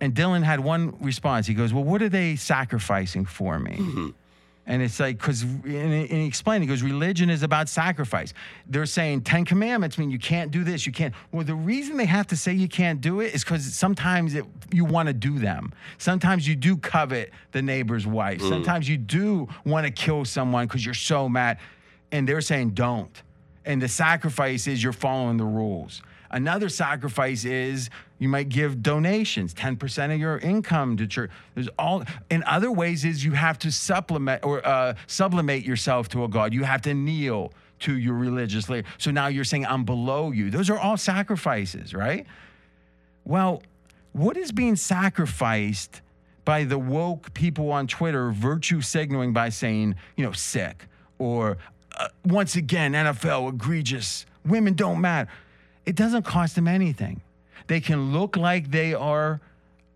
And 0.00 0.14
Dylan 0.14 0.42
had 0.42 0.60
one 0.60 0.96
response. 1.00 1.46
He 1.46 1.54
goes, 1.54 1.72
Well, 1.72 1.84
what 1.84 2.02
are 2.02 2.08
they 2.08 2.36
sacrificing 2.36 3.24
for 3.24 3.58
me? 3.58 3.76
Mm-hmm. 3.78 4.08
And 4.66 4.82
it's 4.82 4.98
like, 4.98 5.18
because, 5.18 5.42
and 5.42 5.64
he 5.64 6.24
explained, 6.24 6.64
he 6.64 6.68
goes, 6.68 6.82
religion 6.82 7.28
is 7.28 7.42
about 7.42 7.68
sacrifice. 7.68 8.32
They're 8.66 8.86
saying 8.86 9.22
10 9.22 9.44
commandments 9.44 9.98
mean 9.98 10.10
you 10.10 10.18
can't 10.18 10.50
do 10.50 10.64
this, 10.64 10.86
you 10.86 10.92
can't. 10.92 11.14
Well, 11.32 11.44
the 11.44 11.54
reason 11.54 11.98
they 11.98 12.06
have 12.06 12.26
to 12.28 12.36
say 12.36 12.54
you 12.54 12.68
can't 12.68 13.00
do 13.00 13.20
it 13.20 13.34
is 13.34 13.44
because 13.44 13.74
sometimes 13.74 14.34
it, 14.34 14.46
you 14.72 14.86
want 14.86 15.08
to 15.08 15.12
do 15.12 15.38
them. 15.38 15.74
Sometimes 15.98 16.48
you 16.48 16.56
do 16.56 16.78
covet 16.78 17.30
the 17.52 17.60
neighbor's 17.60 18.06
wife. 18.06 18.40
Mm. 18.40 18.48
Sometimes 18.48 18.88
you 18.88 18.96
do 18.96 19.48
want 19.66 19.86
to 19.86 19.92
kill 19.92 20.24
someone 20.24 20.66
because 20.66 20.84
you're 20.84 20.94
so 20.94 21.28
mad. 21.28 21.58
And 22.10 22.26
they're 22.26 22.40
saying 22.40 22.70
don't. 22.70 23.22
And 23.66 23.82
the 23.82 23.88
sacrifice 23.88 24.66
is 24.66 24.82
you're 24.82 24.92
following 24.92 25.36
the 25.36 25.44
rules. 25.44 26.00
Another 26.34 26.68
sacrifice 26.68 27.44
is 27.44 27.90
you 28.18 28.28
might 28.28 28.48
give 28.48 28.82
donations, 28.82 29.54
10% 29.54 30.12
of 30.12 30.18
your 30.18 30.38
income 30.38 30.96
to 30.96 31.06
church. 31.06 31.30
There's 31.54 31.68
all 31.78 32.02
in 32.28 32.42
other 32.42 32.72
ways 32.72 33.04
is 33.04 33.24
you 33.24 33.32
have 33.32 33.56
to 33.60 33.70
supplement 33.70 34.44
or 34.44 34.66
uh, 34.66 34.94
sublimate 35.06 35.64
yourself 35.64 36.08
to 36.08 36.24
a 36.24 36.28
God. 36.28 36.52
You 36.52 36.64
have 36.64 36.82
to 36.82 36.92
kneel 36.92 37.52
to 37.80 37.96
your 37.96 38.14
religious 38.14 38.68
leader. 38.68 38.88
So 38.98 39.12
now 39.12 39.28
you're 39.28 39.44
saying 39.44 39.64
I'm 39.66 39.84
below 39.84 40.32
you. 40.32 40.50
Those 40.50 40.70
are 40.70 40.78
all 40.78 40.96
sacrifices, 40.96 41.94
right? 41.94 42.26
Well, 43.24 43.62
what 44.10 44.36
is 44.36 44.50
being 44.50 44.74
sacrificed 44.74 46.02
by 46.44 46.64
the 46.64 46.78
woke 46.78 47.32
people 47.34 47.70
on 47.70 47.86
Twitter 47.86 48.32
virtue 48.32 48.80
signaling 48.80 49.32
by 49.32 49.50
saying, 49.50 49.94
you 50.16 50.24
know, 50.24 50.32
sick 50.32 50.88
or 51.20 51.58
uh, 51.96 52.08
once 52.24 52.56
again, 52.56 52.92
NFL 52.92 53.50
egregious, 53.50 54.26
women 54.44 54.74
don't 54.74 55.00
matter. 55.00 55.30
It 55.86 55.96
doesn't 55.96 56.22
cost 56.24 56.54
them 56.54 56.66
anything. 56.68 57.20
They 57.66 57.80
can 57.80 58.12
look 58.12 58.36
like 58.36 58.70
they 58.70 58.94
are 58.94 59.40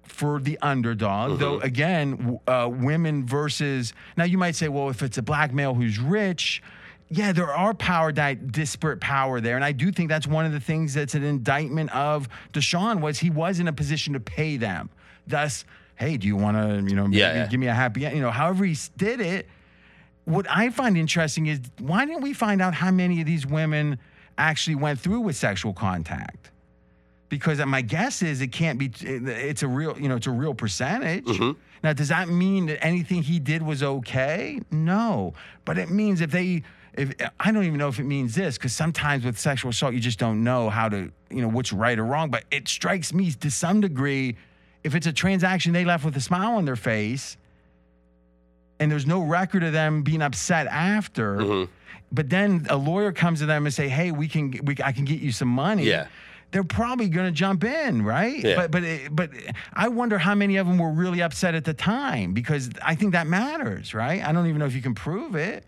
for 0.04 0.40
the 0.40 0.58
underdog, 0.62 1.38
though, 1.38 1.60
again, 1.60 2.40
uh, 2.46 2.68
women 2.72 3.26
versus. 3.26 3.92
Now, 4.16 4.24
you 4.24 4.38
might 4.38 4.56
say, 4.56 4.68
well, 4.68 4.88
if 4.88 5.02
it's 5.02 5.18
a 5.18 5.22
black 5.22 5.52
male 5.52 5.74
who's 5.74 5.98
rich, 5.98 6.62
yeah, 7.10 7.32
there 7.32 7.52
are 7.52 7.74
power, 7.74 8.10
di- 8.10 8.34
disparate 8.34 9.00
power 9.00 9.40
there, 9.40 9.56
and 9.56 9.64
I 9.64 9.72
do 9.72 9.92
think 9.92 10.08
that's 10.08 10.26
one 10.26 10.44
of 10.46 10.52
the 10.52 10.60
things 10.60 10.94
that's 10.94 11.14
an 11.14 11.22
indictment 11.24 11.94
of 11.94 12.28
Deshaun 12.52 13.00
was 13.00 13.18
he 13.18 13.30
was 13.30 13.60
in 13.60 13.68
a 13.68 13.72
position 13.72 14.14
to 14.14 14.20
pay 14.20 14.56
them. 14.56 14.88
Thus, 15.26 15.64
hey, 15.96 16.16
do 16.16 16.26
you 16.26 16.36
want 16.36 16.56
to, 16.56 16.90
you 16.90 16.96
know, 16.96 17.06
Yeah, 17.06 17.34
yeah. 17.34 17.46
give 17.46 17.60
me 17.60 17.66
a 17.68 17.74
happy, 17.74 18.06
end? 18.06 18.16
you 18.16 18.22
know, 18.22 18.30
however 18.30 18.64
he 18.64 18.76
did 18.96 19.20
it. 19.20 19.46
What 20.24 20.46
I 20.50 20.68
find 20.68 20.96
interesting 20.98 21.46
is 21.46 21.60
why 21.78 22.04
didn't 22.04 22.20
we 22.22 22.34
find 22.34 22.60
out 22.60 22.74
how 22.74 22.90
many 22.90 23.20
of 23.20 23.26
these 23.26 23.46
women 23.46 23.98
actually 24.38 24.76
went 24.76 25.00
through 25.00 25.20
with 25.20 25.36
sexual 25.36 25.72
contact? 25.74 26.50
Because 27.28 27.58
my 27.66 27.82
guess 27.82 28.22
is 28.22 28.40
it 28.40 28.52
can't 28.52 28.78
be. 28.78 28.90
It's 29.02 29.62
a 29.62 29.68
real, 29.68 29.98
you 29.98 30.08
know, 30.08 30.16
it's 30.16 30.26
a 30.26 30.30
real 30.30 30.54
percentage. 30.54 31.26
Mm-hmm. 31.26 31.58
Now, 31.82 31.92
does 31.92 32.08
that 32.08 32.28
mean 32.28 32.66
that 32.66 32.82
anything 32.82 33.22
he 33.22 33.38
did 33.38 33.62
was 33.62 33.82
okay? 33.82 34.60
No, 34.70 35.34
but 35.66 35.76
it 35.76 35.90
means 35.90 36.22
if 36.22 36.30
they, 36.30 36.62
if 36.94 37.14
I 37.38 37.52
don't 37.52 37.64
even 37.64 37.78
know 37.78 37.88
if 37.88 37.98
it 37.98 38.04
means 38.04 38.34
this, 38.34 38.56
because 38.56 38.72
sometimes 38.72 39.24
with 39.24 39.38
sexual 39.38 39.70
assault 39.70 39.92
you 39.92 40.00
just 40.00 40.18
don't 40.18 40.42
know 40.42 40.70
how 40.70 40.88
to, 40.88 41.12
you 41.30 41.42
know, 41.42 41.48
what's 41.48 41.72
right 41.72 41.98
or 41.98 42.04
wrong. 42.04 42.30
But 42.30 42.44
it 42.50 42.66
strikes 42.66 43.12
me 43.12 43.30
to 43.32 43.50
some 43.50 43.82
degree, 43.82 44.36
if 44.82 44.94
it's 44.94 45.06
a 45.06 45.12
transaction 45.12 45.74
they 45.74 45.84
left 45.84 46.06
with 46.06 46.16
a 46.16 46.20
smile 46.20 46.54
on 46.54 46.64
their 46.64 46.76
face, 46.76 47.36
and 48.80 48.90
there's 48.90 49.06
no 49.06 49.20
record 49.20 49.62
of 49.64 49.74
them 49.74 50.02
being 50.02 50.22
upset 50.22 50.66
after. 50.66 51.36
Mm-hmm. 51.36 51.72
But 52.10 52.30
then 52.30 52.66
a 52.70 52.76
lawyer 52.76 53.12
comes 53.12 53.40
to 53.40 53.46
them 53.46 53.66
and 53.66 53.74
say, 53.74 53.88
"Hey, 53.88 54.10
we 54.12 54.28
can, 54.28 54.52
we, 54.64 54.76
I 54.84 54.92
can 54.92 55.04
get 55.04 55.20
you 55.20 55.32
some 55.32 55.48
money." 55.48 55.84
Yeah. 55.84 56.06
They're 56.50 56.64
probably 56.64 57.10
going 57.10 57.26
to 57.26 57.32
jump 57.32 57.62
in, 57.62 58.02
right? 58.02 58.42
Yeah. 58.42 58.56
But 58.56 58.70
but 58.70 58.82
it- 58.82 59.14
but 59.14 59.30
I 59.74 59.88
wonder 59.88 60.16
how 60.16 60.34
many 60.34 60.56
of 60.56 60.66
them 60.66 60.78
were 60.78 60.90
really 60.90 61.20
upset 61.20 61.54
at 61.54 61.64
the 61.64 61.74
time 61.74 62.32
because 62.32 62.70
I 62.82 62.94
think 62.94 63.12
that 63.12 63.26
matters, 63.26 63.92
right? 63.92 64.22
I 64.26 64.32
don't 64.32 64.46
even 64.46 64.58
know 64.58 64.64
if 64.66 64.74
you 64.74 64.80
can 64.80 64.94
prove 64.94 65.34
it. 65.36 65.64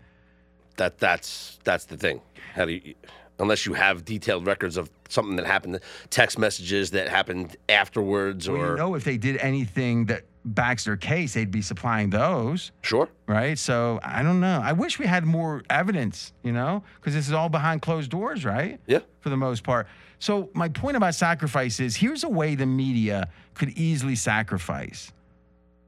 That 0.77 0.97
that's 0.97 1.59
that's 1.63 1.85
the 1.85 1.97
thing. 1.97 2.21
How 2.55 2.65
do 2.65 2.71
you, 2.71 2.95
unless 3.37 3.67
you 3.67 3.73
have 3.73 4.03
detailed 4.05 4.47
records 4.47 4.75
of 4.77 4.89
something 5.09 5.35
that 5.35 5.45
happened, 5.45 5.79
text 6.09 6.39
messages 6.39 6.89
that 6.91 7.09
happened 7.09 7.55
afterwards, 7.69 8.49
Well, 8.49 8.59
or 8.59 8.69
you 8.71 8.77
know, 8.77 8.95
if 8.95 9.03
they 9.03 9.17
did 9.17 9.37
anything 9.37 10.05
that 10.05 10.23
backs 10.43 10.85
their 10.85 10.97
case, 10.97 11.33
they'd 11.33 11.51
be 11.51 11.61
supplying 11.61 12.09
those. 12.09 12.71
sure, 12.81 13.07
right? 13.27 13.57
So 13.59 13.99
I 14.03 14.23
don't 14.23 14.39
know. 14.39 14.59
I 14.63 14.73
wish 14.73 14.97
we 14.99 15.05
had 15.05 15.23
more 15.25 15.63
evidence, 15.69 16.33
you 16.43 16.51
know, 16.51 16.83
because 16.95 17.13
this 17.13 17.27
is 17.27 17.33
all 17.33 17.49
behind 17.49 17.81
closed 17.81 18.09
doors, 18.11 18.43
right? 18.43 18.79
Yeah. 18.87 18.99
For 19.19 19.29
the 19.29 19.37
most 19.37 19.63
part. 19.63 19.87
So 20.19 20.49
my 20.53 20.69
point 20.69 20.97
about 20.97 21.15
sacrifice 21.15 21.79
is 21.79 21.95
here's 21.95 22.23
a 22.23 22.29
way 22.29 22.55
the 22.55 22.65
media 22.65 23.27
could 23.53 23.69
easily 23.69 24.15
sacrifice. 24.15 25.11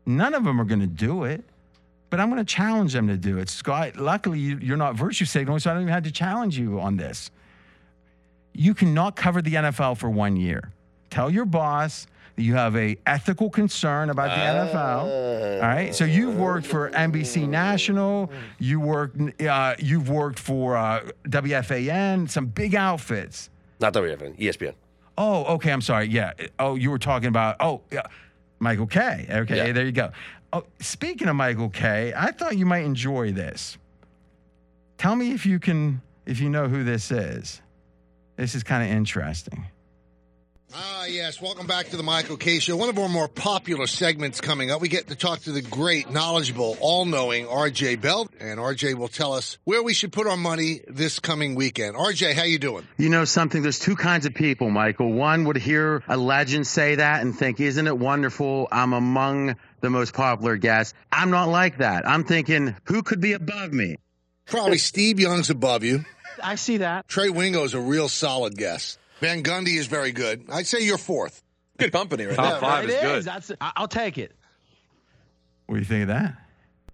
None 0.05 0.33
of 0.33 0.43
them 0.43 0.59
are 0.61 0.65
going 0.65 0.81
to 0.81 0.87
do 0.87 1.23
it, 1.23 1.43
but 2.09 2.19
I'm 2.19 2.29
going 2.29 2.43
to 2.43 2.53
challenge 2.53 2.93
them 2.93 3.07
to 3.07 3.17
do 3.17 3.37
it. 3.39 3.49
Scott, 3.49 3.95
luckily 3.97 4.37
you- 4.39 4.59
you're 4.61 4.77
not 4.77 4.95
virtue 4.95 5.25
signaling, 5.25 5.59
so 5.59 5.71
I 5.71 5.73
don't 5.73 5.83
even 5.83 5.93
have 5.93 6.03
to 6.03 6.11
challenge 6.11 6.57
you 6.57 6.79
on 6.79 6.97
this. 6.97 7.31
You 8.53 8.73
cannot 8.75 9.15
cover 9.15 9.41
the 9.41 9.55
NFL 9.55 9.95
for 9.97 10.09
one 10.09 10.35
year. 10.35 10.71
Tell 11.09 11.29
your 11.31 11.45
boss 11.45 12.05
you 12.35 12.55
have 12.55 12.75
a 12.75 12.97
ethical 13.05 13.49
concern 13.49 14.09
about 14.09 14.29
the 14.29 14.73
NFL. 14.75 15.61
All 15.61 15.67
right. 15.67 15.93
So 15.93 16.05
you've 16.05 16.37
worked 16.37 16.65
for 16.65 16.89
NBC 16.91 17.47
National. 17.47 18.31
You 18.59 18.79
work. 18.79 19.13
Uh, 19.39 19.75
you've 19.79 20.09
worked 20.09 20.39
for 20.39 20.75
uh, 20.75 21.09
WFAN. 21.27 22.29
Some 22.29 22.47
big 22.47 22.75
outfits. 22.75 23.49
not 23.79 23.93
WFN, 23.93 24.37
ESPN. 24.39 24.73
Oh, 25.17 25.43
okay. 25.55 25.71
I'm 25.71 25.81
sorry. 25.81 26.07
Yeah. 26.07 26.33
Oh, 26.57 26.75
you 26.75 26.89
were 26.89 26.97
talking 26.99 27.27
about. 27.27 27.57
Oh, 27.59 27.81
yeah. 27.91 28.01
Michael 28.59 28.87
Kay. 28.87 29.27
Okay. 29.29 29.57
Yeah. 29.57 29.71
There 29.71 29.85
you 29.85 29.91
go. 29.91 30.11
Oh, 30.53 30.63
speaking 30.79 31.27
of 31.27 31.35
Michael 31.35 31.69
Kay, 31.69 32.13
I 32.15 32.31
thought 32.31 32.57
you 32.57 32.65
might 32.65 32.83
enjoy 32.85 33.31
this. 33.31 33.77
Tell 34.97 35.15
me 35.15 35.31
if 35.33 35.45
you 35.45 35.59
can, 35.59 36.01
if 36.25 36.39
you 36.39 36.49
know 36.49 36.67
who 36.67 36.83
this 36.83 37.11
is. 37.11 37.61
This 38.37 38.55
is 38.55 38.63
kind 38.63 38.83
of 38.83 38.89
interesting. 38.95 39.65
Ah, 40.75 41.05
yes. 41.05 41.39
Welcome 41.39 41.67
back 41.67 41.89
to 41.89 41.97
the 41.97 42.03
Michael 42.03 42.35
Kay. 42.35 42.57
Show. 42.57 42.75
One 42.75 42.89
of 42.89 42.97
our 42.97 43.07
more 43.07 43.27
popular 43.27 43.85
segments 43.85 44.41
coming 44.41 44.71
up. 44.71 44.81
We 44.81 44.87
get 44.87 45.07
to 45.09 45.15
talk 45.15 45.41
to 45.41 45.51
the 45.51 45.61
great, 45.61 46.09
knowledgeable, 46.09 46.77
all-knowing 46.79 47.45
RJ 47.45 48.01
Bell, 48.01 48.27
and 48.39 48.59
RJ 48.59 48.95
will 48.95 49.07
tell 49.07 49.33
us 49.33 49.59
where 49.65 49.83
we 49.83 49.93
should 49.93 50.11
put 50.11 50.25
our 50.25 50.35
money 50.35 50.81
this 50.87 51.19
coming 51.19 51.53
weekend. 51.53 51.95
RJ, 51.95 52.33
how 52.33 52.43
you 52.43 52.57
doing? 52.57 52.87
You 52.97 53.09
know 53.09 53.23
something? 53.23 53.61
There's 53.61 53.77
two 53.77 53.95
kinds 53.95 54.25
of 54.25 54.33
people, 54.33 54.71
Michael. 54.71 55.13
One 55.13 55.43
would 55.43 55.57
hear 55.57 56.01
a 56.07 56.17
legend 56.17 56.65
say 56.65 56.95
that 56.95 57.21
and 57.21 57.37
think, 57.37 57.59
isn't 57.59 57.85
it 57.85 57.97
wonderful? 57.97 58.67
I'm 58.71 58.93
among 58.93 59.57
the 59.81 59.91
most 59.91 60.15
popular 60.15 60.57
guests. 60.57 60.95
I'm 61.11 61.29
not 61.29 61.49
like 61.49 61.77
that. 61.77 62.07
I'm 62.07 62.23
thinking, 62.23 62.75
who 62.85 63.03
could 63.03 63.21
be 63.21 63.33
above 63.33 63.73
me? 63.73 63.97
Probably 64.47 64.79
Steve 64.79 65.19
Young's 65.19 65.51
above 65.51 65.83
you. 65.83 66.03
I 66.43 66.55
see 66.55 66.77
that. 66.77 67.07
Trey 67.07 67.29
Wingo's 67.29 67.75
a 67.75 67.79
real 67.79 68.09
solid 68.09 68.57
guest. 68.57 68.97
Van 69.19 69.43
Gundy 69.43 69.77
is 69.77 69.87
very 69.87 70.11
good. 70.11 70.45
I'd 70.51 70.67
say 70.67 70.81
you're 70.83 70.97
fourth. 70.97 71.43
Good 71.77 71.91
company 71.91 72.25
right 72.25 72.35
Top 72.35 72.51
there. 72.51 72.59
five 72.61 72.89
is 72.89 73.01
good. 73.01 73.23
That's, 73.23 73.51
I- 73.61 73.71
I'll 73.75 73.87
take 73.87 74.17
it. 74.17 74.33
What 75.65 75.75
do 75.75 75.79
you 75.79 75.85
think 75.85 76.03
of 76.03 76.07
that? 76.09 76.35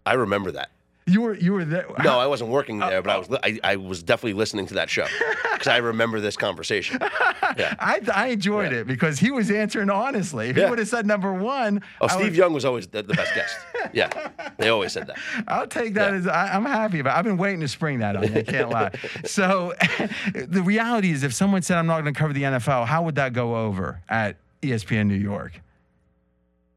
I 0.05 0.13
remember 0.13 0.51
that. 0.51 0.69
You 1.05 1.21
were 1.21 1.33
you 1.35 1.53
were 1.53 1.65
there. 1.65 1.87
No, 2.03 2.19
I 2.19 2.27
wasn't 2.27 2.51
working 2.51 2.83
uh, 2.83 2.89
there, 2.89 3.01
but 3.01 3.09
I 3.09 3.17
was 3.17 3.27
oh. 3.31 3.39
li- 3.43 3.59
I, 3.63 3.71
I 3.71 3.75
was 3.77 4.03
definitely 4.03 4.33
listening 4.33 4.67
to 4.67 4.75
that 4.75 4.91
show 4.91 5.07
because 5.53 5.67
I 5.67 5.77
remember 5.77 6.19
this 6.19 6.37
conversation. 6.37 6.99
Yeah. 7.57 7.73
I, 7.79 7.99
I 8.13 8.27
enjoyed 8.27 8.71
Yeah. 8.71 8.79
it 8.81 8.87
because 8.87 9.17
he 9.17 9.31
was 9.31 9.49
answering 9.49 9.89
honestly. 9.89 10.49
If 10.49 10.55
he 10.55 10.63
would 10.63 10.77
have 10.77 10.87
said 10.87 11.07
number 11.07 11.33
one, 11.33 11.81
Oh, 11.99 12.05
I 12.05 12.09
Steve 12.13 12.25
would- 12.25 12.35
Young 12.35 12.53
was 12.53 12.63
always 12.63 12.85
the, 12.85 13.01
the 13.01 13.15
best 13.15 13.33
guest. 13.33 13.55
Yeah, 13.93 14.29
they 14.57 14.69
always 14.69 14.91
said 14.93 15.07
that. 15.07 15.17
I'll 15.47 15.67
take 15.67 15.93
that 15.95 16.11
Yeah. 16.11 16.17
as 16.19 16.27
I, 16.27 16.53
I'm 16.53 16.65
happy 16.65 16.99
about. 16.99 17.17
I've 17.17 17.23
been 17.25 17.37
waiting 17.37 17.59
to 17.61 17.67
spring 17.67 17.99
that 17.99 18.15
on 18.15 18.23
you. 18.31 18.39
I 18.39 18.43
can't 18.43 18.69
lie. 18.69 18.91
So 19.25 19.73
the 20.33 20.61
reality 20.63 21.11
is, 21.11 21.23
if 21.23 21.33
someone 21.33 21.61
said 21.61 21.77
I'm 21.77 21.87
not 21.87 22.01
going 22.01 22.13
to 22.13 22.17
cover 22.19 22.33
the 22.33 22.43
NFL, 22.43 22.85
how 22.87 23.03
would 23.03 23.15
that 23.15 23.33
go 23.33 23.55
over 23.55 24.01
at 24.09 24.37
ESPN 24.61 25.07
New 25.07 25.15
York? 25.15 25.61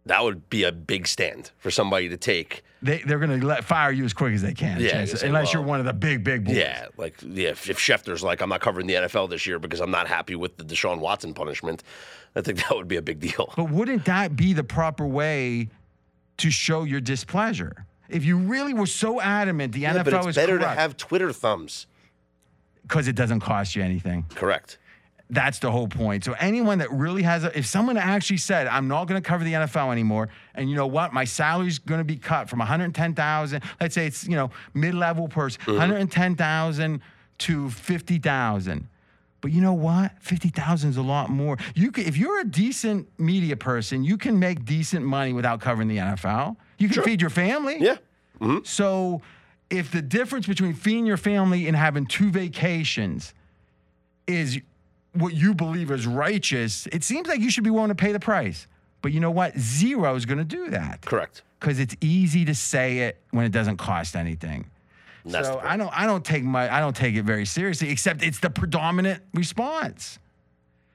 That 0.06 0.24
would 0.24 0.50
be 0.50 0.64
a 0.64 0.72
big 0.72 1.06
stand 1.06 1.52
for 1.58 1.70
somebody 1.70 2.08
to 2.08 2.16
take. 2.16 2.64
They 2.82 2.98
they're 2.98 3.20
going 3.20 3.38
to 3.40 3.46
let 3.46 3.62
fire 3.62 3.92
you 3.92 4.04
as 4.04 4.12
quick 4.12 4.34
as 4.34 4.42
they 4.42 4.52
can. 4.52 4.80
Yeah, 4.80 5.04
say, 5.04 5.24
unless 5.28 5.52
you're 5.52 5.62
one 5.62 5.78
of 5.78 5.86
the 5.86 5.92
big 5.92 6.24
big 6.24 6.44
boys. 6.44 6.56
Yeah, 6.56 6.86
like 6.96 7.14
yeah, 7.24 7.50
if, 7.50 7.70
if 7.70 7.78
Schefter's 7.78 8.22
like, 8.24 8.40
I'm 8.40 8.48
not 8.48 8.60
covering 8.60 8.88
the 8.88 8.94
NFL 8.94 9.30
this 9.30 9.46
year 9.46 9.60
because 9.60 9.80
I'm 9.80 9.92
not 9.92 10.08
happy 10.08 10.34
with 10.34 10.56
the 10.56 10.64
Deshaun 10.64 10.98
Watson 10.98 11.34
punishment, 11.34 11.84
I 12.34 12.40
think 12.40 12.58
that 12.58 12.74
would 12.76 12.88
be 12.88 12.96
a 12.96 13.02
big 13.02 13.20
deal. 13.20 13.52
But 13.56 13.70
wouldn't 13.70 14.04
that 14.06 14.34
be 14.34 14.52
the 14.52 14.64
proper 14.64 15.06
way 15.06 15.68
to 16.42 16.50
show 16.50 16.84
your 16.84 17.00
displeasure? 17.00 17.86
If 18.08 18.24
you 18.24 18.36
really 18.36 18.74
were 18.74 18.86
so 18.86 19.20
adamant 19.20 19.72
the 19.72 19.80
Yeah, 19.80 19.94
NFL 19.94 20.04
but 20.04 20.14
it's 20.14 20.26
is 20.28 20.36
better 20.36 20.58
corrupt, 20.58 20.74
to 20.76 20.80
have 20.80 20.96
Twitter 20.96 21.32
thumbs. 21.32 21.86
because 22.82 23.08
it 23.08 23.16
doesn't 23.16 23.40
cost 23.40 23.74
you 23.76 23.82
anything. 23.82 24.26
Correct. 24.34 24.78
That's 25.30 25.60
the 25.60 25.70
whole 25.70 25.88
point. 25.88 26.24
So 26.24 26.34
anyone 26.38 26.78
that 26.78 26.90
really 26.90 27.22
has 27.22 27.44
a, 27.44 27.56
if 27.58 27.64
someone 27.64 27.96
actually 27.96 28.36
said, 28.36 28.66
I'm 28.66 28.86
not 28.86 29.06
going 29.08 29.22
to 29.22 29.26
cover 29.26 29.44
the 29.44 29.54
NFL 29.54 29.90
anymore, 29.90 30.28
and 30.54 30.68
you 30.68 30.76
know 30.76 30.86
what, 30.86 31.14
my 31.14 31.24
salary's 31.24 31.78
going 31.78 32.00
to 32.00 32.04
be 32.04 32.16
cut 32.16 32.50
from 32.50 32.58
110,000, 32.58 33.62
let's 33.80 33.94
say 33.94 34.06
it's, 34.06 34.26
you 34.28 34.36
know, 34.36 34.50
mid-level 34.74 35.28
person, 35.28 35.58
mm-hmm. 35.62 35.78
110,000 35.78 37.00
to 37.38 37.70
50,000. 37.70 38.88
But 39.42 39.50
you 39.50 39.60
know 39.60 39.74
what? 39.74 40.12
50,000 40.20 40.90
is 40.90 40.96
a 40.96 41.02
lot 41.02 41.28
more. 41.28 41.58
You 41.74 41.90
can, 41.90 42.06
if 42.06 42.16
you're 42.16 42.40
a 42.40 42.44
decent 42.44 43.08
media 43.18 43.56
person, 43.56 44.04
you 44.04 44.16
can 44.16 44.38
make 44.38 44.64
decent 44.64 45.04
money 45.04 45.32
without 45.32 45.60
covering 45.60 45.88
the 45.88 45.98
NFL. 45.98 46.56
You 46.78 46.88
can 46.88 47.02
feed 47.02 47.20
your 47.20 47.28
family. 47.28 47.76
Yeah. 47.80 47.96
Mm-hmm. 48.40 48.58
So 48.62 49.20
if 49.68 49.90
the 49.90 50.00
difference 50.00 50.46
between 50.46 50.74
feeding 50.74 51.06
your 51.06 51.16
family 51.16 51.66
and 51.66 51.76
having 51.76 52.06
two 52.06 52.30
vacations 52.30 53.34
is 54.28 54.60
what 55.12 55.34
you 55.34 55.54
believe 55.54 55.90
is 55.90 56.06
righteous, 56.06 56.86
it 56.92 57.02
seems 57.02 57.26
like 57.26 57.40
you 57.40 57.50
should 57.50 57.64
be 57.64 57.70
willing 57.70 57.88
to 57.88 57.96
pay 57.96 58.12
the 58.12 58.20
price. 58.20 58.68
But 59.02 59.10
you 59.10 59.18
know 59.18 59.32
what? 59.32 59.58
Zero 59.58 60.14
is 60.14 60.24
going 60.24 60.38
to 60.38 60.44
do 60.44 60.70
that 60.70 61.00
Correct. 61.02 61.42
because 61.58 61.80
it's 61.80 61.96
easy 62.00 62.44
to 62.44 62.54
say 62.54 63.00
it 63.00 63.20
when 63.32 63.44
it 63.44 63.50
doesn't 63.50 63.78
cost 63.78 64.14
anything. 64.14 64.66
That's 65.24 65.48
so. 65.48 65.60
I 65.62 65.76
don't 65.76 65.92
I 65.96 66.06
don't 66.06 66.24
take 66.24 66.44
my 66.44 66.72
I 66.72 66.80
don't 66.80 66.96
take 66.96 67.14
it 67.14 67.24
very 67.24 67.46
seriously, 67.46 67.90
except 67.90 68.22
it's 68.22 68.40
the 68.40 68.50
predominant 68.50 69.22
response. 69.34 70.18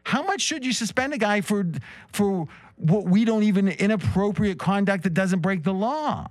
How 0.03 0.23
much 0.23 0.41
should 0.41 0.65
you 0.65 0.73
suspend 0.73 1.13
a 1.13 1.17
guy 1.17 1.41
for 1.41 1.65
for 2.13 2.47
what 2.77 3.05
we 3.05 3.25
don't 3.25 3.43
even 3.43 3.67
inappropriate 3.67 4.59
conduct 4.59 5.03
that 5.03 5.13
doesn't 5.13 5.39
break 5.39 5.63
the 5.63 5.73
law? 5.73 6.27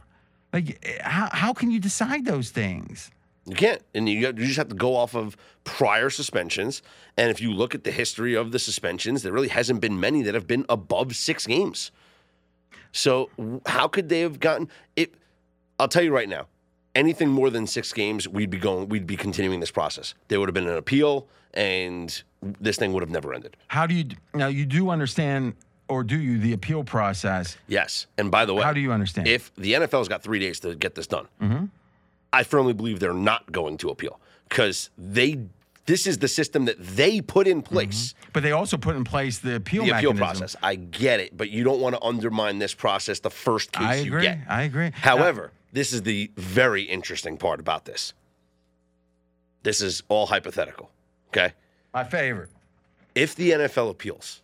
Like, 0.53 1.01
how, 1.03 1.29
how 1.33 1.53
can 1.53 1.71
you 1.71 1.81
decide 1.81 2.25
those 2.25 2.51
things? 2.51 3.11
You 3.47 3.55
can't, 3.55 3.83
and 3.95 4.09
you, 4.09 4.21
you 4.21 4.33
just 4.33 4.57
have 4.57 4.69
to 4.69 4.75
go 4.75 4.97
off 4.97 5.15
of 5.15 5.37
prior 5.65 6.11
suspensions. 6.11 6.83
And 7.17 7.31
if 7.31 7.41
you 7.41 7.53
look 7.53 7.75
at 7.75 7.85
the 7.85 7.93
history 7.93 8.35
of 8.35 8.53
the 8.53 8.59
suspensions, 8.59 9.23
there 9.23 9.33
really 9.33 9.49
hasn't 9.49 9.81
been 9.81 10.01
many 10.01 10.23
that 10.23 10.35
have 10.35 10.47
been 10.47 10.65
above 10.69 11.15
six 11.15 11.47
games. 11.47 11.91
So 12.91 13.31
how 13.67 13.87
could 13.87 14.09
they 14.09 14.21
have 14.21 14.41
gotten 14.41 14.69
it? 14.97 15.15
I'll 15.79 15.89
tell 15.89 16.03
you 16.03 16.13
right 16.13 16.29
now, 16.29 16.47
anything 16.97 17.29
more 17.29 17.51
than 17.51 17.67
six 17.67 17.93
games, 17.93 18.27
we'd 18.27 18.51
be 18.51 18.59
going, 18.59 18.89
we'd 18.89 19.07
be 19.07 19.17
continuing 19.17 19.61
this 19.61 19.71
process. 19.71 20.15
There 20.29 20.41
would 20.41 20.49
have 20.49 20.55
been 20.55 20.69
an 20.69 20.77
appeal, 20.77 21.29
and 21.55 22.23
this 22.43 22.77
thing 22.77 22.93
would 22.93 23.03
have 23.03 23.11
never 23.11 23.33
ended. 23.33 23.57
How 23.69 23.87
do 23.87 23.95
you 23.95 24.07
now? 24.35 24.49
You 24.49 24.67
do 24.67 24.91
understand, 24.91 25.55
or 25.89 26.03
do 26.03 26.19
you, 26.19 26.39
the 26.39 26.53
appeal 26.53 26.83
process? 26.83 27.57
Yes. 27.69 28.07
And 28.19 28.31
by 28.31 28.45
the 28.45 28.55
way, 28.55 28.65
How 28.65 28.73
do 28.73 28.81
you 28.81 28.93
understand? 28.93 29.29
If 29.29 29.55
the 29.55 29.75
NFL's 29.75 30.09
got 30.09 30.23
three 30.23 30.41
days 30.41 30.59
to 30.61 30.75
get 30.75 30.95
this 30.95 31.07
done, 31.07 31.29
mm-hmm. 31.41 31.67
I 32.33 32.43
firmly 32.43 32.73
believe 32.73 32.99
they're 32.99 33.13
not 33.13 33.53
going 33.53 33.77
to 33.79 33.91
appeal 33.91 34.19
because 34.49 34.91
they. 34.99 35.39
This 35.85 36.09
is 36.09 36.19
the 36.19 36.27
system 36.27 36.65
that 36.65 36.81
they 36.81 37.21
put 37.21 37.47
in 37.47 37.63
place. 37.63 38.09
Mm-hmm. 38.09 38.31
But 38.33 38.43
they 38.43 38.51
also 38.51 38.77
put 38.77 38.97
in 38.97 39.05
place 39.05 39.39
the 39.39 39.55
appeal 39.55 39.85
the 39.85 39.91
appeal 39.91 40.15
mechanism. 40.15 40.17
process. 40.41 40.57
I 40.61 40.75
get 40.75 41.21
it, 41.21 41.37
but 41.37 41.51
you 41.51 41.63
don't 41.63 41.81
want 41.81 41.95
to 41.95 42.03
undermine 42.03 42.59
this 42.59 42.75
process 42.75 43.21
the 43.21 43.31
first 43.31 43.71
case 43.71 43.87
I 43.87 43.95
you 43.99 44.21
get. 44.21 44.41
I 44.49 44.63
agree. 44.63 44.91
However, 44.97 45.53
this 45.73 45.93
is 45.93 46.03
the 46.03 46.31
very 46.37 46.83
interesting 46.83 47.37
part 47.37 47.61
about 47.61 47.85
this. 47.85 48.13
This 49.63 49.81
is 49.81 50.03
all 50.09 50.27
hypothetical. 50.27 50.91
Okay. 51.29 51.53
My 51.93 52.05
favorite. 52.05 52.51
If 53.15 53.35
the 53.35 53.51
NFL 53.53 53.91
appeals, 53.91 54.43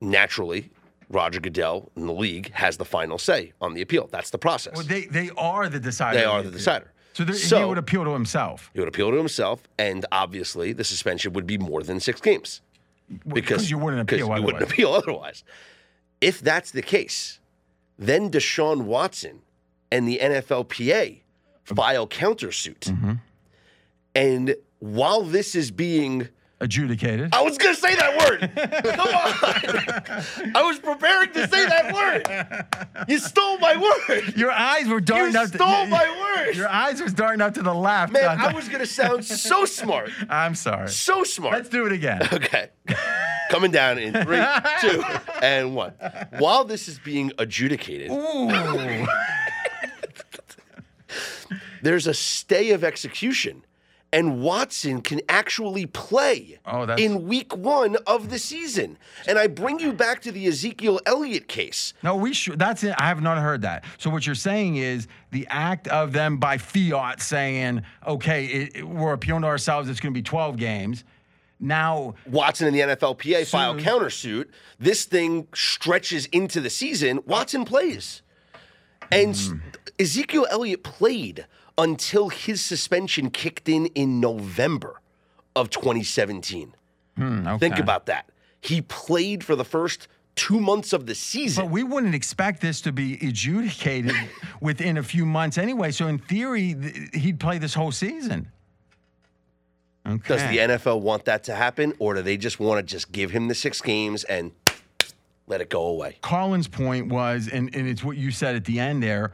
naturally, 0.00 0.70
Roger 1.08 1.40
Goodell 1.40 1.90
in 1.96 2.06
the 2.06 2.12
league 2.12 2.50
has 2.52 2.76
the 2.76 2.84
final 2.84 3.18
say 3.18 3.52
on 3.60 3.74
the 3.74 3.82
appeal. 3.82 4.08
That's 4.10 4.30
the 4.30 4.38
process. 4.38 4.74
Well, 4.76 4.84
they 4.86 5.04
they 5.06 5.30
are 5.36 5.68
the 5.68 5.80
decider. 5.80 6.18
They 6.18 6.24
are 6.24 6.42
the 6.42 6.50
the 6.50 6.58
decider. 6.58 6.90
So, 7.12 7.24
So- 7.32 7.58
he 7.58 7.64
would 7.64 7.78
appeal 7.78 8.04
to 8.04 8.10
himself 8.10 8.70
he 8.74 8.80
would 8.80 8.88
appeal 8.88 9.10
to 9.12 9.16
himself, 9.16 9.62
and 9.78 10.04
obviously 10.10 10.72
the 10.72 10.82
suspension 10.84 11.32
would 11.34 11.46
be 11.46 11.58
more 11.58 11.82
than 11.82 12.00
six 12.00 12.20
games 12.20 12.60
because 13.28 13.70
you 13.70 13.78
wouldn't 13.78 14.02
appeal. 14.02 14.36
You 14.36 14.42
wouldn't 14.42 14.64
appeal 14.64 14.92
otherwise. 14.92 15.44
If 16.20 16.40
that's 16.40 16.70
the 16.72 16.82
case, 16.82 17.38
then 17.98 18.30
Deshaun 18.30 18.82
Watson 18.82 19.42
and 19.94 20.08
the 20.08 20.18
NFLPA 20.18 21.20
file 21.62 22.08
countersuit. 22.08 22.80
Mm-hmm. 22.80 23.12
And 24.16 24.56
while 24.80 25.22
this 25.22 25.54
is 25.54 25.70
being 25.70 26.28
Adjudicated. 26.60 27.34
I 27.34 27.42
was 27.42 27.58
gonna 27.58 27.74
say 27.74 27.94
that 27.96 28.16
word. 28.16 28.40
Come 28.94 29.08
on. 29.08 30.52
I 30.56 30.62
was 30.62 30.78
preparing 30.78 31.30
to 31.32 31.48
say 31.48 31.66
that 31.66 31.92
word. 31.92 33.06
You 33.08 33.18
stole 33.18 33.58
my 33.58 33.76
word. 33.76 34.34
Your 34.36 34.52
eyes 34.52 34.86
were 34.86 35.00
darting 35.00 35.34
You 35.34 35.40
up. 35.40 35.48
stole 35.48 35.84
to, 35.84 35.90
my 35.90 36.36
word. 36.46 36.54
Your 36.56 36.68
eyes 36.68 37.02
was 37.02 37.12
darting 37.12 37.42
up 37.42 37.54
to 37.54 37.62
the 37.62 37.74
left. 37.74 38.12
Man, 38.12 38.40
I 38.40 38.46
I 38.46 38.52
was 38.54 38.68
gonna 38.68 38.86
sound 38.86 39.24
so 39.24 39.64
smart. 39.66 40.10
I'm 40.30 40.54
sorry. 40.54 40.88
So 40.88 41.24
smart. 41.24 41.54
Let's 41.54 41.68
do 41.68 41.86
it 41.86 41.92
again. 41.92 42.22
Okay. 42.32 42.70
Coming 43.50 43.72
down 43.72 43.98
in 43.98 44.14
three, 44.14 44.42
two, 44.80 45.02
and 45.42 45.74
one. 45.74 45.92
While 46.38 46.64
this 46.64 46.88
is 46.88 46.98
being 46.98 47.32
adjudicated, 47.36 48.10
Ooh. 48.10 49.06
There's 51.84 52.06
a 52.06 52.14
stay 52.14 52.70
of 52.72 52.82
execution, 52.84 53.64
and 54.12 54.40
Watson 54.40 55.00
can 55.02 55.20
actually 55.28 55.86
play 55.86 56.58
Oh, 56.66 56.82
in 56.94 57.26
week 57.26 57.56
one 57.56 57.96
of 58.06 58.30
the 58.30 58.38
season. 58.38 58.96
And 59.26 59.38
I 59.38 59.48
bring 59.48 59.80
you 59.80 59.92
back 59.92 60.20
to 60.22 60.30
the 60.32 60.46
Ezekiel 60.46 61.00
Elliott 61.04 61.48
case. 61.48 61.94
No, 62.02 62.14
we 62.16 62.32
should. 62.32 62.58
That's 62.58 62.84
it. 62.84 62.94
I 62.96 63.08
have 63.08 63.22
not 63.22 63.38
heard 63.38 63.62
that. 63.62 63.84
So 63.98 64.10
what 64.10 64.24
you're 64.24 64.34
saying 64.36 64.76
is 64.76 65.08
the 65.32 65.46
act 65.50 65.88
of 65.88 66.12
them 66.12 66.36
by 66.38 66.58
fiat 66.58 67.20
saying, 67.20 67.82
"Okay, 68.06 68.46
it, 68.46 68.76
it- 68.76 68.88
we're 68.88 69.12
appealing 69.12 69.42
to 69.42 69.48
ourselves. 69.48 69.88
It's 69.88 70.00
going 70.00 70.12
to 70.14 70.18
be 70.18 70.22
12 70.22 70.56
games." 70.56 71.02
Now, 71.60 72.14
Watson 72.26 72.66
and 72.66 72.76
the 72.76 72.80
NFLPA 72.82 73.46
file 73.46 73.74
Sued. 73.74 73.84
countersuit. 73.84 74.44
This 74.78 75.04
thing 75.06 75.46
stretches 75.54 76.26
into 76.26 76.60
the 76.60 76.68
season. 76.70 77.20
Watson 77.26 77.64
plays. 77.64 78.22
And 79.10 79.36
Hmm. 79.36 79.58
Ezekiel 79.98 80.46
Elliott 80.50 80.82
played 80.82 81.46
until 81.76 82.28
his 82.28 82.60
suspension 82.60 83.30
kicked 83.30 83.68
in 83.68 83.86
in 83.86 84.20
November 84.20 85.00
of 85.56 85.70
2017. 85.70 86.74
hmm, 87.16 87.46
okay. 87.46 87.58
Think 87.58 87.78
about 87.78 88.06
that. 88.06 88.30
He 88.60 88.80
played 88.80 89.44
for 89.44 89.54
the 89.56 89.64
first 89.64 90.08
two 90.36 90.60
months 90.60 90.92
of 90.92 91.06
the 91.06 91.14
season. 91.14 91.64
But 91.64 91.70
we 91.70 91.82
wouldn't 91.84 92.14
expect 92.14 92.60
this 92.60 92.80
to 92.82 92.92
be 92.92 93.14
adjudicated 93.26 94.14
within 94.60 94.96
a 94.96 95.02
few 95.02 95.24
months 95.26 95.58
anyway. 95.58 95.90
So 95.90 96.06
in 96.06 96.18
theory, 96.18 96.74
th- 96.74 97.10
he'd 97.14 97.38
play 97.38 97.58
this 97.58 97.74
whole 97.74 97.92
season. 97.92 98.50
Okay. 100.06 100.36
Does 100.36 100.42
the 100.42 100.58
NFL 100.58 101.00
want 101.00 101.24
that 101.24 101.44
to 101.44 101.54
happen, 101.54 101.94
or 101.98 102.14
do 102.14 102.20
they 102.20 102.36
just 102.36 102.60
want 102.60 102.86
to 102.86 102.94
just 102.94 103.10
give 103.10 103.30
him 103.30 103.48
the 103.48 103.54
six 103.54 103.80
games 103.80 104.24
and 104.24 104.52
let 105.46 105.62
it 105.62 105.70
go 105.70 105.86
away? 105.86 106.18
Colin's 106.20 106.68
point 106.68 107.08
was, 107.08 107.48
and, 107.48 107.74
and 107.74 107.88
it's 107.88 108.04
what 108.04 108.18
you 108.18 108.30
said 108.30 108.54
at 108.54 108.66
the 108.66 108.78
end 108.78 109.02
there. 109.02 109.32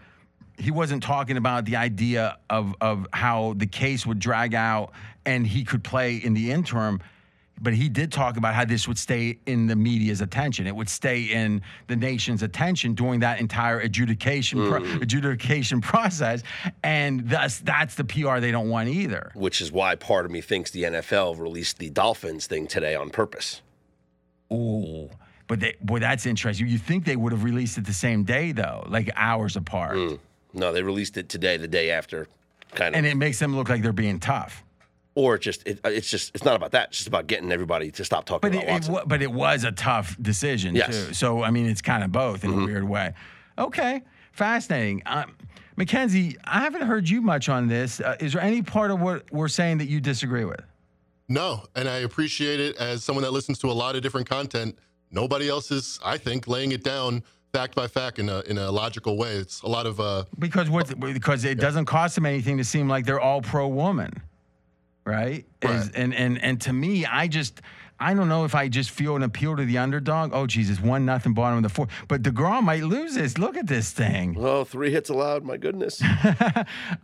He 0.61 0.71
wasn't 0.71 1.03
talking 1.03 1.37
about 1.37 1.65
the 1.65 1.77
idea 1.77 2.39
of 2.49 2.75
of 2.81 3.07
how 3.13 3.55
the 3.57 3.67
case 3.67 4.07
would 4.07 4.19
drag 4.19 4.55
out 4.55 4.93
and 5.25 5.47
he 5.47 5.65
could 5.65 5.83
play 5.83 6.17
in 6.17 6.35
the 6.35 6.51
interim, 6.51 7.01
but 7.61 7.75
he 7.75 7.89
did 7.89 8.11
talk 8.11 8.37
about 8.37 8.55
how 8.55 8.65
this 8.65 8.89
would 8.89 8.99
stay 8.99 9.39
in 9.47 9.67
the 9.67 9.77
media's 9.77 10.21
attention. 10.21 10.67
It 10.67 10.75
would 10.75 10.89
stay 10.89 11.23
in 11.23 11.63
the 11.89 11.97
nation's 11.97 12.43
attention 12.43 12.95
during 12.95 13.21
that 13.21 13.41
entire 13.41 13.81
adjudication 13.81 14.69
pro- 14.69 14.81
mm. 14.81 15.03
adjudication 15.03 15.81
process, 15.93 16.43
and 16.83 17.29
thus 17.29 17.59
that's 17.59 17.95
the 17.95 18.05
PR 18.05 18.39
they 18.39 18.51
don't 18.51 18.71
want 18.71 18.89
either. 18.89 19.31
Which 19.35 19.61
is 19.61 19.71
why 19.71 19.95
part 19.95 20.25
of 20.25 20.31
me 20.31 20.41
thinks 20.41 20.71
the 20.71 20.85
NFL 20.85 21.39
released 21.39 21.79
the 21.79 21.91
Dolphins 21.91 22.47
thing 22.47 22.67
today 22.67 22.95
on 22.95 23.11
purpose. 23.11 23.63
Ooh. 24.53 25.11
But 25.47 25.61
they, 25.61 25.75
boy, 25.81 25.99
that's 25.99 26.27
interesting. 26.27 26.69
You 26.69 26.79
think 26.79 27.05
they 27.05 27.17
would 27.17 27.33
have 27.33 27.43
released 27.43 27.77
it 27.77 27.85
the 27.85 27.93
same 27.93 28.23
day, 28.23 28.53
though, 28.53 28.85
like 28.89 29.11
hours 29.17 29.57
apart. 29.57 29.97
Mm. 29.97 30.19
No, 30.53 30.73
they 30.73 30.83
released 30.83 31.17
it 31.17 31.29
today, 31.29 31.57
the 31.57 31.69
day 31.69 31.91
after, 31.91 32.27
kind 32.75 32.95
of. 32.95 32.99
and 32.99 33.07
it 33.07 33.17
makes 33.17 33.39
them 33.39 33.57
look 33.57 33.69
like 33.69 33.83
they're 33.83 33.93
being 33.93 34.19
tough. 34.21 34.65
or 35.15 35.35
it 35.37 35.41
just 35.41 35.67
it, 35.67 35.81
it's 35.85 36.09
just 36.11 36.31
it's 36.35 36.45
not 36.45 36.57
about 36.57 36.71
that. 36.73 36.89
It's 36.89 36.99
just 36.99 37.09
about 37.09 37.27
getting 37.27 37.51
everybody 37.53 37.91
to 37.93 38.05
stop 38.05 38.25
talking 38.27 38.51
But 38.51 38.57
about 38.57 38.65
it, 38.65 38.69
it, 38.69 38.73
Watson. 38.73 38.93
wa- 38.95 39.05
but 39.07 39.23
it 39.23 39.33
was 39.33 39.65
a 39.65 39.73
tough 39.73 40.17
decision 40.21 40.75
Yes. 40.75 40.95
Mm-hmm. 40.97 41.09
too. 41.09 41.15
So 41.15 41.43
I 41.43 41.51
mean, 41.51 41.67
it's 41.67 41.83
kind 41.83 42.03
of 42.05 42.13
both 42.13 42.45
in 42.45 42.53
a 42.53 42.65
weird 42.65 42.85
way. 42.89 43.13
Okay, 43.59 44.03
fascinating. 44.33 45.03
Um, 45.07 45.35
Mackenzie, 45.77 46.37
I 46.45 46.61
haven't 46.61 46.83
heard 46.83 47.09
you 47.09 47.23
much 47.23 47.49
on 47.49 47.67
this. 47.69 48.01
Uh, 48.01 48.17
is 48.21 48.33
there 48.35 48.43
any 48.43 48.63
part 48.63 48.91
of 48.91 49.01
what 49.01 49.25
we're 49.33 49.49
saying 49.49 49.79
that 49.79 49.89
you 49.89 50.01
disagree 50.01 50.45
with? 50.45 50.61
No, 51.29 51.65
and 51.77 51.89
I 51.89 51.99
appreciate 51.99 52.59
it 52.61 52.77
as 52.77 53.05
someone 53.05 53.23
that 53.23 53.31
listens 53.33 53.59
to 53.61 53.71
a 53.71 53.73
lot 53.73 53.95
of 53.97 54.03
different 54.03 54.29
content. 54.29 54.77
Nobody 55.11 55.49
else 55.49 55.71
is, 55.71 55.99
I 56.05 56.19
think, 56.19 56.47
laying 56.49 56.73
it 56.73 56.83
down 56.85 57.23
fact 57.53 57.75
by 57.75 57.87
fact 57.87 58.19
in 58.19 58.29
a 58.29 58.41
in 58.43 58.59
a 58.59 58.71
logical 58.71 59.17
way. 59.17 59.33
It's 59.35 59.63
a 59.63 59.69
lot 59.69 59.87
of 59.87 60.01
uh, 60.01 60.25
Because 60.39 60.71
what? 60.71 60.99
Because 61.01 61.45
it 61.45 61.59
doesn't 61.59 61.87
cost 61.87 62.15
them 62.15 62.27
anything 62.27 62.59
to 62.59 62.65
seem 62.65 62.89
like 62.89 63.07
they're 63.07 63.21
all 63.21 63.43
pro 63.43 63.69
woman, 63.69 64.13
right? 65.05 65.45
Is- 65.63 65.71
Right. 65.71 65.91
and 65.95 66.15
and 66.15 66.43
and 66.43 66.61
to 66.63 66.73
me, 66.73 67.07
I 67.07 67.29
just. 67.29 67.61
I 68.01 68.15
don't 68.15 68.29
know 68.29 68.45
if 68.45 68.55
I 68.55 68.69
just 68.69 68.91
feel 68.91 69.15
an 69.15 69.23
appeal 69.23 69.57
to 69.57 69.65
the 69.65 69.77
underdog. 69.79 70.31
Oh, 70.33 70.47
Jesus, 70.47 70.81
one 70.81 71.05
nothing 71.05 71.35
bottom 71.35 71.59
of 71.59 71.63
the 71.63 71.69
fourth. 71.69 71.91
But 72.09 72.23
DeGrom 72.23 72.63
might 72.65 72.83
lose 72.83 73.15
this. 73.15 73.37
Look 73.39 73.57
at 73.59 73.67
this 73.67 73.91
thing. 73.91 74.37
oh, 74.39 74.65
three 74.65 74.91
hits 74.91 75.11
allowed. 75.11 75.45
My 75.45 75.57
goodness. 75.57 76.03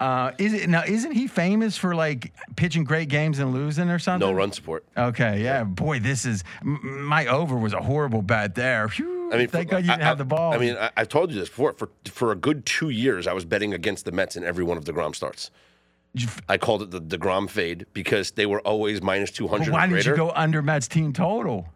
Uh, 0.00 0.32
is 0.38 0.52
it 0.52 0.68
now? 0.68 0.82
Isn't 0.86 1.12
he 1.12 1.26
famous 1.26 1.76
for 1.76 1.94
like 1.94 2.32
pitching 2.56 2.84
great 2.84 3.08
games 3.08 3.38
and 3.38 3.52
losing 3.52 3.88
or 3.90 3.98
something? 3.98 4.26
No 4.28 4.34
run 4.34 4.52
support. 4.52 4.84
Okay, 4.96 5.42
yeah, 5.42 5.64
boy, 5.64 5.98
this 6.00 6.24
is 6.26 6.44
m- 6.62 7.04
my 7.04 7.26
over 7.26 7.56
was 7.56 7.72
a 7.72 7.80
horrible 7.80 8.22
bet 8.22 8.54
there. 8.54 8.88
Phew, 8.88 9.30
I 9.32 9.38
mean, 9.38 9.48
thank 9.48 9.68
for- 9.68 9.72
God 9.76 9.84
you 9.84 9.90
didn't 9.90 10.02
I- 10.02 10.06
have 10.06 10.18
the 10.18 10.24
ball. 10.24 10.52
I 10.52 10.58
mean, 10.58 10.76
I, 10.76 10.90
I've 10.96 11.08
told 11.08 11.30
you 11.32 11.38
this 11.38 11.48
before. 11.48 11.72
For 11.72 11.88
for 12.04 12.32
a 12.32 12.36
good 12.36 12.66
two 12.66 12.90
years, 12.90 13.26
I 13.26 13.32
was 13.32 13.44
betting 13.44 13.72
against 13.74 14.04
the 14.04 14.12
Mets 14.12 14.36
in 14.36 14.44
every 14.44 14.64
one 14.64 14.76
of 14.76 14.84
the 14.84 14.92
Degrom 14.92 15.14
starts. 15.14 15.50
I 16.48 16.58
called 16.58 16.82
it 16.82 16.90
the 16.90 17.00
Degrom 17.00 17.48
fade 17.50 17.86
because 17.92 18.32
they 18.32 18.46
were 18.46 18.60
always 18.60 19.02
minus 19.02 19.30
two 19.30 19.48
hundred. 19.48 19.72
Why 19.72 19.86
did 19.86 20.04
you 20.04 20.16
go 20.16 20.30
under 20.30 20.62
Mets 20.62 20.88
team 20.88 21.12
total? 21.12 21.68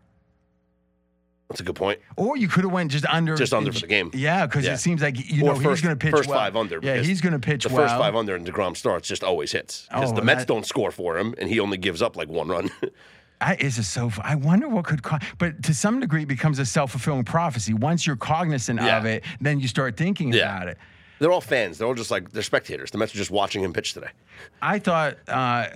That's 1.48 1.60
a 1.60 1.64
good 1.64 1.74
point. 1.74 1.98
Or 2.16 2.36
you 2.36 2.46
could 2.46 2.62
have 2.62 2.72
went 2.72 2.92
just 2.92 3.04
under. 3.06 3.34
Just 3.36 3.52
under 3.52 3.72
for 3.72 3.80
the 3.80 3.86
game. 3.88 4.12
Yeah, 4.14 4.46
because 4.46 4.64
Yeah. 4.64 4.74
it 4.74 4.78
seems 4.78 5.02
like 5.02 5.18
you 5.18 5.42
Or 5.42 5.46
know 5.46 5.54
first, 5.56 5.80
he's 5.80 5.80
going 5.82 5.98
to 5.98 6.04
pitch 6.04 6.14
first 6.14 6.28
well. 6.28 6.38
five 6.38 6.54
under. 6.54 6.78
Yeah, 6.80 6.98
he's 6.98 7.20
going 7.20 7.32
to 7.32 7.40
pitch 7.40 7.64
the 7.64 7.70
well. 7.74 7.82
first 7.88 7.96
five 7.96 8.14
under 8.14 8.36
and 8.36 8.46
Degrom 8.46 8.76
starts 8.76 9.08
just 9.08 9.24
always 9.24 9.50
hits 9.50 9.86
because 9.90 10.12
Oh, 10.12 10.14
the 10.14 10.22
Mets 10.22 10.36
oh, 10.36 10.40
that- 10.42 10.48
don't 10.48 10.64
score 10.66 10.92
for 10.92 11.18
him 11.18 11.34
and 11.38 11.48
he 11.48 11.58
only 11.58 11.76
gives 11.76 12.02
up 12.02 12.16
like 12.16 12.28
one 12.28 12.48
run. 12.48 12.70
I, 13.40 13.54
it's 13.54 13.76
just 13.76 13.92
so. 13.92 14.12
I 14.22 14.34
wonder 14.36 14.68
what 14.68 14.84
could. 14.84 15.02
Co- 15.02 15.16
but 15.38 15.62
to 15.64 15.72
some 15.74 15.98
degree, 15.98 16.22
it 16.22 16.28
becomes 16.28 16.58
a 16.58 16.66
self 16.66 16.90
fulfilling 16.92 17.24
prophecy. 17.24 17.72
Once 17.72 18.06
you're 18.06 18.14
cognizant 18.16 18.78
of 18.78 19.06
it, 19.06 19.24
then 19.40 19.58
you 19.58 19.66
start 19.66 19.96
thinking 19.96 20.32
Yeah. 20.32 20.54
about 20.56 20.68
it. 20.68 20.78
They're 21.20 21.30
all 21.30 21.42
fans. 21.42 21.76
They're 21.76 21.86
all 21.86 21.94
just 21.94 22.10
like 22.10 22.32
they're 22.32 22.42
spectators. 22.42 22.90
The 22.90 22.98
Mets 22.98 23.14
are 23.14 23.18
just 23.18 23.30
watching 23.30 23.62
him 23.62 23.74
pitch 23.74 23.92
today. 23.92 24.08
I 24.62 24.78
thought 24.78 25.18
uh, 25.28 25.66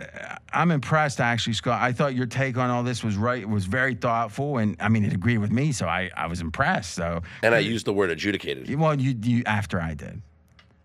I'm 0.55 0.71
impressed 0.71 1.21
actually, 1.21 1.53
Scott. 1.53 1.83
I 1.83 1.93
thought 1.93 2.15
your 2.15 2.25
take 2.25 2.57
on 2.57 2.71
all 2.71 2.83
this 2.83 3.05
was 3.05 3.17
right. 3.17 3.43
It 3.43 3.49
Was 3.49 3.67
very 3.67 3.95
thoughtful, 3.95 4.57
and 4.57 4.75
I 4.81 4.89
mean 4.89 5.05
it 5.05 5.13
agreed 5.13 5.39
with 5.39 5.53
me, 5.53 5.71
so 5.71 5.87
I, 5.87 6.11
I 6.17 6.27
was 6.29 6.41
impressed. 6.41 6.95
So 6.95 7.23
And 7.43 7.55
I 7.55 7.59
used 7.59 7.85
the 7.85 7.93
word 7.93 8.11
adjudicated. 8.11 8.75
well, 8.75 8.99
you 8.99 9.15
you 9.23 9.43
after 9.45 9.79
I 9.81 9.93
did. 9.93 10.23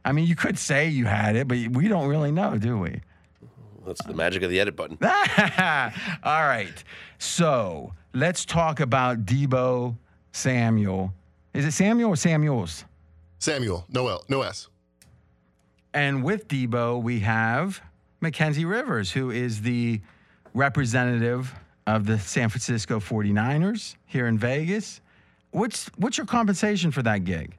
I 0.04 0.12
mean, 0.12 0.28
you 0.28 0.36
could 0.36 0.58
say 0.58 0.90
you 0.90 1.06
had 1.06 1.36
it, 1.36 1.48
but 1.48 1.58
we 1.70 1.88
don't 1.88 2.08
really 2.08 2.32
know, 2.32 2.58
do 2.58 2.78
we? 2.78 3.02
That's 3.86 4.04
the 4.04 4.14
magic 4.14 4.44
of 4.44 4.50
the 4.50 4.60
edit 4.60 4.76
button. 4.76 4.98
all 6.24 6.46
right. 6.46 6.84
So 7.18 7.94
let's 8.14 8.44
talk 8.46 8.82
about 8.82 9.26
Deebo 9.26 9.96
Samuel. 10.32 11.14
Is 11.54 11.66
it 11.66 11.72
Samuel 11.72 12.10
or 12.12 12.16
Samuels? 12.16 12.86
Samuel, 13.40 13.86
no 13.90 14.08
L, 14.08 14.24
no 14.30 14.42
S. 14.42 14.68
And 15.94 16.24
with 16.24 16.48
Deebo, 16.48 17.02
we 17.02 17.22
have 17.22 17.82
Mackenzie 18.22 18.66
Rivers, 18.66 19.12
who 19.12 19.32
is 19.32 19.62
the 19.62 20.02
representative 20.54 21.54
of 21.88 22.06
the 22.06 22.20
San 22.20 22.50
Francisco 22.50 23.00
49ers 23.00 23.96
here 24.06 24.28
in 24.28 24.38
Vegas. 24.38 25.02
What's 25.52 25.88
what's 25.98 26.18
your 26.18 26.28
compensation 26.28 26.92
for 26.92 27.02
that 27.04 27.24
gig? 27.24 27.56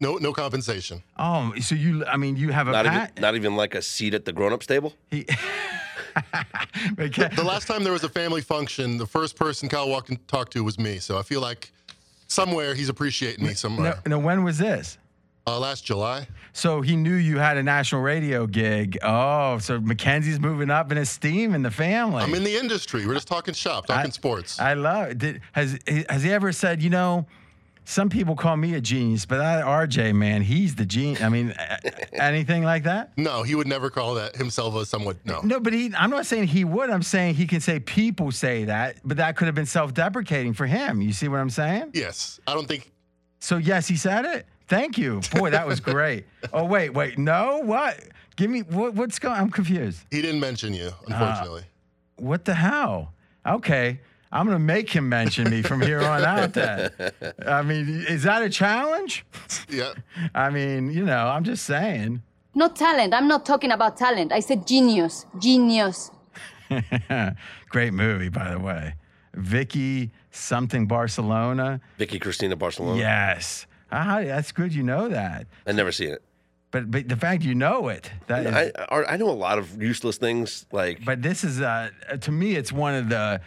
No, 0.00 0.16
no 0.16 0.32
compensation. 0.32 1.02
Oh, 1.18 1.52
so 1.60 1.74
you 1.74 2.06
I 2.06 2.16
mean 2.16 2.36
you 2.36 2.50
have 2.50 2.68
a 2.68 2.72
Not 2.72 2.86
even 2.86 3.08
not 3.18 3.34
even 3.34 3.56
like 3.56 3.74
a 3.74 3.82
seat 3.82 4.14
at 4.14 4.24
the 4.24 4.32
grown 4.32 4.52
ups 4.54 4.66
table. 4.66 4.94
He- 5.10 5.26
Macke- 6.96 7.36
The 7.36 7.44
last 7.44 7.66
time 7.68 7.84
there 7.84 7.92
was 7.92 8.04
a 8.04 8.08
family 8.08 8.40
function, 8.40 8.96
the 8.96 9.06
first 9.06 9.36
person 9.36 9.68
Kyle 9.68 9.88
walked 9.88 10.08
and 10.08 10.26
talked 10.28 10.52
to 10.54 10.64
was 10.64 10.78
me. 10.78 10.98
So 10.98 11.18
I 11.18 11.22
feel 11.22 11.40
like 11.40 11.72
somewhere 12.30 12.74
he's 12.74 12.88
appreciating 12.88 13.44
me 13.46 13.54
somewhere. 13.54 14.00
no, 14.06 14.18
when 14.18 14.44
was 14.44 14.58
this? 14.58 14.98
Uh, 15.46 15.58
last 15.58 15.84
July. 15.84 16.28
So 16.52 16.80
he 16.80 16.96
knew 16.96 17.14
you 17.14 17.38
had 17.38 17.56
a 17.56 17.62
national 17.62 18.02
radio 18.02 18.46
gig. 18.46 18.98
Oh, 19.02 19.58
so 19.58 19.80
Mackenzie's 19.80 20.38
moving 20.38 20.70
up 20.70 20.92
in 20.92 20.98
esteem 20.98 21.54
in 21.54 21.62
the 21.62 21.70
family. 21.70 22.22
I'm 22.22 22.34
in 22.34 22.44
the 22.44 22.56
industry. 22.56 23.06
We're 23.06 23.14
just 23.14 23.26
talking 23.26 23.54
shop, 23.54 23.86
talking 23.86 24.12
sports. 24.12 24.60
I 24.60 24.74
love 24.74 25.10
it. 25.10 25.18
Did, 25.18 25.40
has 25.52 25.78
has 26.08 26.22
he 26.22 26.32
ever 26.32 26.52
said, 26.52 26.82
you 26.82 26.90
know, 26.90 27.26
some 27.90 28.08
people 28.08 28.36
call 28.36 28.56
me 28.56 28.74
a 28.74 28.80
genius, 28.80 29.26
but 29.26 29.38
that 29.38 29.64
RJ 29.64 30.14
man, 30.14 30.42
he's 30.42 30.76
the 30.76 30.86
genius. 30.86 31.20
I 31.20 31.28
mean, 31.28 31.52
anything 32.12 32.62
like 32.62 32.84
that? 32.84 33.16
no, 33.18 33.42
he 33.42 33.56
would 33.56 33.66
never 33.66 33.90
call 33.90 34.14
that 34.14 34.36
himself 34.36 34.76
a 34.76 34.86
somewhat. 34.86 35.16
No. 35.24 35.40
No, 35.42 35.58
but 35.58 35.72
he. 35.72 35.92
I'm 35.98 36.10
not 36.10 36.24
saying 36.24 36.46
he 36.48 36.64
would. 36.64 36.88
I'm 36.88 37.02
saying 37.02 37.34
he 37.34 37.46
can 37.46 37.60
say 37.60 37.80
people 37.80 38.30
say 38.30 38.64
that, 38.64 38.96
but 39.04 39.16
that 39.16 39.36
could 39.36 39.46
have 39.46 39.56
been 39.56 39.66
self-deprecating 39.66 40.54
for 40.54 40.66
him. 40.66 41.02
You 41.02 41.12
see 41.12 41.26
what 41.26 41.40
I'm 41.40 41.50
saying? 41.50 41.90
Yes, 41.92 42.38
I 42.46 42.54
don't 42.54 42.68
think. 42.68 42.92
So 43.40 43.56
yes, 43.56 43.88
he 43.88 43.96
said 43.96 44.24
it. 44.24 44.46
Thank 44.68 44.96
you. 44.96 45.20
Boy, 45.32 45.50
that 45.50 45.66
was 45.66 45.80
great. 45.80 46.26
oh 46.52 46.64
wait, 46.64 46.90
wait, 46.90 47.18
no, 47.18 47.58
what? 47.58 47.98
Give 48.36 48.50
me 48.50 48.60
what, 48.60 48.94
what's 48.94 49.18
going? 49.18 49.34
I'm 49.34 49.50
confused. 49.50 50.04
He 50.12 50.22
didn't 50.22 50.40
mention 50.40 50.74
you, 50.74 50.86
uh, 50.88 50.92
unfortunately. 51.08 51.64
What 52.16 52.44
the 52.44 52.54
hell? 52.54 53.14
Okay. 53.44 53.98
I'm 54.32 54.46
gonna 54.46 54.58
make 54.60 54.90
him 54.90 55.08
mention 55.08 55.50
me 55.50 55.62
from 55.62 55.80
here 55.80 56.00
on 56.00 56.24
out. 56.24 56.52
Then, 56.52 56.90
I 57.46 57.62
mean, 57.62 58.04
is 58.08 58.22
that 58.22 58.42
a 58.42 58.48
challenge? 58.48 59.24
yeah. 59.68 59.92
I 60.34 60.50
mean, 60.50 60.90
you 60.90 61.04
know, 61.04 61.26
I'm 61.26 61.42
just 61.44 61.64
saying. 61.64 62.22
Not 62.54 62.76
talent. 62.76 63.12
I'm 63.14 63.28
not 63.28 63.44
talking 63.44 63.72
about 63.72 63.96
talent. 63.96 64.32
I 64.32 64.40
said 64.40 64.66
genius. 64.66 65.26
Genius. 65.38 66.10
Great 67.68 67.92
movie, 67.92 68.28
by 68.28 68.50
the 68.50 68.58
way. 68.58 68.94
Vicky 69.34 70.10
something 70.30 70.86
Barcelona. 70.86 71.80
Vicky 71.98 72.18
Cristina 72.18 72.56
Barcelona. 72.56 72.98
Yes. 72.98 73.66
Ah, 73.92 74.20
that's 74.22 74.52
good. 74.52 74.72
You 74.72 74.82
know 74.82 75.08
that. 75.08 75.46
I've 75.66 75.74
never 75.74 75.92
seen 75.92 76.10
it. 76.10 76.22
But 76.70 76.88
but 76.90 77.08
the 77.08 77.16
fact 77.16 77.42
you 77.42 77.54
know 77.56 77.88
it, 77.88 78.12
that 78.28 78.46
is. 78.46 78.54
I 78.54 78.72
I 78.94 79.14
I 79.14 79.16
know 79.16 79.28
a 79.28 79.32
lot 79.32 79.58
of 79.58 79.82
useless 79.82 80.18
things 80.18 80.66
like 80.70 81.04
but 81.04 81.20
this 81.20 81.42
is 81.42 81.60
uh 81.60 81.90
to 82.20 82.30
me, 82.30 82.54
it's 82.54 82.70
one 82.70 82.94
of 82.94 83.08
the 83.08 83.40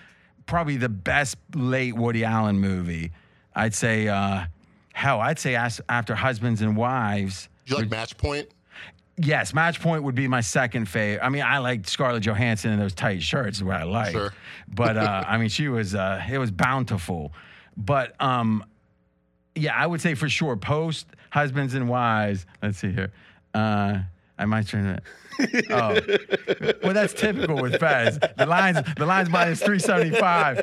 probably 0.45 0.77
the 0.77 0.89
best 0.89 1.37
late 1.55 1.95
Woody 1.95 2.23
Allen 2.23 2.59
movie. 2.59 3.11
I'd 3.55 3.73
say. 3.73 4.07
uh 4.07 4.45
Hell, 4.93 5.19
I'd 5.21 5.39
say 5.39 5.55
after 5.55 6.13
Husbands 6.13 6.61
and 6.61 6.77
Wives. 6.77 7.49
Do 7.65 7.73
you 7.73 7.81
like 7.81 7.89
Match 7.89 8.15
Point? 8.15 8.47
Yes, 9.17 9.51
Match 9.51 9.81
Point 9.81 10.03
would 10.03 10.13
be 10.13 10.27
my 10.27 10.41
second 10.41 10.87
favorite. 10.87 11.25
I 11.25 11.29
mean, 11.29 11.41
I 11.41 11.57
like 11.57 11.87
Scarlett 11.87 12.23
Johansson 12.23 12.71
in 12.71 12.79
those 12.79 12.93
tight 12.93 13.21
shirts, 13.23 13.57
is 13.57 13.63
what 13.63 13.75
I 13.77 13.83
like. 13.83 14.11
Sure. 14.11 14.31
But 14.67 14.97
uh, 14.97 15.23
I 15.27 15.39
mean, 15.39 15.49
she 15.49 15.67
was 15.67 15.93
uh, 15.95 16.23
it 16.31 16.37
was 16.37 16.51
bountiful. 16.51 17.33
But 17.75 18.19
um, 18.21 18.63
yeah, 19.55 19.75
I 19.75 19.87
would 19.87 19.99
say 19.99 20.13
for 20.13 20.29
sure 20.29 20.55
post 20.57 21.07
Husbands 21.31 21.73
and 21.73 21.89
Wives. 21.89 22.45
Let's 22.61 22.77
see 22.77 22.91
here. 22.91 23.11
Uh, 23.53 23.99
I 24.37 24.45
might 24.45 24.67
turn 24.67 24.85
it. 24.85 25.03
Oh, 25.69 25.99
well, 26.83 26.93
that's 26.93 27.13
typical 27.13 27.61
with 27.61 27.79
Fez. 27.79 28.19
The 28.37 28.45
lines, 28.45 28.79
the 28.97 29.05
lines 29.05 29.29
minus 29.29 29.61
three 29.61 29.79
seventy 29.79 30.15
five. 30.15 30.57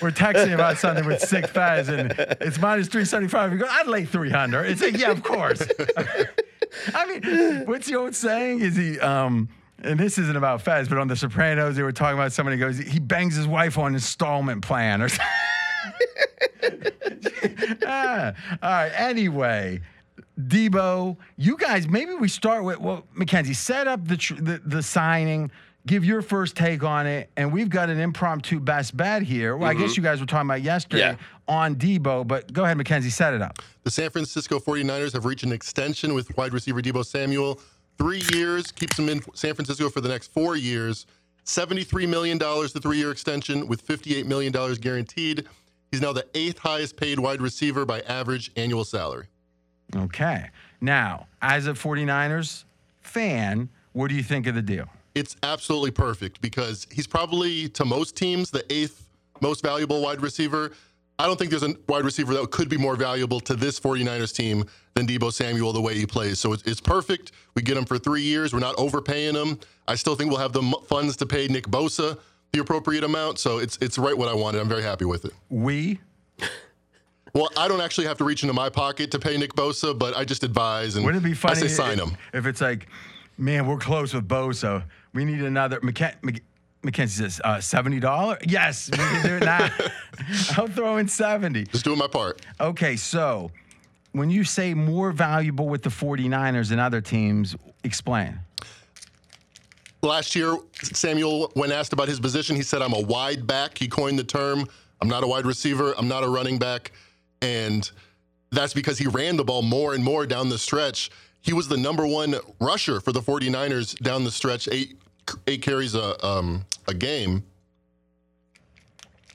We're 0.00 0.10
texting 0.10 0.54
about 0.54 0.78
something 0.78 1.04
with 1.04 1.20
six 1.20 1.50
Fez, 1.50 1.88
and 1.88 2.12
it's 2.40 2.58
minus 2.58 2.88
three 2.88 3.04
seventy 3.04 3.28
five. 3.28 3.52
We 3.52 3.58
go, 3.58 3.66
I'd 3.68 3.86
lay 3.86 4.04
three 4.04 4.30
hundred. 4.30 4.66
It's 4.66 4.82
like, 4.82 4.96
yeah, 4.96 5.10
of 5.10 5.22
course. 5.22 5.62
I 6.94 7.06
mean, 7.06 7.66
what's 7.66 7.86
the 7.86 7.96
old 7.96 8.14
saying? 8.14 8.60
Is 8.60 8.76
he? 8.76 8.98
Um, 9.00 9.48
and 9.82 10.00
this 10.00 10.18
isn't 10.18 10.36
about 10.36 10.62
Fez, 10.62 10.88
but 10.88 10.98
on 10.98 11.08
The 11.08 11.16
Sopranos, 11.16 11.76
they 11.76 11.82
were 11.82 11.92
talking 11.92 12.18
about 12.18 12.32
somebody 12.32 12.56
goes, 12.56 12.78
he 12.78 12.98
bangs 12.98 13.36
his 13.36 13.46
wife 13.46 13.76
on 13.76 13.94
installment 13.94 14.62
plan 14.62 15.02
or 15.02 15.08
something. 15.08 15.26
ah, 17.86 18.32
all 18.62 18.70
right. 18.70 18.92
Anyway, 18.96 19.80
Deebo, 20.38 21.16
you 21.36 21.56
guys, 21.56 21.88
maybe 21.88 22.14
we 22.14 22.28
start 22.28 22.64
with 22.64 22.80
well, 22.80 23.06
Mackenzie, 23.14 23.54
set 23.54 23.86
up 23.86 24.06
the, 24.06 24.16
tr- 24.16 24.34
the 24.34 24.60
the 24.64 24.82
signing. 24.82 25.50
Give 25.86 26.02
your 26.02 26.22
first 26.22 26.56
take 26.56 26.82
on 26.82 27.06
it, 27.06 27.28
and 27.36 27.52
we've 27.52 27.68
got 27.68 27.90
an 27.90 28.00
impromptu 28.00 28.58
best 28.58 28.96
bet 28.96 29.20
here. 29.22 29.54
Well, 29.54 29.68
I 29.68 29.74
guess 29.74 29.90
mm-hmm. 29.90 30.00
you 30.00 30.02
guys 30.02 30.18
were 30.18 30.24
talking 30.24 30.48
about 30.48 30.62
yesterday 30.62 31.10
Yeah. 31.10 31.16
on 31.46 31.76
Deebo, 31.76 32.26
but 32.26 32.50
go 32.54 32.64
ahead, 32.64 32.78
Mackenzie, 32.78 33.10
set 33.10 33.34
it 33.34 33.42
up. 33.42 33.58
The 33.82 33.90
San 33.90 34.08
Francisco 34.08 34.58
49ers 34.58 35.12
have 35.12 35.26
reached 35.26 35.44
an 35.44 35.52
extension 35.52 36.14
with 36.14 36.34
wide 36.38 36.54
receiver 36.54 36.80
Deebo 36.80 37.04
Samuel. 37.04 37.60
Three 37.98 38.22
years, 38.32 38.72
keeps 38.72 38.98
him 38.98 39.10
in 39.10 39.20
San 39.34 39.52
Francisco 39.54 39.90
for 39.90 40.00
the 40.00 40.08
next 40.08 40.32
four 40.32 40.56
years. 40.56 41.04
$73 41.44 42.08
million, 42.08 42.38
the 42.38 42.80
three 42.82 42.96
year 42.96 43.10
extension, 43.10 43.68
with 43.68 43.86
$58 43.86 44.24
million 44.24 44.52
guaranteed. 44.80 45.46
He's 45.90 46.00
now 46.00 46.14
the 46.14 46.26
eighth 46.34 46.58
highest 46.58 46.96
paid 46.96 47.18
wide 47.18 47.42
receiver 47.42 47.84
by 47.84 48.00
average 48.00 48.50
annual 48.56 48.84
salary. 48.84 49.26
Okay. 49.94 50.50
Now, 50.80 51.26
as 51.42 51.66
a 51.66 51.72
49ers 51.72 52.64
fan, 53.00 53.68
what 53.92 54.08
do 54.08 54.14
you 54.14 54.22
think 54.22 54.46
of 54.46 54.54
the 54.54 54.62
deal? 54.62 54.86
It's 55.14 55.36
absolutely 55.42 55.92
perfect 55.92 56.40
because 56.40 56.86
he's 56.90 57.06
probably, 57.06 57.68
to 57.70 57.84
most 57.84 58.16
teams, 58.16 58.50
the 58.50 58.64
eighth 58.72 59.08
most 59.40 59.62
valuable 59.62 60.02
wide 60.02 60.20
receiver. 60.20 60.72
I 61.18 61.26
don't 61.26 61.38
think 61.38 61.50
there's 61.50 61.62
a 61.62 61.76
wide 61.88 62.04
receiver 62.04 62.34
that 62.34 62.50
could 62.50 62.68
be 62.68 62.76
more 62.76 62.96
valuable 62.96 63.38
to 63.40 63.54
this 63.54 63.78
49ers 63.78 64.34
team 64.34 64.64
than 64.94 65.06
Deebo 65.06 65.32
Samuel 65.32 65.72
the 65.72 65.80
way 65.80 65.94
he 65.94 66.06
plays. 66.06 66.40
So 66.40 66.52
it's, 66.52 66.64
it's 66.64 66.80
perfect. 66.80 67.30
We 67.54 67.62
get 67.62 67.76
him 67.76 67.84
for 67.84 67.98
three 67.98 68.22
years. 68.22 68.52
We're 68.52 68.58
not 68.58 68.74
overpaying 68.78 69.34
him. 69.34 69.60
I 69.86 69.94
still 69.94 70.16
think 70.16 70.30
we'll 70.30 70.40
have 70.40 70.52
the 70.52 70.62
funds 70.88 71.16
to 71.18 71.26
pay 71.26 71.46
Nick 71.46 71.68
Bosa 71.68 72.18
the 72.54 72.60
appropriate 72.60 73.04
amount. 73.04 73.38
So 73.38 73.58
it's 73.58 73.76
it's 73.78 73.98
right 73.98 74.16
what 74.16 74.28
I 74.28 74.34
wanted. 74.34 74.60
I'm 74.60 74.68
very 74.68 74.82
happy 74.82 75.04
with 75.04 75.24
it. 75.26 75.32
We? 75.50 76.00
Well, 77.34 77.50
I 77.56 77.66
don't 77.66 77.80
actually 77.80 78.06
have 78.06 78.18
to 78.18 78.24
reach 78.24 78.42
into 78.44 78.52
my 78.52 78.68
pocket 78.68 79.10
to 79.10 79.18
pay 79.18 79.36
Nick 79.36 79.54
Bosa, 79.54 79.98
but 79.98 80.16
I 80.16 80.24
just 80.24 80.44
advise 80.44 80.94
and 80.94 81.04
Wouldn't 81.04 81.24
it 81.24 81.28
be 81.28 81.34
funny 81.34 81.56
I 81.56 81.60
say 81.60 81.66
if- 81.66 81.72
sign 81.72 81.98
him. 81.98 82.16
if 82.32 82.46
it's 82.46 82.60
like, 82.60 82.86
man, 83.36 83.66
we're 83.66 83.76
close 83.78 84.14
with 84.14 84.28
Bosa. 84.28 84.84
We 85.12 85.24
need 85.24 85.40
another. 85.42 85.80
McKen- 85.80 86.14
Mc- 86.22 86.44
Mackenzie 86.84 87.22
says, 87.24 87.40
uh, 87.42 87.56
$70? 87.56 88.36
Yes, 88.46 88.88
we 88.90 88.98
can 88.98 89.26
do 89.26 89.34
it 89.36 89.44
now. 89.44 89.68
I'll 90.56 90.68
throw 90.68 90.98
in 90.98 91.08
70 91.08 91.64
Just 91.64 91.84
doing 91.84 91.98
my 91.98 92.06
part. 92.06 92.40
Okay, 92.60 92.94
so 92.94 93.50
when 94.12 94.30
you 94.30 94.44
say 94.44 94.72
more 94.74 95.10
valuable 95.10 95.66
with 95.68 95.82
the 95.82 95.90
49ers 95.90 96.68
than 96.68 96.78
other 96.78 97.00
teams, 97.00 97.56
explain. 97.82 98.38
Last 100.02 100.36
year, 100.36 100.56
Samuel, 100.82 101.50
when 101.54 101.72
asked 101.72 101.92
about 101.94 102.06
his 102.08 102.20
position, 102.20 102.54
he 102.54 102.62
said, 102.62 102.82
I'm 102.82 102.92
a 102.92 103.00
wide 103.00 103.46
back. 103.46 103.76
He 103.78 103.88
coined 103.88 104.18
the 104.18 104.24
term. 104.24 104.68
I'm 105.00 105.08
not 105.08 105.24
a 105.24 105.26
wide 105.26 105.46
receiver. 105.46 105.94
I'm 105.98 106.06
not 106.06 106.22
a 106.22 106.28
running 106.28 106.58
back. 106.58 106.92
And 107.44 107.90
that's 108.50 108.72
because 108.72 108.98
he 108.98 109.06
ran 109.06 109.36
the 109.36 109.44
ball 109.44 109.62
more 109.62 109.94
and 109.94 110.02
more 110.02 110.26
down 110.26 110.48
the 110.48 110.58
stretch. 110.58 111.10
He 111.42 111.52
was 111.52 111.68
the 111.68 111.76
number 111.76 112.06
one 112.06 112.36
rusher 112.58 113.00
for 113.00 113.12
the 113.12 113.20
49ers 113.20 113.98
down 113.98 114.24
the 114.24 114.30
stretch, 114.30 114.66
eight, 114.72 114.96
eight 115.46 115.60
carries 115.60 115.94
a, 115.94 116.26
um, 116.26 116.64
a 116.88 116.94
game. 116.94 117.44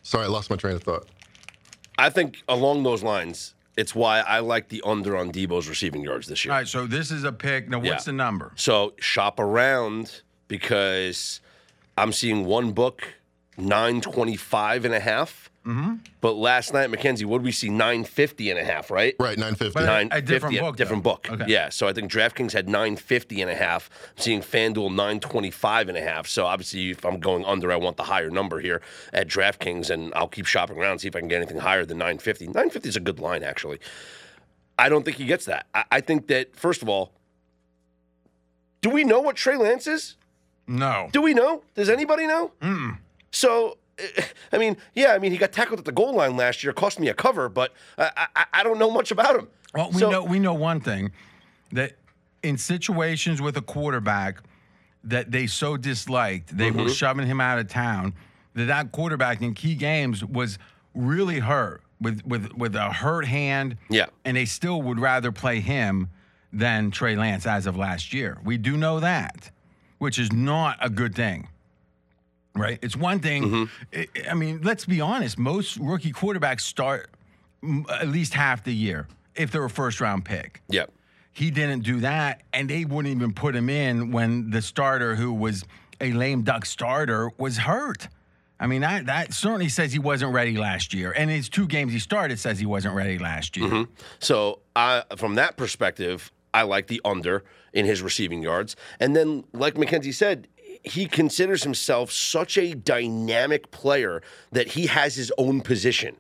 Sorry, 0.01 0.25
I 0.25 0.27
lost 0.27 0.49
my 0.49 0.55
train 0.55 0.75
of 0.75 0.81
thought. 0.83 1.07
I 1.99 2.09
think 2.09 2.41
along 2.47 2.81
those 2.83 3.03
lines, 3.03 3.53
it's 3.77 3.93
why 3.93 4.21
I 4.21 4.39
like 4.39 4.69
the 4.69 4.81
under 4.83 5.15
on 5.15 5.31
Deebo's 5.31 5.69
receiving 5.69 6.01
yards 6.01 6.27
this 6.27 6.43
year. 6.43 6.51
All 6.53 6.59
right, 6.59 6.67
so 6.67 6.87
this 6.87 7.11
is 7.11 7.23
a 7.25 7.31
pick. 7.31 7.69
Now, 7.69 7.77
what's 7.79 8.07
Yeah. 8.07 8.11
the 8.11 8.13
number? 8.13 8.53
So 8.55 8.93
shop 8.99 9.39
around 9.39 10.21
because 10.47 11.41
I'm 11.97 12.11
seeing 12.11 12.45
one 12.45 12.71
book 12.71 13.03
925 13.57 14.85
and 14.85 14.93
a 14.95 14.99
half 14.99 15.49
But 16.21 16.33
last 16.33 16.73
night, 16.73 16.89
Mackenzie, 16.89 17.25
what 17.25 17.39
did 17.39 17.45
we 17.45 17.51
see? 17.51 17.69
950 17.69 18.49
and 18.49 18.59
a 18.59 18.63
half, 18.63 18.89
right? 18.89 19.15
Right, 19.19 19.37
950. 19.37 19.73
But- 19.73 19.85
Nine 19.85 20.09
a 20.11 20.21
different 20.21 20.53
fifty, 20.55 20.59
book, 20.65 20.75
different 20.77 21.03
though. 21.03 21.11
book. 21.11 21.27
Okay. 21.31 21.45
Yeah. 21.47 21.69
So 21.69 21.87
I 21.87 21.93
think 21.93 22.11
DraftKings 22.11 22.51
had 22.53 22.67
950 22.67 23.41
and 23.41 23.51
a 23.51 23.55
half. 23.55 23.89
I'm 24.17 24.21
seeing 24.21 24.41
FanDuel 24.41 24.89
925 24.89 25.89
and 25.89 25.97
a 25.97 26.01
half. 26.01 26.27
So 26.27 26.45
obviously, 26.45 26.89
if 26.91 27.05
I'm 27.05 27.19
going 27.19 27.45
under, 27.45 27.71
I 27.71 27.75
want 27.75 27.97
the 27.97 28.03
higher 28.03 28.29
number 28.29 28.59
here 28.59 28.81
at 29.13 29.27
DraftKings, 29.27 29.89
and 29.89 30.13
I'll 30.15 30.27
keep 30.27 30.45
shopping 30.45 30.77
around 30.77 30.99
see 30.99 31.07
if 31.07 31.15
I 31.15 31.19
can 31.19 31.27
get 31.29 31.37
anything 31.37 31.57
higher 31.59 31.85
than 31.85 31.97
950. 31.99 32.47
950 32.47 32.89
is 32.89 32.95
a 32.95 32.99
good 32.99 33.19
line, 33.19 33.43
actually. 33.43 33.79
I 34.77 34.89
don't 34.89 35.03
think 35.03 35.17
he 35.17 35.25
gets 35.25 35.45
that. 35.45 35.67
I, 35.73 35.83
I 35.91 36.01
think 36.01 36.27
that 36.27 36.55
first 36.55 36.81
of 36.81 36.89
all, 36.89 37.11
do 38.81 38.89
we 38.89 39.03
know 39.03 39.19
what 39.19 39.35
Trey 39.35 39.57
Lance 39.57 39.87
is? 39.87 40.15
No. 40.67 41.09
Do 41.11 41.21
we 41.21 41.33
know? 41.33 41.63
Does 41.75 41.89
anybody 41.89 42.27
know? 42.27 42.51
So, 43.31 43.71
eh, 43.71 43.73
I 44.51 44.57
mean, 44.57 44.77
yeah, 44.95 45.13
I 45.13 45.19
mean, 45.19 45.31
he 45.31 45.37
got 45.37 45.51
tackled 45.51 45.79
at 45.79 45.85
the 45.85 45.91
goal 45.91 46.13
line 46.15 46.35
last 46.37 46.63
year, 46.63 46.73
cost 46.73 46.99
me 46.99 47.07
a 47.09 47.13
cover, 47.13 47.49
but 47.49 47.73
I, 47.97 48.27
I, 48.35 48.45
I 48.53 48.63
don't 48.63 48.79
know 48.79 48.89
much 48.91 49.11
about 49.11 49.35
him. 49.35 49.47
Well, 49.73 49.91
we 49.91 49.99
So- 49.99 50.09
know 50.11 50.23
we 50.23 50.39
know 50.39 50.53
one 50.53 50.79
thing 50.79 51.11
that 51.71 51.93
in 52.43 52.57
situations 52.57 53.41
with 53.41 53.57
a 53.57 53.61
quarterback 53.61 54.39
that 55.03 55.31
they 55.31 55.47
so 55.47 55.77
disliked, 55.77 56.57
they 56.57 56.69
Mm-hmm. 56.69 56.83
were 56.83 56.89
shoving 56.89 57.27
him 57.27 57.39
out 57.41 57.59
of 57.59 57.67
town. 57.67 58.13
That 58.55 58.65
that 58.65 58.91
quarterback 58.91 59.41
in 59.41 59.53
key 59.53 59.75
games 59.75 60.23
was 60.25 60.57
really 60.95 61.39
hurt 61.39 61.81
with 62.01 62.21
with 62.25 62.51
with 62.53 62.75
a 62.75 62.91
hurt 62.91 63.25
hand. 63.25 63.77
Yeah. 63.89 64.07
and 64.25 64.35
they 64.35 64.45
still 64.45 64.81
would 64.81 64.99
rather 64.99 65.31
play 65.31 65.59
him 65.59 66.09
than 66.51 66.89
Trey 66.89 67.15
Lance 67.15 67.45
as 67.45 67.67
of 67.67 67.77
last 67.77 68.11
year. 68.13 68.39
We 68.43 68.57
do 68.57 68.75
know 68.75 68.99
that, 68.99 69.51
which 69.99 70.17
is 70.17 70.31
not 70.33 70.77
a 70.81 70.89
good 70.89 71.13
thing. 71.13 71.47
Right? 72.59 72.79
It's 72.81 72.95
one 72.95 73.19
thing. 73.19 73.43
Mm-hmm. 73.43 74.29
I- 74.29 74.33
mean, 74.33 74.61
let's 74.63 74.85
be 74.85 75.01
honest. 75.01 75.37
Most 75.37 75.77
rookie 75.77 76.11
quarterbacks 76.11 76.61
start 76.61 77.09
at 77.89 78.07
least 78.07 78.33
half 78.33 78.63
the 78.63 78.73
year 78.73 79.07
if 79.35 79.51
they're 79.51 79.65
a 79.65 79.69
first 79.69 80.01
round 80.01 80.25
pick. 80.25 80.61
Yep. 80.69 80.91
He 81.31 81.51
didn't 81.51 81.83
do 81.83 82.01
that, 82.01 82.41
and 82.53 82.69
they 82.69 82.85
wouldn't 82.85 83.15
even 83.15 83.33
put 83.33 83.55
him 83.55 83.69
in 83.69 84.11
when 84.11 84.49
the 84.49 84.61
starter, 84.61 85.15
who 85.15 85.31
was 85.31 85.63
a 86.01 86.11
lame 86.11 86.41
duck 86.41 86.65
starter, 86.65 87.31
was 87.37 87.57
hurt. 87.59 88.07
I 88.59 88.67
mean, 88.67 88.81
that, 88.81 89.05
that 89.05 89.33
certainly 89.33 89.69
says 89.69 89.93
he 89.93 89.99
wasn't 89.99 90.33
ready 90.33 90.57
last 90.57 90.93
year. 90.93 91.13
And 91.13 91.29
his 91.29 91.47
two 91.47 91.65
games 91.65 91.93
he 91.93 91.99
started 91.99 92.39
says 92.39 92.59
he 92.59 92.65
wasn't 92.65 92.93
ready 92.93 93.17
last 93.17 93.55
year. 93.55 93.85
So, 94.19 94.59
I, 94.75 95.03
from 95.15 95.35
that 95.35 95.55
perspective, 95.55 96.29
I 96.53 96.63
like 96.63 96.87
the 96.87 96.99
under 97.05 97.45
in 97.73 97.85
his 97.85 98.01
receiving 98.01 98.41
yards. 98.41 98.75
And 98.99 99.15
then, 99.15 99.45
like 99.53 99.77
Mackenzie 99.77 100.11
said, 100.11 100.47
he 100.83 101.07
considers 101.07 101.63
himself 101.63 102.11
such 102.11 102.57
a 102.57 102.73
dynamic 102.73 103.71
player 103.71 104.21
that 104.51 104.69
he 104.69 104.87
has 104.87 105.15
his 105.15 105.31
own 105.37 105.61
position. 105.61 106.15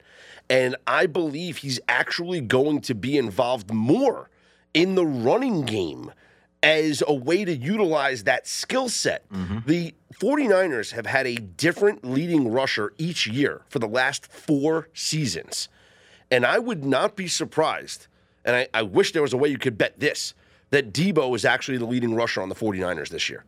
And 0.49 0.75
I 0.87 1.05
believe 1.05 1.57
he's 1.57 1.79
actually 1.87 2.41
going 2.41 2.81
to 2.81 2.95
be 2.95 3.17
involved 3.17 3.71
more 3.71 4.29
in 4.73 4.95
the 4.95 5.05
running 5.05 5.63
game 5.65 6.11
as 6.61 7.03
a 7.07 7.13
way 7.13 7.45
to 7.45 7.55
utilize 7.55 8.23
that 8.25 8.47
skill 8.47 8.89
set. 8.89 9.29
Mm-hmm. 9.29 9.59
The 9.65 9.93
49ers 10.15 10.91
have 10.91 11.05
had 11.05 11.25
a 11.25 11.35
different 11.35 12.03
leading 12.03 12.51
rusher 12.51 12.93
each 12.97 13.27
year 13.27 13.61
for 13.69 13.79
the 13.79 13.87
last 13.87 14.29
four 14.31 14.89
seasons. 14.93 15.69
And 16.31 16.45
I 16.45 16.59
would 16.59 16.83
not 16.83 17.15
be 17.15 17.27
surprised, 17.27 18.07
and 18.43 18.55
I, 18.55 18.67
I 18.73 18.81
wish 18.83 19.13
there 19.13 19.21
was 19.21 19.33
a 19.33 19.37
way 19.37 19.49
you 19.49 19.57
could 19.57 19.77
bet 19.77 19.99
this, 19.99 20.33
that 20.69 20.93
Deebo 20.93 21.35
is 21.35 21.45
actually 21.45 21.77
the 21.77 21.85
leading 21.85 22.13
rusher 22.13 22.41
on 22.41 22.49
the 22.49 22.55
49ers 22.55 23.09
this 23.09 23.29
year. 23.29 23.45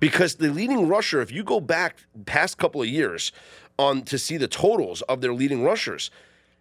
Because 0.00 0.36
the 0.36 0.48
leading 0.50 0.88
rusher, 0.88 1.20
if 1.20 1.30
you 1.30 1.44
go 1.44 1.60
back 1.60 1.96
past 2.24 2.56
couple 2.56 2.80
of 2.80 2.88
years 2.88 3.32
on 3.78 4.02
to 4.02 4.18
see 4.18 4.36
the 4.38 4.48
totals 4.48 5.02
of 5.02 5.20
their 5.20 5.34
leading 5.34 5.62
rushers, 5.62 6.10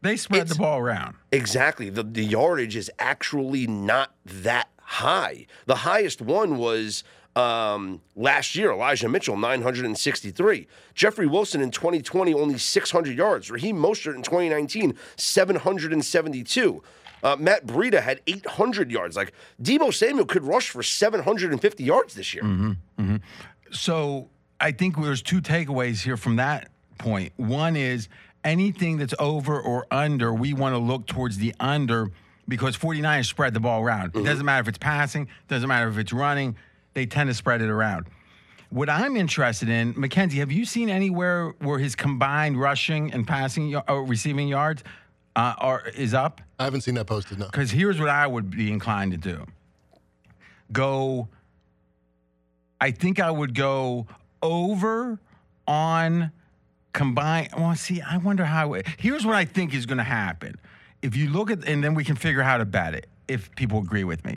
They 0.01 0.15
spread 0.17 0.41
It's- 0.41 0.57
the 0.57 0.61
ball 0.61 0.77
around. 0.79 1.15
Exactly. 1.31 1.89
The 1.89 2.03
the 2.03 2.23
yardage 2.23 2.75
is 2.75 2.91
actually 2.99 3.65
not 3.65 4.13
that 4.25 4.67
high. 4.81 5.47
The 5.65 5.77
highest 5.77 6.21
one 6.21 6.57
was 6.57 7.03
um, 7.35 8.01
last 8.15 8.55
year, 8.55 8.71
Elijah 8.71 9.07
Mitchell, 9.09 9.37
963. 9.37 10.67
Jeffrey 10.95 11.27
Wilson 11.27 11.61
in 11.61 11.71
2020, 11.71 12.33
only 12.33 12.57
600 12.57 13.15
yards. 13.17 13.49
Raheem 13.51 13.77
Mostert 13.77 14.15
in 14.15 14.23
2019, 14.23 14.95
772. 15.17 16.83
Uh, 17.23 17.35
Matt 17.37 17.65
Breida 17.65 18.01
had 18.01 18.21
800 18.27 18.91
yards. 18.91 19.15
Like 19.15 19.33
Deebo 19.61 19.93
Samuel 19.93 20.25
could 20.25 20.43
rush 20.43 20.69
for 20.69 20.83
750 20.83 21.83
yards 21.83 22.13
this 22.13 22.33
year. 22.33 22.43
Mm-hmm, 22.43 22.71
mm-hmm. 22.99 23.15
So 23.71 24.29
I 24.59 24.71
think 24.71 25.01
there's 25.01 25.21
two 25.21 25.41
takeaways 25.41 26.01
here 26.01 26.17
from 26.17 26.37
that 26.37 26.69
point. 26.97 27.33
One 27.37 27.75
is 27.75 28.07
anything 28.43 28.97
that's 28.97 29.13
over 29.19 29.59
or 29.59 29.85
under, 29.91 30.33
we 30.33 30.53
want 30.53 30.73
to 30.73 30.79
look 30.79 31.07
towards 31.07 31.37
the 31.37 31.53
under 31.59 32.11
because 32.47 32.77
49ers 32.77 33.25
spread 33.25 33.53
the 33.53 33.59
ball 33.59 33.81
around. 33.81 34.05
It 34.05 34.13
mm-hmm. 34.13 34.25
doesn't 34.25 34.45
matter 34.45 34.61
if 34.61 34.67
it's 34.67 34.77
passing, 34.77 35.27
doesn't 35.47 35.67
matter 35.67 35.89
if 35.89 35.97
it's 35.97 36.13
running, 36.13 36.55
they 36.93 37.05
tend 37.05 37.29
to 37.29 37.33
spread 37.33 37.61
it 37.61 37.69
around. 37.69 38.07
What 38.69 38.89
I'm 38.89 39.15
interested 39.15 39.69
in, 39.69 39.93
Mackenzie, 39.95 40.39
have 40.39 40.51
you 40.51 40.65
seen 40.65 40.89
anywhere 40.89 41.53
where 41.59 41.79
his 41.79 41.95
combined 41.95 42.59
rushing 42.59 43.13
and 43.13 43.25
passing 43.25 43.75
or 43.75 44.03
receiving 44.03 44.47
yards 44.47 44.83
uh, 45.37 45.53
are 45.59 45.87
is 45.95 46.13
up? 46.13 46.41
I 46.59 46.63
haven't 46.63 46.81
seen 46.81 46.95
that 46.95 47.05
posted, 47.05 47.37
no. 47.37 47.45
Because 47.45 47.69
here's 47.69 47.99
what 47.99 48.09
I 48.09 48.25
would 48.25 48.49
be 48.49 48.71
inclined 48.71 49.11
to 49.11 49.17
do 49.17 49.45
go, 50.71 51.29
I 52.81 52.91
think 52.91 53.19
I 53.19 53.31
would 53.31 53.53
go 53.53 54.07
over 54.41 55.19
on 55.67 56.31
combine. 56.91 57.49
Well, 57.55 57.75
see, 57.75 58.01
I 58.01 58.17
wonder 58.17 58.45
how. 58.45 58.73
It, 58.73 58.87
here's 58.97 59.25
what 59.25 59.35
I 59.35 59.45
think 59.45 59.73
is 59.73 59.85
going 59.85 59.99
to 59.99 60.03
happen. 60.03 60.55
If 61.03 61.15
you 61.15 61.29
look 61.29 61.51
at, 61.51 61.65
and 61.65 61.83
then 61.83 61.93
we 61.93 62.03
can 62.03 62.15
figure 62.15 62.41
out 62.41 62.47
how 62.47 62.57
to 62.57 62.65
bet 62.65 62.95
it 62.95 63.07
if 63.27 63.55
people 63.55 63.79
agree 63.79 64.03
with 64.03 64.25
me. 64.25 64.35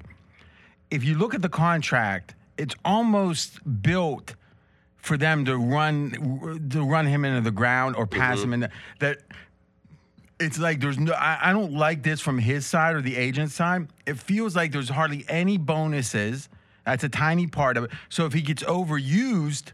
If 0.91 1.03
you 1.03 1.17
look 1.17 1.35
at 1.35 1.41
the 1.41 1.49
contract, 1.49 2.35
it's 2.59 2.75
almost 2.85 3.59
built 3.83 4.35
for 4.99 5.17
them 5.17 5.47
to 5.47 5.57
run 5.57 6.69
to 6.69 6.85
run 6.85 7.07
him 7.07 7.25
into 7.25 7.41
the 7.41 7.51
ground 7.51 7.97
or 7.97 8.07
pass 8.07 8.43
him 8.43 8.53
in 8.53 8.61
the, 8.61 8.71
that 8.99 9.23
it's 10.41 10.59
like 10.59 10.81
there's 10.81 10.99
no 10.99 11.13
I, 11.13 11.51
I 11.51 11.53
don't 11.53 11.73
like 11.73 12.03
this 12.03 12.21
from 12.21 12.39
his 12.39 12.67
side 12.67 12.97
or 12.97 13.01
the 13.01 13.17
agent 13.17 13.53
side. 13.53 13.89
It 14.07 14.19
feels 14.19 14.57
like 14.57 14.73
there's 14.73 14.89
hardly 14.89 15.25
any 15.29 15.59
bonuses. 15.59 16.49
That's 16.85 17.05
a 17.05 17.09
tiny 17.09 17.47
part 17.47 17.77
of 17.77 17.85
it. 17.85 17.91
So 18.09 18.27
if 18.27 18.33
he 18.33 18.43
gets 18.43 18.63
overused 18.65 19.73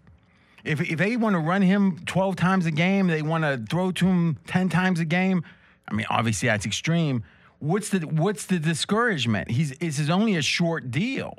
if, 0.64 0.80
if 0.80 0.98
they 0.98 1.16
want 1.16 1.34
to 1.34 1.38
run 1.38 1.62
him 1.62 2.00
12 2.06 2.34
times 2.34 2.66
a 2.66 2.72
game 2.72 3.06
they 3.06 3.22
want 3.22 3.44
to 3.44 3.64
throw 3.70 3.92
to 3.92 4.04
him 4.04 4.36
10 4.48 4.68
times 4.68 4.98
a 4.98 5.04
game 5.04 5.44
i 5.86 5.94
mean 5.94 6.06
obviously 6.10 6.48
that's 6.48 6.66
extreme. 6.66 7.22
What's 7.60 7.88
the 7.88 8.00
what's 8.00 8.46
the 8.46 8.58
discouragement? 8.58 9.50
He's 9.50 9.70
this 9.78 9.98
is 9.98 10.10
only 10.10 10.36
a 10.36 10.42
short 10.42 10.90
deal 10.90 11.38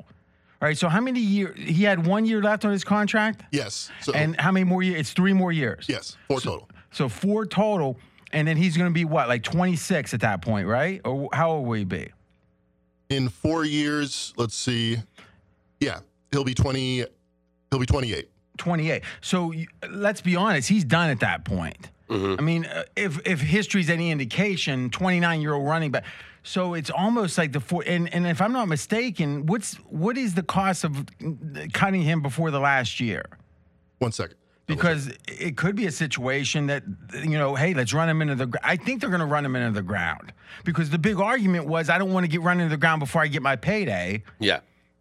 all 0.60 0.66
right? 0.66 0.76
So 0.76 0.88
how 0.88 1.00
many 1.00 1.20
years 1.20 1.56
he 1.58 1.84
had 1.84 2.06
one 2.06 2.24
year 2.24 2.42
left 2.42 2.64
on 2.64 2.72
his 2.72 2.84
contract? 2.84 3.42
Yes. 3.52 3.90
So, 4.00 4.12
and 4.12 4.38
how 4.40 4.50
many 4.50 4.64
more 4.64 4.82
years 4.82 5.00
it's 5.00 5.12
three 5.12 5.32
more 5.32 5.52
years? 5.52 5.86
Yes, 5.88 6.16
four 6.26 6.40
total. 6.40 6.68
so 6.90 7.08
four 7.08 7.46
total, 7.46 7.96
and 8.32 8.46
then 8.46 8.56
he's 8.56 8.76
going 8.76 8.90
to 8.90 8.94
be 8.94 9.04
what, 9.04 9.28
like 9.28 9.42
26 9.42 10.14
at 10.14 10.20
that 10.20 10.42
point, 10.42 10.66
right? 10.66 11.00
Or 11.04 11.28
how 11.32 11.50
old 11.50 11.66
will 11.66 11.74
he 11.74 11.84
be? 11.84 12.10
In 13.08 13.28
four 13.28 13.64
years, 13.64 14.34
let's 14.36 14.54
see. 14.54 14.98
Yeah, 15.80 16.00
he'll 16.30 16.44
be 16.44 16.54
20. 16.54 17.04
He'll 17.70 17.80
be 17.80 17.86
28. 17.86 18.28
28. 18.58 19.02
So 19.20 19.52
let's 19.88 20.20
be 20.20 20.36
honest, 20.36 20.68
he's 20.68 20.84
done 20.84 21.10
at 21.10 21.20
that 21.20 21.44
point. 21.44 21.90
I 22.38 22.42
mean, 22.42 22.64
uh, 22.64 22.84
if 22.96 23.20
if 23.26 23.40
history's 23.40 23.90
any 23.90 24.10
indication, 24.10 24.88
29 24.88 25.40
year 25.42 25.52
old 25.52 25.66
running 25.66 25.90
back. 25.90 26.04
So 26.42 26.72
it's 26.72 26.88
almost 26.88 27.36
like 27.36 27.52
the 27.52 27.60
four. 27.60 27.84
And, 27.86 28.12
and 28.14 28.26
if 28.26 28.40
I'm 28.40 28.52
not 28.52 28.66
mistaken, 28.68 29.44
what's 29.44 29.74
what 29.90 30.16
is 30.16 30.32
the 30.34 30.42
cost 30.42 30.84
of 30.84 31.04
cutting 31.74 32.02
him 32.02 32.22
before 32.22 32.50
the 32.50 32.60
last 32.60 32.98
year? 32.98 33.24
One 33.98 34.12
second. 34.12 34.37
Because 34.68 35.10
it 35.26 35.56
could 35.56 35.74
be 35.74 35.86
a 35.86 35.90
situation 35.90 36.66
that 36.68 36.84
you 37.24 37.38
know, 37.38 37.54
hey, 37.56 37.74
let's 37.74 37.92
run 37.92 38.08
him 38.08 38.22
into 38.22 38.34
the. 38.36 38.46
gr- 38.46 38.58
I 38.62 38.76
think 38.76 39.00
they're 39.00 39.10
going 39.10 39.20
to 39.20 39.26
run 39.26 39.44
him 39.44 39.56
into 39.56 39.72
the 39.72 39.82
ground 39.82 40.32
because 40.64 40.90
the 40.90 40.98
big 40.98 41.18
argument 41.18 41.66
was 41.66 41.88
I 41.88 41.98
don't 41.98 42.12
want 42.12 42.24
to 42.24 42.28
get 42.28 42.42
run 42.42 42.60
into 42.60 42.70
the 42.70 42.76
ground 42.76 43.00
before 43.00 43.22
I 43.22 43.26
get 43.28 43.42
my 43.42 43.56
payday. 43.56 44.22
Yeah. 44.38 44.60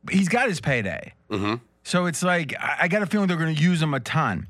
He's 0.09 0.29
got 0.29 0.47
his 0.47 0.61
payday, 0.61 1.13
mm-hmm. 1.29 1.55
so 1.83 2.05
it's 2.05 2.23
like 2.23 2.55
I, 2.59 2.77
I 2.83 2.87
got 2.87 3.01
a 3.01 3.05
feeling 3.05 3.27
they're 3.27 3.35
going 3.35 3.53
to 3.55 3.61
use 3.61 3.81
him 3.81 3.93
a 3.93 3.99
ton. 3.99 4.47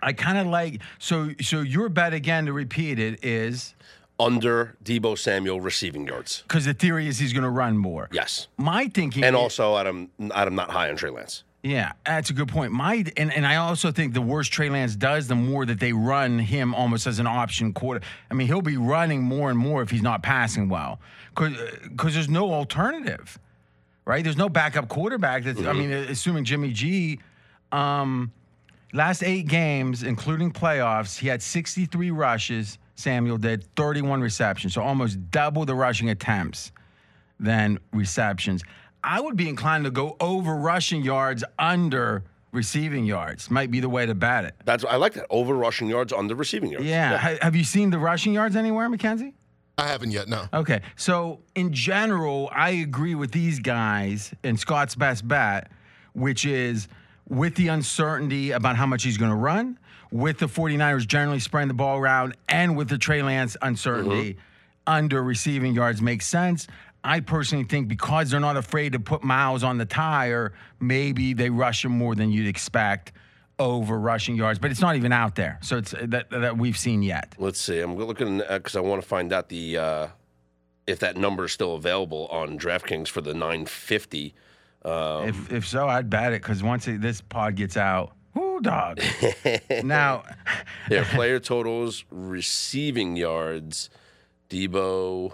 I 0.00 0.12
kind 0.12 0.38
of 0.38 0.46
like 0.46 0.80
so. 1.00 1.30
So 1.42 1.60
your 1.62 1.88
bet 1.88 2.14
again 2.14 2.46
to 2.46 2.52
repeat 2.52 3.00
it 3.00 3.24
is 3.24 3.74
Under 4.20 4.76
Deebo 4.84 5.18
Samuel 5.18 5.60
receiving 5.60 6.06
yards. 6.06 6.42
because 6.42 6.64
the 6.66 6.72
theory 6.74 7.08
is 7.08 7.18
he's 7.18 7.32
going 7.32 7.42
to 7.42 7.50
run 7.50 7.76
more. 7.76 8.08
Yes. 8.12 8.46
My 8.56 8.86
thinking 8.86 9.24
And 9.24 9.34
is- 9.34 9.40
also, 9.40 9.76
Adam, 9.76 10.08
Adam 10.32 10.54
not 10.54 10.70
high 10.70 10.88
on 10.88 10.94
Trey 10.96 11.10
Lance. 11.10 11.42
Yeah, 11.62 11.92
that's 12.06 12.30
a 12.30 12.32
good 12.32 12.48
point. 12.48 12.72
My 12.72 13.04
and, 13.16 13.32
and 13.32 13.46
I 13.46 13.56
also 13.56 13.92
think 13.92 14.14
the 14.14 14.22
worse 14.22 14.48
Trey 14.48 14.70
Lance 14.70 14.96
does, 14.96 15.28
the 15.28 15.34
more 15.34 15.66
that 15.66 15.78
they 15.78 15.92
run 15.92 16.38
him 16.38 16.74
almost 16.74 17.06
as 17.06 17.18
an 17.18 17.26
option 17.26 17.74
quarter. 17.74 18.00
I 18.30 18.34
mean, 18.34 18.46
he'll 18.46 18.62
be 18.62 18.78
running 18.78 19.22
more 19.22 19.50
and 19.50 19.58
more 19.58 19.82
if 19.82 19.90
he's 19.90 20.02
not 20.02 20.22
passing 20.22 20.70
well, 20.70 21.00
because 21.34 22.14
there's 22.14 22.30
no 22.30 22.52
alternative, 22.52 23.38
right? 24.06 24.24
There's 24.24 24.38
no 24.38 24.48
backup 24.48 24.88
quarterback. 24.88 25.44
That's 25.44 25.60
I 25.60 25.74
mean, 25.74 25.90
assuming 25.90 26.44
Jimmy 26.44 26.72
G, 26.72 27.20
um, 27.72 28.32
Last 28.92 29.22
eight 29.22 29.46
games, 29.46 30.02
including 30.02 30.52
playoffs, 30.52 31.18
he 31.18 31.28
had 31.28 31.42
63 31.42 32.10
rushes. 32.10 32.78
Samuel 32.96 33.38
did 33.38 33.64
31 33.76 34.20
receptions, 34.20 34.74
so 34.74 34.82
almost 34.82 35.30
double 35.30 35.64
the 35.64 35.74
rushing 35.74 36.10
attempts 36.10 36.72
than 37.38 37.78
receptions. 37.92 38.62
I 39.02 39.20
would 39.20 39.36
be 39.36 39.48
inclined 39.48 39.84
to 39.84 39.90
go 39.90 40.16
over 40.20 40.54
rushing 40.54 41.02
yards, 41.02 41.44
under 41.58 42.24
receiving 42.52 43.04
yards. 43.04 43.50
Might 43.50 43.70
be 43.70 43.80
the 43.80 43.88
way 43.88 44.06
to 44.06 44.14
bat 44.14 44.44
it. 44.44 44.54
That's 44.64 44.84
I 44.84 44.96
like 44.96 45.14
that 45.14 45.26
over 45.30 45.54
rushing 45.54 45.88
yards, 45.88 46.12
under 46.12 46.34
receiving 46.34 46.70
yards. 46.72 46.86
Yeah. 46.86 47.16
Ha- 47.16 47.38
Have 47.42 47.56
you 47.56 47.64
seen 47.64 47.90
the 47.90 47.98
rushing 47.98 48.32
yards 48.32 48.56
anywhere, 48.56 48.88
McKenzie? 48.88 49.34
I 49.78 49.86
haven't 49.86 50.10
yet. 50.10 50.28
No. 50.28 50.46
Okay. 50.52 50.82
So, 50.96 51.40
in 51.54 51.72
general, 51.72 52.50
I 52.52 52.70
agree 52.70 53.14
with 53.14 53.32
these 53.32 53.60
guys 53.60 54.34
and 54.44 54.60
Scott's 54.60 54.94
best 54.94 55.26
bet, 55.26 55.70
which 56.12 56.44
is 56.44 56.88
with 57.28 57.54
the 57.54 57.68
uncertainty 57.68 58.50
about 58.50 58.76
how 58.76 58.84
much 58.86 59.04
he's 59.04 59.16
going 59.16 59.30
to 59.30 59.36
run, 59.36 59.78
with 60.10 60.38
the 60.38 60.46
49ers 60.46 61.06
generally 61.06 61.38
spreading 61.38 61.68
the 61.68 61.74
ball 61.74 61.98
around, 61.98 62.36
and 62.48 62.76
with 62.76 62.88
the 62.88 62.98
Trey 62.98 63.22
Lance 63.22 63.56
uncertainty, 63.62 64.34
mm-hmm. 64.34 64.40
under 64.86 65.22
receiving 65.22 65.72
yards 65.72 66.02
makes 66.02 66.26
sense. 66.26 66.66
I 67.02 67.20
personally 67.20 67.64
think 67.64 67.88
because 67.88 68.30
they're 68.30 68.40
not 68.40 68.56
afraid 68.56 68.92
to 68.92 69.00
put 69.00 69.22
miles 69.22 69.64
on 69.64 69.78
the 69.78 69.86
tire, 69.86 70.52
maybe 70.80 71.32
they 71.32 71.50
rush 71.50 71.84
him 71.84 71.92
more 71.92 72.14
than 72.14 72.30
you'd 72.30 72.46
expect 72.46 73.12
over 73.58 73.98
rushing 73.98 74.36
yards, 74.36 74.58
but 74.58 74.70
it's 74.70 74.80
not 74.80 74.96
even 74.96 75.12
out 75.12 75.34
there. 75.36 75.58
So 75.62 75.78
it's 75.78 75.94
that, 76.02 76.30
that 76.30 76.56
we've 76.56 76.78
seen 76.78 77.02
yet. 77.02 77.34
Let's 77.38 77.60
see. 77.60 77.80
I'm 77.80 77.94
looking 77.96 78.38
because 78.48 78.74
I 78.74 78.80
want 78.80 79.02
to 79.02 79.08
find 79.08 79.32
out 79.32 79.48
the 79.48 79.76
uh, 79.76 80.06
if 80.86 80.98
that 81.00 81.16
number 81.16 81.44
is 81.44 81.52
still 81.52 81.74
available 81.74 82.26
on 82.28 82.58
DraftKings 82.58 83.08
for 83.08 83.20
the 83.20 83.32
950. 83.34 84.34
Um, 84.82 85.28
If 85.28 85.52
if 85.52 85.68
so, 85.68 85.88
I'd 85.88 86.08
bet 86.08 86.32
it 86.32 86.42
because 86.42 86.62
once 86.62 86.88
it, 86.88 87.00
this 87.02 87.20
pod 87.20 87.54
gets 87.54 87.76
out, 87.76 88.12
whoo 88.34 88.60
dog. 88.60 89.00
now, 89.84 90.24
Their 90.88 91.04
player 91.14 91.38
totals, 91.38 92.04
receiving 92.10 93.16
yards, 93.16 93.90
Deebo. 94.48 95.32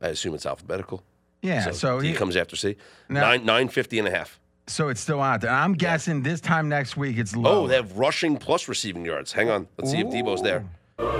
I 0.00 0.08
assume 0.08 0.34
it's 0.34 0.46
alphabetical. 0.46 1.02
Yeah. 1.42 1.70
So, 1.70 2.00
D 2.00 2.08
he, 2.08 2.14
comes 2.14 2.36
after 2.36 2.56
C. 2.56 2.76
Now- 3.08 3.20
Nine 3.20 3.44
nine 3.44 3.68
fifty 3.68 3.98
and 3.98 4.08
a 4.08 4.10
half. 4.10 4.38
so 4.66 4.88
it's 4.88 5.00
still 5.00 5.20
out 5.22 5.40
there. 5.40 5.50
I'm 5.50 5.74
guessing 5.74 6.22
this 6.22 6.40
time 6.40 6.68
next 6.68 6.96
week 6.96 7.16
it's 7.18 7.34
low. 7.36 7.62
Oh, 7.64 7.66
they 7.68 7.76
have 7.76 7.96
rushing 7.96 8.36
plus 8.36 8.68
receiving 8.68 9.04
yards. 9.04 9.32
Hang 9.32 9.48
on. 9.50 9.68
Let's 9.78 9.90
see 9.92 9.98
if 10.00 10.08
Deebo's 10.08 10.42
there. 10.42 10.64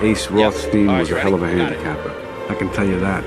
Ace 0.00 0.28
Rothstein 0.30 0.88
All 0.88 0.94
right, 0.94 1.00
was 1.00 1.08
you 1.10 1.16
a 1.16 1.20
hell 1.20 1.34
of 1.34 1.42
a 1.42 1.46
ready? 1.46 1.58
Handicapper. 1.60 2.12
I 2.50 2.54
can 2.56 2.70
tell 2.72 2.86
you 2.86 2.98
that. 3.00 3.22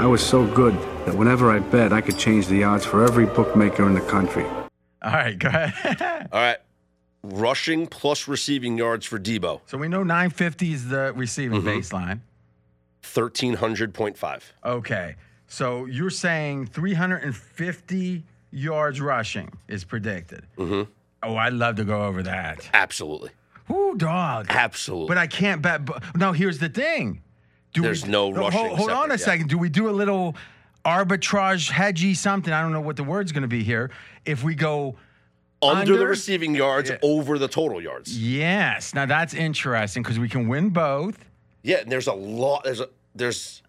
I 0.00 0.06
was 0.06 0.20
so 0.24 0.44
good 0.46 0.74
that 1.06 1.14
whenever 1.14 1.50
I 1.50 1.60
bet, 1.60 1.92
I 1.92 2.00
could 2.00 2.18
change 2.18 2.46
the 2.48 2.64
odds 2.64 2.84
for 2.84 3.04
every 3.04 3.26
bookmaker 3.26 3.86
in 3.86 3.94
the 3.94 4.00
country. 4.00 4.44
All 4.44 5.12
right, 5.12 5.38
go 5.38 5.48
ahead. 5.48 6.28
All 6.32 6.40
right. 6.40 6.58
Rushing 7.22 7.86
plus 7.86 8.28
receiving 8.28 8.76
yards 8.78 9.06
for 9.06 9.18
Deebo. 9.18 9.60
so 9.66 9.76
we 9.78 9.88
know 9.88 10.02
950 10.02 10.72
is 10.72 10.88
the 10.88 11.12
receiving 11.14 11.62
Mm-hmm. 11.62 11.68
baseline. 11.68 12.20
Thirteen 13.02 13.54
hundred 13.54 13.94
point 13.94 14.18
five. 14.18 14.52
Okay. 14.64 15.14
So 15.48 15.86
you're 15.86 16.10
saying 16.10 16.66
350 16.66 18.22
yards 18.50 19.00
rushing 19.00 19.50
is 19.66 19.84
predicted. 19.84 20.44
Mm-hmm. 20.56 20.90
Oh, 21.22 21.36
I'd 21.36 21.52
love 21.54 21.76
to 21.76 21.84
go 21.84 22.04
over 22.04 22.22
that. 22.22 22.68
Absolutely. 22.72 23.30
Whoo, 23.68 23.96
dog. 23.96 24.46
Absolutely. 24.48 25.08
But 25.08 25.18
I 25.18 25.26
can't 25.26 25.60
bet. 25.62 25.84
But 25.84 26.02
now 26.16 26.32
here's 26.32 26.58
the 26.58 26.68
thing. 26.68 27.22
Do 27.74 27.82
There's 27.82 28.06
no 28.06 28.24
hold- 28.32 28.36
rushing 28.38 28.60
Hold, 28.76 28.90
on 28.90 29.10
separate, 29.10 29.10
a 29.10 29.18
yeah. 29.18 29.24
second. 29.24 29.48
Do 29.48 29.58
we 29.58 29.68
do 29.68 29.88
a 29.88 29.92
little 29.92 30.36
arbitrage, 30.84 31.70
hedgy 31.70 32.14
something? 32.14 32.52
I 32.52 32.62
don't 32.62 32.72
know 32.72 32.80
what 32.80 32.96
the 32.96 33.04
word's 33.04 33.32
going 33.32 33.42
to 33.42 33.48
be 33.48 33.62
here. 33.62 33.90
If 34.24 34.42
we 34.42 34.54
go 34.54 34.96
under, 35.60 35.80
under- 35.82 35.96
the 35.98 36.06
receiving 36.06 36.54
yards, 36.54 36.88
Yeah. 36.88 36.96
over 37.02 37.38
the 37.38 37.48
total 37.48 37.80
yards. 37.82 38.16
yes, 38.18 38.94
now 38.94 39.04
that's 39.06 39.34
interesting 39.34 40.02
because 40.02 40.18
we 40.18 40.28
can 40.28 40.48
win 40.48 40.70
both. 40.70 41.24
Yeah, 41.62 41.78
and 41.78 41.90
there's 41.92 42.06
a 42.06 42.12
lot. 42.14 42.64
There's 42.64 42.80
a 42.80 42.88
there's 43.14 43.62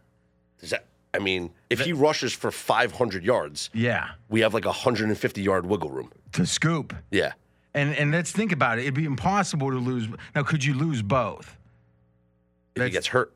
there's 0.59 0.73
a, 0.73 0.79
I 1.13 1.19
mean, 1.19 1.51
if 1.69 1.79
he 1.79 1.93
rushes 1.93 2.33
for 2.33 2.51
500 2.51 3.23
yards, 3.23 3.69
Yeah, 3.73 4.09
we 4.29 4.41
have 4.41 4.53
like 4.53 4.65
a 4.65 4.69
150 4.69 5.41
yard 5.41 5.65
wiggle 5.65 5.89
room. 5.89 6.11
to 6.33 6.45
scoop. 6.45 6.95
Yeah. 7.11 7.33
And 7.73 7.95
and 7.95 8.11
let's 8.11 8.31
think 8.31 8.51
about 8.51 8.77
it. 8.79 8.81
It'd 8.83 8.93
be 8.93 9.05
impossible 9.05 9.69
to 9.71 9.77
lose. 9.77 10.07
Now, 10.35 10.43
could 10.43 10.63
you 10.63 10.73
lose 10.73 11.01
both? 11.01 11.57
If 12.75 12.83
he 12.83 12.89
gets 12.89 13.07
hurt. 13.07 13.33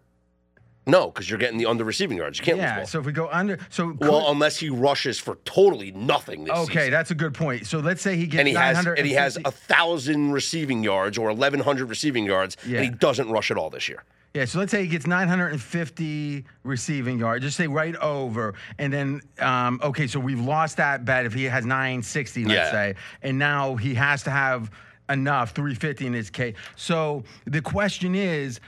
No, 0.85 1.07
because 1.09 1.29
you're 1.29 1.39
getting 1.39 1.57
the 1.57 1.65
under 1.65 1.83
receiving 1.85 2.17
yards. 2.17 2.39
You 2.39 2.45
can't 2.45 2.57
Yeah. 2.57 2.83
So 2.83 2.99
if 2.99 3.05
we 3.05 3.13
go 3.13 3.29
under, 3.31 3.57
so 3.69 3.93
both. 3.93 4.09
Well, 4.09 4.31
unless 4.31 4.57
he 4.57 4.69
rushes 4.69 5.17
for 5.17 5.35
totally 5.45 5.91
nothing 5.91 6.43
this 6.43 6.53
okay, 6.53 6.73
season. 6.73 6.91
that's 6.91 7.09
a 7.11 7.15
good 7.15 7.33
point. 7.33 7.65
So 7.67 7.79
let's 7.79 8.01
say 8.01 8.17
he 8.17 8.25
gets 8.27 8.39
And 8.39 8.47
he 8.49 8.53
has 8.53 8.85
and 8.85 8.97
he 9.05 9.13
has 9.13 9.37
a 9.45 9.51
thousand 9.51 10.31
receiving 10.33 10.83
yards 10.83 11.17
or 11.17 11.27
1,100 11.29 11.89
receiving 11.89 12.25
yards, 12.25 12.57
Yeah. 12.65 12.77
and 12.79 12.85
he 12.85 12.91
doesn't 12.91 13.29
rush 13.29 13.49
at 13.49 13.57
all 13.57 13.69
this 13.69 13.87
year. 13.87 14.03
Yeah, 14.34 14.45
so 14.45 14.57
let's 14.57 14.72
say 14.72 14.81
he 14.81 14.88
gets 14.88 15.05
950 15.05 16.45
receiving 16.64 17.19
yards. 17.19 17.45
Just 17.45 17.55
say 17.55 17.68
right 17.68 17.95
over, 17.97 18.55
and 18.80 18.91
then 18.91 19.22
um, 19.39 19.80
okay, 19.84 20.07
so 20.07 20.19
we've 20.19 20.39
lost 20.41 20.77
that 20.77 21.05
bet 21.05 21.27
if 21.27 21.34
he 21.35 21.43
has 21.43 21.65
960, 21.68 22.45
let's 22.45 22.55
Yeah. 22.55 22.72
say, 22.72 22.95
and 23.22 23.38
now 23.38 23.76
he 23.76 23.93
has 23.93 24.23
to 24.23 24.31
have 24.31 24.72
enough 25.07 25.51
350 25.51 26.07
in 26.07 26.14
his 26.14 26.30
case. 26.30 26.55
So 26.76 27.23
the 27.45 27.61
question 27.61 28.15
is. 28.15 28.60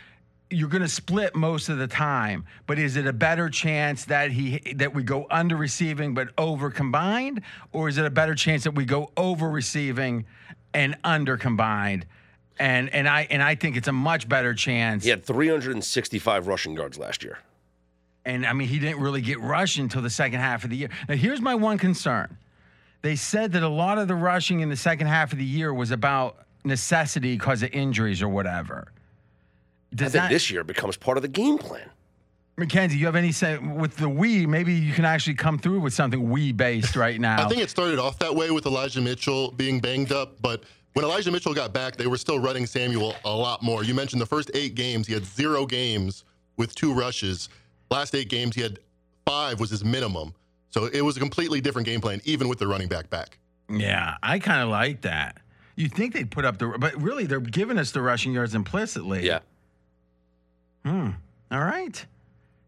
You're 0.51 0.69
going 0.69 0.83
to 0.83 0.87
split 0.87 1.35
most 1.35 1.69
of 1.69 1.79
the 1.79 1.87
time, 1.87 2.45
but 2.67 2.77
is 2.77 2.97
it 2.97 3.07
a 3.07 3.11
better 3.11 3.49
chance 3.49 4.05
that 4.05 4.29
he 4.29 4.59
that 4.75 4.93
we 4.93 5.01
go 5.01 5.25
under 5.31 5.55
receiving 5.57 6.13
but 6.13 6.29
over 6.37 6.69
combined, 6.69 7.41
or 7.73 7.89
is 7.89 7.97
it 7.97 8.05
a 8.05 8.11
better 8.11 8.35
chance 8.35 8.63
that 8.65 8.75
we 8.75 8.85
go 8.85 9.11
over 9.17 9.49
receiving 9.49 10.23
and 10.75 10.95
under 11.03 11.35
combined? 11.35 12.05
And 12.57 12.89
and 12.93 13.07
I 13.07 13.27
and 13.29 13.43
I 13.43 13.55
think 13.55 13.75
it's 13.75 13.87
a 13.87 13.93
much 13.93 14.29
better 14.29 14.53
chance. 14.53 15.03
He 15.03 15.09
had 15.09 15.25
365 15.25 16.47
rushing 16.47 16.73
yards 16.73 16.97
last 16.97 17.23
year. 17.23 17.39
And 18.25 18.45
I 18.45 18.53
mean, 18.53 18.67
he 18.67 18.79
didn't 18.79 19.01
really 19.01 19.21
get 19.21 19.39
rushed 19.39 19.77
until 19.77 20.01
the 20.01 20.09
second 20.09 20.39
half 20.39 20.63
of 20.63 20.69
the 20.69 20.77
year. 20.77 20.89
Now, 21.07 21.15
here's 21.15 21.41
my 21.41 21.53
one 21.53 21.77
concern. 21.77 22.37
They 23.01 23.15
said 23.15 23.51
that 23.51 23.61
a 23.61 23.69
lot 23.69 23.99
of 23.99 24.07
the 24.07 24.15
rushing 24.15 24.61
in 24.61 24.69
the 24.69 24.75
second 24.75 25.07
half 25.07 25.31
of 25.31 25.37
the 25.37 25.45
year 25.45 25.71
was 25.71 25.91
about 25.91 26.37
necessity 26.63 27.33
because 27.35 27.61
of 27.61 27.71
injuries 27.71 28.23
or 28.23 28.29
whatever. 28.29 28.87
I 29.91 29.95
Does 29.95 30.11
think 30.13 30.23
that, 30.23 30.29
this 30.31 30.49
year 30.49 30.63
becomes 30.63 30.97
part 30.97 31.17
of 31.17 31.21
the 31.21 31.27
game 31.27 31.59
plan. 31.59 31.89
Mackenzie, 32.57 32.97
you 32.97 33.05
have 33.05 33.15
any 33.15 33.31
say 33.31 33.57
with 33.57 33.97
the 33.97 34.07
we? 34.07 34.45
Maybe 34.45 34.73
you 34.73 34.93
can 34.93 35.05
actually 35.05 35.35
come 35.35 35.59
through 35.59 35.81
with 35.81 35.93
something 35.93 36.29
we 36.29 36.51
based 36.51 36.95
right 36.95 37.19
now. 37.29 37.45
I 37.45 37.49
think 37.49 37.61
it 37.61 37.69
started 37.69 37.99
off 37.99 38.17
that 38.19 38.33
way 38.33 38.49
with 38.49 38.65
Elijah 38.65 39.01
Mitchell 39.01 39.51
being 39.51 39.79
banged 39.79 40.11
up, 40.11 40.41
but 40.41 40.63
when 40.95 41.03
Elijah 41.03 41.29
Mitchell 41.29 41.53
got 41.53 41.73
back, 41.73 41.97
they 41.97 42.07
were 42.07 42.17
still 42.17 42.39
running 42.39 42.65
Samuel 42.65 43.15
a 43.25 43.35
lot 43.35 43.61
more. 43.61 43.83
You 43.83 43.93
mentioned 43.93 44.21
the 44.21 44.25
first 44.25 44.49
eight 44.53 44.75
games, 44.75 45.07
he 45.07 45.13
had 45.13 45.25
zero 45.25 45.65
games 45.65 46.23
with 46.55 46.73
two 46.73 46.93
rushes. 46.93 47.49
Last 47.91 48.15
eight 48.15 48.29
games, 48.29 48.55
he 48.55 48.61
had 48.61 48.79
five 49.25 49.59
was 49.59 49.69
his 49.69 49.83
minimum. 49.83 50.33
So 50.69 50.85
it 50.85 51.01
was 51.01 51.17
a 51.17 51.19
completely 51.19 51.59
different 51.59 51.85
game 51.85 51.99
plan, 51.99 52.21
even 52.23 52.47
with 52.47 52.59
the 52.59 52.67
running 52.67 52.87
back 52.87 53.09
back. 53.09 53.37
yeah, 53.69 54.15
I 54.23 54.39
kind 54.39 54.61
of 54.61 54.69
like 54.69 55.01
that. 55.01 55.37
You 55.75 55.89
think 55.89 56.13
they'd 56.13 56.31
put 56.31 56.45
up 56.45 56.59
the, 56.59 56.75
but 56.79 56.95
really 57.01 57.25
they're 57.25 57.41
giving 57.41 57.77
us 57.77 57.91
the 57.91 58.01
rushing 58.01 58.31
yards 58.31 58.55
implicitly. 58.55 59.25
Yeah. 59.25 59.39
Hmm. 60.85 61.09
All 61.51 61.59
right. 61.59 62.05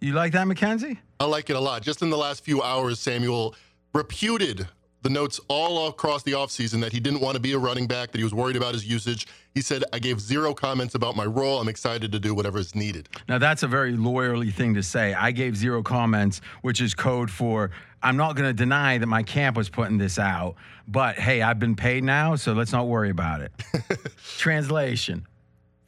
You 0.02 0.14
like 0.14 0.34
that, 0.34 0.46
McKenzie? 0.48 0.98
I 1.20 1.26
like 1.26 1.50
it 1.50 1.56
a 1.56 1.60
lot. 1.62 1.82
Just 1.82 2.02
in 2.02 2.10
the 2.10 2.18
last 2.18 2.44
few 2.44 2.62
hours, 2.62 3.00
Samuel 3.00 3.56
reputed 3.94 4.68
the 5.08 5.14
notes 5.14 5.40
all 5.48 5.88
across 5.88 6.22
the 6.24 6.34
offseason 6.34 6.82
that 6.82 6.92
he 6.92 7.00
didn't 7.00 7.22
want 7.22 7.36
to 7.36 7.40
be 7.40 7.54
a 7.54 7.58
running 7.58 7.88
back, 7.88 8.12
that 8.12 8.18
he 8.18 8.26
was 8.26 8.34
worried 8.34 8.58
about 8.58 8.74
his 8.74 8.86
usage. 8.86 9.26
He 9.56 9.62
said, 9.62 9.86
I 9.94 10.00
gave 10.00 10.20
zero 10.20 10.54
comments 10.54 10.96
about 10.96 11.16
my 11.16 11.24
role. 11.24 11.62
I'm 11.62 11.70
excited 11.70 12.12
to 12.12 12.20
do 12.20 12.36
whatever 12.36 12.58
is 12.58 12.76
needed. 12.76 13.08
Now 13.30 13.38
that's 13.38 13.64
a 13.64 13.70
very 13.70 13.94
lawyerly 13.94 14.54
thing 14.54 14.74
to 14.74 14.84
say. 14.84 15.14
I 15.14 15.32
gave 15.32 15.56
zero 15.56 15.82
comments, 15.82 16.42
which 16.62 16.82
is 16.82 16.94
code 16.94 17.32
for 17.32 17.72
I'm 18.04 18.18
not 18.18 18.36
going 18.36 18.50
to 18.50 18.54
deny 18.54 18.98
that 18.98 19.08
my 19.08 19.24
camp 19.24 19.56
was 19.56 19.70
putting 19.70 19.98
this 19.98 20.20
out, 20.20 20.56
but 20.90 21.16
hey, 21.16 21.42
I've 21.42 21.58
been 21.58 21.78
paid 21.78 22.04
now, 22.04 22.36
so 22.36 22.52
let's 22.52 22.74
not 22.74 22.90
worry 22.90 23.10
about 23.10 23.40
it. 23.40 23.54
Translation. 24.38 25.26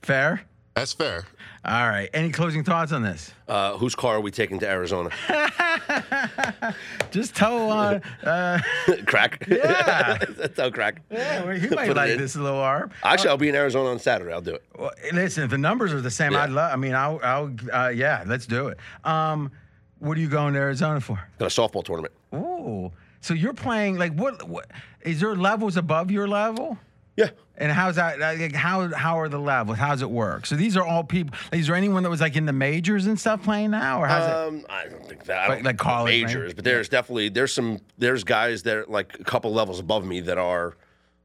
Fair? 0.01 0.43
That's 0.79 0.93
fair. 0.93 1.25
All 1.65 1.89
right. 1.89 2.09
Any 2.13 2.31
closing 2.31 2.63
thoughts 2.63 2.93
on 2.93 3.03
this? 3.03 3.33
Uh, 3.47 3.77
whose 3.77 3.93
car 3.95 4.15
are 4.15 4.21
we 4.21 4.31
taking 4.31 4.59
to 4.59 4.67
Arizona? 4.69 5.09
Just 7.11 7.35
tell 7.35 7.69
uh, 7.71 7.99
uh 8.23 8.59
crack. 9.05 9.45
Yeah. 9.49 10.17
Tell 10.55 10.71
crack. 10.71 11.01
yeah, 11.11 11.43
well, 11.43 11.55
he 11.55 11.67
might 11.67 11.89
it 11.89 11.95
like 11.97 12.11
in. 12.11 12.17
this 12.17 12.35
little 12.37 12.59
arm. 12.59 12.91
Actually, 13.03 13.31
I'll 13.31 13.37
be 13.37 13.49
in 13.49 13.55
Arizona 13.55 13.89
on 13.89 13.99
Saturday. 13.99 14.31
I'll 14.31 14.39
do 14.41 14.55
it. 14.55 14.63
Well, 14.77 14.91
listen, 15.11 15.43
if 15.43 15.49
the 15.49 15.57
numbers 15.57 15.91
are 15.93 15.99
the 16.01 16.11
same, 16.11 16.31
Yeah. 16.31 16.43
I'd 16.43 16.49
love 16.51 16.71
I 16.71 16.77
mean, 16.77 16.95
I'll 16.95 17.19
I'll 17.23 17.53
uh, 17.73 17.89
yeah, 17.89 18.23
let's 18.25 18.45
do 18.45 18.69
it. 18.69 18.77
Um 19.03 19.51
what 19.99 20.17
are 20.17 20.21
you 20.21 20.29
going 20.29 20.53
to 20.53 20.59
Arizona 20.59 21.01
for? 21.01 21.19
Got 21.39 21.45
a 21.47 21.61
softball 21.61 21.83
tournament. 21.83 22.13
Ooh. 22.33 22.89
So 23.19 23.33
you're 23.33 23.53
playing 23.53 23.97
like 23.97 24.13
what, 24.13 24.47
what 24.47 24.67
is 25.01 25.19
there 25.19 25.35
levels 25.35 25.75
above 25.75 26.09
your 26.09 26.25
level? 26.27 26.77
Yeah. 27.17 27.31
And 27.59 27.71
how's 27.71 27.97
that? 27.97 28.19
Like, 28.19 28.53
how 28.55 28.87
how 28.95 29.19
are 29.19 29.27
the 29.27 29.37
levels? 29.39 29.77
How's 29.77 30.01
it 30.01 30.09
work? 30.09 30.45
So 30.45 30.55
these 30.55 30.77
are 30.77 30.83
all 30.83 31.03
people. 31.03 31.37
Is 31.51 31.67
there 31.67 31.75
anyone 31.75 32.03
that 32.03 32.09
was 32.09 32.21
like 32.21 32.35
in 32.37 32.45
the 32.45 32.53
majors 32.53 33.05
and 33.05 33.19
stuff 33.19 33.43
playing 33.43 33.71
now, 33.71 34.01
or 34.01 34.07
how's 34.07 34.27
it? 34.27 34.33
Um, 34.33 34.65
I 34.69 34.87
don't 34.87 35.05
think 35.05 35.25
that. 35.25 35.49
Like- 35.49 35.63
like 35.65 35.77
college, 35.77 36.23
right? 36.23 36.25
majors, 36.27 36.53
but 36.53 36.63
there's 36.63 36.87
definitely 36.87 37.27
there's 37.29 37.53
some 37.53 37.79
there's 37.97 38.23
guys 38.23 38.63
that 38.63 38.77
are 38.77 38.85
like 38.87 39.19
a 39.19 39.23
couple 39.25 39.51
levels 39.51 39.79
above 39.79 40.05
me 40.05 40.21
that 40.21 40.37
are 40.37 40.77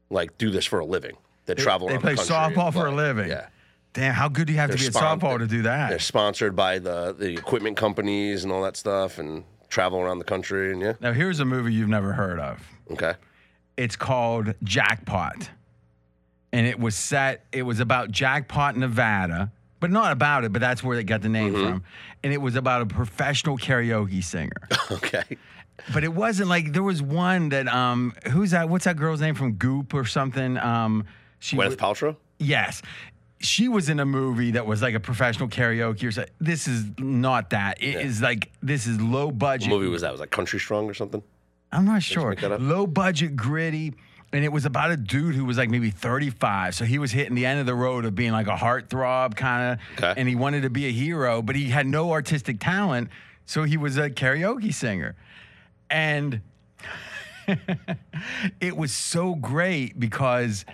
like 0.09 0.37
do 0.37 0.49
this 0.51 0.65
for 0.65 0.79
a 0.79 0.85
living. 0.85 1.15
They, 1.45 1.53
travel. 1.55 1.87
They 1.87 1.93
around 1.93 2.01
play 2.01 2.15
the 2.15 2.17
country 2.17 2.35
They 2.49 2.53
play 2.55 2.63
softball 2.63 2.73
for 2.73 2.87
a 2.87 2.91
living. 2.95 3.29
Yeah. 3.29 3.47
Damn, 3.93 4.13
how 4.13 4.27
good 4.27 4.47
do 4.47 4.51
you 4.53 4.59
have 4.59 4.71
to 4.71 4.75
They're 4.75 4.91
be 4.91 4.97
at 4.97 5.01
softball 5.01 5.37
to 5.39 5.47
do 5.47 5.61
that? 5.61 5.89
They're 5.89 5.99
sponsored 5.99 6.53
by 6.53 6.79
the 6.79 7.15
the 7.17 7.31
equipment 7.33 7.77
companies 7.77 8.43
and 8.43 8.51
all 8.51 8.61
that 8.63 8.75
stuff, 8.75 9.19
and 9.19 9.45
travel 9.69 9.99
around 10.01 10.19
the 10.19 10.25
country. 10.25 10.73
And 10.73 10.81
yeah, 10.81 10.93
Now, 10.99 11.13
here's 11.13 11.39
a 11.39 11.45
movie 11.45 11.73
you've 11.73 11.87
never 11.87 12.11
heard 12.11 12.39
of. 12.39 12.59
okay. 12.91 13.13
It's 13.77 13.95
called 13.95 14.53
Jackpot. 14.63 15.49
And 16.55 16.65
it 16.65 16.79
was 16.79 16.95
set, 16.95 17.43
it 17.51 17.63
was 17.63 17.79
about 17.81 18.11
Jackpot, 18.11 18.77
Nevada, 18.77 19.51
but 19.81 19.91
not 19.91 20.13
about 20.13 20.45
it, 20.45 20.53
but 20.53 20.61
that's 20.61 20.81
where 20.83 20.95
they 20.95 21.03
got 21.03 21.21
the 21.21 21.27
name 21.29 21.53
Mm-hmm. 21.53 21.63
from. 21.69 21.83
And 22.23 22.31
it 22.33 22.37
was 22.37 22.55
about 22.55 22.81
a 22.81 22.85
professional 22.85 23.57
karaoke 23.57 24.23
singer. 24.23 24.51
Okay. 24.91 25.23
but 25.93 26.03
it 26.05 26.13
wasn't 26.13 26.47
like 26.47 26.71
there 26.71 26.81
was 26.83 27.01
one 27.01 27.49
that 27.49 27.67
um 27.67 28.13
who's 28.31 28.51
that 28.51 28.69
what's 28.69 28.85
that 28.85 28.95
girl's 28.95 29.19
name 29.19 29.35
from 29.35 29.53
Goop 29.53 29.93
or 29.93 30.05
something? 30.05 30.57
Um 30.57 31.03
she 31.39 31.57
Gwyneth 31.57 31.81
wa- 31.81 31.93
Paltrow. 31.93 32.15
Yes. 32.39 32.81
She 33.39 33.67
was 33.67 33.89
in 33.89 33.99
a 33.99 34.05
movie 34.05 34.51
that 34.51 34.65
was 34.65 34.81
like 34.81 34.95
a 34.95 34.99
professional 35.01 35.49
karaoke 35.49 36.03
or 36.07 36.11
something. 36.11 36.33
This 36.39 36.67
is 36.69 36.85
not 36.97 37.49
that. 37.49 37.83
It 37.83 37.95
is 37.95 38.21
like 38.21 38.49
this 38.63 38.87
is 38.87 38.99
low 39.01 39.29
budget. 39.31 39.69
What 39.69 39.79
movie 39.79 39.89
was 39.89 40.01
that? 40.03 40.11
Was 40.11 40.21
that 40.21 40.31
Country 40.31 40.59
Strong 40.59 40.89
or 40.89 40.93
something? 40.93 41.21
I'm 41.73 41.83
not 41.85 42.01
sure. 42.01 42.29
make 42.29 42.39
that 42.41 42.53
up? 42.53 42.61
Low 42.61 42.87
budget, 42.87 43.35
gritty. 43.35 43.93
And 44.35 44.43
it 44.43 44.51
was 44.51 44.65
about 44.65 44.91
a 44.91 44.97
dude 44.97 45.33
who 45.33 45.45
was 45.45 45.57
like 45.57 45.69
maybe 45.69 45.91
35. 45.91 46.75
So 46.75 46.83
he 46.83 46.99
was 46.99 47.13
hitting 47.13 47.35
the 47.35 47.45
end 47.45 47.61
of 47.61 47.65
the 47.65 47.73
road 47.73 48.03
of 48.03 48.15
being 48.15 48.33
like 48.33 48.47
a 48.47 48.55
heartthrob 48.55 49.37
kind 49.37 49.71
of. 49.71 50.03
Okay. 50.03 50.13
And 50.19 50.27
he 50.27 50.35
wanted 50.35 50.63
to 50.63 50.69
be 50.69 50.87
a 50.87 50.91
hero, 50.91 51.41
but 51.41 51.55
he 51.55 51.69
had 51.69 51.87
no 51.87 52.11
artistic 52.11 52.59
talent. 52.59 53.11
So 53.45 53.63
he 53.63 53.77
was 53.77 53.95
a 53.95 54.09
karaoke 54.09 54.73
singer. 54.73 55.15
And 55.89 56.41
it 58.59 58.75
was 58.75 58.91
so 58.91 59.35
great 59.35 59.97
because 59.97 60.65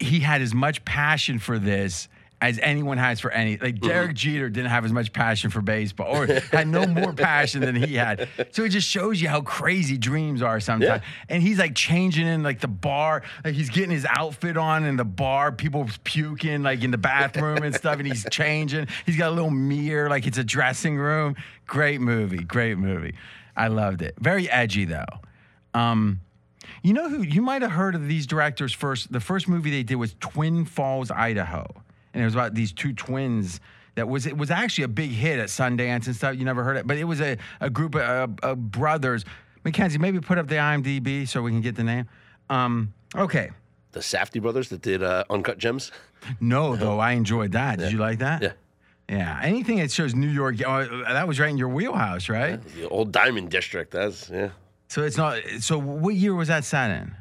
he 0.00 0.20
had 0.20 0.40
as 0.40 0.54
much 0.54 0.82
passion 0.86 1.38
for 1.38 1.58
this 1.58 2.08
as 2.40 2.58
anyone 2.60 2.98
has 2.98 3.20
for 3.20 3.30
any. 3.30 3.56
Like 3.56 3.80
Derek 3.80 4.14
Jeter 4.14 4.48
didn't 4.48 4.70
have 4.70 4.84
as 4.84 4.92
much 4.92 5.12
passion 5.12 5.50
for 5.50 5.60
baseball 5.60 6.22
or 6.22 6.26
had 6.52 6.68
no 6.68 6.86
more 6.86 7.12
passion 7.12 7.60
than 7.62 7.74
he 7.74 7.94
had. 7.94 8.28
So 8.52 8.64
it 8.64 8.68
just 8.68 8.88
shows 8.88 9.20
you 9.20 9.28
how 9.28 9.40
crazy 9.40 9.98
dreams 9.98 10.40
are 10.42 10.60
sometimes. 10.60 11.02
And 11.28 11.42
he's 11.42 11.58
like 11.58 11.74
changing 11.74 12.26
in 12.26 12.42
like 12.42 12.60
the 12.60 12.68
bar, 12.68 13.22
like 13.44 13.54
he's 13.54 13.70
getting 13.70 13.90
his 13.90 14.06
outfit 14.08 14.56
on 14.56 14.84
in 14.84 14.96
the 14.96 15.04
bar, 15.04 15.50
people 15.50 15.88
puking 16.04 16.62
like 16.62 16.84
in 16.84 16.90
the 16.90 16.98
bathroom 16.98 17.62
and 17.62 17.74
stuff, 17.74 17.98
and 17.98 18.06
he's 18.06 18.24
changing. 18.30 18.86
He's 19.04 19.16
got 19.16 19.30
a 19.30 19.34
little 19.34 19.50
mirror, 19.50 20.08
like 20.08 20.26
it's 20.26 20.38
a 20.38 20.44
dressing 20.44 20.96
room. 20.96 21.34
Great 21.66 22.00
movie, 22.00 22.44
great 22.44 22.78
movie. 22.78 23.14
I 23.56 23.68
loved 23.68 24.02
it. 24.02 24.14
Very 24.20 24.48
edgy 24.48 24.84
though. 24.84 25.04
Um, 25.74 26.20
you 26.82 26.92
know 26.92 27.08
who 27.08 27.22
you 27.22 27.42
might 27.42 27.62
have 27.62 27.72
heard 27.72 27.94
of 27.94 28.06
these 28.06 28.26
directors 28.26 28.72
first. 28.72 29.12
The 29.12 29.20
first 29.20 29.48
movie 29.48 29.70
they 29.70 29.82
did 29.82 29.96
was 29.96 30.14
Twin 30.20 30.64
Falls, 30.64 31.10
Idaho, 31.10 31.66
and 32.14 32.22
it 32.22 32.24
was 32.24 32.34
about 32.34 32.54
these 32.54 32.72
two 32.72 32.92
twins. 32.92 33.60
That 33.94 34.08
was 34.08 34.26
it 34.26 34.36
was 34.36 34.50
actually 34.50 34.84
a 34.84 34.88
big 34.88 35.10
hit 35.10 35.38
at 35.40 35.48
Sundance 35.48 36.06
and 36.06 36.14
stuff. 36.14 36.36
You 36.36 36.44
never 36.44 36.62
heard 36.64 36.76
it, 36.76 36.86
but 36.86 36.96
it 36.98 37.04
was 37.04 37.20
a, 37.20 37.36
a 37.60 37.68
group 37.68 37.94
of, 37.96 38.00
uh, 38.02 38.28
of 38.42 38.70
brothers. 38.70 39.24
Mackenzie, 39.64 39.98
maybe 39.98 40.20
put 40.20 40.38
up 40.38 40.46
the 40.46 40.54
IMDb 40.54 41.26
so 41.26 41.42
we 41.42 41.50
can 41.50 41.60
get 41.60 41.74
the 41.74 41.82
name. 41.84 42.06
Um, 42.48 42.94
okay, 43.16 43.50
The 43.92 44.00
Safdie 44.00 44.40
brothers 44.40 44.68
that 44.68 44.82
did 44.82 45.02
uh, 45.02 45.24
Uncut 45.30 45.58
Gems. 45.58 45.90
no 46.40 46.76
though 46.76 46.98
I 47.00 47.12
enjoyed 47.12 47.52
that. 47.52 47.78
Did 47.78 47.90
you 47.92 47.98
like 47.98 48.20
that? 48.20 48.42
Yeah. 48.42 48.52
Yeah. 49.08 49.40
Anything 49.42 49.78
that 49.78 49.90
shows 49.90 50.14
New 50.14 50.28
York, 50.28 50.56
oh, 50.66 51.02
that 51.08 51.26
was 51.26 51.40
right 51.40 51.48
in 51.50 51.56
your 51.58 51.68
wheelhouse, 51.70 52.28
right? 52.28 52.62
The 52.76 52.88
old 52.88 53.10
Diamond 53.10 53.50
District. 53.50 53.90
That's 53.90 54.30
yeah. 54.30 54.50
So 54.88 55.02
it's 55.02 55.16
not. 55.16 55.40
So 55.60 55.76
what 55.78 56.14
year 56.14 56.34
was 56.34 56.48
that 56.48 56.64
set 56.64 56.90
in? 56.90 57.14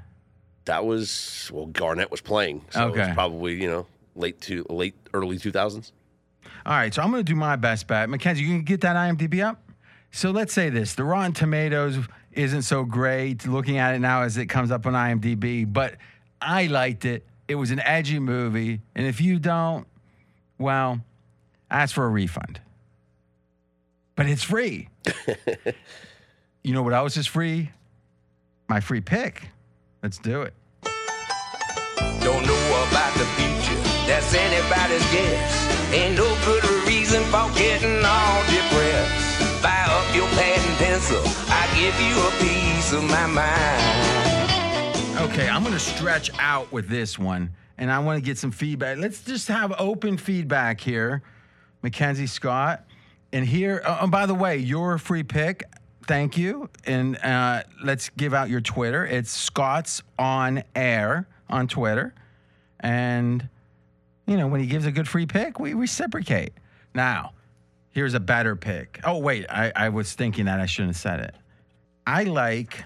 That 0.65 0.85
was 0.85 1.49
well, 1.53 1.65
Garnett 1.67 2.11
was 2.11 2.21
playing. 2.21 2.65
So 2.69 2.87
it 2.87 2.91
Okay. 2.91 2.99
was 3.07 3.09
probably 3.13 3.53
you 3.61 3.67
know 3.69 3.85
late 4.17 4.41
to 4.41 4.65
late 4.69 4.95
early 5.13 5.37
two 5.37 5.51
thousands. 5.51 5.93
All 6.65 6.73
right, 6.73 6.93
so 6.93 7.01
I'm 7.01 7.11
going 7.11 7.23
to 7.23 7.31
do 7.31 7.35
my 7.35 7.55
best 7.55 7.87
bet. 7.87 8.09
Mackenzie, 8.09 8.43
you 8.43 8.49
can 8.49 8.63
get 8.63 8.81
that 8.81 8.95
IMDb 8.95 9.43
up? 9.43 9.61
So 10.11 10.31
let's 10.31 10.53
say 10.53 10.69
this 10.69 10.95
the 10.95 11.03
Rotten 11.03 11.33
Tomatoes 11.33 11.97
isn't 12.31 12.63
so 12.63 12.83
great 12.83 13.47
looking 13.47 13.77
at 13.77 13.95
it 13.95 13.99
now 13.99 14.21
as 14.21 14.37
it 14.37 14.47
comes 14.47 14.71
up 14.71 14.85
on 14.85 14.93
IMDb, 14.93 15.71
but 15.71 15.95
I 16.41 16.67
liked 16.67 17.05
it. 17.05 17.25
It 17.47 17.55
was 17.55 17.71
an 17.71 17.79
edgy 17.79 18.19
movie. 18.19 18.81
And 18.95 19.05
if 19.07 19.21
you 19.21 19.39
don't, 19.39 19.87
well, 20.57 21.01
ask 21.69 21.95
for 21.95 22.05
a 22.05 22.09
refund. 22.09 22.61
But 24.15 24.27
it's 24.27 24.43
free. 24.43 24.89
you 26.63 26.73
know 26.73 26.83
what 26.83 26.93
else 26.93 27.17
is 27.17 27.27
free? 27.27 27.71
My 28.67 28.79
free 28.79 29.01
pick. 29.01 29.49
Let's 30.03 30.17
do 30.17 30.41
it. 30.41 30.53
Don't 32.21 32.45
know 32.45 32.87
about 32.89 33.13
the 33.13 33.25
future, 33.25 33.66
that's 34.07 34.33
anybody's 34.33 35.05
guess. 35.11 35.93
Ain't 35.93 36.15
no 36.17 36.27
good 36.45 36.63
reason 36.87 37.23
for 37.25 37.51
getting 37.53 38.03
all 38.03 38.41
depressed. 38.49 39.27
Up 39.97 40.15
your 40.15 40.27
pad 40.27 40.59
and 40.59 40.77
pencil, 40.77 41.21
I 41.49 41.67
give 41.73 41.99
you 42.01 42.15
a 42.19 42.31
piece 42.39 42.93
of 42.93 43.03
my 43.03 43.25
mind. 43.25 44.51
Okay, 45.29 45.49
I'm 45.49 45.63
to 45.63 45.79
stretch 45.79 46.29
out 46.39 46.71
with 46.71 46.87
this 46.87 47.17
one 47.17 47.51
and 47.77 47.91
I 47.91 47.99
want 47.99 48.17
to 48.17 48.25
get 48.25 48.37
some 48.37 48.51
feedback. 48.51 48.97
Let's 48.97 49.23
just 49.23 49.47
have 49.47 49.73
open 49.79 50.17
feedback 50.17 50.81
here, 50.81 51.21
Mackenzie 51.81 52.27
Scott. 52.27 52.85
And 53.33 53.45
here, 53.45 53.81
oh, 53.85 53.99
and 54.01 54.11
by 54.11 54.25
the 54.25 54.33
way, 54.33 54.57
your 54.57 54.97
free 54.97 55.23
pick, 55.23 55.63
thank 56.05 56.37
you. 56.37 56.69
And 56.85 57.17
uh, 57.23 57.63
let's 57.83 58.09
give 58.09 58.33
out 58.33 58.49
your 58.49 58.61
Twitter. 58.61 59.05
It's 59.05 59.31
Scott's 59.31 60.01
on 60.17 60.63
air 60.75 61.27
on 61.49 61.67
Twitter. 61.67 62.13
And, 62.79 63.49
you 64.27 64.37
know, 64.37 64.47
when 64.47 64.59
he 64.59 64.67
gives 64.67 64.85
a 64.85 64.91
good 64.91 65.07
free 65.07 65.25
pick, 65.25 65.59
we 65.59 65.73
reciprocate. 65.73 66.53
Now, 66.93 67.33
here's 67.91 68.13
a 68.13 68.19
better 68.19 68.55
pick. 68.55 68.99
Oh, 69.03 69.17
wait, 69.17 69.45
I, 69.49 69.71
I 69.75 69.89
was 69.89 70.13
thinking 70.13 70.45
that 70.45 70.59
I 70.59 70.65
shouldn't 70.65 70.95
have 70.95 71.01
said 71.01 71.19
it. 71.21 71.35
I 72.05 72.23
like 72.23 72.83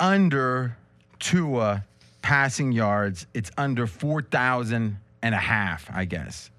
under 0.00 0.76
Tua 1.18 1.84
passing 2.22 2.72
yards. 2.72 3.26
It's 3.34 3.50
under 3.56 3.86
4,000 3.86 4.96
and 5.22 5.34
a 5.34 5.38
half, 5.38 5.88
I 5.92 6.06
guess. 6.06 6.50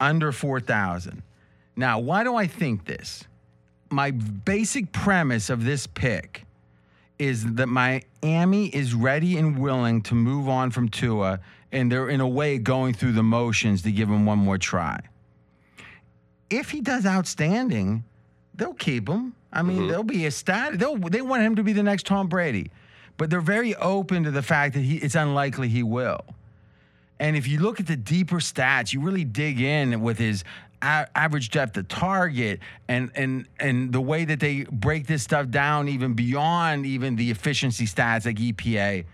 Under 0.00 0.32
4,000. 0.32 1.22
Now, 1.76 1.98
why 1.98 2.24
do 2.24 2.34
I 2.34 2.46
think 2.46 2.86
this? 2.86 3.24
My 3.90 4.10
basic 4.10 4.92
premise 4.92 5.50
of 5.50 5.64
this 5.64 5.86
pick 5.86 6.46
is 7.18 7.54
that 7.54 7.66
Miami 7.66 8.68
is 8.68 8.94
ready 8.94 9.36
and 9.36 9.58
willing 9.58 10.00
to 10.02 10.14
move 10.14 10.48
on 10.48 10.70
from 10.70 10.88
Tua, 10.88 11.40
and 11.72 11.90
they're 11.90 12.08
in 12.08 12.20
a 12.20 12.28
way 12.28 12.58
going 12.58 12.94
through 12.94 13.12
the 13.12 13.22
motions 13.22 13.82
to 13.82 13.92
give 13.92 14.08
him 14.08 14.26
one 14.26 14.38
more 14.38 14.58
try. 14.58 15.00
If 16.48 16.70
he 16.70 16.80
does 16.80 17.06
outstanding, 17.06 18.04
they'll 18.54 18.74
keep 18.74 19.08
him. 19.08 19.34
I 19.52 19.62
mean, 19.62 19.78
mm-hmm. 19.78 19.88
they'll 19.88 20.02
be 20.02 20.26
ecstatic. 20.26 20.78
They'll 20.78 20.96
they 20.96 21.22
want 21.22 21.42
him 21.42 21.56
to 21.56 21.62
be 21.62 21.72
the 21.72 21.82
next 21.82 22.06
Tom 22.06 22.28
Brady, 22.28 22.70
but 23.16 23.30
they're 23.30 23.40
very 23.40 23.74
open 23.76 24.24
to 24.24 24.30
the 24.30 24.42
fact 24.42 24.74
that 24.74 24.80
he 24.80 24.96
it's 24.96 25.14
unlikely 25.14 25.68
he 25.68 25.82
will. 25.82 26.20
And 27.18 27.36
if 27.36 27.46
you 27.46 27.60
look 27.60 27.80
at 27.80 27.86
the 27.86 27.96
deeper 27.96 28.36
stats, 28.36 28.92
you 28.92 29.00
really 29.00 29.24
dig 29.24 29.60
in 29.60 30.00
with 30.00 30.18
his 30.18 30.42
a- 30.82 31.08
average 31.14 31.50
depth 31.50 31.76
of 31.76 31.88
target 31.88 32.60
and 32.88 33.10
and 33.14 33.46
and 33.58 33.92
the 33.92 34.00
way 34.00 34.24
that 34.24 34.40
they 34.40 34.64
break 34.64 35.06
this 35.06 35.22
stuff 35.22 35.48
down 35.48 35.88
even 35.88 36.14
beyond 36.14 36.86
even 36.86 37.16
the 37.16 37.30
efficiency 37.30 37.86
stats 37.86 38.24
like 38.26 38.36
EPA. 38.36 39.04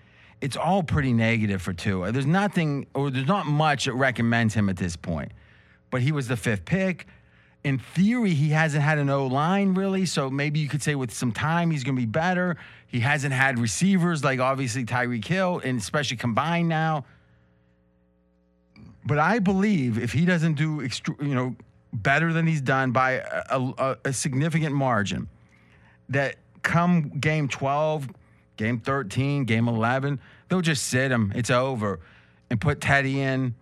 It's 0.47 0.57
all 0.57 0.85
pretty 0.85 1.13
negative 1.13 1.61
for 1.61 1.73
Tua. 1.73 2.13
There's 2.13 2.25
nothing 2.25 2.87
or 2.95 3.11
there's 3.11 3.27
not 3.27 3.47
much 3.47 3.87
that 3.87 3.95
recommends 3.95 4.55
him 4.55 4.69
at 4.69 4.77
this 4.77 4.95
point. 4.95 5.33
But 5.91 6.03
he 6.03 6.13
was 6.13 6.29
the 6.29 6.37
fifth 6.37 6.65
pick. 6.65 7.09
In 7.65 7.81
theory, 7.81 8.33
he 8.33 8.51
hasn't 8.51 8.85
had 8.85 8.99
an 8.99 9.11
O 9.11 9.27
line 9.27 9.75
really, 9.75 10.07
so 10.07 10.31
maybe 10.31 10.61
you 10.61 10.69
could 10.69 10.85
say 10.85 10.95
with 10.95 11.13
some 11.13 11.33
time 11.33 11.73
he's 11.73 11.83
going 11.83 11.97
to 11.97 12.01
be 12.01 12.07
better. 12.07 12.57
He 12.87 13.01
hasn't 13.01 13.35
had 13.35 13.59
receivers 13.59 14.23
like 14.23 14.39
obviously 14.39 14.85
Tyreek 14.85 15.25
Hill, 15.25 15.61
and 15.65 15.81
especially 15.81 16.17
combined 16.17 16.69
now. 16.69 17.05
But 19.05 19.19
I 19.19 19.41
believe 19.41 19.99
if 19.99 20.13
he 20.13 20.25
doesn't 20.25 20.55
do, 20.55 20.89
you 21.21 21.35
know, 21.35 21.57
better 21.93 22.33
than 22.33 22.47
he's 22.47 22.61
done 22.61 22.93
by 22.93 23.15
a, 23.51 23.73
a, 23.79 23.97
a 24.05 24.13
significant 24.13 24.77
margin, 24.77 25.27
that 26.11 26.37
come 26.63 27.19
game 27.19 27.49
12, 27.49 28.11
game 28.57 28.79
13, 28.79 29.45
game 29.45 29.67
11, 29.67 30.21
they'll 30.49 30.61
just 30.61 30.85
sit 30.85 31.11
him. 31.11 31.33
It's 31.35 31.51
over, 31.51 32.01
and 32.51 32.61
put 32.61 32.81
Teddy 32.81 33.21
in, 33.21 33.55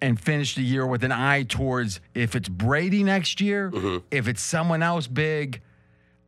and 0.00 0.20
finish 0.20 0.54
the 0.54 0.62
year 0.62 0.86
with 0.86 1.04
an 1.04 1.12
eye 1.12 1.42
towards 1.42 2.00
if 2.14 2.36
it's 2.36 2.48
Brady 2.48 3.02
next 3.02 3.40
year, 3.40 3.70
mm-hmm. 3.70 3.98
if 4.10 4.28
it's 4.28 4.42
someone 4.42 4.82
else 4.82 5.06
big. 5.06 5.60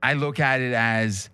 I 0.03 0.15
look 0.15 0.41
at 0.41 0.61
it 0.61 0.73
as 0.73 1.29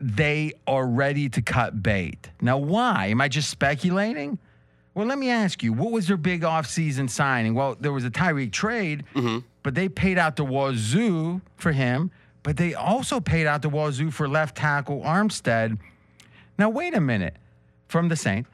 they 0.00 0.52
are 0.66 0.86
ready 0.86 1.28
to 1.28 1.42
cut 1.42 1.82
bait. 1.82 2.30
Now, 2.40 2.56
why? 2.58 3.06
Am 3.06 3.20
I 3.20 3.28
just 3.28 3.50
speculating? 3.50 4.38
Well, 4.94 5.06
let 5.06 5.18
me 5.18 5.30
ask 5.30 5.62
you, 5.62 5.72
what 5.72 5.92
was 5.92 6.08
their 6.08 6.16
big 6.16 6.42
offseason 6.42 7.10
signing? 7.10 7.54
Well, 7.54 7.76
there 7.78 7.92
was 7.92 8.04
a 8.04 8.10
Tyreek 8.10 8.50
trade, 8.50 9.04
mm-hmm. 9.14 9.38
but 9.62 9.74
they 9.74 9.88
paid 9.88 10.18
out 10.18 10.36
the 10.36 10.44
wazoo 10.44 11.40
for 11.56 11.72
him, 11.72 12.10
but 12.42 12.56
they 12.56 12.74
also 12.74 13.20
paid 13.20 13.46
out 13.46 13.62
the 13.62 13.68
wazoo 13.68 14.10
for 14.10 14.26
left 14.28 14.56
tackle 14.56 15.00
Armstead. 15.02 15.78
Now, 16.58 16.68
wait 16.68 16.94
a 16.94 17.00
minute. 17.00 17.36
from 17.86 18.08
the 18.08 18.16
Saint. 18.16 18.46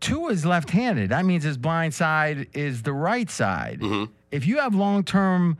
Tua 0.00 0.30
is 0.30 0.44
left-handed. 0.46 1.08
That 1.10 1.24
means 1.24 1.42
his 1.42 1.56
blind 1.56 1.92
side 1.94 2.46
is 2.52 2.82
the 2.82 2.92
right 2.92 3.28
side. 3.28 3.80
Mm-hmm. 3.80 4.12
If 4.30 4.46
you 4.46 4.58
have 4.58 4.74
long-term 4.76 5.56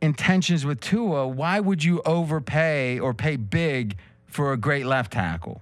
intentions 0.00 0.64
with 0.64 0.80
Tua, 0.80 1.26
why 1.28 1.60
would 1.60 1.82
you 1.84 2.00
overpay 2.06 2.98
or 2.98 3.12
pay 3.12 3.36
big 3.36 3.96
for 4.26 4.52
a 4.52 4.56
great 4.56 4.86
left 4.86 5.12
tackle? 5.12 5.60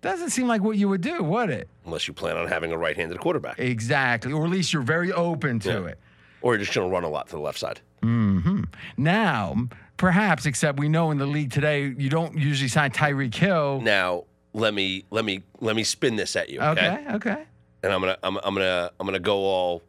Doesn't 0.00 0.30
seem 0.30 0.46
like 0.48 0.62
what 0.62 0.76
you 0.78 0.88
would 0.88 1.00
do, 1.00 1.22
would 1.22 1.50
it? 1.50 1.68
Unless 1.84 2.06
you 2.08 2.14
plan 2.14 2.36
on 2.36 2.46
having 2.48 2.72
a 2.72 2.78
right-handed 2.78 3.18
quarterback, 3.20 3.58
Exactly. 3.58 4.32
Or 4.32 4.44
at 4.44 4.50
least 4.50 4.72
you're 4.72 4.82
very 4.82 5.12
open 5.12 5.58
to 5.60 5.68
Yeah. 5.70 5.86
it. 5.90 5.98
or 6.42 6.54
you're 6.54 6.60
just 6.64 6.74
going 6.74 6.88
to 6.88 6.92
run 6.92 7.02
a 7.04 7.08
lot 7.08 7.26
to 7.26 7.32
the 7.32 7.40
left 7.40 7.58
side. 7.58 7.80
Mm-hmm. 8.02 8.64
Now, 8.96 9.56
perhaps, 9.96 10.46
except 10.46 10.78
we 10.78 10.88
know 10.88 11.10
in 11.10 11.18
the 11.18 11.26
league 11.26 11.50
today, 11.50 11.94
you 11.96 12.08
don't 12.08 12.36
usually 12.36 12.68
sign 12.68 12.90
Tyreek 12.90 13.34
Hill. 13.34 13.80
Now, 13.80 14.24
let 14.52 14.74
me 14.74 15.04
let 15.10 15.24
me 15.24 15.42
let 15.60 15.76
me 15.76 15.84
spin 15.84 16.16
this 16.16 16.34
at 16.36 16.48
you. 16.48 16.60
Okay. 16.60 16.92
Okay, 16.92 17.14
okay. 17.14 17.44
And 17.82 17.92
I'm 17.92 18.00
gonna 18.00 18.18
I'm, 18.22 18.36
I'm 18.38 18.54
gonna 18.54 18.90
I'm 18.98 19.06
gonna 19.06 19.18
go 19.18 19.38
all 19.38 19.82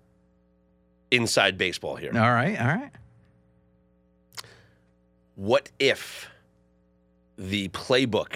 inside 1.12 1.58
baseball 1.58 1.96
here. 1.96 2.12
All 2.14 2.32
right, 2.32 2.60
all 2.60 2.68
right. 2.68 2.92
What 5.36 5.70
if 5.80 6.28
the 7.38 7.70
playbook 7.70 8.36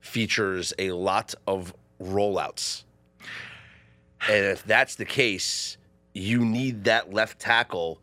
features 0.00 0.74
a 0.78 0.90
lot 0.92 1.34
of 1.46 1.74
rollouts? 2.00 2.84
And 4.28 4.44
if 4.46 4.64
that's 4.64 4.96
the 4.96 5.04
case, 5.04 5.76
you 6.12 6.44
need 6.44 6.84
that 6.84 7.12
left 7.12 7.38
tackle 7.38 8.00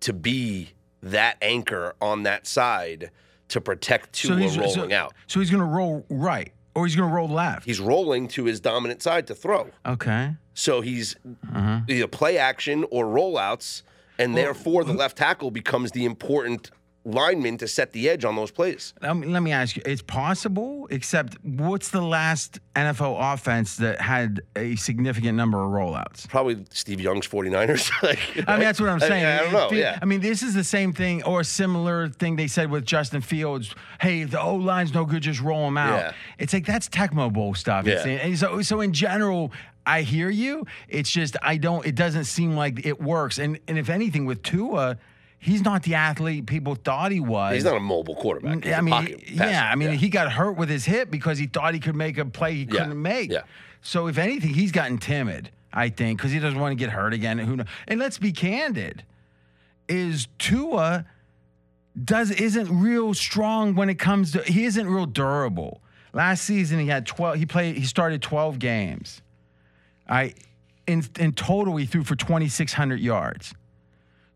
to 0.00 0.12
be 0.12 0.70
that 1.02 1.36
anchor 1.42 1.94
on 2.00 2.22
that 2.24 2.46
side 2.46 3.10
to 3.48 3.60
protect 3.60 4.12
Tua 4.12 4.36
rolling 4.36 4.70
so, 4.70 4.92
out. 4.92 5.14
So 5.26 5.40
he's 5.40 5.50
going 5.50 5.62
to 5.62 5.68
roll 5.68 6.04
right 6.08 6.52
or 6.74 6.86
he's 6.86 6.94
going 6.96 7.08
to 7.08 7.14
roll 7.14 7.28
left. 7.28 7.64
He's 7.66 7.80
rolling 7.80 8.28
to 8.28 8.44
his 8.44 8.60
dominant 8.60 9.02
side 9.02 9.26
to 9.26 9.34
throw. 9.34 9.70
Okay. 9.84 10.34
So 10.54 10.80
he's 10.80 11.16
Uh-huh. 11.24 11.80
either 11.88 12.06
play 12.06 12.38
action 12.38 12.84
or 12.90 13.06
rollouts, 13.06 13.82
and 14.18 14.36
therefore 14.36 14.84
the 14.84 14.92
left 14.92 15.16
tackle 15.18 15.50
becomes 15.50 15.92
the 15.92 16.04
important 16.04 16.70
lineman 17.04 17.56
to 17.58 17.66
set 17.66 17.92
the 17.92 18.08
edge 18.10 18.24
on 18.24 18.36
those 18.36 18.50
plays. 18.50 18.92
Let 19.00 19.16
me, 19.16 19.26
let 19.26 19.42
me 19.42 19.52
ask 19.52 19.76
you, 19.76 19.82
it's 19.86 20.02
possible, 20.02 20.86
except 20.90 21.42
what's 21.42 21.88
the 21.90 22.02
last 22.02 22.60
NFL 22.76 23.16
offense 23.34 23.76
that 23.76 24.00
had 24.00 24.42
a 24.54 24.76
significant 24.76 25.36
number 25.36 25.62
of 25.62 25.70
rollouts? 25.70 26.28
Probably 26.28 26.64
Steve 26.70 27.00
Young's 27.00 27.26
49ers. 27.26 27.90
like, 28.02 28.18
I 28.46 28.52
mean, 28.52 28.60
that's 28.60 28.80
what 28.80 28.90
I'm 28.90 29.00
saying. 29.00 29.24
I, 29.24 29.38
I 29.38 29.42
don't 29.42 29.52
know. 29.52 29.68
It 29.70 29.78
Yeah. 29.78 29.98
I 30.00 30.04
mean, 30.04 30.20
this 30.20 30.42
is 30.42 30.54
the 30.54 30.64
same 30.64 30.92
thing 30.92 31.22
or 31.22 31.40
a 31.40 31.44
similar 31.44 32.08
thing 32.08 32.36
they 32.36 32.48
said 32.48 32.70
with 32.70 32.84
Justin 32.84 33.22
Fields. 33.22 33.74
Hey, 34.00 34.24
the 34.24 34.40
O 34.40 34.54
line's 34.54 34.92
no 34.92 35.04
good, 35.04 35.22
just 35.22 35.40
roll 35.40 35.64
them 35.64 35.78
out. 35.78 35.98
Yeah. 35.98 36.12
It's 36.38 36.52
like 36.52 36.66
that's 36.66 36.88
Tecmo 36.88 37.32
Bowl 37.32 37.54
stuff. 37.54 37.86
Yeah. 37.86 38.06
and 38.06 38.38
so, 38.38 38.60
so 38.62 38.80
in 38.80 38.92
general, 38.92 39.52
I 39.86 40.02
hear 40.02 40.28
you. 40.28 40.66
It's 40.88 41.10
just 41.10 41.36
I 41.42 41.56
don't. 41.56 41.86
It 41.86 41.94
doesn't 41.94 42.24
seem 42.24 42.56
like 42.56 42.84
it 42.84 43.00
works. 43.00 43.38
And 43.38 43.58
and 43.66 43.78
if 43.78 43.88
anything, 43.88 44.26
with 44.26 44.42
Tua, 44.42 44.98
he's 45.40 45.62
not 45.62 45.82
the 45.82 45.94
athlete 45.96 46.46
people 46.46 46.76
thought 46.76 47.10
he 47.10 47.18
was. 47.18 47.54
He's 47.54 47.64
not 47.64 47.76
a 47.76 47.80
mobile 47.80 48.14
quarterback. 48.14 48.62
He's 48.62 48.72
I 48.72 48.80
mean, 48.80 49.20
yeah. 49.26 49.68
I 49.70 49.74
mean, 49.74 49.90
Yeah. 49.90 49.94
he 49.96 50.08
got 50.08 50.30
hurt 50.30 50.52
with 50.56 50.68
his 50.68 50.84
hip 50.84 51.10
because 51.10 51.38
he 51.38 51.46
thought 51.46 51.74
he 51.74 51.80
could 51.80 51.96
make 51.96 52.18
a 52.18 52.24
play 52.24 52.54
he 52.54 52.66
couldn't 52.66 53.00
make. 53.00 53.32
Yeah. 53.32 53.42
So 53.82 54.06
if 54.06 54.18
anything, 54.18 54.54
he's 54.54 54.70
gotten 54.70 54.98
timid. 54.98 55.50
I 55.72 55.88
think 55.88 56.18
because 56.18 56.30
he 56.32 56.38
doesn't 56.38 56.58
want 56.60 56.72
to 56.72 56.76
get 56.76 56.90
hurt 56.90 57.14
again. 57.14 57.38
Who 57.38 57.56
knows? 57.56 57.66
And 57.88 57.98
let's 57.98 58.18
be 58.18 58.32
candid: 58.32 59.04
is 59.88 60.28
Tua 60.38 61.06
does 62.04 62.30
isn't 62.30 62.80
real 62.80 63.14
strong 63.14 63.74
when 63.74 63.88
it 63.88 63.98
comes 63.98 64.32
to 64.32 64.42
he 64.42 64.64
isn't 64.64 64.86
real 64.88 65.06
durable. 65.06 65.80
Last 66.12 66.42
season 66.42 66.80
he 66.80 66.88
had 66.88 67.06
twelve. 67.06 67.36
He 67.36 67.46
played. 67.46 67.76
He 67.76 67.84
started 67.84 68.20
twelve 68.20 68.58
games. 68.58 69.22
I 70.08 70.34
in 70.88 71.04
in 71.18 71.32
total 71.32 71.76
he 71.76 71.86
threw 71.86 72.02
for 72.04 72.16
twenty 72.16 72.48
six 72.48 72.72
hundred 72.72 72.98
yards. 73.00 73.54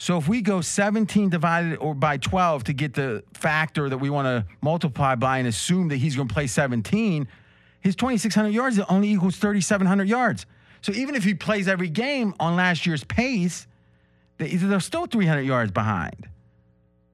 So 0.05 0.19
if 0.19 0.29
we 0.29 0.43
go 0.43 0.61
17 0.61 1.31
divided 1.31 1.79
or 1.79 1.95
by 1.95 2.19
12 2.19 2.65
to 2.65 2.75
get 2.75 2.93
the 2.93 3.25
factor 3.33 3.89
that 3.89 3.97
we 3.97 4.11
want 4.11 4.27
to 4.27 4.45
multiply 4.61 5.15
by 5.15 5.39
and 5.39 5.49
assume 5.49 5.89
that 5.89 5.97
he's 5.97 6.15
going 6.15 6.29
to 6.29 6.35
play 6.35 6.47
17, 6.47 7.27
his 7.81 7.97
2,600 7.97 8.51
yards 8.51 8.79
only 8.91 9.11
equals 9.11 9.39
3,700 9.39 10.07
yards. 10.07 10.45
So 10.83 10.93
even 10.93 11.15
if 11.15 11.25
he 11.25 11.33
plays 11.33 11.69
every 11.69 11.89
game 11.89 12.35
on 12.39 12.55
last 12.55 12.85
year's 12.85 13.03
pace, 13.03 13.67
they- 14.37 14.55
they're 14.57 14.79
still 14.79 15.07
300 15.07 15.41
yards 15.41 15.73
behind, 15.73 16.29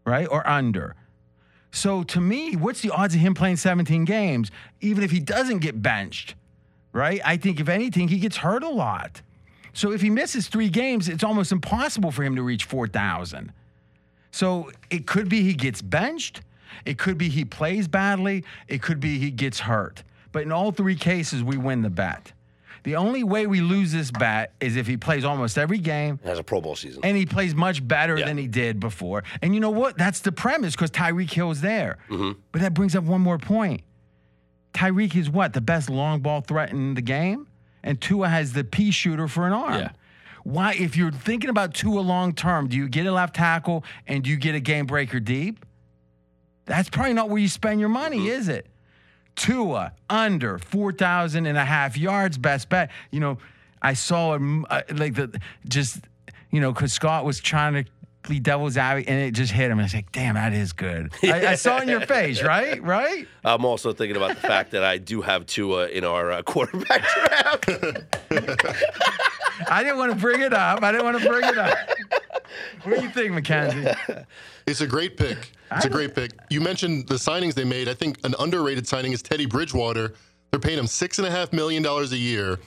right? 0.05 0.27
Or 0.29 0.45
under. 0.45 0.97
So 1.71 2.03
to 2.03 2.21
me, 2.21 2.57
what's 2.57 2.81
the 2.81 2.91
odds 2.91 3.15
of 3.15 3.21
him 3.21 3.35
playing 3.35 3.59
17 3.59 4.05
games, 4.05 4.51
even 4.81 5.05
if 5.05 5.13
he 5.13 5.21
doesn't 5.21 5.61
get 5.61 5.81
benched, 5.81 6.35
right? 6.93 7.21
I 7.25 7.37
think 7.37 7.61
if 7.61 7.69
anything, 7.69 8.09
he 8.09 8.19
gets 8.19 8.39
hurt 8.39 8.65
a 8.65 8.69
lot. 8.69 9.23
So 9.73 9.93
if 9.93 10.01
he 10.01 10.11
misses 10.11 10.49
three 10.49 10.69
games, 10.69 11.09
it's 11.09 11.25
almost 11.25 11.53
impossible 11.53 12.11
for 12.11 12.23
him 12.23 12.37
to 12.37 12.43
reach 12.43 12.65
4,000. 12.65 13.53
So 14.33 14.71
it 14.91 15.07
could 15.07 15.29
be 15.29 15.43
he 15.43 15.55
gets 15.55 15.83
benched. 15.83 16.41
It 16.85 16.99
could 16.99 17.19
be 17.19 17.29
he 17.29 17.45
plays 17.45 17.89
badly. 17.89 18.45
It 18.69 18.83
could 18.83 19.01
be 19.01 19.19
he 19.19 19.31
gets 19.31 19.61
hurt. 19.61 20.03
But 20.33 20.43
in 20.43 20.53
all 20.53 20.71
three 20.73 20.95
cases, 20.95 21.43
we 21.43 21.57
win 21.57 21.83
the 21.83 21.91
bet. 21.91 22.33
The 22.83 22.97
only 22.97 23.25
way 23.25 23.47
we 23.47 23.61
lose 23.61 23.93
this 23.93 24.11
bet 24.11 24.55
is 24.61 24.77
if 24.77 24.87
he 24.87 24.97
plays 24.97 25.25
almost 25.25 25.59
every 25.59 25.77
game 25.79 26.19
has 26.25 26.39
a 26.39 26.43
Pro 26.43 26.61
Bowl 26.63 26.77
season. 26.77 27.01
and 27.05 27.15
he 27.17 27.27
plays 27.27 27.55
much 27.55 27.87
better 27.87 28.17
Yeah. 28.17 28.25
than 28.25 28.39
he 28.39 28.47
did 28.47 28.81
before. 28.81 29.23
And 29.43 29.53
you 29.55 29.61
know 29.61 29.71
what? 29.71 29.99
That's 29.99 30.21
the 30.21 30.33
premise 30.33 30.75
because 30.75 30.91
Tyreek 30.91 31.31
Hill's 31.31 31.61
there. 31.61 31.99
Mm-hmm. 32.09 32.39
But 32.53 32.63
that 32.63 32.73
brings 32.73 32.97
up 32.97 33.05
one 33.05 33.21
more 33.21 33.37
point. 33.39 33.83
Tyreek 34.73 35.15
is 35.17 35.29
what? 35.29 35.53
The 35.53 35.61
best 35.61 35.91
long 35.91 36.21
ball 36.21 36.41
threat 36.41 36.71
in 36.71 36.95
the 36.95 37.03
game? 37.03 37.49
And 37.83 38.01
Tua 38.01 38.29
has 38.29 38.53
the 38.53 38.65
pea 38.65 38.91
shooter 38.91 39.27
for 39.29 39.47
an 39.47 39.53
arm. 39.53 39.75
Yeah. 39.75 39.91
Why, 40.43 40.73
if 40.75 40.97
you're 40.97 41.13
thinking 41.13 41.51
about 41.51 41.75
Tua 41.75 42.01
long 42.01 42.35
term, 42.35 42.69
do 42.69 42.77
you 42.77 42.89
get 42.89 43.07
a 43.07 43.13
left 43.13 43.37
tackle 43.37 43.85
and 44.07 44.25
do 44.25 44.31
you 44.31 44.37
get 44.37 44.55
a 44.55 44.61
game 44.61 44.87
breaker 44.87 45.21
deep? 45.21 45.65
That's 46.67 46.89
probably 46.89 47.15
not 47.15 47.29
where 47.29 47.39
you 47.41 47.49
spend 47.49 47.81
your 47.81 47.89
money, 47.89 48.19
Mm-hmm. 48.19 48.29
is 48.41 48.49
it? 48.49 48.67
Tua 49.37 49.93
under 50.09 50.59
4,000 50.59 51.47
and 51.47 51.57
a 51.57 51.65
half 51.65 51.97
yards, 51.97 52.37
best 52.37 52.69
bet. 52.69 52.91
You 53.11 53.21
know, 53.21 53.39
I 53.81 53.95
saw 53.95 54.35
him 54.35 54.67
uh, 54.69 54.83
like 54.93 55.15
the 55.15 55.41
just, 55.69 56.01
you 56.51 56.61
know, 56.61 56.73
because 56.73 56.93
Scott 56.93 57.25
was 57.25 57.41
trying 57.41 57.73
to 57.75 57.91
play 58.31 58.39
devil's 58.39 58.77
advocate 58.77 59.11
and 59.11 59.21
it 59.21 59.33
just 59.33 59.53
hit 59.53 59.71
him. 59.71 59.79
I 59.79 59.83
was 59.83 59.95
like, 59.95 60.13
damn, 60.13 60.37
that 60.37 60.53
is 60.53 60.73
good. 60.73 61.13
I, 61.23 61.49
I 61.49 61.55
saw 61.57 61.81
in 61.81 61.89
your 61.89 62.01
face, 62.01 62.43
right? 62.45 62.83
Right? 62.83 63.27
I'm 63.45 63.65
also 63.65 63.93
thinking 63.93 64.17
about 64.17 64.37
the 64.37 64.47
fact 64.47 64.71
that 64.71 64.85
I 64.85 64.99
do 64.99 65.21
have 65.21 65.47
Tua 65.47 65.89
in 65.89 66.05
our 66.05 66.31
uh, 66.31 66.43
quarterback 66.43 67.03
draft. 67.15 67.71
I 69.69 69.83
didn't 69.83 69.99
want 69.99 70.13
to 70.13 70.19
bring 70.19 70.41
it 70.41 70.53
up. 70.55 70.83
I 70.83 70.93
didn't 70.93 71.05
want 71.05 71.21
to 71.21 71.29
bring 71.29 71.45
it 71.45 71.59
up. 71.59 71.77
What 72.85 72.97
do 72.97 73.03
you 73.03 73.11
think, 73.11 73.33
Mackenzie? 73.33 73.91
It's 74.67 74.81
a 74.81 74.87
great 74.87 75.17
pick. 75.17 75.53
It's 75.73 75.85
a 75.85 75.91
great 75.91 76.15
pick. 76.15 76.33
You 76.49 76.61
mentioned 76.61 77.09
the 77.09 77.15
signings 77.15 77.55
they 77.55 77.65
made. 77.65 77.89
I 77.89 77.95
think 77.95 78.19
an 78.25 78.35
underrated 78.39 78.89
signing 78.89 79.13
is 79.13 79.23
Teddy 79.23 79.47
Bridgewater. 79.47 80.15
They're 80.51 80.61
paying 80.61 80.79
him 80.79 80.87
six 80.87 81.19
and 81.19 81.27
a 81.27 81.31
half 81.31 81.53
million 81.53 81.83
dollars 81.83 82.13
a 82.13 82.17
year. 82.17 82.59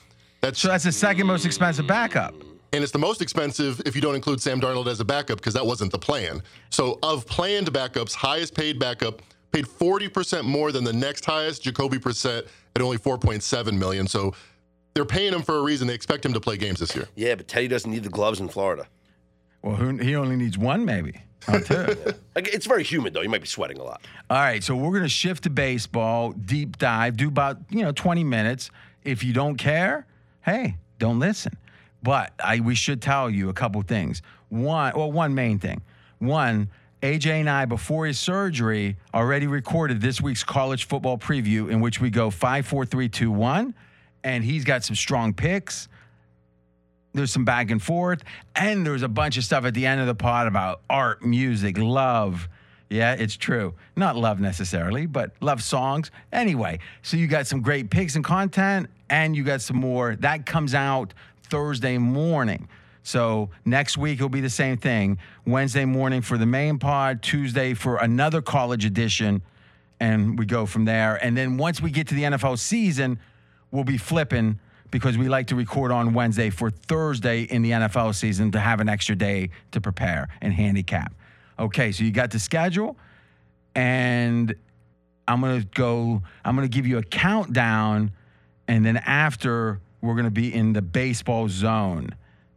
That's 0.42 0.60
So 0.60 0.68
that's 0.68 0.84
the 0.84 0.92
second 0.92 1.28
most 1.28 1.46
expensive 1.46 1.88
backup. 1.88 2.34
And 2.74 2.84
it's 2.84 2.92
the 2.92 3.00
most 3.00 3.22
expensive 3.22 3.82
if 3.86 3.96
you 3.96 4.02
don't 4.02 4.16
include 4.16 4.42
Sam 4.42 4.60
Darnold 4.60 4.88
as 4.88 5.00
a 5.00 5.06
backup 5.06 5.38
because 5.38 5.54
that 5.54 5.66
wasn't 5.66 5.92
the 5.92 6.00
plan. 6.00 6.42
So 6.72 7.00
of 7.04 7.26
planned 7.28 7.72
backups, 7.72 8.14
highest 8.14 8.56
paid 8.56 8.80
backup 8.80 9.22
paid 9.52 9.66
40% 9.66 10.44
more 10.44 10.72
than 10.72 10.84
the 10.84 10.92
next 10.92 11.24
highest, 11.24 11.62
Jacoby 11.62 12.00
Brissett 12.00 12.48
at 12.76 12.82
only 12.82 12.98
4.7 12.98 13.78
million. 13.78 14.08
So 14.08 14.34
they're 14.96 15.06
paying 15.06 15.32
him 15.32 15.44
for 15.44 15.60
a 15.60 15.62
reason. 15.62 15.88
They 15.88 15.94
expect 15.94 16.26
him 16.26 16.34
to 16.34 16.40
play 16.40 16.58
games 16.58 16.80
this 16.80 16.96
year. 16.96 17.08
yeah, 17.16 17.36
but 17.36 17.48
Teddy 17.48 17.68
doesn't 17.68 17.90
need 17.90 18.04
the 18.04 18.10
gloves 18.10 18.40
in 18.40 18.50
Florida. 18.50 18.88
Well, 19.62 19.76
who, 19.76 19.96
he 19.98 20.16
only 20.16 20.36
needs 20.36 20.58
one, 20.58 20.84
maybe. 20.84 21.22
Or 21.48 21.60
two. 21.60 21.96
It's 22.36 22.66
very 22.66 22.84
humid 22.84 23.14
though. 23.14 23.22
You 23.22 23.30
might 23.30 23.42
be 23.42 23.48
sweating 23.48 23.78
a 23.78 23.84
lot. 23.84 24.02
All 24.32 24.38
right, 24.38 24.64
so 24.64 24.76
we're 24.76 24.90
going 24.90 25.04
to 25.04 25.10
shift 25.10 25.44
to 25.44 25.52
baseball, 25.52 26.32
deep 26.32 26.80
dive, 26.80 27.16
do 27.16 27.28
about, 27.28 27.58
you 27.70 27.84
know, 27.84 27.92
20 27.92 28.24
minutes. 28.24 28.72
If 29.04 29.24
you 29.24 29.34
don't 29.34 29.56
care, 29.56 30.08
hey, 30.42 30.78
don't 30.98 31.20
listen. 31.20 31.56
But 32.04 32.34
I 32.44 32.60
we 32.60 32.76
should 32.76 33.02
tell 33.02 33.30
you 33.30 33.50
a 33.50 33.54
couple 33.54 33.82
things. 33.82 34.22
One, 34.50 34.94
well, 34.96 35.12
one 35.12 35.34
main 35.34 35.58
thing. 35.58 35.82
One, 36.20 36.70
AJ 37.02 37.28
and 37.42 37.50
I, 37.50 37.66
before 37.66 38.06
his 38.06 38.20
surgery, 38.20 38.98
already 39.14 39.48
recorded 39.48 40.00
this 40.00 40.22
week's 40.22 40.44
college 40.44 40.88
football 40.88 41.18
preview 41.18 41.70
in 41.70 41.82
which 41.82 42.00
we 42.00 42.10
go 42.10 42.30
five, 42.30 42.66
four, 42.66 42.86
three, 42.86 43.10
two, 43.10 43.32
one. 43.32 43.74
And 44.24 44.44
he's 44.44 44.64
got 44.64 44.86
some 44.86 44.96
strong 44.96 45.34
picks. 45.34 45.90
There's 47.14 47.32
some 47.32 47.44
back 47.44 47.72
and 47.72 47.82
forth. 47.82 48.24
And 48.56 48.86
there's 48.86 49.02
a 49.02 49.10
bunch 49.10 49.38
of 49.38 49.44
stuff 49.44 49.66
at 49.66 49.74
the 49.74 49.86
end 49.86 50.00
of 50.00 50.08
the 50.08 50.16
pod 50.16 50.48
about 50.48 50.82
art, 50.90 51.24
music, 51.26 51.78
love. 51.78 52.48
Yeah, 52.90 53.16
it's 53.16 53.36
true. 53.36 53.74
Not 53.96 54.16
love 54.16 54.40
necessarily, 54.40 55.06
but 55.06 55.32
love 55.42 55.62
songs. 55.62 56.10
Anyway, 56.32 56.80
so 57.02 57.18
you 57.18 57.28
got 57.28 57.48
some 57.48 57.62
great 57.62 57.90
picks 57.90 58.16
and 58.16 58.24
content, 58.24 58.88
and 59.10 59.36
you 59.36 59.44
got 59.44 59.62
some 59.62 59.78
more. 59.78 60.16
That 60.16 60.46
comes 60.46 60.74
out 60.74 61.14
Thursday 61.50 61.98
morning. 61.98 62.68
So 63.04 63.50
next 63.66 63.98
week 63.98 64.16
it'll 64.16 64.30
be 64.30 64.42
the 64.42 64.50
same 64.50 64.78
thing. 64.78 65.18
Wednesday 65.46 65.86
morning 65.86 66.22
for 66.22 66.38
the 66.38 66.46
main 66.46 66.80
pod, 66.80 67.22
Tuesday 67.22 67.74
for 67.74 67.98
another 67.98 68.42
college 68.42 68.86
edition, 68.86 69.42
and 70.00 70.40
we 70.40 70.46
go 70.46 70.66
from 70.66 70.86
there. 70.86 71.16
And 71.24 71.38
then 71.38 71.58
once 71.58 71.82
we 71.82 71.92
get 71.92 72.08
to 72.08 72.16
the 72.16 72.24
NFL 72.24 72.58
season, 72.60 73.20
we'll 73.72 73.84
be 73.84 73.98
flipping 73.98 74.60
because 74.90 75.18
we 75.18 75.28
like 75.28 75.48
to 75.48 75.56
record 75.56 75.92
on 75.92 76.14
Wednesday 76.14 76.50
for 76.50 76.70
Thursday 76.70 77.42
in 77.42 77.62
the 77.62 77.72
NFL 77.72 78.16
season 78.16 78.52
to 78.52 78.60
have 78.60 78.80
an 78.80 78.88
extra 78.88 79.16
day 79.16 79.50
to 79.72 79.82
prepare 79.82 80.30
and 80.42 80.54
handicap. 80.54 81.14
Okay, 81.60 81.92
so 81.92 82.04
you 82.04 82.12
got 82.12 82.32
the 82.32 82.40
schedule, 82.40 82.96
and 83.76 84.56
I'm 85.28 85.42
gonna 85.42 85.64
go. 85.74 86.22
I'm 86.46 86.56
gonna 86.56 86.68
give 86.68 86.88
you 86.88 87.00
a 87.00 87.04
countdown, 87.04 88.12
and 88.68 88.86
then 88.86 88.98
after 88.98 89.80
we're 90.04 90.16
gonna 90.16 90.30
be 90.30 90.54
in 90.54 90.74
the 90.74 90.82
baseball 90.82 91.48
zone. 91.48 92.10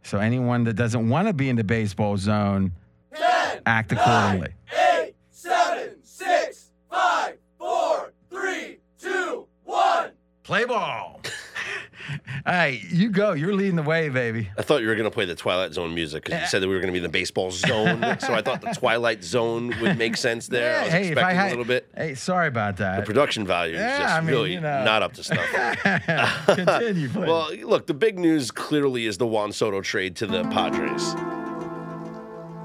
So 0.03 0.19
anyone 0.19 0.65
that 0.65 0.73
doesn't 0.73 1.09
want 1.09 1.27
to 1.27 1.33
be 1.33 1.49
in 1.49 1.55
the 1.55 1.63
baseball 1.63 2.17
zone, 2.17 2.73
act 3.65 3.91
accordingly. 3.93 4.49
eight, 4.93 5.15
seven, 5.31 5.95
six, 6.03 6.71
five, 6.91 7.37
four, 7.57 8.11
three, 8.29 8.79
two, 8.99 9.47
one. 9.63 10.11
Play 10.43 10.65
ball. 10.65 11.21
All 12.45 12.53
right, 12.53 12.81
you 12.91 13.09
go. 13.09 13.33
You're 13.33 13.53
leading 13.53 13.75
the 13.75 13.83
way, 13.83 14.09
baby. 14.09 14.49
I 14.57 14.61
thought 14.61 14.81
you 14.81 14.87
were 14.87 14.95
going 14.95 15.09
to 15.09 15.11
play 15.11 15.25
the 15.25 15.35
Twilight 15.35 15.73
Zone 15.73 15.93
music 15.93 16.25
because 16.25 16.41
you 16.41 16.47
said 16.47 16.61
that 16.61 16.67
we 16.67 16.73
were 16.73 16.79
going 16.79 16.93
to 16.93 16.93
be 16.93 16.99
in 16.99 17.03
the 17.03 17.09
baseball 17.09 17.51
zone. 17.51 18.01
so 18.19 18.33
I 18.33 18.41
thought 18.41 18.61
the 18.61 18.73
Twilight 18.73 19.23
Zone 19.23 19.73
would 19.81 19.97
make 19.97 20.17
sense 20.17 20.47
there. 20.47 20.79
I 20.79 20.83
was 20.83 20.91
hey, 20.91 21.07
if 21.09 21.17
I 21.17 21.21
expecting 21.31 21.37
had 21.37 21.47
a 21.47 21.49
little 21.49 21.65
bit. 21.65 21.89
Hey, 21.95 22.15
sorry 22.15 22.47
about 22.47 22.77
that. 22.77 22.97
The 22.97 23.05
production 23.05 23.45
value 23.45 23.75
is 23.75 23.81
just 23.81 24.13
I 24.13 24.21
mean, 24.21 24.29
really 24.29 24.53
you 24.53 24.61
know. 24.61 24.83
not 24.83 25.03
up 25.03 25.13
to 25.13 25.23
snuff. 25.23 25.45
Continue, 26.45 27.09
please. 27.09 27.27
well, 27.27 27.53
look, 27.63 27.87
the 27.87 27.93
big 27.93 28.17
news 28.19 28.51
clearly 28.51 29.05
is 29.05 29.17
the 29.17 29.27
Juan 29.27 29.51
Soto 29.51 29.81
trade 29.81 30.15
to 30.17 30.27
the 30.27 30.43
Padres. 30.45 31.15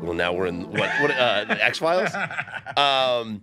Well, 0.03 0.15
now 0.15 0.33
we're 0.33 0.47
in 0.47 0.65
what? 0.71 0.91
What? 1.01 1.11
Uh, 1.11 1.45
X 1.49 1.79
Files. 1.79 2.11
Um, 2.77 3.43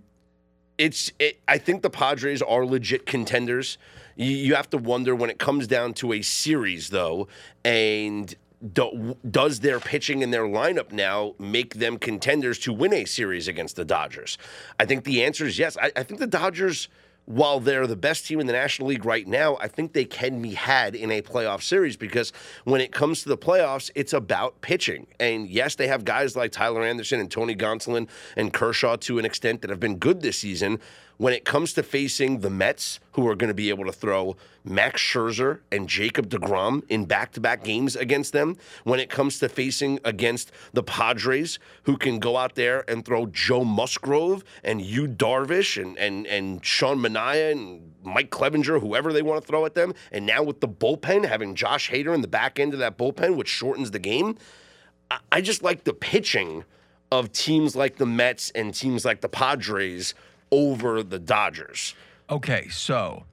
it's. 0.76 1.12
It, 1.18 1.40
I 1.46 1.58
think 1.58 1.82
the 1.82 1.90
Padres 1.90 2.42
are 2.42 2.66
legit 2.66 3.06
contenders. 3.06 3.78
You, 4.20 4.36
you 4.36 4.54
have 4.54 4.68
to 4.70 4.78
wonder 4.78 5.14
when 5.14 5.30
it 5.30 5.38
comes 5.38 5.66
down 5.66 5.94
to 5.94 6.12
a 6.12 6.20
series, 6.20 6.90
though, 6.90 7.26
and 7.64 8.34
do, 8.72 9.16
does 9.28 9.60
their 9.60 9.80
pitching 9.80 10.22
and 10.22 10.32
their 10.32 10.44
lineup 10.44 10.92
now 10.92 11.34
make 11.38 11.74
them 11.76 11.98
contenders 11.98 12.58
to 12.60 12.72
win 12.72 12.92
a 12.92 13.06
series 13.06 13.48
against 13.48 13.76
the 13.76 13.84
Dodgers? 13.84 14.36
I 14.78 14.84
think 14.84 15.04
the 15.04 15.24
answer 15.24 15.46
is 15.46 15.58
yes. 15.58 15.78
I, 15.80 15.90
I 15.96 16.02
think 16.02 16.20
the 16.20 16.26
Dodgers 16.26 16.88
while 17.26 17.60
they're 17.60 17.86
the 17.86 17.94
best 17.94 18.26
team 18.26 18.40
in 18.40 18.46
the 18.46 18.52
National 18.52 18.88
League 18.88 19.04
right 19.04 19.26
now, 19.26 19.56
I 19.60 19.68
think 19.68 19.92
they 19.92 20.04
can 20.04 20.42
be 20.42 20.54
had 20.54 20.96
in 20.96 21.12
a 21.12 21.22
playoff 21.22 21.62
series 21.62 21.96
because 21.96 22.32
when 22.64 22.80
it 22.80 22.90
comes 22.90 23.22
to 23.22 23.28
the 23.28 23.38
playoffs, 23.38 23.88
it's 23.94 24.12
about 24.12 24.60
pitching. 24.62 25.06
And 25.20 25.48
yes, 25.48 25.76
they 25.76 25.86
have 25.86 26.04
guys 26.04 26.34
like 26.34 26.50
Tyler 26.50 26.82
Anderson 26.82 27.20
and 27.20 27.30
Tony 27.30 27.54
Gonsolin 27.54 28.08
and 28.36 28.52
Kershaw 28.52 28.96
to 28.96 29.20
an 29.20 29.24
extent 29.24 29.60
that 29.60 29.70
have 29.70 29.78
been 29.78 29.98
good 29.98 30.22
this 30.22 30.38
season. 30.38 30.80
When 31.20 31.34
it 31.34 31.44
comes 31.44 31.74
to 31.74 31.82
facing 31.82 32.40
the 32.40 32.48
Mets, 32.48 32.98
who 33.12 33.28
are 33.28 33.34
going 33.34 33.48
to 33.48 33.54
be 33.54 33.68
able 33.68 33.84
to 33.84 33.92
throw 33.92 34.38
Max 34.64 35.02
Scherzer 35.02 35.58
and 35.70 35.86
Jacob 35.86 36.30
DeGrom 36.30 36.82
in 36.88 37.04
back 37.04 37.32
to 37.32 37.40
back 37.40 37.62
games 37.62 37.94
against 37.94 38.32
them, 38.32 38.56
when 38.84 39.00
it 39.00 39.10
comes 39.10 39.38
to 39.40 39.50
facing 39.50 40.00
against 40.02 40.50
the 40.72 40.82
Padres, 40.82 41.58
who 41.82 41.98
can 41.98 42.20
go 42.20 42.38
out 42.38 42.54
there 42.54 42.90
and 42.90 43.04
throw 43.04 43.26
Joe 43.26 43.64
Musgrove 43.64 44.42
and 44.64 44.80
Yu 44.80 45.06
Darvish 45.06 45.76
and, 45.76 45.98
and, 45.98 46.26
and 46.26 46.64
Sean 46.64 46.96
Manaea 47.00 47.52
and 47.52 47.92
Mike 48.02 48.30
Clevinger, 48.30 48.80
whoever 48.80 49.12
they 49.12 49.20
want 49.20 49.42
to 49.42 49.46
throw 49.46 49.66
at 49.66 49.74
them, 49.74 49.92
and 50.10 50.24
now 50.24 50.42
with 50.42 50.60
the 50.60 50.68
bullpen, 50.68 51.26
having 51.26 51.54
Josh 51.54 51.90
Hader 51.90 52.14
in 52.14 52.22
the 52.22 52.28
back 52.28 52.58
end 52.58 52.72
of 52.72 52.78
that 52.78 52.96
bullpen, 52.96 53.36
which 53.36 53.48
shortens 53.48 53.90
the 53.90 53.98
game, 53.98 54.38
I, 55.10 55.18
I 55.30 55.40
just 55.42 55.62
like 55.62 55.84
the 55.84 55.92
pitching 55.92 56.64
of 57.12 57.30
teams 57.32 57.76
like 57.76 57.96
the 57.96 58.06
Mets 58.06 58.48
and 58.54 58.72
teams 58.72 59.04
like 59.04 59.20
the 59.20 59.28
Padres 59.28 60.14
over 60.50 61.02
the 61.02 61.18
Dodgers. 61.18 61.94
Okay, 62.28 62.68
so 62.68 63.24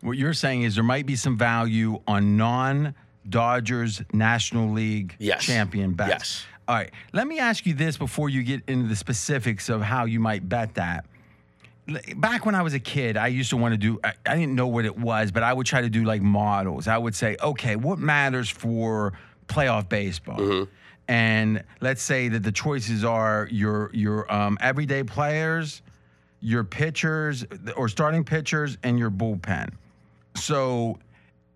what 0.00 0.16
you're 0.16 0.32
saying 0.32 0.62
is 0.62 0.74
there 0.74 0.84
might 0.84 1.06
be 1.06 1.16
some 1.16 1.36
value 1.36 2.00
on 2.06 2.36
non 2.36 2.94
Dodgers 3.28 4.02
National 4.12 4.72
League 4.72 5.14
Yes. 5.18 5.44
champion 5.44 5.92
bets. 5.92 6.10
Yes. 6.10 6.46
All 6.66 6.74
right, 6.74 6.90
let 7.12 7.26
me 7.26 7.38
ask 7.38 7.66
you 7.66 7.74
this 7.74 7.96
before 7.96 8.28
you 8.28 8.42
get 8.42 8.62
into 8.68 8.88
the 8.88 8.96
specifics 8.96 9.68
of 9.68 9.80
how 9.82 10.04
you 10.04 10.20
might 10.20 10.48
bet 10.48 10.74
that. 10.74 11.06
Back 12.16 12.44
when 12.44 12.54
I 12.54 12.60
was 12.60 12.74
a 12.74 12.78
kid, 12.78 13.16
I 13.16 13.28
used 13.28 13.48
to 13.50 13.56
want 13.56 13.72
to 13.72 13.78
do, 13.78 13.98
I, 14.04 14.12
I 14.26 14.34
didn't 14.34 14.54
know 14.54 14.66
what 14.66 14.84
it 14.84 14.98
was, 14.98 15.30
but 15.30 15.42
I 15.42 15.54
would 15.54 15.66
try 15.66 15.80
to 15.80 15.88
do 15.88 16.04
like 16.04 16.20
models. 16.20 16.86
I 16.86 16.98
would 16.98 17.14
say, 17.14 17.36
okay, 17.42 17.76
what 17.76 17.98
matters 17.98 18.50
for 18.50 19.14
playoff 19.46 19.88
baseball? 19.88 20.66
And 21.08 21.64
let's 21.80 22.02
say 22.02 22.28
that 22.28 22.42
the 22.42 22.52
choices 22.52 23.02
are 23.02 23.48
your 23.50 23.90
your 23.94 24.30
um, 24.30 24.58
everyday 24.60 25.02
players, 25.02 25.80
your 26.40 26.64
pitchers 26.64 27.44
or 27.76 27.88
starting 27.88 28.24
pitchers, 28.24 28.78
and 28.82 28.98
your 28.98 29.10
bullpen. 29.10 29.70
So, 30.36 30.98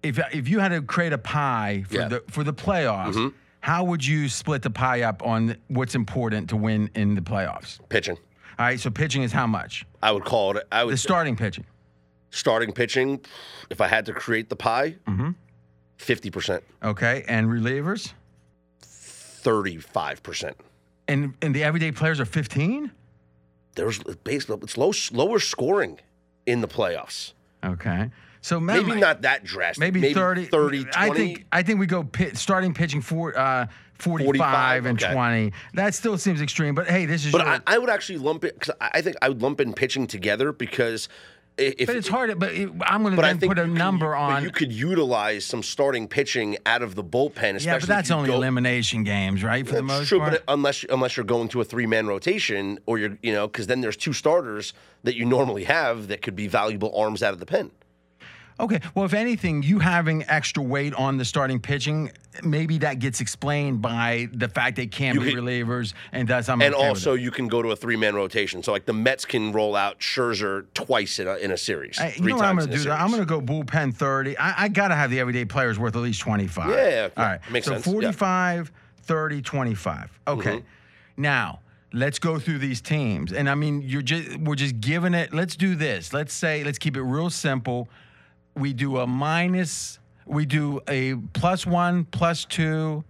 if 0.03 0.19
if 0.35 0.49
you 0.49 0.59
had 0.59 0.71
to 0.71 0.83
create 0.83 1.13
a 1.13 1.19
pie 1.19 1.85
for 1.89 1.95
Yeah. 1.95 2.09
the 2.09 2.23
for 2.29 2.43
the 2.45 2.53
playoffs, 2.55 3.15
mm-hmm. 3.15 3.37
how 3.61 3.85
would 3.85 4.05
you 4.05 4.29
split 4.29 4.63
the 4.63 4.71
pie 4.71 5.03
up 5.03 5.25
on 5.25 5.57
what's 5.69 5.95
important 5.95 6.49
to 6.51 6.57
win 6.57 6.91
in 6.95 7.15
the 7.15 7.21
playoffs? 7.21 7.79
Pitching. 7.89 8.17
All 8.59 8.67
right, 8.67 8.79
so 8.79 8.91
pitching 8.91 9.23
is 9.23 9.33
how 9.33 9.47
much? 9.47 9.87
I 10.03 10.13
would 10.13 10.25
call 10.25 10.57
it. 10.57 10.67
I 10.71 10.85
would 10.85 10.93
The 10.95 10.99
starting 10.99 11.37
pitching. 11.37 11.65
starting 12.31 12.73
pitching. 12.73 13.21
If 13.71 13.81
I 13.81 13.87
had 13.89 14.05
to 14.07 14.13
create 14.13 14.49
the 14.51 14.57
pie, 14.57 14.97
mm-hmm. 15.07 15.31
fifty 15.97 16.31
percent, 16.31 16.63
Okay, 16.83 17.25
and 17.29 17.47
relievers, 17.49 18.13
thirty-five 18.81 20.23
percent. 20.23 20.57
and 21.09 21.35
and 21.43 21.55
the 21.55 21.65
everyday 21.65 21.93
players 21.93 22.21
are 22.21 22.25
fifteen. 22.25 22.91
There's 23.75 24.03
basically 24.25 24.59
it's 24.63 24.77
low, 24.77 24.93
lower 25.13 25.39
scoring 25.39 25.99
in 26.47 26.61
the 26.61 26.69
playoffs. 26.69 27.33
Okay, 27.65 28.11
so 28.41 28.59
Maybe 28.59 28.85
maybe 28.87 29.01
not 29.01 29.23
that 29.23 29.45
drastic. 29.45 29.81
maybe, 29.81 30.13
30, 30.13 30.47
30, 30.47 30.85
20. 30.85 30.91
I 30.97 31.15
think 31.15 31.47
I 31.53 31.63
think 31.63 31.79
we 31.81 31.87
go 31.87 32.03
pit, 32.03 32.37
starting 32.37 32.75
pitching 32.75 33.01
for 33.01 33.39
uh, 33.39 33.67
45, 33.99 34.25
45, 34.27 34.87
and 34.87 35.03
okay. 35.03 35.15
20. 35.15 35.53
That 35.75 35.95
still 35.95 36.19
seems 36.19 36.43
extreme, 36.43 36.75
but 36.75 36.89
hey, 36.89 37.07
this 37.07 37.25
is 37.25 37.31
But 37.31 37.47
your, 37.47 37.55
I, 37.55 37.61
I 37.69 37.79
would 37.79 37.89
actually 37.89 38.19
lump 38.19 38.45
it 38.45 38.59
because 38.59 38.75
I 38.81 39.01
think 39.01 39.17
I 39.23 39.29
would 39.29 39.43
lump 39.43 39.61
in 39.61 39.73
pitching 39.73 40.09
together 40.09 40.53
because 40.53 41.09
if 41.59 41.87
but 41.87 41.97
it's 41.97 42.09
hard. 42.09 42.39
But 42.39 42.53
it, 42.53 42.71
I'm 42.87 43.03
going 43.03 43.15
to 43.17 43.21
then 43.23 43.39
put 43.41 43.59
a 43.59 43.63
can- 43.63 43.75
number 43.75 44.13
but 44.13 44.19
on. 44.19 44.43
you 44.43 44.51
could 44.51 44.73
utilize 44.73 45.45
some 45.45 45.63
starting 45.63 46.09
pitching 46.09 46.57
out 46.67 46.83
of 46.83 46.95
the 46.95 47.05
bullpen, 47.05 47.57
especially 47.57 47.67
yeah, 47.67 47.79
but 47.79 47.89
that's 47.89 48.11
only 48.11 48.29
go- 48.29 48.37
elimination 48.37 49.05
games, 49.05 49.43
right? 49.45 49.67
For 49.67 49.75
the 49.75 49.83
most 49.83 50.09
true, 50.09 50.19
part. 50.19 50.33
but 50.33 50.45
unless 50.49 50.85
unless 50.91 51.17
you're 51.17 51.25
going 51.25 51.49
to 51.49 51.61
a 51.61 51.65
three 51.65 51.87
man 51.87 52.07
rotation 52.07 52.79
or 52.87 52.99
you're 52.99 53.19
you 53.23 53.33
know 53.33 53.47
because 53.47 53.67
then 53.67 53.81
there's 53.81 53.97
two 53.97 54.13
starters 54.13 54.73
that 55.05 55.17
you 55.17 55.25
normally 55.25 55.65
have 55.65 56.09
that 56.09 56.23
could 56.23 56.37
be 56.37 56.47
valuable 56.49 56.97
arms 56.97 57.23
out 57.23 57.33
of 57.33 57.41
the 57.41 57.47
pen. 57.47 57.71
Okay. 58.63 58.81
Well, 58.95 59.05
if 59.05 59.13
anything, 59.13 59.63
you 59.65 59.81
having 59.81 60.25
extra 60.29 60.63
weight 60.63 60.95
on 60.95 61.19
the 61.19 61.25
starting 61.25 61.59
pitching, 61.59 62.13
maybe 62.45 62.79
that 62.79 63.01
gets 63.01 63.21
explained 63.21 63.83
by 63.83 64.29
the 64.33 64.49
fact 64.49 64.77
they 64.77 64.87
can't 64.87 65.17
You 65.19 65.25
be 65.25 65.35
could- 65.35 65.43
relievers, 65.43 65.95
and 66.13 66.29
that's 66.29 66.49
I'm 66.49 66.63
and 66.63 66.73
okay 66.75 66.89
also 66.89 67.15
you 67.15 67.33
can 67.33 67.49
go 67.49 67.61
to 67.61 67.73
a 67.73 67.77
three 67.77 67.97
man 67.97 68.15
rotation. 68.15 68.63
So 68.63 68.71
like 68.71 68.87
the 68.87 68.93
Mets 68.93 69.25
can 69.25 69.53
roll 69.53 69.75
out 69.75 69.99
Scherzer 69.99 70.67
twice 70.75 71.19
in 71.19 71.27
a, 71.27 71.35
in 71.37 71.51
a 71.51 71.59
series. 71.59 71.99
Hey, 71.99 72.15
you 72.17 72.29
know 72.29 72.37
what 72.37 72.45
I'm 72.45 72.57
going 72.57 72.71
to 72.71 72.79
do? 72.79 72.91
I'm 72.91 73.09
going 73.11 73.21
to 73.21 73.27
go 73.27 73.41
bullpen 73.41 73.95
30. 73.95 74.39
I, 74.39 74.65
I 74.65 74.69
got 74.69 74.89
to 74.89 74.95
have 74.95 75.11
the 75.11 75.19
everyday 75.19 75.45
players 75.45 75.79
worth 75.79 75.97
at 75.97 76.03
least 76.03 76.21
25. 76.21 76.71
Yeah, 76.71 77.09
All 77.17 77.25
right. 77.25 77.41
makes 77.51 77.67
so 77.67 77.73
sense, 77.73 77.87
yeah. 77.87 77.93
45, 77.93 78.73
30, 79.03 79.43
25. 79.43 80.21
Okay. 80.29 80.51
Mm-hmm. 80.51 80.59
Now, 81.17 81.61
let's 81.93 82.19
go 82.21 82.39
through 82.39 82.59
these 82.59 82.81
teams. 82.81 83.33
And 83.33 83.51
I 83.51 83.57
mean, 83.57 83.83
you're 83.83 84.03
just 84.03 84.37
we're 84.39 84.55
just 84.55 84.81
giving 84.81 85.15
it. 85.15 85.35
Let's 85.35 85.57
do 85.57 85.75
this. 85.75 86.13
Let's 86.13 86.33
say 86.33 86.63
let's 86.63 86.79
keep 86.79 86.97
it 86.97 87.03
real 87.03 87.29
simple. 87.29 87.89
We 88.55 88.73
do 88.73 88.99
a 88.99 89.07
minus, 89.07 89.99
we 90.27 90.45
do 90.47 90.81
a 90.89 91.15
plus 91.33 91.67
1, 91.67 92.05
plus 92.07 92.45
2, 92.45 93.03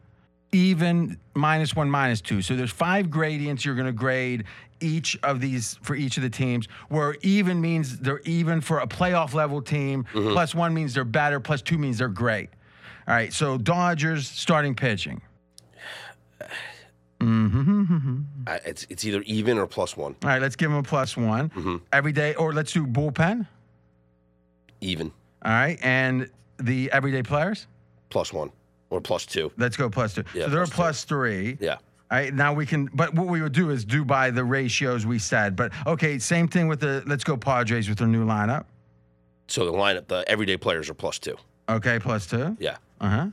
even 0.53 1.19
minus 1.35 1.75
1, 1.75 1.91
minus 1.91 2.21
2. 2.21 2.43
So 2.43 2.55
there's 2.57 2.71
five 2.71 3.11
gradients 3.11 3.65
you're 3.65 3.75
going 3.75 3.87
to 3.87 3.93
grade 3.93 4.45
each 4.81 5.17
of 5.23 5.41
these 5.41 5.79
for 5.83 5.95
each 5.95 6.17
of 6.17 6.23
the 6.25 6.31
teams 6.31 6.67
where 6.89 7.17
even 7.23 7.61
means 7.61 7.99
they're 8.01 8.21
even 8.25 8.61
for 8.61 8.81
a 8.81 8.87
playoff 8.87 9.33
level 9.33 9.63
team 9.63 10.05
Mm-hmm. 10.13 10.33
plus 10.33 10.55
1 10.57 10.75
means 10.75 10.93
they're 10.95 11.05
better 11.05 11.39
plus 11.39 11.63
2 11.63 11.79
means 11.79 11.99
they're 11.99 12.09
great 12.09 12.51
all 13.07 13.15
right 13.15 13.33
so 13.33 13.57
dodgers 13.59 14.29
starting 14.29 14.75
pitching 14.75 15.21
I- 17.21 18.61
it's 18.67 18.85
it's 18.91 19.05
either 19.05 19.23
even 19.23 19.57
or 19.59 19.69
plus 19.69 19.97
one. 19.97 20.17
all 20.25 20.29
right 20.29 20.43
let's 20.43 20.57
give 20.57 20.71
them 20.71 20.79
a 20.79 20.83
plus 20.83 21.17
one 21.17 21.51
Mm-hmm. 21.51 21.77
every 21.93 22.11
day 22.13 22.35
or 22.35 22.53
let's 22.53 22.73
do 22.73 22.85
bullpen 22.85 23.47
Even 24.81 25.13
all 25.45 25.53
right 25.53 25.79
and 25.83 26.29
the 26.59 26.91
everyday 26.93 27.23
players 27.23 27.67
plus 28.11 28.33
one 28.33 28.51
or 28.91 29.01
plus 29.01 29.25
two. 29.27 29.51
let's 29.57 29.77
go 29.77 29.89
plus 29.89 30.15
two 30.15 30.25
Yeah, 30.35 30.45
so 30.45 30.51
they're 30.51 30.63
a 30.63 30.67
plus 30.67 31.05
three 31.05 31.57
Yeah. 31.61 31.77
All 32.11 32.19
right, 32.19 32.35
now 32.35 32.53
we 32.53 32.67
can, 32.67 32.91
but 32.93 33.15
what 33.15 33.27
we 33.29 33.41
would 33.41 33.53
do 33.55 33.71
is 33.71 33.87
do 33.87 34.05
by 34.05 34.31
the 34.31 34.45
ratios 34.45 35.07
we 35.07 35.19
said. 35.19 35.57
But 35.57 35.73
okay, 35.87 36.19
same 36.19 36.47
thing 36.47 36.69
with 36.69 36.81
the, 36.81 37.03
let's 37.07 37.25
go 37.25 37.39
Padres 37.39 37.89
with 37.89 37.97
their 37.97 38.07
new 38.07 38.27
lineup. 38.27 38.67
So 39.49 39.65
the 39.65 39.73
lineup, 39.73 40.09
the 40.09 40.23
everyday 40.29 40.59
players 40.59 40.91
are 40.91 40.95
plus 40.95 41.19
two. 41.19 41.39
Okay, 41.71 41.99
plus 41.99 42.27
two. 42.27 42.55
Yeah. 42.61 42.77
Uh 43.01 43.09
huh. 43.09 43.27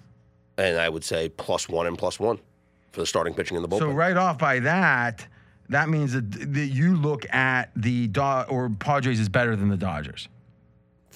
And 0.57 0.77
I 0.79 0.87
would 0.87 1.03
say 1.03 1.27
plus 1.27 1.67
one 1.67 1.87
and 1.87 1.97
plus 1.97 2.21
one 2.21 2.39
for 2.93 3.01
the 3.01 3.05
starting 3.05 3.33
pitching 3.33 3.57
in 3.57 3.63
the 3.63 3.67
bullpen. 3.67 3.79
So 3.79 3.89
right 3.91 4.15
off 4.15 4.37
by 4.37 4.59
that, 4.59 5.27
that 5.67 5.89
means 5.89 6.13
that, 6.13 6.31
that 6.53 6.67
you 6.67 6.95
look 6.95 7.25
at 7.33 7.71
the 7.75 8.07
Do- 8.07 8.21
or 8.47 8.69
Padres 8.79 9.19
is 9.19 9.27
better 9.27 9.57
than 9.57 9.67
the 9.67 9.75
Dodgers. 9.77 10.29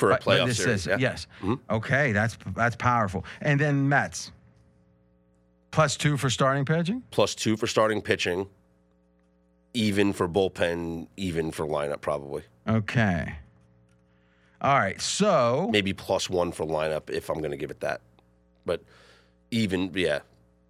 For 0.03 0.11
a 0.11 0.19
playoff 0.19 0.47
this 0.47 0.57
series, 0.57 0.81
is- 0.81 0.87
yeah. 0.87 0.97
Yes. 0.99 1.27
Mhm. 1.41 1.59
Okay, 1.69 2.11
that's 2.11 2.37
that's 2.55 2.75
powerful. 2.75 3.25
And 3.41 3.59
then 3.59 3.87
Mets 3.87 4.31
plus 5.71 5.95
two 5.97 6.17
for 6.17 6.29
starting 6.29 6.65
pitching. 6.65 7.03
Plus 7.11 7.33
two 7.35 7.55
for 7.57 7.67
starting 7.67 8.01
pitching, 8.01 8.47
even 9.73 10.13
for 10.13 10.27
bullpen, 10.27 11.07
even 11.17 11.51
for 11.51 11.65
lineup, 11.65 12.01
probably. 12.01 12.43
Okay. 12.67 13.35
All 14.61 14.77
right. 14.77 14.99
So 15.01 15.69
Maybe 15.71 15.93
plus 15.93 16.29
one 16.29 16.51
for 16.51 16.65
lineup 16.65 17.09
if 17.09 17.29
I'm 17.29 17.39
going 17.39 17.51
to 17.51 17.57
give 17.57 17.71
it 17.71 17.79
that. 17.81 18.01
But 18.65 18.81
even, 19.51 19.91
yeah. 19.93 20.19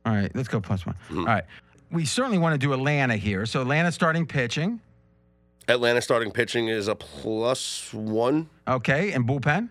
all 0.05 0.14
right, 0.14 0.31
let's 0.35 0.47
go 0.47 0.60
plus 0.60 0.85
one. 0.85 0.95
Mm-hmm. 1.10 1.19
All 1.19 1.26
right. 1.26 1.43
We 1.91 2.05
certainly 2.05 2.39
want 2.39 2.53
to 2.53 2.57
do 2.57 2.73
Atlanta 2.73 3.15
here. 3.18 3.45
So 3.45 3.61
Atlanta 3.61 3.91
starting 3.91 4.26
pitching. 4.26 4.80
Atlanta 5.68 6.02
starting 6.02 6.31
pitching 6.31 6.68
is 6.68 6.88
a 6.88 6.95
plus 6.95 7.94
one, 7.94 8.49
Okay, 8.68 9.11
and 9.14 9.26
bullpen. 9.27 9.69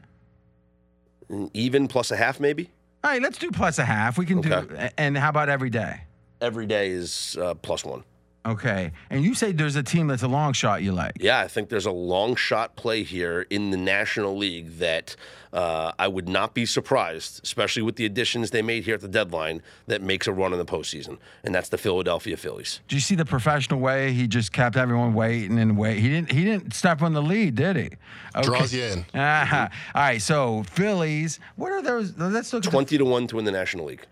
even 1.54 1.88
plus 1.88 2.10
a 2.10 2.16
half, 2.16 2.40
maybe. 2.40 2.70
All 3.04 3.10
right, 3.10 3.20
let's 3.22 3.38
do 3.38 3.50
plus 3.50 3.78
a 3.78 3.84
half. 3.84 4.16
We 4.18 4.26
can 4.26 4.40
do. 4.40 4.52
Okay. 4.52 4.90
And 4.96 5.16
how 5.18 5.28
about 5.28 5.48
every 5.48 5.70
day? 5.70 6.02
Every 6.40 6.66
day 6.66 6.90
is 6.90 7.36
uh, 7.40 7.54
plus 7.54 7.84
one. 7.84 8.04
Okay. 8.44 8.90
And 9.10 9.24
you 9.24 9.34
say 9.34 9.52
there's 9.52 9.76
a 9.76 9.82
team 9.82 10.08
that's 10.08 10.22
a 10.22 10.28
long 10.28 10.52
shot 10.52 10.82
you 10.82 10.92
like. 10.92 11.12
Yeah, 11.20 11.40
I 11.40 11.48
think 11.48 11.68
there's 11.68 11.86
a 11.86 11.92
long 11.92 12.34
shot 12.34 12.74
play 12.76 13.02
here 13.04 13.46
in 13.50 13.70
the 13.70 13.76
National 13.76 14.36
League 14.36 14.78
that 14.78 15.14
uh, 15.52 15.92
I 15.98 16.08
would 16.08 16.28
not 16.28 16.54
be 16.54 16.66
surprised, 16.66 17.40
especially 17.44 17.82
with 17.82 17.96
the 17.96 18.06
additions 18.06 18.50
they 18.50 18.62
made 18.62 18.84
here 18.84 18.94
at 18.94 19.00
the 19.00 19.08
deadline, 19.08 19.62
that 19.86 20.02
makes 20.02 20.26
a 20.26 20.32
run 20.32 20.52
in 20.52 20.58
the 20.58 20.64
postseason, 20.64 21.18
and 21.44 21.54
that's 21.54 21.68
the 21.68 21.78
Philadelphia 21.78 22.36
Phillies. 22.36 22.80
Do 22.88 22.96
you 22.96 23.00
see 23.00 23.14
the 23.14 23.24
professional 23.24 23.78
way 23.78 24.12
he 24.12 24.26
just 24.26 24.52
kept 24.52 24.76
everyone 24.76 25.14
waiting 25.14 25.58
and 25.58 25.76
wait? 25.76 25.98
He 25.98 26.08
didn't. 26.08 26.32
He 26.32 26.44
didn't 26.44 26.74
step 26.74 27.02
on 27.02 27.12
the 27.12 27.22
lead, 27.22 27.54
did 27.54 27.76
he? 27.76 27.90
Okay. 28.34 28.42
Draws 28.42 28.72
you 28.74 28.82
in. 28.84 29.06
Ah, 29.14 29.70
all 29.94 30.02
right. 30.02 30.22
So 30.22 30.62
Phillies. 30.64 31.38
What 31.56 31.70
are 31.72 31.82
those? 31.82 32.16
Let's 32.16 32.52
look 32.52 32.64
at 32.64 32.64
the, 32.64 32.70
Twenty 32.70 32.98
to 32.98 33.04
one 33.04 33.26
to 33.28 33.36
win 33.36 33.44
the 33.44 33.52
National 33.52 33.84
League. 33.84 34.06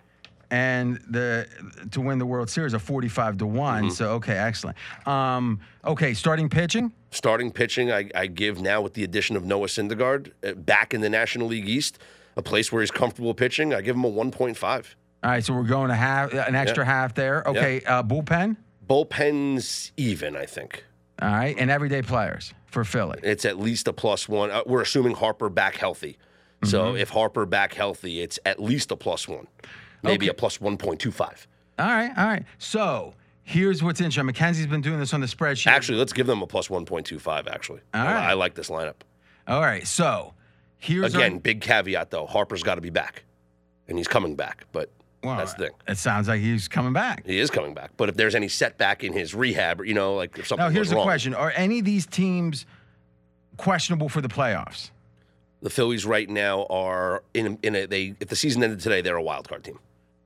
And 0.51 0.97
the 1.09 1.47
to 1.93 2.01
win 2.01 2.19
the 2.19 2.27
World 2.27 2.51
Series 2.51 2.75
are 2.75 2.79
forty-five 2.79 3.39
to 3.39 3.47
one. 3.47 3.85
Mm-hmm. 3.85 3.93
So 3.93 4.13
okay, 4.15 4.37
excellent. 4.37 4.77
Um, 5.07 5.61
okay, 5.85 6.15
starting 6.15 6.49
pitching. 6.49 6.93
Starting 7.13 7.51
pitching, 7.51 7.91
I, 7.91 8.09
I 8.15 8.27
give 8.27 8.61
now 8.61 8.81
with 8.81 8.95
the 8.95 9.03
addition 9.05 9.37
of 9.37 9.45
Noah 9.45 9.67
Syndergaard 9.67 10.31
uh, 10.47 10.53
back 10.55 10.95
in 10.95 11.01
the 11.01 11.11
National 11.11 11.49
League 11.49 11.69
East, 11.69 11.99
a 12.37 12.43
place 12.43 12.71
where 12.71 12.83
he's 12.83 12.91
comfortable 12.93 13.35
pitching. 13.35 13.75
I 13.75 13.81
give 13.81 13.97
him 13.97 14.05
a 14.05 14.11
1.5. 14.11 14.95
All 15.23 15.31
right, 15.31 15.45
so 15.45 15.53
we're 15.53 15.65
going 15.65 15.89
to 15.89 15.95
have 15.97 16.33
an 16.33 16.55
extra 16.55 16.85
half 16.85 17.15
there. 17.15 17.43
Okay, 17.47 17.81
uh, 17.83 18.03
bullpen. 18.05 18.57
Bullpen's 19.05 19.93
even, 19.97 20.37
I 20.37 20.47
think. 20.47 20.85
All 21.21 21.29
right, 21.31 21.57
and 21.59 21.71
everyday 21.71 22.03
players 22.03 22.55
for 22.67 22.85
Philly. 22.85 23.19
It's 23.23 23.45
at 23.45 23.59
least 23.59 23.89
a 23.89 23.93
plus 23.93 24.29
one. 24.29 24.51
Uh, 24.51 24.63
we're 24.67 24.83
assuming 24.83 25.15
Harper 25.15 25.49
back 25.49 25.77
healthy. 25.77 26.17
So 26.65 26.85
Mm-hmm. 26.93 26.97
if 26.99 27.09
Harper 27.11 27.47
back 27.47 27.75
healthy, 27.75 28.21
it's 28.21 28.39
at 28.45 28.61
least 28.63 28.91
a 28.91 28.97
plus 28.97 29.27
one, 29.27 29.47
maybe 30.03 30.27
Okay. 30.27 30.31
a 30.31 30.35
plus 30.35 30.59
1.25. 30.59 31.47
All 31.79 31.87
right, 31.87 32.11
all 32.17 32.27
right. 32.27 32.45
So 32.59 33.15
here's 33.43 33.83
what's 33.83 34.01
interesting. 34.01 34.27
Mackenzie's 34.27 34.67
been 34.67 34.81
doing 34.83 34.99
this 34.99 35.15
on 35.15 35.21
the 35.21 35.27
spreadsheet. 35.27 35.67
Actually, 35.69 35.99
let's 35.99 36.13
give 36.13 36.27
them 36.27 36.43
a 36.43 36.47
plus 36.47 36.69
1.25, 36.69 37.49
actually. 37.49 37.81
All 37.95 38.01
I. 38.07 38.31
I 38.31 38.33
like 38.35 38.55
this 38.55 38.69
lineup. 38.71 38.97
All 39.49 39.61
right, 39.63 39.87
so 39.87 40.35
here's 40.79 41.15
our- 41.15 41.21
Again, 41.23 41.39
big 41.39 41.61
caveat, 41.61 42.11
though. 42.11 42.27
Harper's 42.27 42.63
got 42.63 42.77
to 42.77 42.81
be 42.81 42.91
back, 42.91 43.25
and 43.89 43.99
he's 43.99 44.07
coming 44.09 44.37
back, 44.37 44.67
but 44.73 44.91
Well, 45.23 45.37
that's 45.37 45.55
the 45.55 45.65
thing. 45.67 45.75
It 45.89 45.99
sounds 45.99 46.29
like 46.29 46.41
he's 46.41 46.69
coming 46.69 46.93
back. 46.93 47.27
He 47.27 47.39
is 47.41 47.51
coming 47.51 47.75
back. 47.75 47.91
But 47.97 48.09
if 48.09 48.17
there's 48.17 48.35
any 48.35 48.49
setback 48.49 49.03
in 49.05 49.13
his 49.13 49.35
rehab, 49.35 49.81
or, 49.81 49.85
you 49.85 49.95
know, 49.95 50.15
like 50.15 50.39
if 50.39 50.47
something 50.47 50.65
Now, 50.67 50.71
here's 50.71 50.91
the 50.91 50.97
wrong, 50.97 51.05
question: 51.05 51.35
Are 51.35 51.53
any 51.57 51.81
of 51.81 51.85
these 51.85 52.07
teams 52.07 52.65
questionable 53.57 54.09
for 54.09 54.21
the 54.21 54.29
playoffs? 54.29 54.91
the 55.63 55.69
Phillies 55.69 56.07
right 56.07 56.27
now 56.31 56.65
are 56.71 57.23
in, 57.35 57.59
in 57.63 57.75
a, 57.77 57.85
they, 57.87 58.15
if 58.19 58.29
the 58.29 58.37
season 58.37 58.63
ended 58.63 58.81
today, 58.81 59.03
they're 59.03 59.17
a 59.17 59.23
wild 59.23 59.47
card 59.47 59.63
team. 59.63 59.79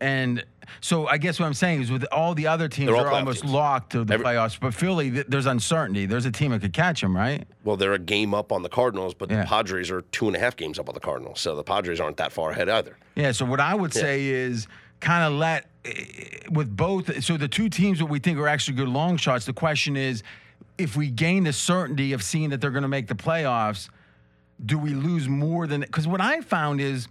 And 0.04 0.44
so, 0.82 1.06
I 1.06 1.16
guess 1.16 1.40
what 1.40 1.46
I'm 1.46 1.54
saying 1.54 1.80
is, 1.82 1.90
with 1.90 2.04
all 2.12 2.34
the 2.34 2.46
other 2.46 2.68
teams, 2.68 2.90
They're 2.90 2.96
they're 3.02 3.10
almost 3.12 3.40
teams. 3.42 3.52
locked 3.54 3.92
to 3.92 4.04
the 4.04 4.14
Every- 4.14 4.26
playoffs. 4.26 4.58
But 4.60 4.74
Philly, 4.74 5.10
th- 5.10 5.26
there's 5.28 5.46
uncertainty. 5.46 6.04
There's 6.04 6.26
a 6.26 6.30
team 6.30 6.50
that 6.50 6.60
could 6.60 6.74
catch 6.74 7.00
them, 7.00 7.16
right? 7.16 7.46
Well, 7.64 7.76
they're 7.76 7.94
a 7.94 7.98
game 7.98 8.34
up 8.34 8.52
on 8.52 8.62
the 8.62 8.68
Cardinals, 8.68 9.14
but 9.14 9.30
Yeah. 9.30 9.40
the 9.42 9.46
Padres 9.46 9.90
are 9.90 10.02
two 10.02 10.26
and 10.26 10.36
a 10.36 10.38
half 10.38 10.56
games 10.56 10.78
up 10.78 10.88
on 10.88 10.94
the 10.94 11.00
Cardinals. 11.00 11.40
So 11.40 11.56
the 11.56 11.62
Padres 11.64 12.00
aren't 12.00 12.18
that 12.18 12.32
far 12.32 12.50
ahead 12.50 12.68
either. 12.68 12.96
Yeah. 13.14 13.32
So 13.32 13.46
what 13.46 13.60
I 13.60 13.74
would 13.74 13.94
say 13.94 14.26
is 14.26 14.66
kind 15.00 15.24
of 15.24 15.38
let 15.38 15.66
with 16.50 16.74
both. 16.76 17.24
So 17.24 17.36
the 17.38 17.48
two 17.48 17.68
teams 17.70 17.98
that 17.98 18.06
we 18.06 18.18
think 18.18 18.38
are 18.38 18.48
actually 18.48 18.76
good 18.76 18.88
long 18.88 19.16
shots. 19.16 19.46
The 19.46 19.52
question 19.54 19.96
is, 19.96 20.22
if 20.76 20.96
we 20.96 21.08
gain 21.08 21.44
the 21.44 21.52
certainty 21.54 22.12
of 22.12 22.22
seeing 22.22 22.50
that 22.50 22.60
they're 22.60 22.70
going 22.70 22.82
to 22.82 22.88
make 22.88 23.06
the 23.06 23.14
playoffs, 23.14 23.88
do 24.64 24.76
we 24.78 24.90
lose 24.90 25.28
more 25.28 25.66
than? 25.66 25.80
Because 25.80 26.06
what 26.06 26.20
I 26.20 26.42
found 26.42 26.80
is. 26.82 27.08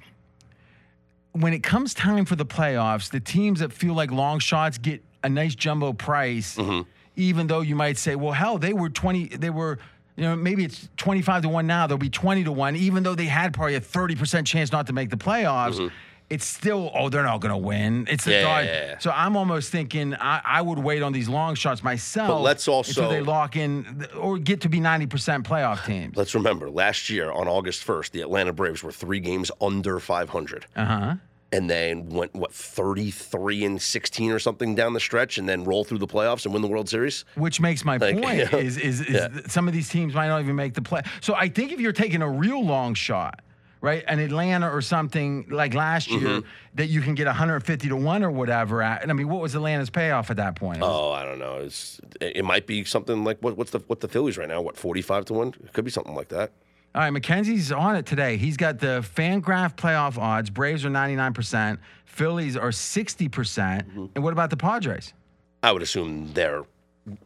When 1.33 1.53
it 1.53 1.63
comes 1.63 1.93
time 1.93 2.25
for 2.25 2.35
the 2.35 2.45
playoffs, 2.45 3.09
the 3.09 3.19
teams 3.19 3.59
that 3.59 3.73
feel 3.73 3.93
like 3.93 4.11
long 4.11 4.39
shots 4.39 4.77
get 4.77 5.03
a 5.23 5.29
nice 5.29 5.55
jumbo 5.55 5.93
price, 5.93 6.55
mm-hmm. 6.55 6.87
even 7.15 7.47
though 7.47 7.61
you 7.61 7.75
might 7.75 7.97
say, 7.97 8.15
well, 8.15 8.33
hell, 8.33 8.57
they 8.57 8.73
were 8.73 8.89
20, 8.89 9.37
they 9.37 9.49
were, 9.49 9.79
you 10.15 10.23
know, 10.23 10.35
maybe 10.35 10.63
it's 10.63 10.89
25 10.97 11.43
to 11.43 11.49
1 11.49 11.65
now, 11.65 11.87
they'll 11.87 11.97
be 11.97 12.09
20 12.09 12.43
to 12.43 12.51
1, 12.51 12.75
even 12.75 13.03
though 13.03 13.15
they 13.15 13.25
had 13.25 13.53
probably 13.53 13.75
a 13.75 13.81
30% 13.81 14.45
chance 14.45 14.71
not 14.71 14.87
to 14.87 14.93
make 14.93 15.09
the 15.09 15.17
playoffs. 15.17 15.75
Mm-hmm. 15.79 15.95
It's 16.29 16.45
still, 16.45 16.89
oh, 16.95 17.09
they're 17.09 17.23
not 17.23 17.41
going 17.41 17.51
to 17.51 17.57
win. 17.57 18.07
It's 18.09 18.23
the 18.25 18.31
Yeah, 18.31 18.61
yeah. 18.61 18.97
So 18.99 19.11
I'm 19.11 19.35
almost 19.35 19.71
thinking 19.71 20.15
I, 20.15 20.41
I 20.43 20.61
would 20.61 20.79
wait 20.79 21.03
on 21.03 21.11
these 21.13 21.29
long 21.29 21.53
shots 21.55 21.83
myself. 21.83 22.27
But 22.27 22.39
let's 22.41 22.63
until 22.67 22.73
also- 22.75 23.09
they 23.09 23.21
lock 23.21 23.55
in 23.55 24.07
or 24.19 24.37
get 24.39 24.61
to 24.61 24.69
be 24.69 24.79
90% 24.79 25.43
playoff 25.43 25.85
teams. 25.85 26.15
Let's 26.17 26.33
remember, 26.33 26.69
last 26.71 27.09
year 27.09 27.31
on 27.31 27.47
August 27.47 27.85
1st, 27.85 28.11
the 28.11 28.21
Atlanta 28.21 28.51
Braves 28.53 28.81
were 28.83 28.91
three 28.91 29.19
games 29.19 29.51
under 29.61 29.99
500. 29.99 30.65
Uh 30.75 30.85
huh. 30.85 31.15
And 31.51 31.69
then 31.69 32.09
went, 32.09 32.33
what, 32.33 32.51
33 32.51 33.65
and 33.65 33.79
16 33.79 34.31
or 34.31 34.39
something 34.39 34.73
down 34.73 34.93
the 34.93 34.99
stretch 34.99 35.37
and 35.37 35.47
then 35.47 35.63
roll 35.65 35.83
through 35.83 35.99
the 35.99 36.07
playoffs 36.07 36.45
and 36.45 36.53
win 36.53 36.63
the 36.63 36.67
World 36.67 36.89
Series? 36.89 37.25
Which 37.35 37.61
makes 37.61 37.85
my 37.85 37.97
Like, 37.97 38.19
point 38.19 38.37
you 38.39 38.45
know, 38.51 38.57
is 38.57 38.77
is, 38.77 39.01
is 39.01 39.09
yeah. 39.11 39.27
some 39.47 39.67
of 39.67 39.73
these 39.75 39.87
teams 39.87 40.15
might 40.15 40.29
not 40.29 40.41
even 40.41 40.55
make 40.55 40.73
the 40.73 40.81
play. 40.81 41.03
So 41.21 41.35
I 41.35 41.49
think 41.49 41.71
if 41.71 41.79
you're 41.79 41.91
taking 41.93 42.23
a 42.23 42.29
real 42.29 42.65
long 42.65 42.95
shot, 42.95 43.41
right, 43.83 44.03
an 44.07 44.17
Atlanta 44.19 44.69
or 44.71 44.81
something 44.81 45.45
like 45.49 45.73
last 45.75 46.09
year 46.09 46.19
Mm-hmm. 46.21 46.47
that 46.75 46.87
you 46.87 47.01
can 47.01 47.13
get 47.15 47.27
150 47.27 47.89
to 47.89 47.95
one 47.97 48.23
or 48.23 48.31
whatever 48.31 48.81
at. 48.81 49.01
And 49.03 49.11
I 49.11 49.13
mean, 49.13 49.27
what 49.27 49.41
was 49.41 49.53
Atlanta's 49.55 49.89
payoff 49.89 50.31
at 50.31 50.37
that 50.37 50.55
point? 50.55 50.79
Was- 50.79 50.89
Oh, 50.89 51.11
I 51.11 51.23
don't 51.25 51.37
know. 51.37 51.57
It's, 51.57 51.99
it 52.21 52.45
might 52.45 52.65
be 52.65 52.85
something 52.85 53.23
like 53.25 53.37
what, 53.41 53.57
what's 53.57 53.71
the 53.71 53.79
what 53.87 53.99
the 53.99 54.07
Phillies 54.07 54.37
right 54.37 54.47
now? 54.47 54.61
What 54.61 54.77
45 54.77 55.25
to 55.25 55.33
1? 55.33 55.47
It 55.65 55.73
could 55.73 55.83
be 55.85 55.91
something 55.91 56.15
like 56.15 56.29
that. 56.29 56.51
All 56.95 57.01
right, 57.01 57.09
Mackenzie's 57.09 57.71
on 57.71 57.95
it 57.97 58.05
today. 58.05 58.37
He's 58.37 58.55
got 58.55 58.79
the 58.79 59.03
Fangraph 59.15 59.75
playoff 59.75 60.17
odds. 60.17 60.49
Braves 60.49 60.85
are 60.85 60.89
99%, 60.91 61.77
Phillies 62.05 62.55
are 62.55 62.69
60%. 62.69 63.31
percent 63.31 63.89
Mm-hmm. 63.89 64.05
And 64.15 64.23
what 64.23 64.31
about 64.31 64.49
the 64.49 64.57
Padres? 64.57 65.13
I 65.61 65.71
would 65.73 65.81
assume 65.81 66.31
they're 66.33 66.63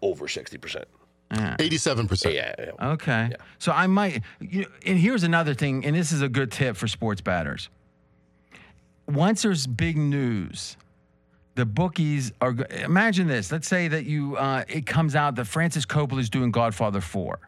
over 0.02 0.26
60%. 0.26 0.86
87%. 1.32 2.34
Yeah, 2.34 2.54
yeah. 2.58 2.72
Okay. 2.94 3.32
So 3.60 3.72
I 3.72 3.88
might, 3.88 4.22
you 4.40 4.62
know, 4.62 4.68
and 4.86 4.98
here's 4.98 5.24
another 5.24 5.54
thing, 5.54 5.86
and 5.86 5.96
this 5.96 6.12
is 6.12 6.22
a 6.22 6.30
good 6.30 6.52
tip 6.52 6.76
for 6.78 6.88
sports 6.88 7.22
batters. 7.22 7.70
Once 9.08 9.42
there's 9.44 9.68
big 9.68 9.98
news, 9.98 10.78
the 11.56 11.66
bookies 11.66 12.32
are. 12.42 12.52
go- 12.54 12.66
Imagine 12.84 13.28
this. 13.28 13.52
Let's 13.52 13.68
say 13.68 13.88
that 13.88 14.06
you, 14.06 14.36
uh, 14.36 14.64
it 14.68 14.86
comes 14.86 15.16
out 15.16 15.36
that 15.36 15.46
Francis 15.46 15.86
Coppola 15.86 16.20
is 16.20 16.30
doing 16.30 16.52
Godfather 16.52 17.02
Four. 17.02 17.40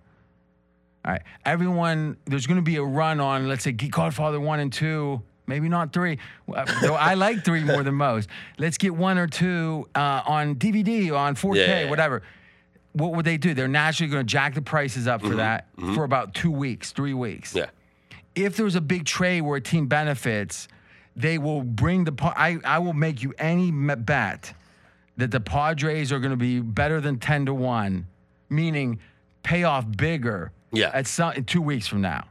All 1.06 1.11
right. 1.14 1.22
Everyone, 1.45 2.18
there's 2.26 2.47
going 2.47 2.57
to 2.57 2.61
be 2.64 2.76
a 2.77 2.84
run 2.84 3.19
on, 3.19 3.47
let's 3.47 3.64
say, 3.64 3.72
Godfather 3.72 4.39
One 4.39 4.60
and 4.60 4.72
Two. 4.72 5.22
Maybe 5.47 5.68
not 5.68 5.91
three. 5.93 6.19
Well, 6.45 6.64
Though 6.81 6.93
I 6.93 7.15
like 7.15 7.43
three 7.43 7.64
more 7.64 7.81
than 7.81 7.95
most. 7.95 8.30
Let's 8.60 8.77
get 8.77 8.93
one 8.93 9.18
or 9.18 9.26
two 9.26 9.88
uh, 9.95 10.22
on 10.26 10.56
DVD, 10.56 11.11
on 11.18 11.34
4K, 11.35 11.56
Yeah. 11.56 11.89
whatever 11.89 12.22
what 12.99 13.13
would 13.13 13.26
they 13.26 13.38
do? 13.38 13.53
They're 13.53 13.67
naturally 13.67 14.11
going 14.11 14.26
to 14.26 14.31
jack 14.31 14.53
the 14.53 14.61
prices 14.61 15.07
up 15.07 15.21
for 15.21 15.27
mm-hmm. 15.27 15.38
that 15.38 15.76
mm-hmm. 15.76 15.95
for 15.95 16.03
about 16.03 16.34
two 16.34 16.51
weeks, 16.51 16.91
three 16.91 17.13
weeks. 17.13 17.55
Yeah. 17.55 17.67
If 18.35 18.55
there's 18.57 18.76
a 18.76 18.81
big 18.81 19.05
trade 19.05 19.41
where 19.41 19.57
a 19.57 19.61
team 19.61 19.88
benefits, 19.88 20.67
they 21.15 21.38
will 21.38 21.61
bring 21.63 22.03
the. 22.05 22.13
I 22.35 22.59
I 22.63 22.80
will 22.80 22.93
make 22.93 23.23
you 23.23 23.34
any 23.38 23.71
bet 23.71 24.53
that 25.17 25.31
the 25.31 25.39
Padres 25.39 26.11
are 26.11 26.19
going 26.19 26.31
to 26.31 26.38
be 26.38 26.59
better 26.59 27.01
than 27.01 27.19
ten 27.19 27.45
to 27.47 27.53
one, 27.53 28.07
meaning 28.49 28.99
pay 29.43 29.63
off 29.63 29.85
bigger. 29.97 30.51
Yeah. 30.71 30.91
At 30.93 31.07
some 31.07 31.43
two 31.45 31.61
weeks 31.61 31.88
from 31.88 32.01
now. 32.01 32.28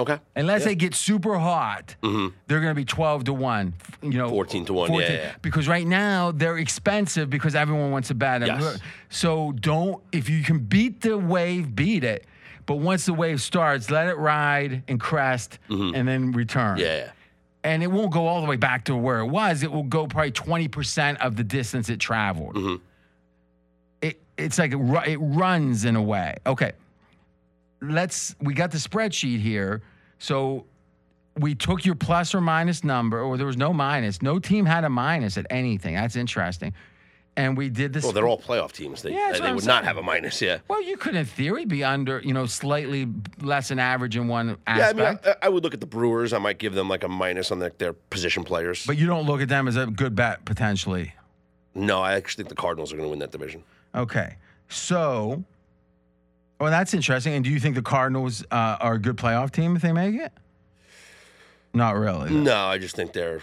Okay. 0.00 0.18
Unless 0.34 0.64
they 0.64 0.74
get 0.74 0.94
super 0.94 1.38
hot, 1.38 1.94
they're 2.02 2.60
going 2.60 2.68
to 2.68 2.74
be 2.74 2.86
12 2.86 3.24
to 3.24 3.34
1. 3.34 3.74
You 4.02 4.10
know, 4.10 4.30
14 4.30 4.64
to 4.64 4.72
1, 4.72 4.92
yeah, 4.94 4.98
yeah, 4.98 5.12
yeah. 5.12 5.32
Because 5.42 5.68
right 5.68 5.86
now 5.86 6.32
they're 6.32 6.56
expensive 6.56 7.28
because 7.28 7.54
everyone 7.54 7.90
wants 7.90 8.08
to 8.08 8.14
bet 8.14 8.40
them. 8.40 8.60
Yes. 8.60 8.78
So 9.10 9.52
don't, 9.52 10.02
if 10.10 10.30
you 10.30 10.42
can 10.42 10.58
beat 10.58 11.02
the 11.02 11.18
wave, 11.18 11.76
beat 11.76 12.02
it. 12.02 12.24
But 12.64 12.76
once 12.76 13.04
the 13.04 13.12
wave 13.12 13.42
starts, 13.42 13.90
let 13.90 14.08
it 14.08 14.16
ride 14.16 14.84
and 14.88 14.98
crest 14.98 15.58
and 15.68 16.08
then 16.08 16.32
return. 16.32 16.78
Mm-hmm. 16.78 16.86
Yeah, 16.86 16.96
yeah. 16.96 17.10
And 17.62 17.82
it 17.82 17.88
won't 17.88 18.10
go 18.10 18.26
all 18.26 18.40
the 18.40 18.46
way 18.46 18.56
back 18.56 18.84
to 18.84 18.96
where 18.96 19.18
it 19.18 19.26
was. 19.26 19.62
It 19.62 19.70
will 19.70 19.82
go 19.82 20.06
probably 20.06 20.32
20% 20.32 21.18
of 21.18 21.36
the 21.36 21.44
distance 21.44 21.90
it 21.90 22.00
traveled. 22.00 22.54
Mm-hmm. 22.54 22.76
It, 24.00 24.22
it's 24.38 24.58
like 24.58 24.72
it, 24.72 24.78
it 25.06 25.18
runs 25.18 25.84
in 25.84 25.94
a 25.94 26.02
way. 26.02 26.36
Okay 26.46 26.72
let's 27.80 28.36
we 28.40 28.54
got 28.54 28.70
the 28.70 28.78
spreadsheet 28.78 29.40
here 29.40 29.82
So 30.20 30.66
we 31.36 31.54
took 31.56 31.84
your 31.84 31.94
plus 31.96 32.34
or 32.34 32.40
minus 32.40 32.84
number, 32.84 33.20
or 33.20 33.36
there 33.36 33.46
was 33.46 33.56
no 33.56 33.72
minus. 33.72 34.22
No 34.22 34.38
team 34.38 34.66
had 34.66 34.84
a 34.84 34.88
minus 34.90 35.36
at 35.38 35.46
anything. 35.50 35.94
That's 35.94 36.14
interesting. 36.14 36.72
And 37.36 37.56
we 37.56 37.70
did 37.70 37.92
this. 37.92 38.04
Well, 38.04 38.12
they're 38.12 38.26
all 38.28 38.38
playoff 38.40 38.72
teams. 38.72 39.00
They, 39.02 39.12
Yeah, 39.12 39.32
they 39.32 39.40
I'm 39.46 39.54
would 39.54 39.64
not 39.64 39.84
have 39.84 39.96
a 39.96 40.02
minus. 40.02 40.42
Yeah. 40.42 40.58
Well, 40.68 40.82
you 40.82 40.96
could, 40.98 41.14
in 41.14 41.24
theory, 41.24 41.64
be 41.64 41.82
under, 41.84 42.20
you 42.22 42.34
know, 42.34 42.44
slightly 42.44 43.06
less 43.40 43.68
than 43.68 43.78
average 43.78 44.16
in 44.16 44.28
one 44.28 44.48
Yeah, 44.48 44.88
I 44.90 44.92
mean, 44.92 45.06
aspect. 45.06 45.26
I, 45.42 45.46
I 45.46 45.48
would 45.48 45.62
look 45.62 45.72
at 45.72 45.80
the 45.80 45.86
Brewers. 45.86 46.32
I 46.32 46.38
might 46.38 46.58
give 46.58 46.74
them 46.74 46.88
like 46.88 47.02
a 47.04 47.08
minus 47.08 47.50
on 47.50 47.58
their, 47.60 47.72
their 47.78 47.92
position 47.94 48.44
players. 48.44 48.84
but 48.84 48.98
you 48.98 49.06
don't 49.06 49.26
look 49.26 49.40
at 49.40 49.48
them 49.48 49.68
as 49.68 49.76
a 49.76 49.86
good 49.86 50.14
bet 50.14 50.44
potentially. 50.44 51.14
no, 51.74 52.00
I 52.02 52.14
actually 52.14 52.42
think 52.44 52.50
the 52.50 52.60
Cardinals 52.60 52.92
are 52.92 52.96
going 52.96 53.06
to 53.06 53.10
win 53.10 53.20
that 53.20 53.30
division. 53.30 53.62
Okay. 53.94 54.36
So, 54.68 55.44
well, 56.60 56.70
that's 56.70 56.92
interesting. 56.94 57.34
And 57.34 57.44
do 57.44 57.50
you 57.50 57.58
think 57.58 57.74
the 57.74 57.82
Cardinals 57.82 58.44
uh, 58.50 58.76
are 58.80 58.94
a 58.94 58.98
good 58.98 59.16
playoff 59.16 59.50
team 59.50 59.74
if 59.76 59.82
they 59.82 59.92
make 59.92 60.14
it? 60.14 60.32
Not 61.72 61.96
really. 61.96 62.30
No, 62.30 62.56
I 62.66 62.78
just 62.78 62.94
think 62.96 63.12
they're. 63.12 63.40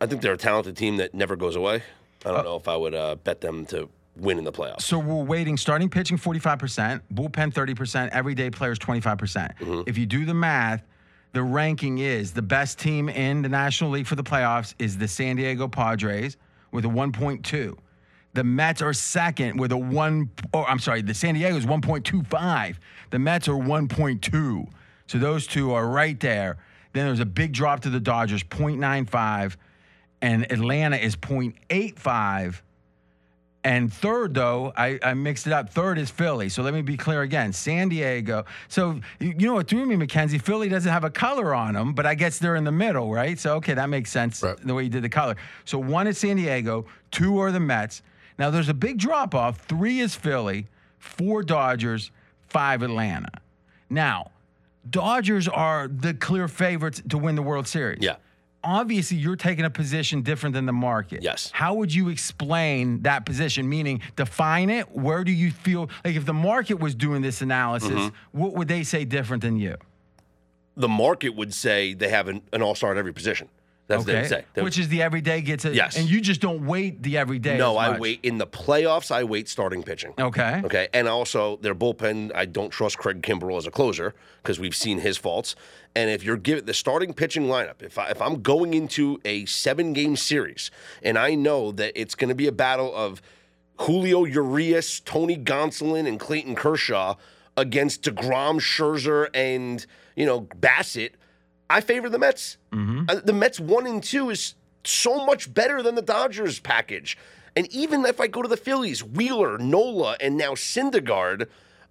I 0.00 0.06
think 0.06 0.22
they're 0.22 0.34
a 0.34 0.38
talented 0.38 0.76
team 0.76 0.96
that 0.98 1.14
never 1.14 1.36
goes 1.36 1.56
away. 1.56 1.82
I 2.24 2.28
Uh, 2.28 2.32
don't 2.32 2.44
know 2.44 2.56
if 2.56 2.68
I 2.68 2.76
would 2.76 2.94
uh, 2.94 3.14
bet 3.16 3.40
them 3.40 3.64
to 3.66 3.88
win 4.16 4.38
in 4.38 4.44
the 4.44 4.52
playoffs. 4.52 4.82
So 4.82 4.98
we're 4.98 5.24
waiting 5.24 5.56
starting 5.56 5.88
pitching 5.88 6.18
45%, 6.18 7.00
bullpen 7.14 7.52
30%, 7.52 8.08
everyday 8.10 8.50
players 8.50 8.78
25%. 8.78 9.18
percent 9.18 9.52
Mm-hmm. 9.58 9.82
If 9.86 9.96
you 9.98 10.06
do 10.06 10.24
the 10.24 10.34
math, 10.34 10.82
the 11.32 11.42
ranking 11.42 11.98
is 11.98 12.32
the 12.32 12.42
best 12.42 12.78
team 12.78 13.08
in 13.08 13.42
the 13.42 13.48
National 13.48 13.90
League 13.90 14.06
for 14.06 14.16
the 14.16 14.22
playoffs 14.24 14.74
is 14.78 14.96
the 14.98 15.08
San 15.08 15.36
Diego 15.36 15.66
Padres 15.68 16.36
with 16.72 16.84
a 16.84 16.88
1.2. 16.88 17.76
The 18.36 18.44
Mets 18.44 18.82
are 18.82 18.92
second 18.92 19.58
with 19.58 19.72
a 19.72 19.78
1 19.78 20.30
oh, 20.52 20.64
I'm 20.64 20.78
sorry, 20.78 21.00
the 21.00 21.14
San 21.14 21.34
Diego 21.34 21.56
is 21.56 21.64
1.25. 21.64 22.76
The 23.08 23.18
Mets 23.18 23.48
are 23.48 23.52
1.2. 23.52 24.68
So 25.06 25.18
those 25.18 25.46
two 25.46 25.72
are 25.72 25.88
right 25.88 26.20
there. 26.20 26.58
Then 26.92 27.06
there's 27.06 27.20
a 27.20 27.24
big 27.24 27.54
drop 27.54 27.80
to 27.80 27.88
the 27.88 27.98
Dodgers 27.98 28.44
0.95 28.44 29.56
and 30.20 30.52
Atlanta 30.52 30.96
is 30.96 31.16
0.85. 31.16 32.60
And 33.64 33.90
third, 33.90 34.34
though, 34.34 34.70
I, 34.76 34.98
I 35.02 35.14
mixed 35.14 35.46
it 35.46 35.54
up. 35.54 35.70
Third 35.70 35.96
is 35.96 36.10
Philly. 36.10 36.50
So 36.50 36.62
let 36.62 36.74
me 36.74 36.82
be 36.82 36.98
clear 36.98 37.22
again. 37.22 37.54
San 37.54 37.88
Diego. 37.88 38.44
So 38.68 39.00
you 39.18 39.34
you 39.38 39.46
know 39.46 39.54
what 39.54 39.66
threw 39.66 39.84
me, 39.86 39.96
Mackenzie? 39.96 40.38
Philly 40.38 40.68
doesn't 40.68 40.92
have 40.92 41.04
a 41.04 41.10
color 41.10 41.54
on 41.54 41.72
them, 41.72 41.94
but 41.94 42.04
I 42.04 42.14
guess 42.14 42.38
they're 42.38 42.54
in 42.54 42.64
the 42.64 42.70
middle, 42.70 43.10
right? 43.10 43.38
So 43.38 43.56
okay, 43.56 43.72
that 43.74 43.88
makes 43.88 44.10
sense 44.10 44.40
the 44.40 44.74
way 44.74 44.84
you 44.84 44.90
did 44.90 45.02
the 45.02 45.08
color. 45.08 45.36
So 45.64 45.78
one 45.78 46.06
is 46.06 46.18
San 46.18 46.36
Diego, 46.36 46.86
two 47.10 47.40
are 47.40 47.50
the 47.50 47.58
Mets. 47.58 48.02
Now 48.38 48.50
there's 48.50 48.68
a 48.68 48.74
big 48.74 48.98
drop 48.98 49.34
off. 49.34 49.58
Three 49.66 50.00
is 50.00 50.14
Philly, 50.14 50.66
four 50.98 51.42
Dodgers, 51.42 52.10
five 52.48 52.82
Atlanta. 52.82 53.30
Now, 53.88 54.30
Dodgers 54.88 55.48
are 55.48 55.88
the 55.88 56.14
clear 56.14 56.46
favorites 56.48 57.02
to 57.08 57.18
win 57.18 57.34
the 57.34 57.42
World 57.42 57.66
Series. 57.66 57.98
Yeah. 58.02 58.16
Obviously, 58.62 59.16
you're 59.16 59.36
taking 59.36 59.64
a 59.64 59.70
position 59.70 60.22
different 60.22 60.54
than 60.54 60.66
the 60.66 60.72
market. 60.72 61.22
Yes. 61.22 61.50
How 61.52 61.74
would 61.74 61.94
you 61.94 62.08
explain 62.08 63.02
that 63.02 63.24
position? 63.24 63.68
Meaning, 63.68 64.00
define 64.16 64.70
it. 64.70 64.90
Where 64.92 65.22
do 65.24 65.30
you 65.32 65.50
feel 65.52 65.88
like 66.04 66.16
if 66.16 66.24
the 66.24 66.32
market 66.34 66.80
was 66.80 66.94
doing 66.94 67.22
this 67.22 67.42
analysis, 67.42 67.90
Mhm. 67.90 68.12
what 68.32 68.54
would 68.54 68.66
they 68.68 68.82
say 68.82 69.04
different 69.04 69.42
than 69.42 69.56
you? 69.56 69.76
The 70.76 70.88
market 70.88 71.30
would 71.30 71.54
say 71.54 71.94
they 71.94 72.08
have 72.08 72.26
an, 72.28 72.42
an 72.52 72.60
all 72.62 72.74
star 72.74 72.90
at 72.92 72.96
every 72.96 73.12
position. 73.12 73.48
That's 73.88 74.04
what 74.04 74.06
they 74.12 74.26
say. 74.26 74.44
They 74.54 74.62
would- 74.62 74.64
Which 74.66 74.78
is 74.78 74.88
the 74.88 75.02
everyday 75.02 75.40
gets 75.42 75.64
it. 75.64 75.74
Yes. 75.74 75.96
And 75.96 76.08
you 76.10 76.20
just 76.20 76.40
don't 76.40 76.66
wait 76.66 77.02
the 77.02 77.16
everyday. 77.18 77.56
no, 77.56 77.76
I 77.76 77.96
wait 77.98 78.20
in 78.24 78.38
the 78.38 78.46
playoffs. 78.46 79.12
I 79.12 79.22
wait 79.24 79.48
starting 79.48 79.82
pitching. 79.84 80.12
Okay. 80.18 80.60
Okay, 80.64 80.88
and 80.92 81.06
also 81.08 81.56
their 81.58 81.74
bullpen. 81.74 82.32
I 82.34 82.46
don't 82.46 82.70
trust 82.70 82.98
Craig 82.98 83.22
Kimbrel 83.22 83.56
as 83.56 83.66
a 83.66 83.70
closer 83.70 84.14
because 84.42 84.58
we've 84.58 84.74
seen 84.74 84.98
his 84.98 85.16
faults. 85.16 85.54
And 85.94 86.10
if 86.10 86.24
you're 86.24 86.36
giving 86.36 86.64
the 86.66 86.74
starting 86.74 87.14
pitching 87.14 87.44
lineup, 87.44 87.80
if 87.80 87.96
I, 87.96 88.08
if 88.10 88.20
I'm 88.20 88.42
going 88.42 88.74
into 88.74 89.20
a 89.24 89.44
seven 89.46 89.92
game 89.92 90.16
series 90.16 90.70
and 91.02 91.16
I 91.16 91.34
know 91.36 91.70
that 91.72 91.92
it's 91.94 92.14
going 92.14 92.28
to 92.28 92.34
be 92.34 92.46
a 92.48 92.52
battle 92.52 92.94
of 92.94 93.22
Julio 93.80 94.24
Urias, 94.24 95.00
Tony 95.00 95.36
Gonsolin, 95.36 96.06
and 96.08 96.18
Clayton 96.18 96.54
Kershaw 96.54 97.14
against 97.56 98.02
Degrom, 98.02 98.58
Scherzer, 98.60 99.28
and 99.32 99.86
you 100.16 100.26
know 100.26 100.42
Bassitt, 100.42 101.12
I 101.68 101.80
favor 101.80 102.08
the 102.08 102.18
Mets. 102.18 102.58
Uh, 102.72 103.20
the 103.24 103.32
Mets 103.32 103.58
one 103.58 103.86
and 103.86 104.02
two 104.02 104.30
is 104.30 104.54
so 104.84 105.24
much 105.24 105.52
better 105.52 105.82
than 105.82 105.94
the 105.94 106.02
Dodgers 106.02 106.60
package. 106.60 107.16
And 107.56 107.66
even 107.72 108.04
if 108.04 108.20
I 108.20 108.26
go 108.26 108.42
to 108.42 108.48
the 108.48 108.56
Phillies, 108.56 109.02
Wheeler, 109.02 109.58
Nola, 109.58 110.16
and 110.20 110.36
now 110.36 110.52
Syndergaard 110.52 111.46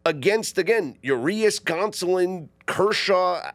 against 0.06 0.58
again 0.58 0.98
Urias, 1.02 1.60
Gonsolin, 1.60 2.50
Kershaw, 2.68 3.52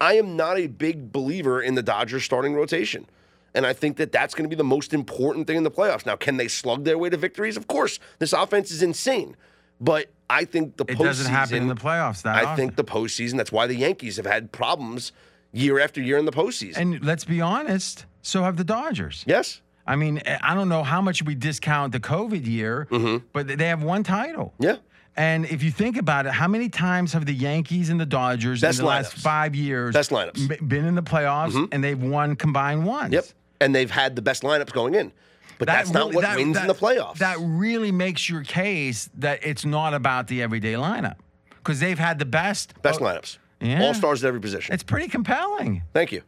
I 0.00 0.14
am 0.14 0.36
not 0.36 0.58
a 0.58 0.66
big 0.66 1.12
believer 1.12 1.62
in 1.62 1.74
the 1.74 1.82
Dodgers 1.82 2.24
starting 2.24 2.54
rotation. 2.54 3.06
And 3.54 3.64
I 3.64 3.72
think 3.72 3.96
that 3.96 4.12
that's 4.12 4.34
going 4.34 4.44
to 4.44 4.50
be 4.50 4.56
the 4.58 4.64
most 4.64 4.92
important 4.92 5.46
thing 5.46 5.56
in 5.56 5.62
the 5.62 5.70
playoffs. 5.70 6.04
Now, 6.04 6.16
can 6.16 6.36
they 6.36 6.48
slug 6.48 6.84
their 6.84 6.98
way 6.98 7.08
to 7.08 7.16
victories? 7.16 7.56
Of 7.56 7.66
course. 7.68 7.98
This 8.18 8.34
offense 8.34 8.70
is 8.70 8.82
insane. 8.82 9.34
But 9.80 10.10
I 10.28 10.44
think 10.44 10.76
the 10.76 10.84
It 10.84 10.96
postseason. 10.98 11.04
doesn't 11.04 11.32
happen 11.32 11.56
in 11.62 11.68
the 11.68 11.74
playoffs 11.74 12.22
that 12.22 12.34
I 12.36 12.42
often. 12.44 12.56
think 12.56 12.76
the 12.76 12.84
postseason, 12.84 13.38
that's 13.38 13.52
why 13.52 13.66
the 13.66 13.74
Yankees 13.76 14.16
have 14.18 14.26
had 14.26 14.52
problems 14.52 15.12
year 15.52 15.78
after 15.80 16.00
year 16.00 16.18
in 16.18 16.24
the 16.24 16.32
postseason. 16.32 16.76
And 16.76 17.04
let's 17.04 17.24
be 17.24 17.40
honest, 17.40 18.06
so 18.22 18.42
have 18.42 18.56
the 18.56 18.64
Dodgers. 18.64 19.24
Yes. 19.26 19.60
I 19.86 19.94
mean, 19.96 20.20
I 20.42 20.54
don't 20.54 20.68
know 20.68 20.82
how 20.82 21.00
much 21.00 21.22
we 21.22 21.34
discount 21.36 21.92
the 21.92 22.00
COVID 22.00 22.44
year, 22.46 22.88
but 23.32 23.46
they 23.46 23.68
have 23.68 23.82
one 23.82 24.02
title. 24.02 24.52
Mm-hmm. 24.54 24.62
Yeah. 24.64 24.76
And 25.18 25.46
if 25.46 25.62
you 25.62 25.70
think 25.70 25.96
about 25.96 26.26
it, 26.26 26.32
how 26.32 26.46
many 26.48 26.68
times 26.68 27.12
have 27.14 27.24
the 27.24 27.32
Yankees 27.32 27.88
and 27.88 27.98
the 27.98 28.04
Dodgers 28.04 28.60
Best 28.60 28.80
in 28.80 28.84
the 28.84 28.88
last 28.90 29.14
five 29.14 29.54
years 29.54 29.94
Best 29.94 30.10
lineups. 30.10 30.68
been 30.68 30.84
in 30.84 30.94
the 30.94 31.02
playoffs 31.02 31.52
Mhm. 31.52 31.68
and 31.72 31.82
they've 31.82 32.02
won 32.02 32.36
combined 32.36 32.84
once? 32.84 33.14
Yep. 33.14 33.26
And 33.62 33.74
they've 33.74 33.90
had 33.90 34.14
the 34.16 34.20
best 34.22 34.42
lineups 34.42 34.72
going 34.72 34.94
in. 34.94 35.12
But 35.58 35.68
that's 35.68 35.90
not 35.90 36.00
really- 36.08 36.16
what 36.16 36.22
that- 36.22 36.36
wins 36.36 36.56
in 36.58 36.66
that- 36.66 36.68
the 36.68 36.74
playoffs. 36.74 37.16
That 37.18 37.38
really 37.40 37.90
makes 37.92 38.28
your 38.28 38.42
case 38.42 39.08
that 39.16 39.40
it's 39.42 39.64
not 39.64 39.94
about 39.94 40.26
the 40.26 40.42
everyday 40.42 40.74
lineup 40.74 41.14
because 41.48 41.80
they've 41.80 41.98
had 41.98 42.18
the 42.18 42.26
best 42.26 42.74
best 42.82 43.00
lineups. 43.00 43.38
Yeah. 43.60 43.82
All 43.82 43.94
stars 43.94 44.22
at 44.24 44.28
every 44.28 44.40
position. 44.40 44.74
It's 44.74 44.82
pretty 44.82 45.08
compelling. 45.08 45.82
Thank 45.92 46.12
you. 46.12 46.22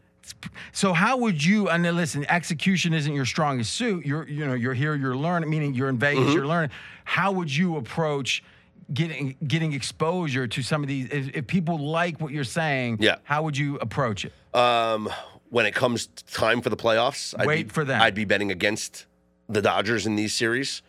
So 0.73 0.93
how 0.93 1.17
would 1.19 1.43
you? 1.43 1.69
And 1.69 1.83
listen, 1.97 2.27
execution 2.29 2.93
isn't 2.93 3.13
your 3.15 3.25
strongest 3.25 3.75
suit. 3.75 4.05
You're 4.05 4.29
you 4.29 4.47
know 4.47 4.55
you're 4.55 4.75
here, 4.75 4.95
you're 4.95 5.17
learning. 5.17 5.49
Meaning 5.49 5.75
you're 5.75 5.89
in 5.89 5.99
Vegas, 5.99 6.25
Mhm. 6.29 6.35
you're 6.35 6.47
learning. 6.47 6.71
How 7.05 7.33
would 7.33 7.55
you 7.55 7.77
approach 7.77 8.43
getting 8.93 9.37
getting 9.47 9.73
exposure 9.73 10.47
to 10.47 10.63
some 10.63 10.83
of 10.83 10.89
these? 10.89 11.09
If, 11.11 11.35
if 11.37 11.47
people 11.47 11.79
like 11.79 12.21
what 12.21 12.33
you're 12.33 12.45
saying, 12.45 12.99
Yeah. 13.01 13.17
How 13.25 13.43
would 13.43 13.57
you 13.57 13.77
approach 13.77 14.25
it? 14.27 14.33
Um, 14.55 15.09
when 15.51 15.65
it 15.65 15.75
comes 15.75 16.07
time 16.31 16.61
for 16.61 16.69
the 16.69 16.77
playoffs, 16.77 17.35
I'd 17.39 17.47
Wait 17.47 17.69
be, 17.69 17.73
for 17.73 17.85
them. 17.85 18.01
I'd 18.03 18.15
be 18.15 18.25
betting 18.27 18.51
against 18.51 19.07
the 19.49 19.63
Dodgers 19.63 20.07
in 20.07 20.17
these 20.17 20.35
series. 20.35 20.83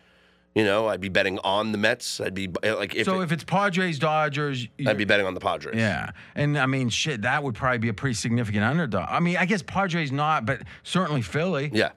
You 0.54 0.64
know, 0.64 0.88
I'd 0.88 1.00
be 1.00 1.08
betting 1.08 1.38
on 1.44 1.70
the 1.70 1.78
Mets. 1.78 2.20
I'd 2.20 2.34
be 2.34 2.48
eh, 2.64 2.72
like 2.74 2.96
if, 2.96 3.04
so 3.04 3.20
it- 3.20 3.24
if 3.24 3.32
it's 3.32 3.44
Padres, 3.44 3.98
Dodgers, 4.00 4.66
I'd 4.84 4.98
be 4.98 5.04
betting 5.04 5.24
on 5.26 5.34
the 5.34 5.40
Padres. 5.40 5.76
Yeah, 5.76 6.10
and 6.34 6.58
I 6.58 6.66
mean, 6.66 6.88
shit, 6.88 7.22
that 7.22 7.42
would 7.44 7.54
probably 7.54 7.78
be 7.78 7.88
a 7.88 7.94
pretty 7.94 8.14
significant 8.14 8.64
underdog. 8.64 9.06
I 9.08 9.20
mean, 9.20 9.36
I 9.36 9.46
guess 9.46 9.62
Padres 9.62 10.10
not, 10.10 10.46
but 10.46 10.62
certainly 10.82 11.22
Philly. 11.22 11.70
Yeah. 11.72 11.90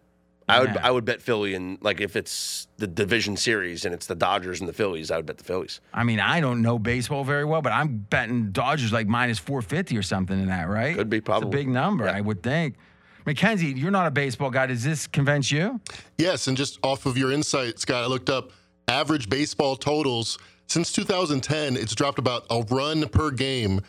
I 0.48 0.60
would 0.60 0.72
Yeah. 0.76 0.82
I 0.88 0.92
would 0.92 1.06
bet 1.06 1.22
Philly 1.22 1.54
and 1.56 1.78
like 1.82 2.02
if 2.02 2.18
it's 2.18 2.68
the 2.78 2.86
division 2.86 3.38
series 3.38 3.86
and 3.86 3.94
it's 3.94 4.08
the 4.08 4.14
Dodgers 4.16 4.60
and 4.60 4.68
the 4.68 4.74
Phillies, 4.74 5.10
I 5.10 5.16
would 5.16 5.26
bet 5.26 5.38
the 5.38 5.44
Phillies. 5.46 5.80
I 5.94 6.04
mean, 6.04 6.20
I 6.20 6.42
don't 6.42 6.62
know 6.62 6.78
baseball 6.78 7.24
very 7.24 7.46
well, 7.46 7.62
but 7.62 7.72
I'm 7.72 8.00
betting 8.10 8.52
Dodgers 8.52 8.92
like 8.92 9.08
minus 9.08 9.40
450 9.40 9.98
or 9.98 10.04
something 10.04 10.38
in 10.38 10.48
that, 10.48 10.68
right? 10.68 10.98
Could 10.98 11.10
be, 11.10 11.22
probably. 11.22 11.48
It's 11.48 11.56
a 11.56 11.58
big 11.58 11.70
number, 11.70 12.10
I 12.10 12.20
would 12.20 12.44
think. 12.44 12.76
Mackenzie, 13.26 13.68
you're 13.68 13.92
not 13.92 14.08
a 14.08 14.12
baseball 14.12 14.50
guy. 14.50 14.66
Does 14.68 14.84
this 14.84 15.08
convince 15.08 15.52
you? 15.52 15.80
Yes, 16.18 16.48
and 16.48 16.58
just 16.58 16.80
off 16.84 17.06
of 17.06 17.18
your 17.18 17.32
insight, 17.32 17.80
Scott, 17.80 18.04
I 18.04 18.08
looked 18.08 18.30
up 18.30 18.52
average 18.88 19.30
baseball 19.30 19.76
totals. 19.76 20.38
Since 20.68 20.92
2010, 20.94 21.78
it's 21.78 21.96
dropped 21.96 22.20
about 22.20 22.46
a 22.50 22.62
run 22.70 23.08
per 23.10 23.32
game. 23.32 23.82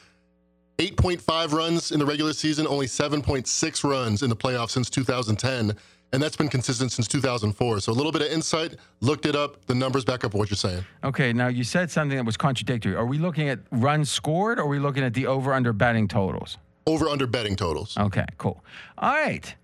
8.5 0.78 1.52
runs 1.52 1.92
in 1.92 2.00
the 2.00 2.06
regular 2.06 2.32
season, 2.32 2.66
only 2.66 2.86
7.6 2.86 3.84
runs 3.84 4.22
in 4.22 4.30
the 4.30 4.36
playoffs 4.36 4.70
since 4.70 4.90
2010. 4.90 5.76
And 6.12 6.22
that's 6.22 6.36
been 6.36 6.48
consistent 6.48 6.92
since 6.92 7.08
2004. 7.08 7.80
So 7.80 7.90
a 7.90 7.94
little 7.94 8.12
bit 8.12 8.22
of 8.22 8.28
insight, 8.28 8.76
looked 9.00 9.26
it 9.26 9.34
up, 9.34 9.64
the 9.66 9.74
numbers 9.74 10.04
back 10.04 10.24
up 10.24 10.34
what 10.34 10.48
you're 10.48 10.56
saying. 10.56 10.84
Okay, 11.02 11.32
now 11.32 11.48
you 11.48 11.64
said 11.64 11.90
something 11.90 12.16
that 12.16 12.24
was 12.24 12.36
contradictory. 12.36 12.94
Are 12.94 13.06
we 13.06 13.18
looking 13.18 13.48
at 13.48 13.60
runs 13.72 14.10
scored 14.10 14.58
or 14.58 14.62
are 14.62 14.66
we 14.66 14.78
looking 14.78 15.02
at 15.02 15.14
the 15.14 15.26
over 15.26 15.52
under 15.52 15.72
betting 15.72 16.06
totals? 16.06 16.58
Over 16.86 17.08
under 17.08 17.26
betting 17.26 17.56
totals. 17.56 17.96
Okay, 17.96 18.26
cool. 18.38 18.62
All 18.98 19.12
right. 19.12 19.54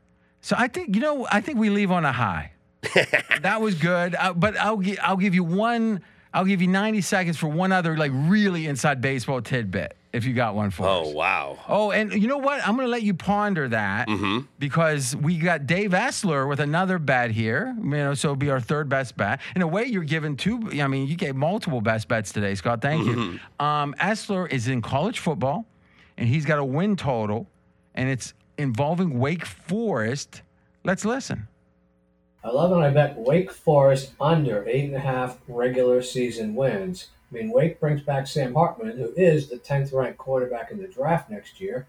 So 0.41 0.57
I 0.59 0.69
think, 0.69 0.95
you 0.95 1.03
know, 1.03 1.27
I 1.31 1.41
think 1.41 1.59
we 1.59 1.69
leave 1.71 1.91
on 1.91 2.05
a 2.05 2.13
high. 2.13 2.53
that 3.43 3.61
was 3.61 3.75
good. 3.75 4.15
Uh, 4.15 4.33
but 4.33 4.57
I'll, 4.57 4.79
gi- 4.79 4.99
I'll 4.99 5.19
give 5.19 5.35
you 5.35 5.45
one, 5.45 6.01
I'll 6.33 6.47
give 6.47 6.63
you 6.63 6.69
90 6.69 7.03
seconds 7.03 7.37
for 7.37 7.49
one 7.49 7.73
other, 7.73 7.95
like, 7.97 8.11
really 8.15 8.67
inside 8.67 9.03
baseball 9.03 9.43
tidbit 9.43 9.97
if 10.15 10.25
you 10.25 10.33
got 10.33 10.55
one 10.55 10.71
for 10.71 10.85
us. 10.85 11.07
Oh 11.07 11.11
wow. 11.11 11.59
Oh, 11.69 11.91
and 11.93 12.13
you 12.13 12.27
know 12.27 12.39
what? 12.39 12.67
I'm 12.67 12.75
going 12.75 12.87
to 12.87 12.91
let 12.91 13.03
you 13.03 13.15
ponder 13.15 13.69
that 13.69 14.09
Mm-hmm. 14.09 14.47
because 14.59 15.15
we 15.15 15.37
got 15.39 15.67
Dave 15.67 15.91
Essler 15.93 16.49
with 16.49 16.59
another 16.59 16.99
bet 16.99 17.31
here. 17.31 17.77
You 17.81 17.89
know, 17.91 18.15
so 18.15 18.29
it'll 18.29 18.37
be 18.37 18.51
our 18.51 18.59
third 18.61 18.89
best 18.89 19.17
bet. 19.17 19.41
In 19.55 19.63
a 19.63 19.69
way, 19.69 19.85
you're 19.85 20.03
giving 20.03 20.37
two. 20.37 20.69
I 20.83 20.89
mean, 20.89 21.07
you 21.07 21.17
gave 21.17 21.37
multiple 21.37 21.81
best 21.83 22.09
bets 22.09 22.33
today, 22.33 22.55
Scott. 22.57 22.81
Thank 22.81 23.07
you. 23.07 23.15
Mm-hmm. 23.15 23.65
Um, 23.65 23.95
Essler 24.01 24.51
is 24.51 24.67
in 24.67 24.83
college 24.83 25.21
football, 25.21 25.65
and 26.21 26.29
he's 26.29 26.45
got 26.45 26.59
a 26.59 26.65
win 26.65 26.97
total, 26.97 27.49
and 27.95 28.09
it's 28.11 28.35
involving 28.59 29.19
Wake 29.19 29.47
Forest. 29.47 30.43
Let's 30.85 31.07
listen. 31.07 31.49
I 32.45 32.51
love 32.51 32.71
when 32.71 32.83
I 32.83 32.91
bet 32.91 33.17
Wake 33.17 33.51
Forest 33.51 34.13
under 34.21 34.69
eight 34.69 34.85
and 34.85 34.95
a 34.95 35.01
half 35.01 35.39
regular 35.49 36.03
season 36.03 36.55
wins. 36.55 37.09
I 37.31 37.35
mean, 37.35 37.51
Wake 37.51 37.81
brings 37.81 38.03
back 38.03 38.27
Sam 38.27 38.55
Hartman, 38.55 38.99
who 38.99 39.13
is 39.17 39.49
the 39.49 39.57
10th 39.57 39.95
ranked 39.95 40.19
quarterback 40.19 40.71
in 40.71 40.79
the 40.79 40.89
draft 40.89 41.31
next 41.31 41.59
year. 41.59 41.87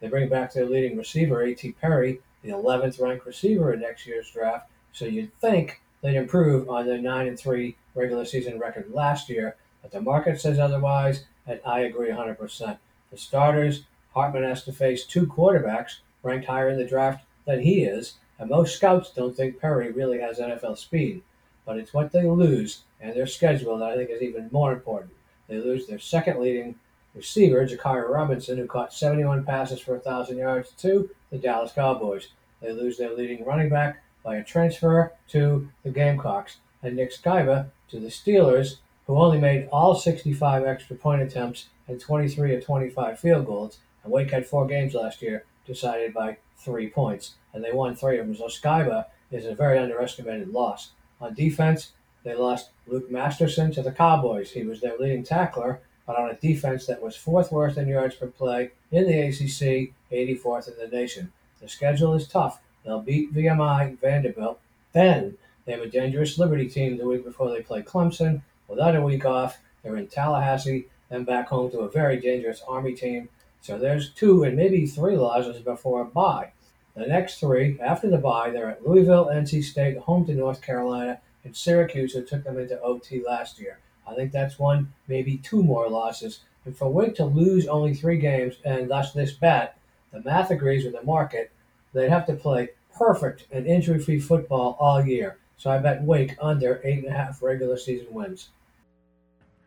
They 0.00 0.08
bring 0.08 0.28
back 0.28 0.52
their 0.52 0.66
leading 0.66 0.96
receiver, 0.96 1.42
A.T. 1.42 1.72
Perry, 1.72 2.20
the 2.42 2.50
11th 2.50 3.00
ranked 3.00 3.26
receiver 3.26 3.72
in 3.72 3.80
next 3.80 4.06
year's 4.06 4.30
draft. 4.30 4.70
So 4.92 5.06
you'd 5.06 5.36
think 5.40 5.80
they'd 6.02 6.16
improve 6.16 6.68
on 6.68 6.86
their 6.86 6.98
9 6.98 7.26
and 7.26 7.38
3 7.38 7.76
regular 7.96 8.24
season 8.24 8.60
record 8.60 8.92
last 8.92 9.28
year, 9.28 9.56
but 9.80 9.90
the 9.90 10.00
market 10.00 10.40
says 10.40 10.60
otherwise, 10.60 11.24
and 11.46 11.60
I 11.66 11.80
agree 11.80 12.10
100%. 12.10 12.78
For 13.12 13.18
starters, 13.18 13.84
Hartman 14.14 14.42
has 14.42 14.64
to 14.64 14.72
face 14.72 15.04
two 15.04 15.26
quarterbacks 15.26 15.98
ranked 16.22 16.46
higher 16.46 16.70
in 16.70 16.78
the 16.78 16.86
draft 16.86 17.26
than 17.44 17.60
he 17.60 17.84
is, 17.84 18.14
and 18.38 18.48
most 18.48 18.74
scouts 18.74 19.12
don't 19.12 19.36
think 19.36 19.60
Perry 19.60 19.92
really 19.92 20.18
has 20.20 20.38
NFL 20.38 20.78
speed. 20.78 21.22
But 21.66 21.76
it's 21.76 21.92
what 21.92 22.10
they 22.10 22.26
lose 22.26 22.84
and 23.02 23.14
their 23.14 23.26
schedule 23.26 23.76
that 23.76 23.90
I 23.90 23.96
think 23.96 24.08
is 24.08 24.22
even 24.22 24.48
more 24.50 24.72
important. 24.72 25.12
They 25.46 25.58
lose 25.58 25.86
their 25.86 25.98
second 25.98 26.40
leading 26.40 26.76
receiver, 27.14 27.66
Jaquarii 27.66 28.08
Roberson, 28.08 28.56
who 28.56 28.66
caught 28.66 28.94
71 28.94 29.44
passes 29.44 29.80
for 29.80 29.92
1,000 29.92 30.38
yards 30.38 30.70
to 30.78 31.10
the 31.30 31.36
Dallas 31.36 31.72
Cowboys. 31.72 32.28
They 32.62 32.72
lose 32.72 32.96
their 32.96 33.14
leading 33.14 33.44
running 33.44 33.68
back 33.68 34.02
by 34.22 34.36
a 34.36 34.42
transfer 34.42 35.12
to 35.28 35.68
the 35.82 35.90
Gamecocks, 35.90 36.56
and 36.82 36.96
Nick 36.96 37.12
Sciba 37.12 37.66
to 37.90 38.00
the 38.00 38.08
Steelers, 38.08 38.76
who 39.12 39.18
only 39.18 39.38
made 39.38 39.68
all 39.70 39.94
65 39.94 40.64
extra 40.64 40.96
point 40.96 41.20
attempts 41.20 41.66
and 41.86 42.00
23 42.00 42.54
of 42.54 42.64
25 42.64 43.18
field 43.18 43.44
goals. 43.44 43.78
And 44.02 44.10
Wake 44.10 44.30
had 44.30 44.46
four 44.46 44.66
games 44.66 44.94
last 44.94 45.20
year 45.20 45.44
decided 45.66 46.14
by 46.14 46.38
three 46.56 46.88
points, 46.88 47.34
and 47.52 47.62
they 47.62 47.72
won 47.72 47.94
three 47.94 48.18
of 48.18 48.26
them. 48.26 48.34
So 48.34 48.46
Sciba 48.46 49.04
is 49.30 49.44
a 49.44 49.54
very 49.54 49.78
underestimated 49.78 50.48
loss. 50.48 50.92
On 51.20 51.34
defense, 51.34 51.92
they 52.24 52.34
lost 52.34 52.70
Luke 52.86 53.10
Masterson 53.10 53.70
to 53.72 53.82
the 53.82 53.92
Cowboys. 53.92 54.52
He 54.52 54.62
was 54.62 54.80
their 54.80 54.96
leading 54.96 55.24
tackler, 55.24 55.80
but 56.06 56.16
on 56.16 56.30
a 56.30 56.34
defense 56.34 56.86
that 56.86 57.02
was 57.02 57.14
fourth 57.14 57.52
worst 57.52 57.76
in 57.76 57.88
yards 57.88 58.14
per 58.14 58.28
play 58.28 58.70
in 58.90 59.04
the 59.06 59.20
ACC, 59.20 59.92
84th 60.10 60.68
in 60.68 60.78
the 60.78 60.96
nation. 60.96 61.32
The 61.60 61.68
schedule 61.68 62.14
is 62.14 62.26
tough. 62.26 62.60
They'll 62.82 63.02
beat 63.02 63.34
VMI, 63.34 64.00
Vanderbilt. 64.00 64.58
Then 64.92 65.36
they 65.66 65.72
have 65.72 65.82
a 65.82 65.86
dangerous 65.86 66.38
Liberty 66.38 66.66
team 66.66 66.96
the 66.96 67.06
week 67.06 67.24
before 67.24 67.50
they 67.50 67.60
play 67.60 67.82
Clemson. 67.82 68.40
Without 68.68 68.96
a 68.96 69.02
week 69.02 69.24
off, 69.24 69.58
they're 69.82 69.96
in 69.96 70.06
Tallahassee, 70.06 70.86
and 71.10 71.26
back 71.26 71.48
home 71.48 71.70
to 71.70 71.80
a 71.80 71.90
very 71.90 72.18
dangerous 72.18 72.62
Army 72.66 72.94
team. 72.94 73.28
So 73.60 73.78
there's 73.78 74.10
two 74.10 74.44
and 74.44 74.56
maybe 74.56 74.86
three 74.86 75.16
losses 75.16 75.60
before 75.60 76.00
a 76.00 76.04
bye. 76.04 76.52
The 76.94 77.06
next 77.06 77.38
three, 77.38 77.78
after 77.80 78.10
the 78.10 78.18
bye, 78.18 78.50
they're 78.50 78.70
at 78.70 78.86
Louisville, 78.86 79.30
NC 79.32 79.62
State, 79.62 79.98
home 79.98 80.26
to 80.26 80.34
North 80.34 80.60
Carolina, 80.62 81.20
and 81.44 81.56
Syracuse, 81.56 82.12
who 82.12 82.22
took 82.22 82.44
them 82.44 82.58
into 82.58 82.80
OT 82.80 83.22
last 83.24 83.60
year. 83.60 83.78
I 84.06 84.14
think 84.14 84.32
that's 84.32 84.58
one, 84.58 84.92
maybe 85.08 85.38
two 85.38 85.62
more 85.62 85.88
losses. 85.88 86.40
And 86.64 86.76
for 86.76 86.88
Wake 86.88 87.14
to 87.16 87.24
lose 87.24 87.66
only 87.66 87.94
three 87.94 88.18
games, 88.18 88.56
and 88.64 88.90
thus 88.90 89.12
this 89.12 89.32
bet, 89.32 89.76
the 90.12 90.22
math 90.22 90.50
agrees 90.50 90.84
with 90.84 90.94
the 90.94 91.02
market, 91.02 91.50
they'd 91.92 92.10
have 92.10 92.26
to 92.26 92.34
play 92.34 92.70
perfect 92.94 93.46
and 93.50 93.66
injury 93.66 93.98
free 93.98 94.20
football 94.20 94.76
all 94.78 95.04
year. 95.04 95.38
So 95.62 95.70
I 95.70 95.78
bet 95.78 96.02
Wake 96.02 96.36
under 96.40 96.80
eight 96.82 97.04
and 97.04 97.06
a 97.06 97.16
half 97.16 97.40
regular 97.40 97.76
season 97.76 98.12
wins. 98.12 98.48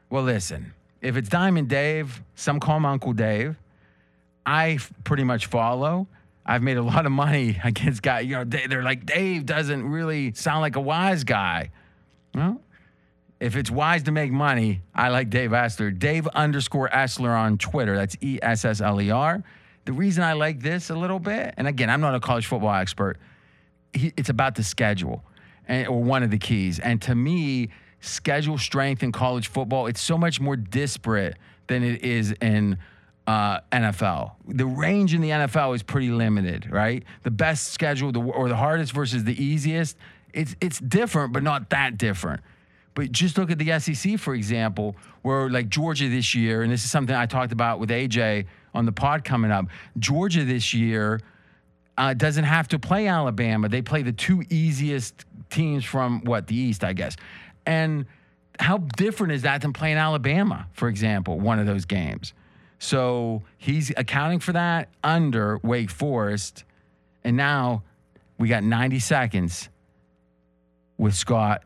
Well, 0.09 0.23
listen, 0.23 0.73
if 1.01 1.15
it's 1.15 1.29
Diamond 1.29 1.69
Dave, 1.69 2.21
some 2.35 2.59
call 2.59 2.75
him 2.75 2.85
Uncle 2.85 3.13
Dave, 3.13 3.55
I 4.45 4.79
pretty 5.05 5.23
much 5.23 5.45
follow. 5.45 6.07
I've 6.45 6.61
made 6.61 6.75
a 6.75 6.81
lot 6.81 7.05
of 7.05 7.13
money 7.13 7.61
against 7.63 8.01
guys. 8.01 8.25
You 8.25 8.35
know, 8.35 8.43
they, 8.43 8.67
they're 8.67 8.83
like, 8.83 9.05
Dave 9.05 9.45
doesn't 9.45 9.87
really 9.87 10.33
sound 10.33 10.59
like 10.59 10.75
a 10.75 10.81
wise 10.81 11.23
guy. 11.23 11.71
Well, 12.33 12.59
if 13.39 13.55
it's 13.55 13.71
wise 13.71 14.03
to 14.03 14.11
make 14.11 14.33
money, 14.33 14.81
I 14.93 15.07
like 15.07 15.29
Dave 15.29 15.51
Essler. 15.51 15.97
Dave 15.97 16.27
underscore 16.27 16.89
Essler 16.89 17.39
on 17.39 17.57
Twitter. 17.57 17.95
That's 17.95 18.17
E 18.19 18.37
S 18.41 18.65
S 18.65 18.81
L 18.81 18.99
E 18.99 19.11
R. 19.11 19.41
The 19.85 19.93
reason 19.93 20.25
I 20.25 20.33
like 20.33 20.59
this 20.59 20.89
a 20.89 20.95
little 20.95 21.19
bit, 21.19 21.53
and 21.55 21.69
again, 21.69 21.89
I'm 21.89 22.01
not 22.01 22.15
a 22.15 22.19
college 22.19 22.47
football 22.47 22.75
expert, 22.75 23.17
it's 23.93 24.27
about 24.27 24.55
the 24.55 24.63
schedule 24.63 25.23
or 25.69 26.03
one 26.03 26.23
of 26.23 26.31
the 26.31 26.37
keys. 26.37 26.79
And 26.79 27.01
to 27.03 27.15
me, 27.15 27.69
schedule 28.01 28.57
strength 28.57 29.03
in 29.03 29.11
college 29.11 29.47
football, 29.47 29.87
it's 29.87 30.01
so 30.01 30.17
much 30.17 30.39
more 30.39 30.55
disparate 30.55 31.37
than 31.67 31.83
it 31.83 32.03
is 32.03 32.31
in 32.41 32.77
uh, 33.27 33.59
NFL. 33.71 34.33
The 34.47 34.65
range 34.65 35.13
in 35.13 35.21
the 35.21 35.29
NFL 35.29 35.75
is 35.75 35.83
pretty 35.83 36.09
limited, 36.09 36.71
right? 36.71 37.03
The 37.23 37.31
best 37.31 37.73
schedule 37.73 38.11
the, 38.11 38.21
or 38.21 38.47
the 38.47 38.55
hardest 38.55 38.91
versus 38.93 39.23
the 39.23 39.41
easiest, 39.43 39.97
it's 40.33 40.55
it's 40.61 40.79
different, 40.79 41.33
but 41.33 41.43
not 41.43 41.69
that 41.69 41.97
different. 41.97 42.41
But 42.93 43.11
just 43.11 43.37
look 43.37 43.51
at 43.51 43.57
the 43.57 43.77
SEC, 43.79 44.19
for 44.19 44.33
example, 44.35 44.95
where 45.21 45.49
like 45.49 45.69
Georgia 45.69 46.07
this 46.07 46.35
year, 46.35 46.61
and 46.61 46.71
this 46.71 46.83
is 46.83 46.91
something 46.91 47.15
I 47.15 47.25
talked 47.25 47.51
about 47.51 47.79
with 47.79 47.89
AJ 47.89 48.45
on 48.73 48.85
the 48.85 48.91
pod 48.91 49.23
coming 49.23 49.51
up. 49.51 49.65
Georgia 49.97 50.43
this 50.43 50.73
year 50.73 51.19
uh, 51.97 52.13
doesn't 52.13 52.43
have 52.43 52.67
to 52.69 52.79
play 52.79 53.07
Alabama. 53.07 53.69
They 53.69 53.81
play 53.81 54.01
the 54.01 54.11
two 54.11 54.43
easiest 54.49 55.25
teams 55.49 55.85
from 55.85 56.21
what 56.23 56.47
the 56.47 56.55
East, 56.55 56.83
I 56.83 56.93
guess. 56.93 57.15
And 57.65 58.05
how 58.59 58.79
different 58.97 59.33
is 59.33 59.41
that 59.43 59.61
than 59.61 59.73
playing 59.73 59.97
Alabama, 59.97 60.67
for 60.73 60.87
example, 60.87 61.39
one 61.39 61.59
of 61.59 61.65
those 61.65 61.85
games? 61.85 62.33
So 62.79 63.43
he's 63.57 63.91
accounting 63.95 64.39
for 64.39 64.53
that 64.53 64.89
under 65.03 65.59
Wake 65.63 65.89
Forest. 65.89 66.63
And 67.23 67.37
now 67.37 67.83
we 68.37 68.47
got 68.47 68.63
90 68.63 68.99
seconds 68.99 69.69
with 70.97 71.15
Scott 71.15 71.63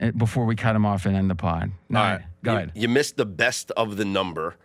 uh, 0.00 0.10
before 0.12 0.44
we 0.44 0.56
cut 0.56 0.74
him 0.76 0.84
off 0.84 1.06
and 1.06 1.16
end 1.16 1.30
the 1.30 1.34
pod. 1.34 1.70
No, 1.88 2.00
All 2.00 2.04
right. 2.04 2.22
go 2.42 2.52
you, 2.52 2.56
ahead. 2.56 2.72
You 2.74 2.88
missed 2.88 3.16
the 3.16 3.26
best 3.26 3.70
of 3.72 3.96
the 3.96 4.04
number, 4.04 4.56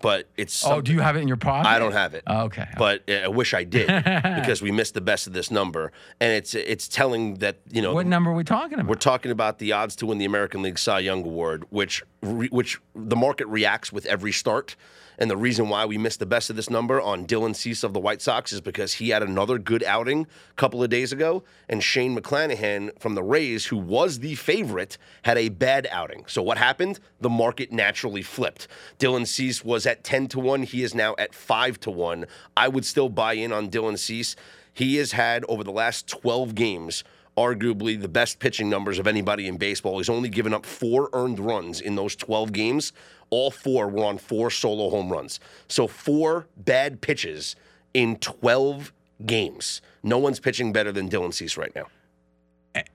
but 0.00 0.28
it's. 0.36 0.64
Oh, 0.66 0.80
do 0.80 0.92
you 0.92 1.00
have 1.00 1.16
it 1.16 1.20
in 1.20 1.28
your 1.28 1.36
pocket? 1.36 1.68
I 1.68 1.78
don't 1.78 1.92
have 1.92 2.14
it. 2.14 2.22
Oh, 2.26 2.44
okay. 2.44 2.68
But 2.78 3.02
uh, 3.08 3.12
I 3.12 3.28
wish 3.28 3.52
I 3.54 3.64
did 3.64 3.86
because 4.36 4.62
we 4.62 4.70
missed 4.70 4.94
the 4.94 5.00
best 5.00 5.26
of 5.26 5.32
this 5.32 5.50
number, 5.50 5.92
and 6.20 6.32
it's 6.32 6.54
it's 6.54 6.88
telling 6.88 7.34
that 7.36 7.58
you 7.70 7.82
know 7.82 7.92
What 7.94 8.06
number 8.06 8.30
are 8.30 8.34
we 8.34 8.44
talking 8.44 8.74
about? 8.78 8.88
we're 8.88 8.94
talking 8.94 9.30
about 9.30 9.58
the 9.58 9.72
odds 9.72 9.94
to 9.96 10.06
win 10.06 10.18
the 10.18 10.24
American 10.24 10.62
League 10.62 10.78
Cy 10.78 11.00
Young 11.00 11.24
Award, 11.24 11.64
which 11.70 12.02
re, 12.22 12.48
which 12.48 12.80
the 12.94 13.16
market 13.16 13.46
reacts 13.48 13.92
with 13.92 14.06
every 14.06 14.32
start. 14.32 14.76
And 15.18 15.30
the 15.30 15.36
reason 15.36 15.68
why 15.68 15.84
we 15.84 15.98
missed 15.98 16.18
the 16.18 16.26
best 16.26 16.50
of 16.50 16.56
this 16.56 16.70
number 16.70 17.00
on 17.00 17.26
Dylan 17.26 17.54
Cease 17.54 17.82
of 17.82 17.92
the 17.92 18.00
White 18.00 18.22
Sox 18.22 18.52
is 18.52 18.60
because 18.60 18.94
he 18.94 19.10
had 19.10 19.22
another 19.22 19.58
good 19.58 19.82
outing 19.84 20.26
a 20.50 20.54
couple 20.54 20.82
of 20.82 20.90
days 20.90 21.12
ago, 21.12 21.42
and 21.68 21.82
Shane 21.82 22.16
McClanahan 22.16 22.98
from 22.98 23.14
the 23.14 23.22
Rays, 23.22 23.66
who 23.66 23.76
was 23.76 24.18
the 24.18 24.34
favorite, 24.34 24.98
had 25.22 25.38
a 25.38 25.48
bad 25.48 25.86
outing. 25.90 26.24
So 26.26 26.42
what 26.42 26.58
happened? 26.58 27.00
The 27.20 27.30
market 27.30 27.72
naturally 27.72 28.22
flipped. 28.22 28.68
Dylan 28.98 29.26
Cease 29.26 29.64
was 29.64 29.86
at 29.86 30.04
ten 30.04 30.28
to 30.28 30.40
one. 30.40 30.62
He 30.62 30.82
is 30.82 30.94
now 30.94 31.14
at 31.18 31.34
five 31.34 31.78
to 31.80 31.90
one. 31.90 32.26
I 32.56 32.68
would 32.68 32.84
still 32.84 33.08
buy 33.08 33.34
in 33.34 33.52
on 33.52 33.70
Dylan 33.70 33.98
Cease. 33.98 34.36
He 34.72 34.96
has 34.96 35.12
had 35.12 35.44
over 35.48 35.62
the 35.62 35.72
last 35.72 36.08
twelve 36.08 36.54
games 36.54 37.04
arguably 37.36 38.00
the 38.00 38.08
best 38.08 38.38
pitching 38.38 38.68
numbers 38.68 38.98
of 38.98 39.06
anybody 39.06 39.48
in 39.48 39.56
baseball. 39.56 39.98
He's 39.98 40.08
only 40.08 40.28
given 40.28 40.52
up 40.52 40.66
four 40.66 41.08
earned 41.12 41.40
runs 41.40 41.80
in 41.80 41.96
those 41.96 42.14
12 42.16 42.52
games. 42.52 42.92
All 43.32 43.50
four 43.50 43.88
were 43.88 44.04
on 44.04 44.18
four 44.18 44.50
solo 44.50 44.90
home 44.90 45.10
runs. 45.10 45.40
So, 45.66 45.86
four 45.86 46.46
bad 46.56 47.00
pitches 47.00 47.56
in 47.94 48.16
12 48.16 48.92
games. 49.24 49.80
No 50.02 50.18
one's 50.18 50.38
pitching 50.38 50.72
better 50.72 50.92
than 50.92 51.08
Dylan 51.08 51.32
Cease 51.32 51.56
right 51.56 51.74
now. 51.74 51.86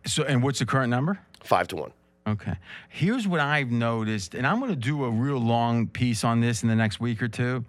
So, 0.06 0.24
and 0.24 0.44
what's 0.44 0.60
the 0.60 0.66
current 0.66 0.92
number? 0.92 1.20
Five 1.44 1.68
to 1.70 1.76
one. 1.78 1.92
Okay. 2.28 2.54
Here's 2.90 3.28
what 3.28 3.40
I've 3.40 3.72
noticed, 3.72 4.36
and 4.36 4.46
I'm 4.46 4.60
going 4.60 4.72
to 4.72 4.76
do 4.76 5.06
a 5.06 5.10
real 5.10 5.40
long 5.40 5.88
piece 5.88 6.24
on 6.24 6.42
this 6.42 6.62
in 6.62 6.70
the 6.70 6.76
next 6.76 7.00
week 7.00 7.22
or 7.22 7.28
two. 7.28 7.66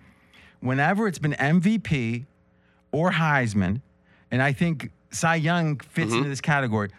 Whenever 0.60 1.06
it's 1.06 1.18
been 1.18 1.34
MVP 1.34 2.26
or 2.92 3.12
Heisman, 3.12 3.80
and 4.30 4.42
I 4.42 4.52
think 4.52 4.90
Cy 5.10 5.36
Young 5.36 5.78
fits 5.78 6.08
mm-hmm. 6.08 6.18
into 6.18 6.28
this 6.28 6.40
category 6.40 6.90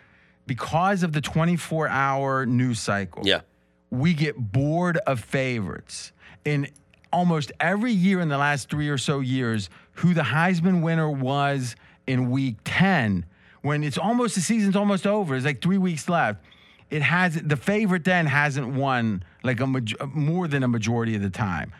because 0.47 1.03
of 1.03 1.11
the 1.11 1.21
24 1.21 1.89
hour 1.89 2.45
news 2.45 2.79
cycle. 2.79 3.23
Yeah. 3.25 3.41
We 3.89 4.13
get 4.13 4.35
bored 4.37 4.97
of 4.97 5.19
favorites. 5.19 6.11
In 6.45 6.67
almost 7.11 7.51
every 7.59 7.91
year 7.91 8.19
in 8.19 8.29
the 8.29 8.37
last 8.37 8.69
three 8.69 8.89
or 8.89 8.97
so 8.97 9.19
years, 9.19 9.69
who 9.93 10.13
the 10.13 10.21
Heisman 10.21 10.81
winner 10.81 11.09
was 11.09 11.75
in 12.07 12.29
week 12.29 12.57
10, 12.65 13.25
when 13.61 13.83
it's 13.83 13.97
almost 13.97 14.35
the 14.35 14.41
season's 14.41 14.75
almost 14.75 15.05
over, 15.05 15.35
it's 15.35 15.45
like 15.45 15.61
three 15.61 15.77
weeks 15.77 16.07
left. 16.07 16.43
It 16.89 17.01
has 17.01 17.35
the 17.35 17.57
favorite 17.57 18.03
then 18.03 18.25
hasn't 18.25 18.73
won 18.73 19.23
like 19.43 19.59
a 19.59 19.67
more 19.67 20.47
than 20.47 20.63
a 20.63 20.67
majority 20.67 21.15
of 21.15 21.21
the 21.21 21.29
time. 21.29 21.71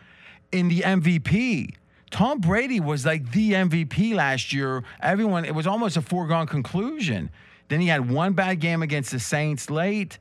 In 0.52 0.68
the 0.68 0.80
MVP, 0.80 1.74
Tom 2.10 2.40
Brady 2.40 2.80
was 2.80 3.06
like 3.06 3.32
the 3.32 3.52
MVP 3.52 4.14
last 4.14 4.52
year. 4.52 4.84
Everyone, 5.00 5.44
it 5.44 5.54
was 5.54 5.66
almost 5.66 5.96
a 5.96 6.02
foregone 6.02 6.46
conclusion. 6.46 7.30
Then 7.68 7.80
he 7.80 7.86
had 7.86 8.10
one 8.10 8.32
bad 8.32 8.60
game 8.60 8.82
against 8.82 9.12
the 9.12 9.20
Saints 9.20 9.70
late. 9.70 10.18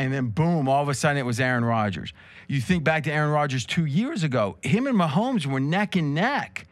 And 0.00 0.12
then 0.12 0.28
boom, 0.28 0.68
all 0.68 0.82
of 0.82 0.88
a 0.88 0.94
sudden 0.94 1.18
it 1.18 1.26
was 1.26 1.38
Aaron 1.38 1.64
Rodgers. 1.64 2.12
You 2.48 2.60
think 2.60 2.84
back 2.84 3.04
to 3.04 3.12
Aaron 3.12 3.30
Rodgers 3.30 3.66
two 3.66 3.84
years 3.84 4.24
ago, 4.24 4.56
him 4.62 4.86
and 4.86 4.96
Mahomes 4.96 5.46
were 5.46 5.60
neck 5.60 5.94
and 5.94 6.14
neck 6.14 6.66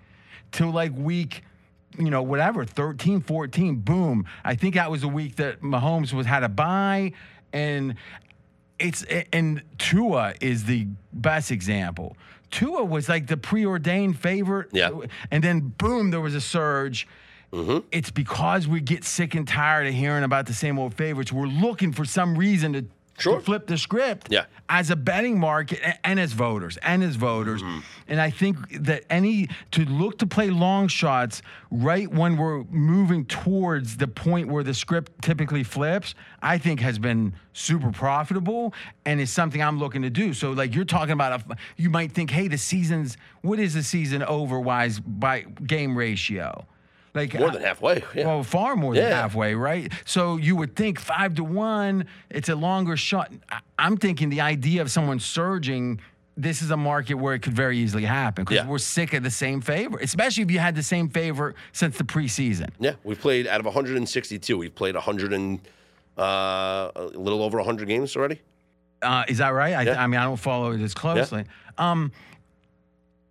till 0.51 0.71
like 0.71 0.93
week, 0.97 1.43
you 1.99 2.11
know, 2.11 2.23
whatever, 2.23 2.65
13, 2.65 3.21
14, 3.21 3.77
boom. 3.77 4.25
I 4.45 4.55
think 4.55 4.75
that 4.75 4.91
was 4.91 5.03
the 5.03 5.09
week 5.09 5.37
that 5.37 5.61
Mahomes 5.61 6.13
was 6.13 6.27
had 6.27 6.43
a 6.43 6.49
bye. 6.49 7.13
And 7.53 7.97
it's 8.79 9.05
and 9.33 9.63
Tua 9.79 10.35
is 10.41 10.65
the 10.65 10.87
best 11.13 11.51
example. 11.51 12.17
Tua 12.51 12.83
was 12.83 13.09
like 13.09 13.27
the 13.27 13.37
preordained 13.37 14.19
favorite. 14.19 14.71
Yeah. 14.73 14.91
And 15.31 15.45
then 15.45 15.75
boom, 15.77 16.11
there 16.11 16.21
was 16.21 16.35
a 16.35 16.41
surge. 16.41 17.07
Mm-hmm. 17.53 17.87
It's 17.93 18.11
because 18.11 18.69
we 18.69 18.81
get 18.81 19.05
sick 19.05 19.35
and 19.35 19.47
tired 19.47 19.87
of 19.87 19.95
hearing 19.95 20.25
about 20.25 20.47
the 20.47 20.53
same 20.53 20.79
old 20.79 20.95
favorites. 20.95 21.33
We're 21.33 21.47
looking 21.47 21.93
for 21.93 22.05
some 22.05 22.37
reason 22.37 22.73
to, 22.75 22.85
to 23.19 23.41
flip 23.41 23.67
the 23.67 23.77
script 23.79 24.29
Yeah. 24.31 24.45
as 24.69 24.91
a 24.91 24.97
betting 24.97 25.39
market 25.39 25.81
and 26.05 26.19
as 26.19 26.33
voters 26.33 26.77
and 26.79 27.03
as 27.03 27.17
voters. 27.17 27.63
Mm-hmm. 27.63 27.79
And 28.09 28.21
I 28.21 28.31
think 28.31 28.57
that 28.85 29.05
any 29.11 29.49
to 29.73 29.85
look 29.85 30.19
to 30.19 30.27
play 30.27 30.51
long 30.51 30.89
shots 30.89 31.43
right 31.71 32.11
when 32.11 32.37
we're 32.37 32.65
moving 32.65 33.27
towards 33.27 33.97
the 33.97 34.09
point 34.09 34.49
where 34.49 34.65
the 34.65 34.75
script 34.75 35.13
typically 35.23 35.63
flips, 35.63 36.15
I 36.43 36.59
think 36.59 36.81
has 36.81 36.99
been 36.99 37.35
super 37.53 37.91
profitable 37.91 38.73
and 39.05 39.21
is 39.21 39.31
something 39.31 39.63
I'm 39.63 39.79
looking 39.79 40.03
to 40.03 40.11
do. 40.11 40.33
So 40.33 40.53
like 40.53 40.75
you're 40.75 40.85
talking 40.85 41.13
about 41.13 41.41
a, 41.51 41.57
you 41.77 41.91
might 41.91 42.13
think, 42.13 42.31
hey, 42.31 42.49
the 42.49 42.59
season's 42.59 43.17
what 43.43 43.59
is 43.59 43.75
the 43.75 43.83
season 43.83 44.23
over 44.23 44.59
wise 44.61 45.01
by 45.01 45.41
game 45.43 45.97
ratio? 45.97 46.67
Like 47.19 47.35
More 47.39 47.51
than 47.51 47.63
halfway. 47.63 48.05
Yeah. 48.15 48.27
well, 48.27 48.43
far 48.45 48.77
more 48.77 48.95
than 48.95 49.11
halfway, 49.11 49.55
right? 49.55 49.93
So 50.05 50.37
you 50.37 50.55
would 50.57 50.77
think 50.77 51.01
five 51.01 51.35
to 51.35 51.45
one, 51.45 52.07
it's 52.31 52.49
a 52.49 52.55
longer 52.55 52.97
shot. 52.97 53.33
I'm 53.79 53.97
thinking 53.97 54.29
the 54.29 54.41
idea 54.41 54.83
of 54.83 54.91
someone 54.91 55.19
surging, 55.19 56.01
this 56.37 56.63
is 56.63 56.71
a 56.71 56.77
market 56.77 57.15
where 57.15 57.35
it 57.35 57.41
could 57.41 57.55
very 57.55 57.77
easily 57.79 58.05
happen 58.05 58.45
because 58.45 58.57
Yeah. 58.63 58.69
we're 58.69 58.79
sick 58.79 59.13
of 59.15 59.25
the 59.25 59.31
same 59.31 59.61
favorite, 59.61 60.05
especially 60.05 60.45
if 60.45 60.51
you 60.53 60.61
had 60.61 60.77
the 60.77 60.83
same 60.85 61.09
favorite 61.09 61.57
since 61.73 61.99
the 61.99 62.05
preseason. 62.05 62.69
Yeah, 62.79 62.93
we've 63.03 63.21
played 63.21 63.49
out 63.49 63.59
of 63.59 63.67
162. 63.67 64.57
We've 64.57 64.75
played 64.75 64.95
100 64.95 65.33
and 65.33 65.59
uh, 66.17 66.91
a 66.95 67.03
little 67.15 67.43
over 67.43 67.59
100 67.59 67.89
games 67.89 68.17
already. 68.17 68.41
Uh, 69.03 69.25
is 69.29 69.39
that 69.39 69.51
right? 69.51 69.75
I, 69.75 69.83
Yeah. 69.83 70.03
I 70.03 70.07
mean, 70.07 70.21
I 70.21 70.25
don't 70.25 70.37
follow 70.37 70.71
it 70.73 70.81
as 70.81 70.95
closely. 70.95 71.45
Um, 71.79 72.13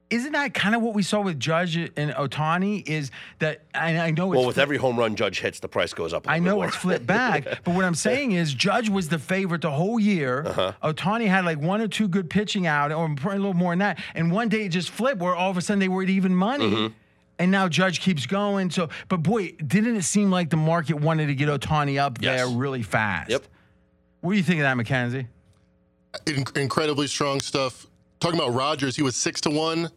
isn't 0.10 0.32
that 0.32 0.54
kind 0.54 0.74
of 0.74 0.82
what 0.82 0.94
we 0.94 1.04
saw 1.04 1.20
with 1.22 1.40
Judge 1.40 1.76
and 1.76 1.92
Ohtani? 2.12 2.88
Is 2.88 3.12
that 3.40 3.64
and 3.74 3.98
I 4.00 4.12
know 4.12 4.32
it's 4.32 4.38
Well, 4.38 4.48
with 4.48 4.58
every 4.58 4.78
home 4.78 4.98
run 4.98 5.16
Judge 5.16 5.40
hits, 5.42 5.60
the 5.60 5.68
price 5.68 5.94
goes 5.94 6.14
up. 6.14 6.26
a 6.26 6.30
I 6.30 6.40
little 6.40 6.44
bit 6.44 6.50
know 6.50 6.56
more. 6.58 6.66
it's 6.68 6.76
flipped 6.78 7.06
back, 7.06 7.44
but 7.66 7.74
what 7.76 7.84
I'm 7.84 7.96
saying 7.96 8.32
is 8.32 8.54
Judge 8.54 8.90
was 8.90 9.10
the 9.10 9.20
favorite 9.20 9.62
the 9.62 9.72
whole 9.72 10.00
year. 10.00 10.44
Uh-huh. 10.46 10.72
Ohtani 10.84 11.28
had 11.28 11.44
like 11.46 11.60
one 11.60 11.82
or 11.82 11.88
two 11.88 12.08
good 12.08 12.30
pitching 12.30 12.66
out, 12.68 12.92
or 12.92 13.06
a 13.06 13.36
little 13.36 13.54
more 13.54 13.74
than 13.74 13.80
that. 13.80 14.00
And 14.16 14.32
one 14.32 14.48
day 14.50 14.66
it 14.66 14.70
just 14.70 14.90
flipped 14.92 15.20
where 15.22 15.36
all 15.36 15.52
of 15.52 15.58
a 15.58 15.62
sudden 15.62 15.80
they 15.80 15.90
were 15.90 16.04
at 16.04 16.10
even 16.10 16.34
money. 16.36 16.70
Mm-hmm. 16.72 16.94
And 17.40 17.52
now 17.52 17.68
Judge 17.68 18.00
keeps 18.00 18.26
going. 18.26 18.72
So, 18.72 18.90
but 19.10 19.18
boy, 19.18 19.52
didn't 19.66 19.96
it 19.98 20.04
seem 20.04 20.32
like 20.32 20.50
the 20.50 20.58
market 20.58 21.00
wanted 21.00 21.28
to 21.28 21.36
get 21.36 21.50
Ohtani 21.50 22.00
up 22.02 22.18
Yes. 22.22 22.40
there 22.40 22.48
really 22.58 22.82
fast? 22.82 23.30
Yep. 23.30 23.44
What 24.22 24.32
do 24.32 24.38
you 24.38 24.44
think 24.44 24.60
of 24.60 24.64
that, 24.64 24.76
Mackenzie? 24.76 25.28
In- 26.26 26.46
incredibly 26.56 27.06
strong 27.08 27.40
stuff. 27.42 27.86
Talking 28.19 28.39
about 28.39 28.53
Rodgers, 28.53 28.95
he 28.95 29.02
was 29.03 29.15
six 29.15 29.41
to 29.41 29.49
one. 29.49 29.89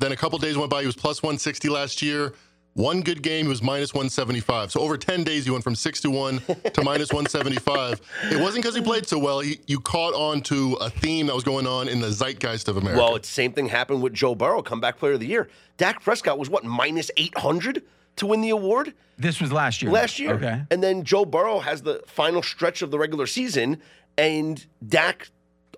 Then 0.00 0.12
a 0.12 0.16
couple 0.16 0.38
days 0.38 0.56
went 0.58 0.70
by, 0.70 0.80
he 0.80 0.86
was 0.86 0.96
plus 0.96 1.22
160 1.22 1.68
last 1.68 2.02
year. 2.02 2.34
One 2.74 3.02
good 3.02 3.22
game, 3.22 3.44
he 3.44 3.48
was 3.48 3.62
minus 3.62 3.94
175. 3.94 4.72
So 4.72 4.80
over 4.80 4.96
10 4.98 5.22
days, 5.22 5.44
he 5.44 5.50
went 5.52 5.62
from 5.62 5.76
six 5.76 6.00
to 6.00 6.10
one 6.10 6.40
to 6.40 6.82
minus 6.82 7.12
175. 7.12 8.00
It 8.32 8.40
wasn't 8.40 8.64
because 8.64 8.74
he 8.74 8.82
played 8.82 9.06
so 9.06 9.16
well. 9.16 9.38
He, 9.38 9.60
you 9.68 9.78
caught 9.78 10.12
on 10.14 10.40
to 10.42 10.74
a 10.80 10.90
theme 10.90 11.26
that 11.28 11.34
was 11.36 11.44
going 11.44 11.68
on 11.68 11.86
in 11.86 12.00
the 12.00 12.10
zeitgeist 12.10 12.66
of 12.68 12.76
America. 12.76 13.00
Well, 13.00 13.14
it's 13.14 13.28
the 13.28 13.34
same 13.34 13.52
thing 13.52 13.68
happened 13.68 14.02
with 14.02 14.12
Joe 14.12 14.34
Burrow, 14.34 14.60
comeback 14.60 14.98
player 14.98 15.12
of 15.12 15.20
the 15.20 15.26
year. 15.26 15.48
Dak 15.76 16.02
Prescott 16.02 16.36
was 16.36 16.50
what 16.50 16.64
minus 16.64 17.12
800 17.16 17.84
to 18.16 18.26
win 18.26 18.40
the 18.40 18.50
award 18.50 18.92
This 19.18 19.40
was 19.40 19.52
last 19.52 19.80
year. 19.80 19.92
last 19.92 20.18
year. 20.18 20.34
Okay. 20.34 20.62
And 20.72 20.82
then 20.82 21.04
Joe 21.04 21.24
Burrow 21.24 21.60
has 21.60 21.82
the 21.82 22.02
final 22.08 22.42
stretch 22.42 22.82
of 22.82 22.90
the 22.90 22.98
regular 22.98 23.28
season, 23.28 23.80
and 24.18 24.66
Dak 24.86 25.28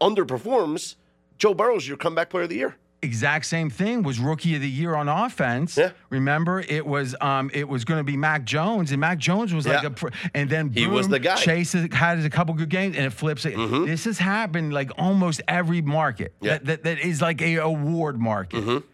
underperforms. 0.00 0.96
Joe 1.38 1.54
Burrow's 1.54 1.86
your 1.86 1.96
comeback 1.96 2.30
player 2.30 2.44
of 2.44 2.50
the 2.50 2.56
year. 2.56 2.76
exact 3.02 3.44
same 3.46 3.70
thing 3.70 4.02
was 4.02 4.18
rookie 4.18 4.56
of 4.56 4.62
the 4.62 4.68
year 4.68 4.94
on 4.96 5.06
offense. 5.08 5.76
Yeah. 5.76 5.90
Remember, 6.10 6.60
it 6.60 6.84
was 6.84 7.14
um 7.20 7.50
it 7.54 7.68
was 7.68 7.84
going 7.84 8.00
to 8.00 8.04
be 8.04 8.16
Mac 8.16 8.44
Jones, 8.44 8.90
and 8.90 9.00
Mac 9.00 9.18
Jones 9.18 9.52
was 9.54 9.66
like 9.66 9.82
Yeah. 9.82 9.88
a 9.88 9.90
pr- 9.90 10.08
and 10.34 10.48
then 10.50 10.70
He 10.70 10.86
was 10.86 11.06
the 11.08 11.18
guy. 11.20 11.36
Chase 11.36 11.72
had 11.74 12.18
a 12.24 12.30
couple 12.30 12.54
good 12.54 12.70
games, 12.70 12.96
and 12.96 13.04
it 13.06 13.10
flips. 13.12 13.44
it. 13.44 13.54
This 13.86 14.04
has 14.06 14.18
happened 14.18 14.72
like 14.72 14.90
almost 14.98 15.40
every 15.46 15.82
market. 15.82 16.32
Yeah. 16.40 16.52
That, 16.54 16.64
that 16.64 16.82
that 16.84 16.98
is 17.00 17.20
like 17.20 17.40
a 17.42 17.56
award 17.56 18.18
market. 18.18 18.60
Mm-hmm. 18.64 18.86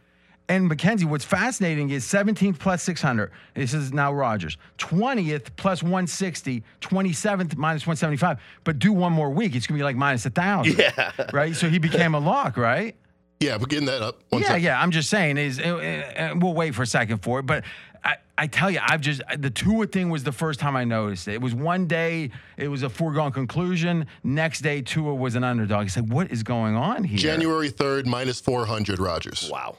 And 0.48 0.68
Mackenzie, 0.68 1.04
what's 1.04 1.24
fascinating 1.24 1.90
is 1.90 2.04
17th 2.04 2.58
plus 2.58 2.82
600. 2.82 3.30
This 3.54 3.72
is 3.72 3.92
now 3.92 4.12
Rodgers. 4.12 4.58
20th 4.78 5.48
plus 5.56 5.82
160. 5.82 6.62
27th 6.80 7.56
minus 7.56 7.82
175. 7.86 8.38
But 8.64 8.78
do 8.78 8.92
one 8.92 9.12
more 9.12 9.30
week, 9.30 9.54
it's 9.54 9.66
gonna 9.66 9.78
be 9.78 9.84
like 9.84 9.96
minus 9.96 10.26
a 10.26 10.30
thousand. 10.30 10.76
Yeah. 10.78 11.12
Right. 11.32 11.54
So 11.54 11.68
he 11.68 11.78
became 11.78 12.14
a 12.14 12.18
lock, 12.18 12.56
right? 12.56 12.96
yeah, 13.40 13.58
but 13.58 13.68
getting 13.68 13.86
that 13.86 14.02
up. 14.02 14.20
One 14.28 14.40
yeah, 14.40 14.48
second. 14.48 14.62
yeah. 14.62 14.80
I'm 14.80 14.90
just 14.90 15.10
saying 15.10 15.36
is, 15.36 15.58
uh, 15.58 15.62
uh, 15.64 16.34
we'll 16.38 16.54
wait 16.54 16.74
for 16.74 16.82
a 16.82 16.86
second 16.86 17.18
for 17.18 17.40
it, 17.40 17.42
but 17.46 17.64
I, 18.04 18.16
I 18.36 18.46
tell 18.46 18.70
you, 18.70 18.80
I've 18.82 19.00
just 19.00 19.22
the 19.38 19.50
Tua 19.50 19.86
thing 19.86 20.10
was 20.10 20.24
the 20.24 20.32
first 20.32 20.58
time 20.58 20.76
I 20.76 20.84
noticed 20.84 21.28
it. 21.28 21.34
It 21.34 21.40
was 21.40 21.54
one 21.54 21.86
day, 21.86 22.30
it 22.56 22.68
was 22.68 22.82
a 22.82 22.88
foregone 22.88 23.32
conclusion. 23.32 24.06
Next 24.24 24.60
day, 24.60 24.82
Tua 24.82 25.14
was 25.14 25.34
an 25.34 25.44
underdog. 25.44 25.86
It's 25.86 25.94
said, 25.94 26.12
what 26.12 26.30
is 26.30 26.42
going 26.42 26.74
on 26.74 27.04
here? 27.04 27.18
January 27.18 27.70
3rd, 27.70 28.06
minus 28.06 28.40
400, 28.40 28.98
Rodgers. 28.98 29.48
Wow. 29.50 29.76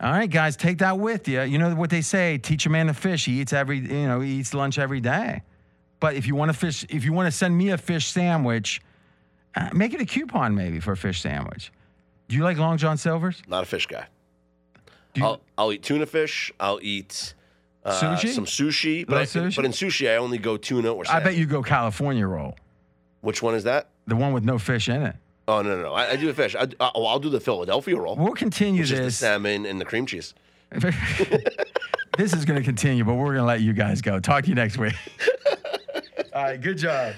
All 0.00 0.10
right, 0.10 0.28
guys, 0.28 0.56
take 0.56 0.78
that 0.78 0.98
with 0.98 1.28
you. 1.28 1.42
You 1.42 1.58
know 1.58 1.74
what 1.76 1.90
they 1.90 2.00
say: 2.00 2.36
teach 2.36 2.66
a 2.66 2.70
man 2.70 2.88
to 2.88 2.94
fish. 2.94 3.24
He 3.24 3.40
eats 3.40 3.52
every, 3.52 3.78
you 3.78 4.06
know, 4.06 4.20
he 4.20 4.32
eats 4.32 4.52
lunch 4.52 4.78
every 4.78 5.00
day. 5.00 5.42
But 6.00 6.16
if 6.16 6.26
you 6.26 6.34
want 6.34 6.50
to 6.50 6.58
fish, 6.58 6.84
if 6.88 7.04
you 7.04 7.12
want 7.12 7.28
to 7.28 7.30
send 7.30 7.56
me 7.56 7.70
a 7.70 7.78
fish 7.78 8.06
sandwich, 8.06 8.82
uh, 9.54 9.70
make 9.72 9.94
it 9.94 10.00
a 10.00 10.04
coupon 10.04 10.56
maybe 10.56 10.80
for 10.80 10.90
a 10.90 10.96
fish 10.96 11.20
sandwich. 11.20 11.72
Do 12.28 12.34
you 12.34 12.42
like 12.42 12.58
Long 12.58 12.78
John 12.78 12.96
Silver's? 12.96 13.40
Not 13.46 13.62
a 13.62 13.66
fish 13.66 13.86
guy. 13.86 14.06
You- 15.14 15.24
I'll, 15.24 15.40
I'll 15.58 15.72
eat 15.72 15.82
tuna 15.82 16.06
fish. 16.06 16.52
I'll 16.60 16.80
eat 16.82 17.34
uh, 17.84 18.00
Sushi? 18.00 18.28
some 18.30 18.46
sushi. 18.46 19.06
But, 19.06 19.18
I, 19.18 19.22
sushi? 19.24 19.56
but 19.56 19.64
in 19.64 19.72
sushi, 19.72 20.10
I 20.10 20.16
only 20.16 20.38
go 20.38 20.56
tuna 20.56 20.92
or 20.92 21.04
I 21.08 21.20
bet 21.20 21.36
you 21.36 21.46
go 21.46 21.62
California 21.62 22.26
roll, 22.26 22.56
Which 23.20 23.42
one 23.42 23.54
is 23.54 23.64
that? 23.64 23.88
the 24.06 24.16
one 24.16 24.32
with 24.32 24.44
no 24.44 24.58
fish 24.58 24.88
in 24.88 25.02
it. 25.02 25.16
Oh 25.48 25.60
no 25.60 25.76
no 25.76 25.82
no! 25.82 25.92
I, 25.92 26.10
I 26.10 26.16
do 26.16 26.26
the 26.26 26.34
fish. 26.34 26.54
I, 26.54 26.68
uh, 26.78 26.90
oh, 26.94 27.04
I'll 27.04 27.18
do 27.18 27.28
the 27.28 27.40
Philadelphia 27.40 27.96
roll, 27.96 28.14
We'll 28.16 28.32
continue 28.32 28.82
which 28.82 28.92
is 28.92 28.98
the 29.00 29.10
salmon 29.10 29.66
and 29.66 29.80
the 29.80 29.84
cream 29.84 30.06
cheese. 30.06 30.34
this 32.16 32.32
is 32.32 32.44
going 32.44 32.58
to 32.58 32.64
continue, 32.64 33.04
but 33.04 33.14
we're 33.14 33.26
going 33.34 33.38
to 33.38 33.44
let 33.44 33.60
you 33.60 33.72
guys 33.72 34.00
go. 34.00 34.20
Talk 34.20 34.44
to 34.44 34.48
you 34.48 34.54
next 34.54 34.78
week. 34.78 34.94
All 36.34 36.44
right, 36.44 36.60
good 36.60 36.78
job. 36.78 37.14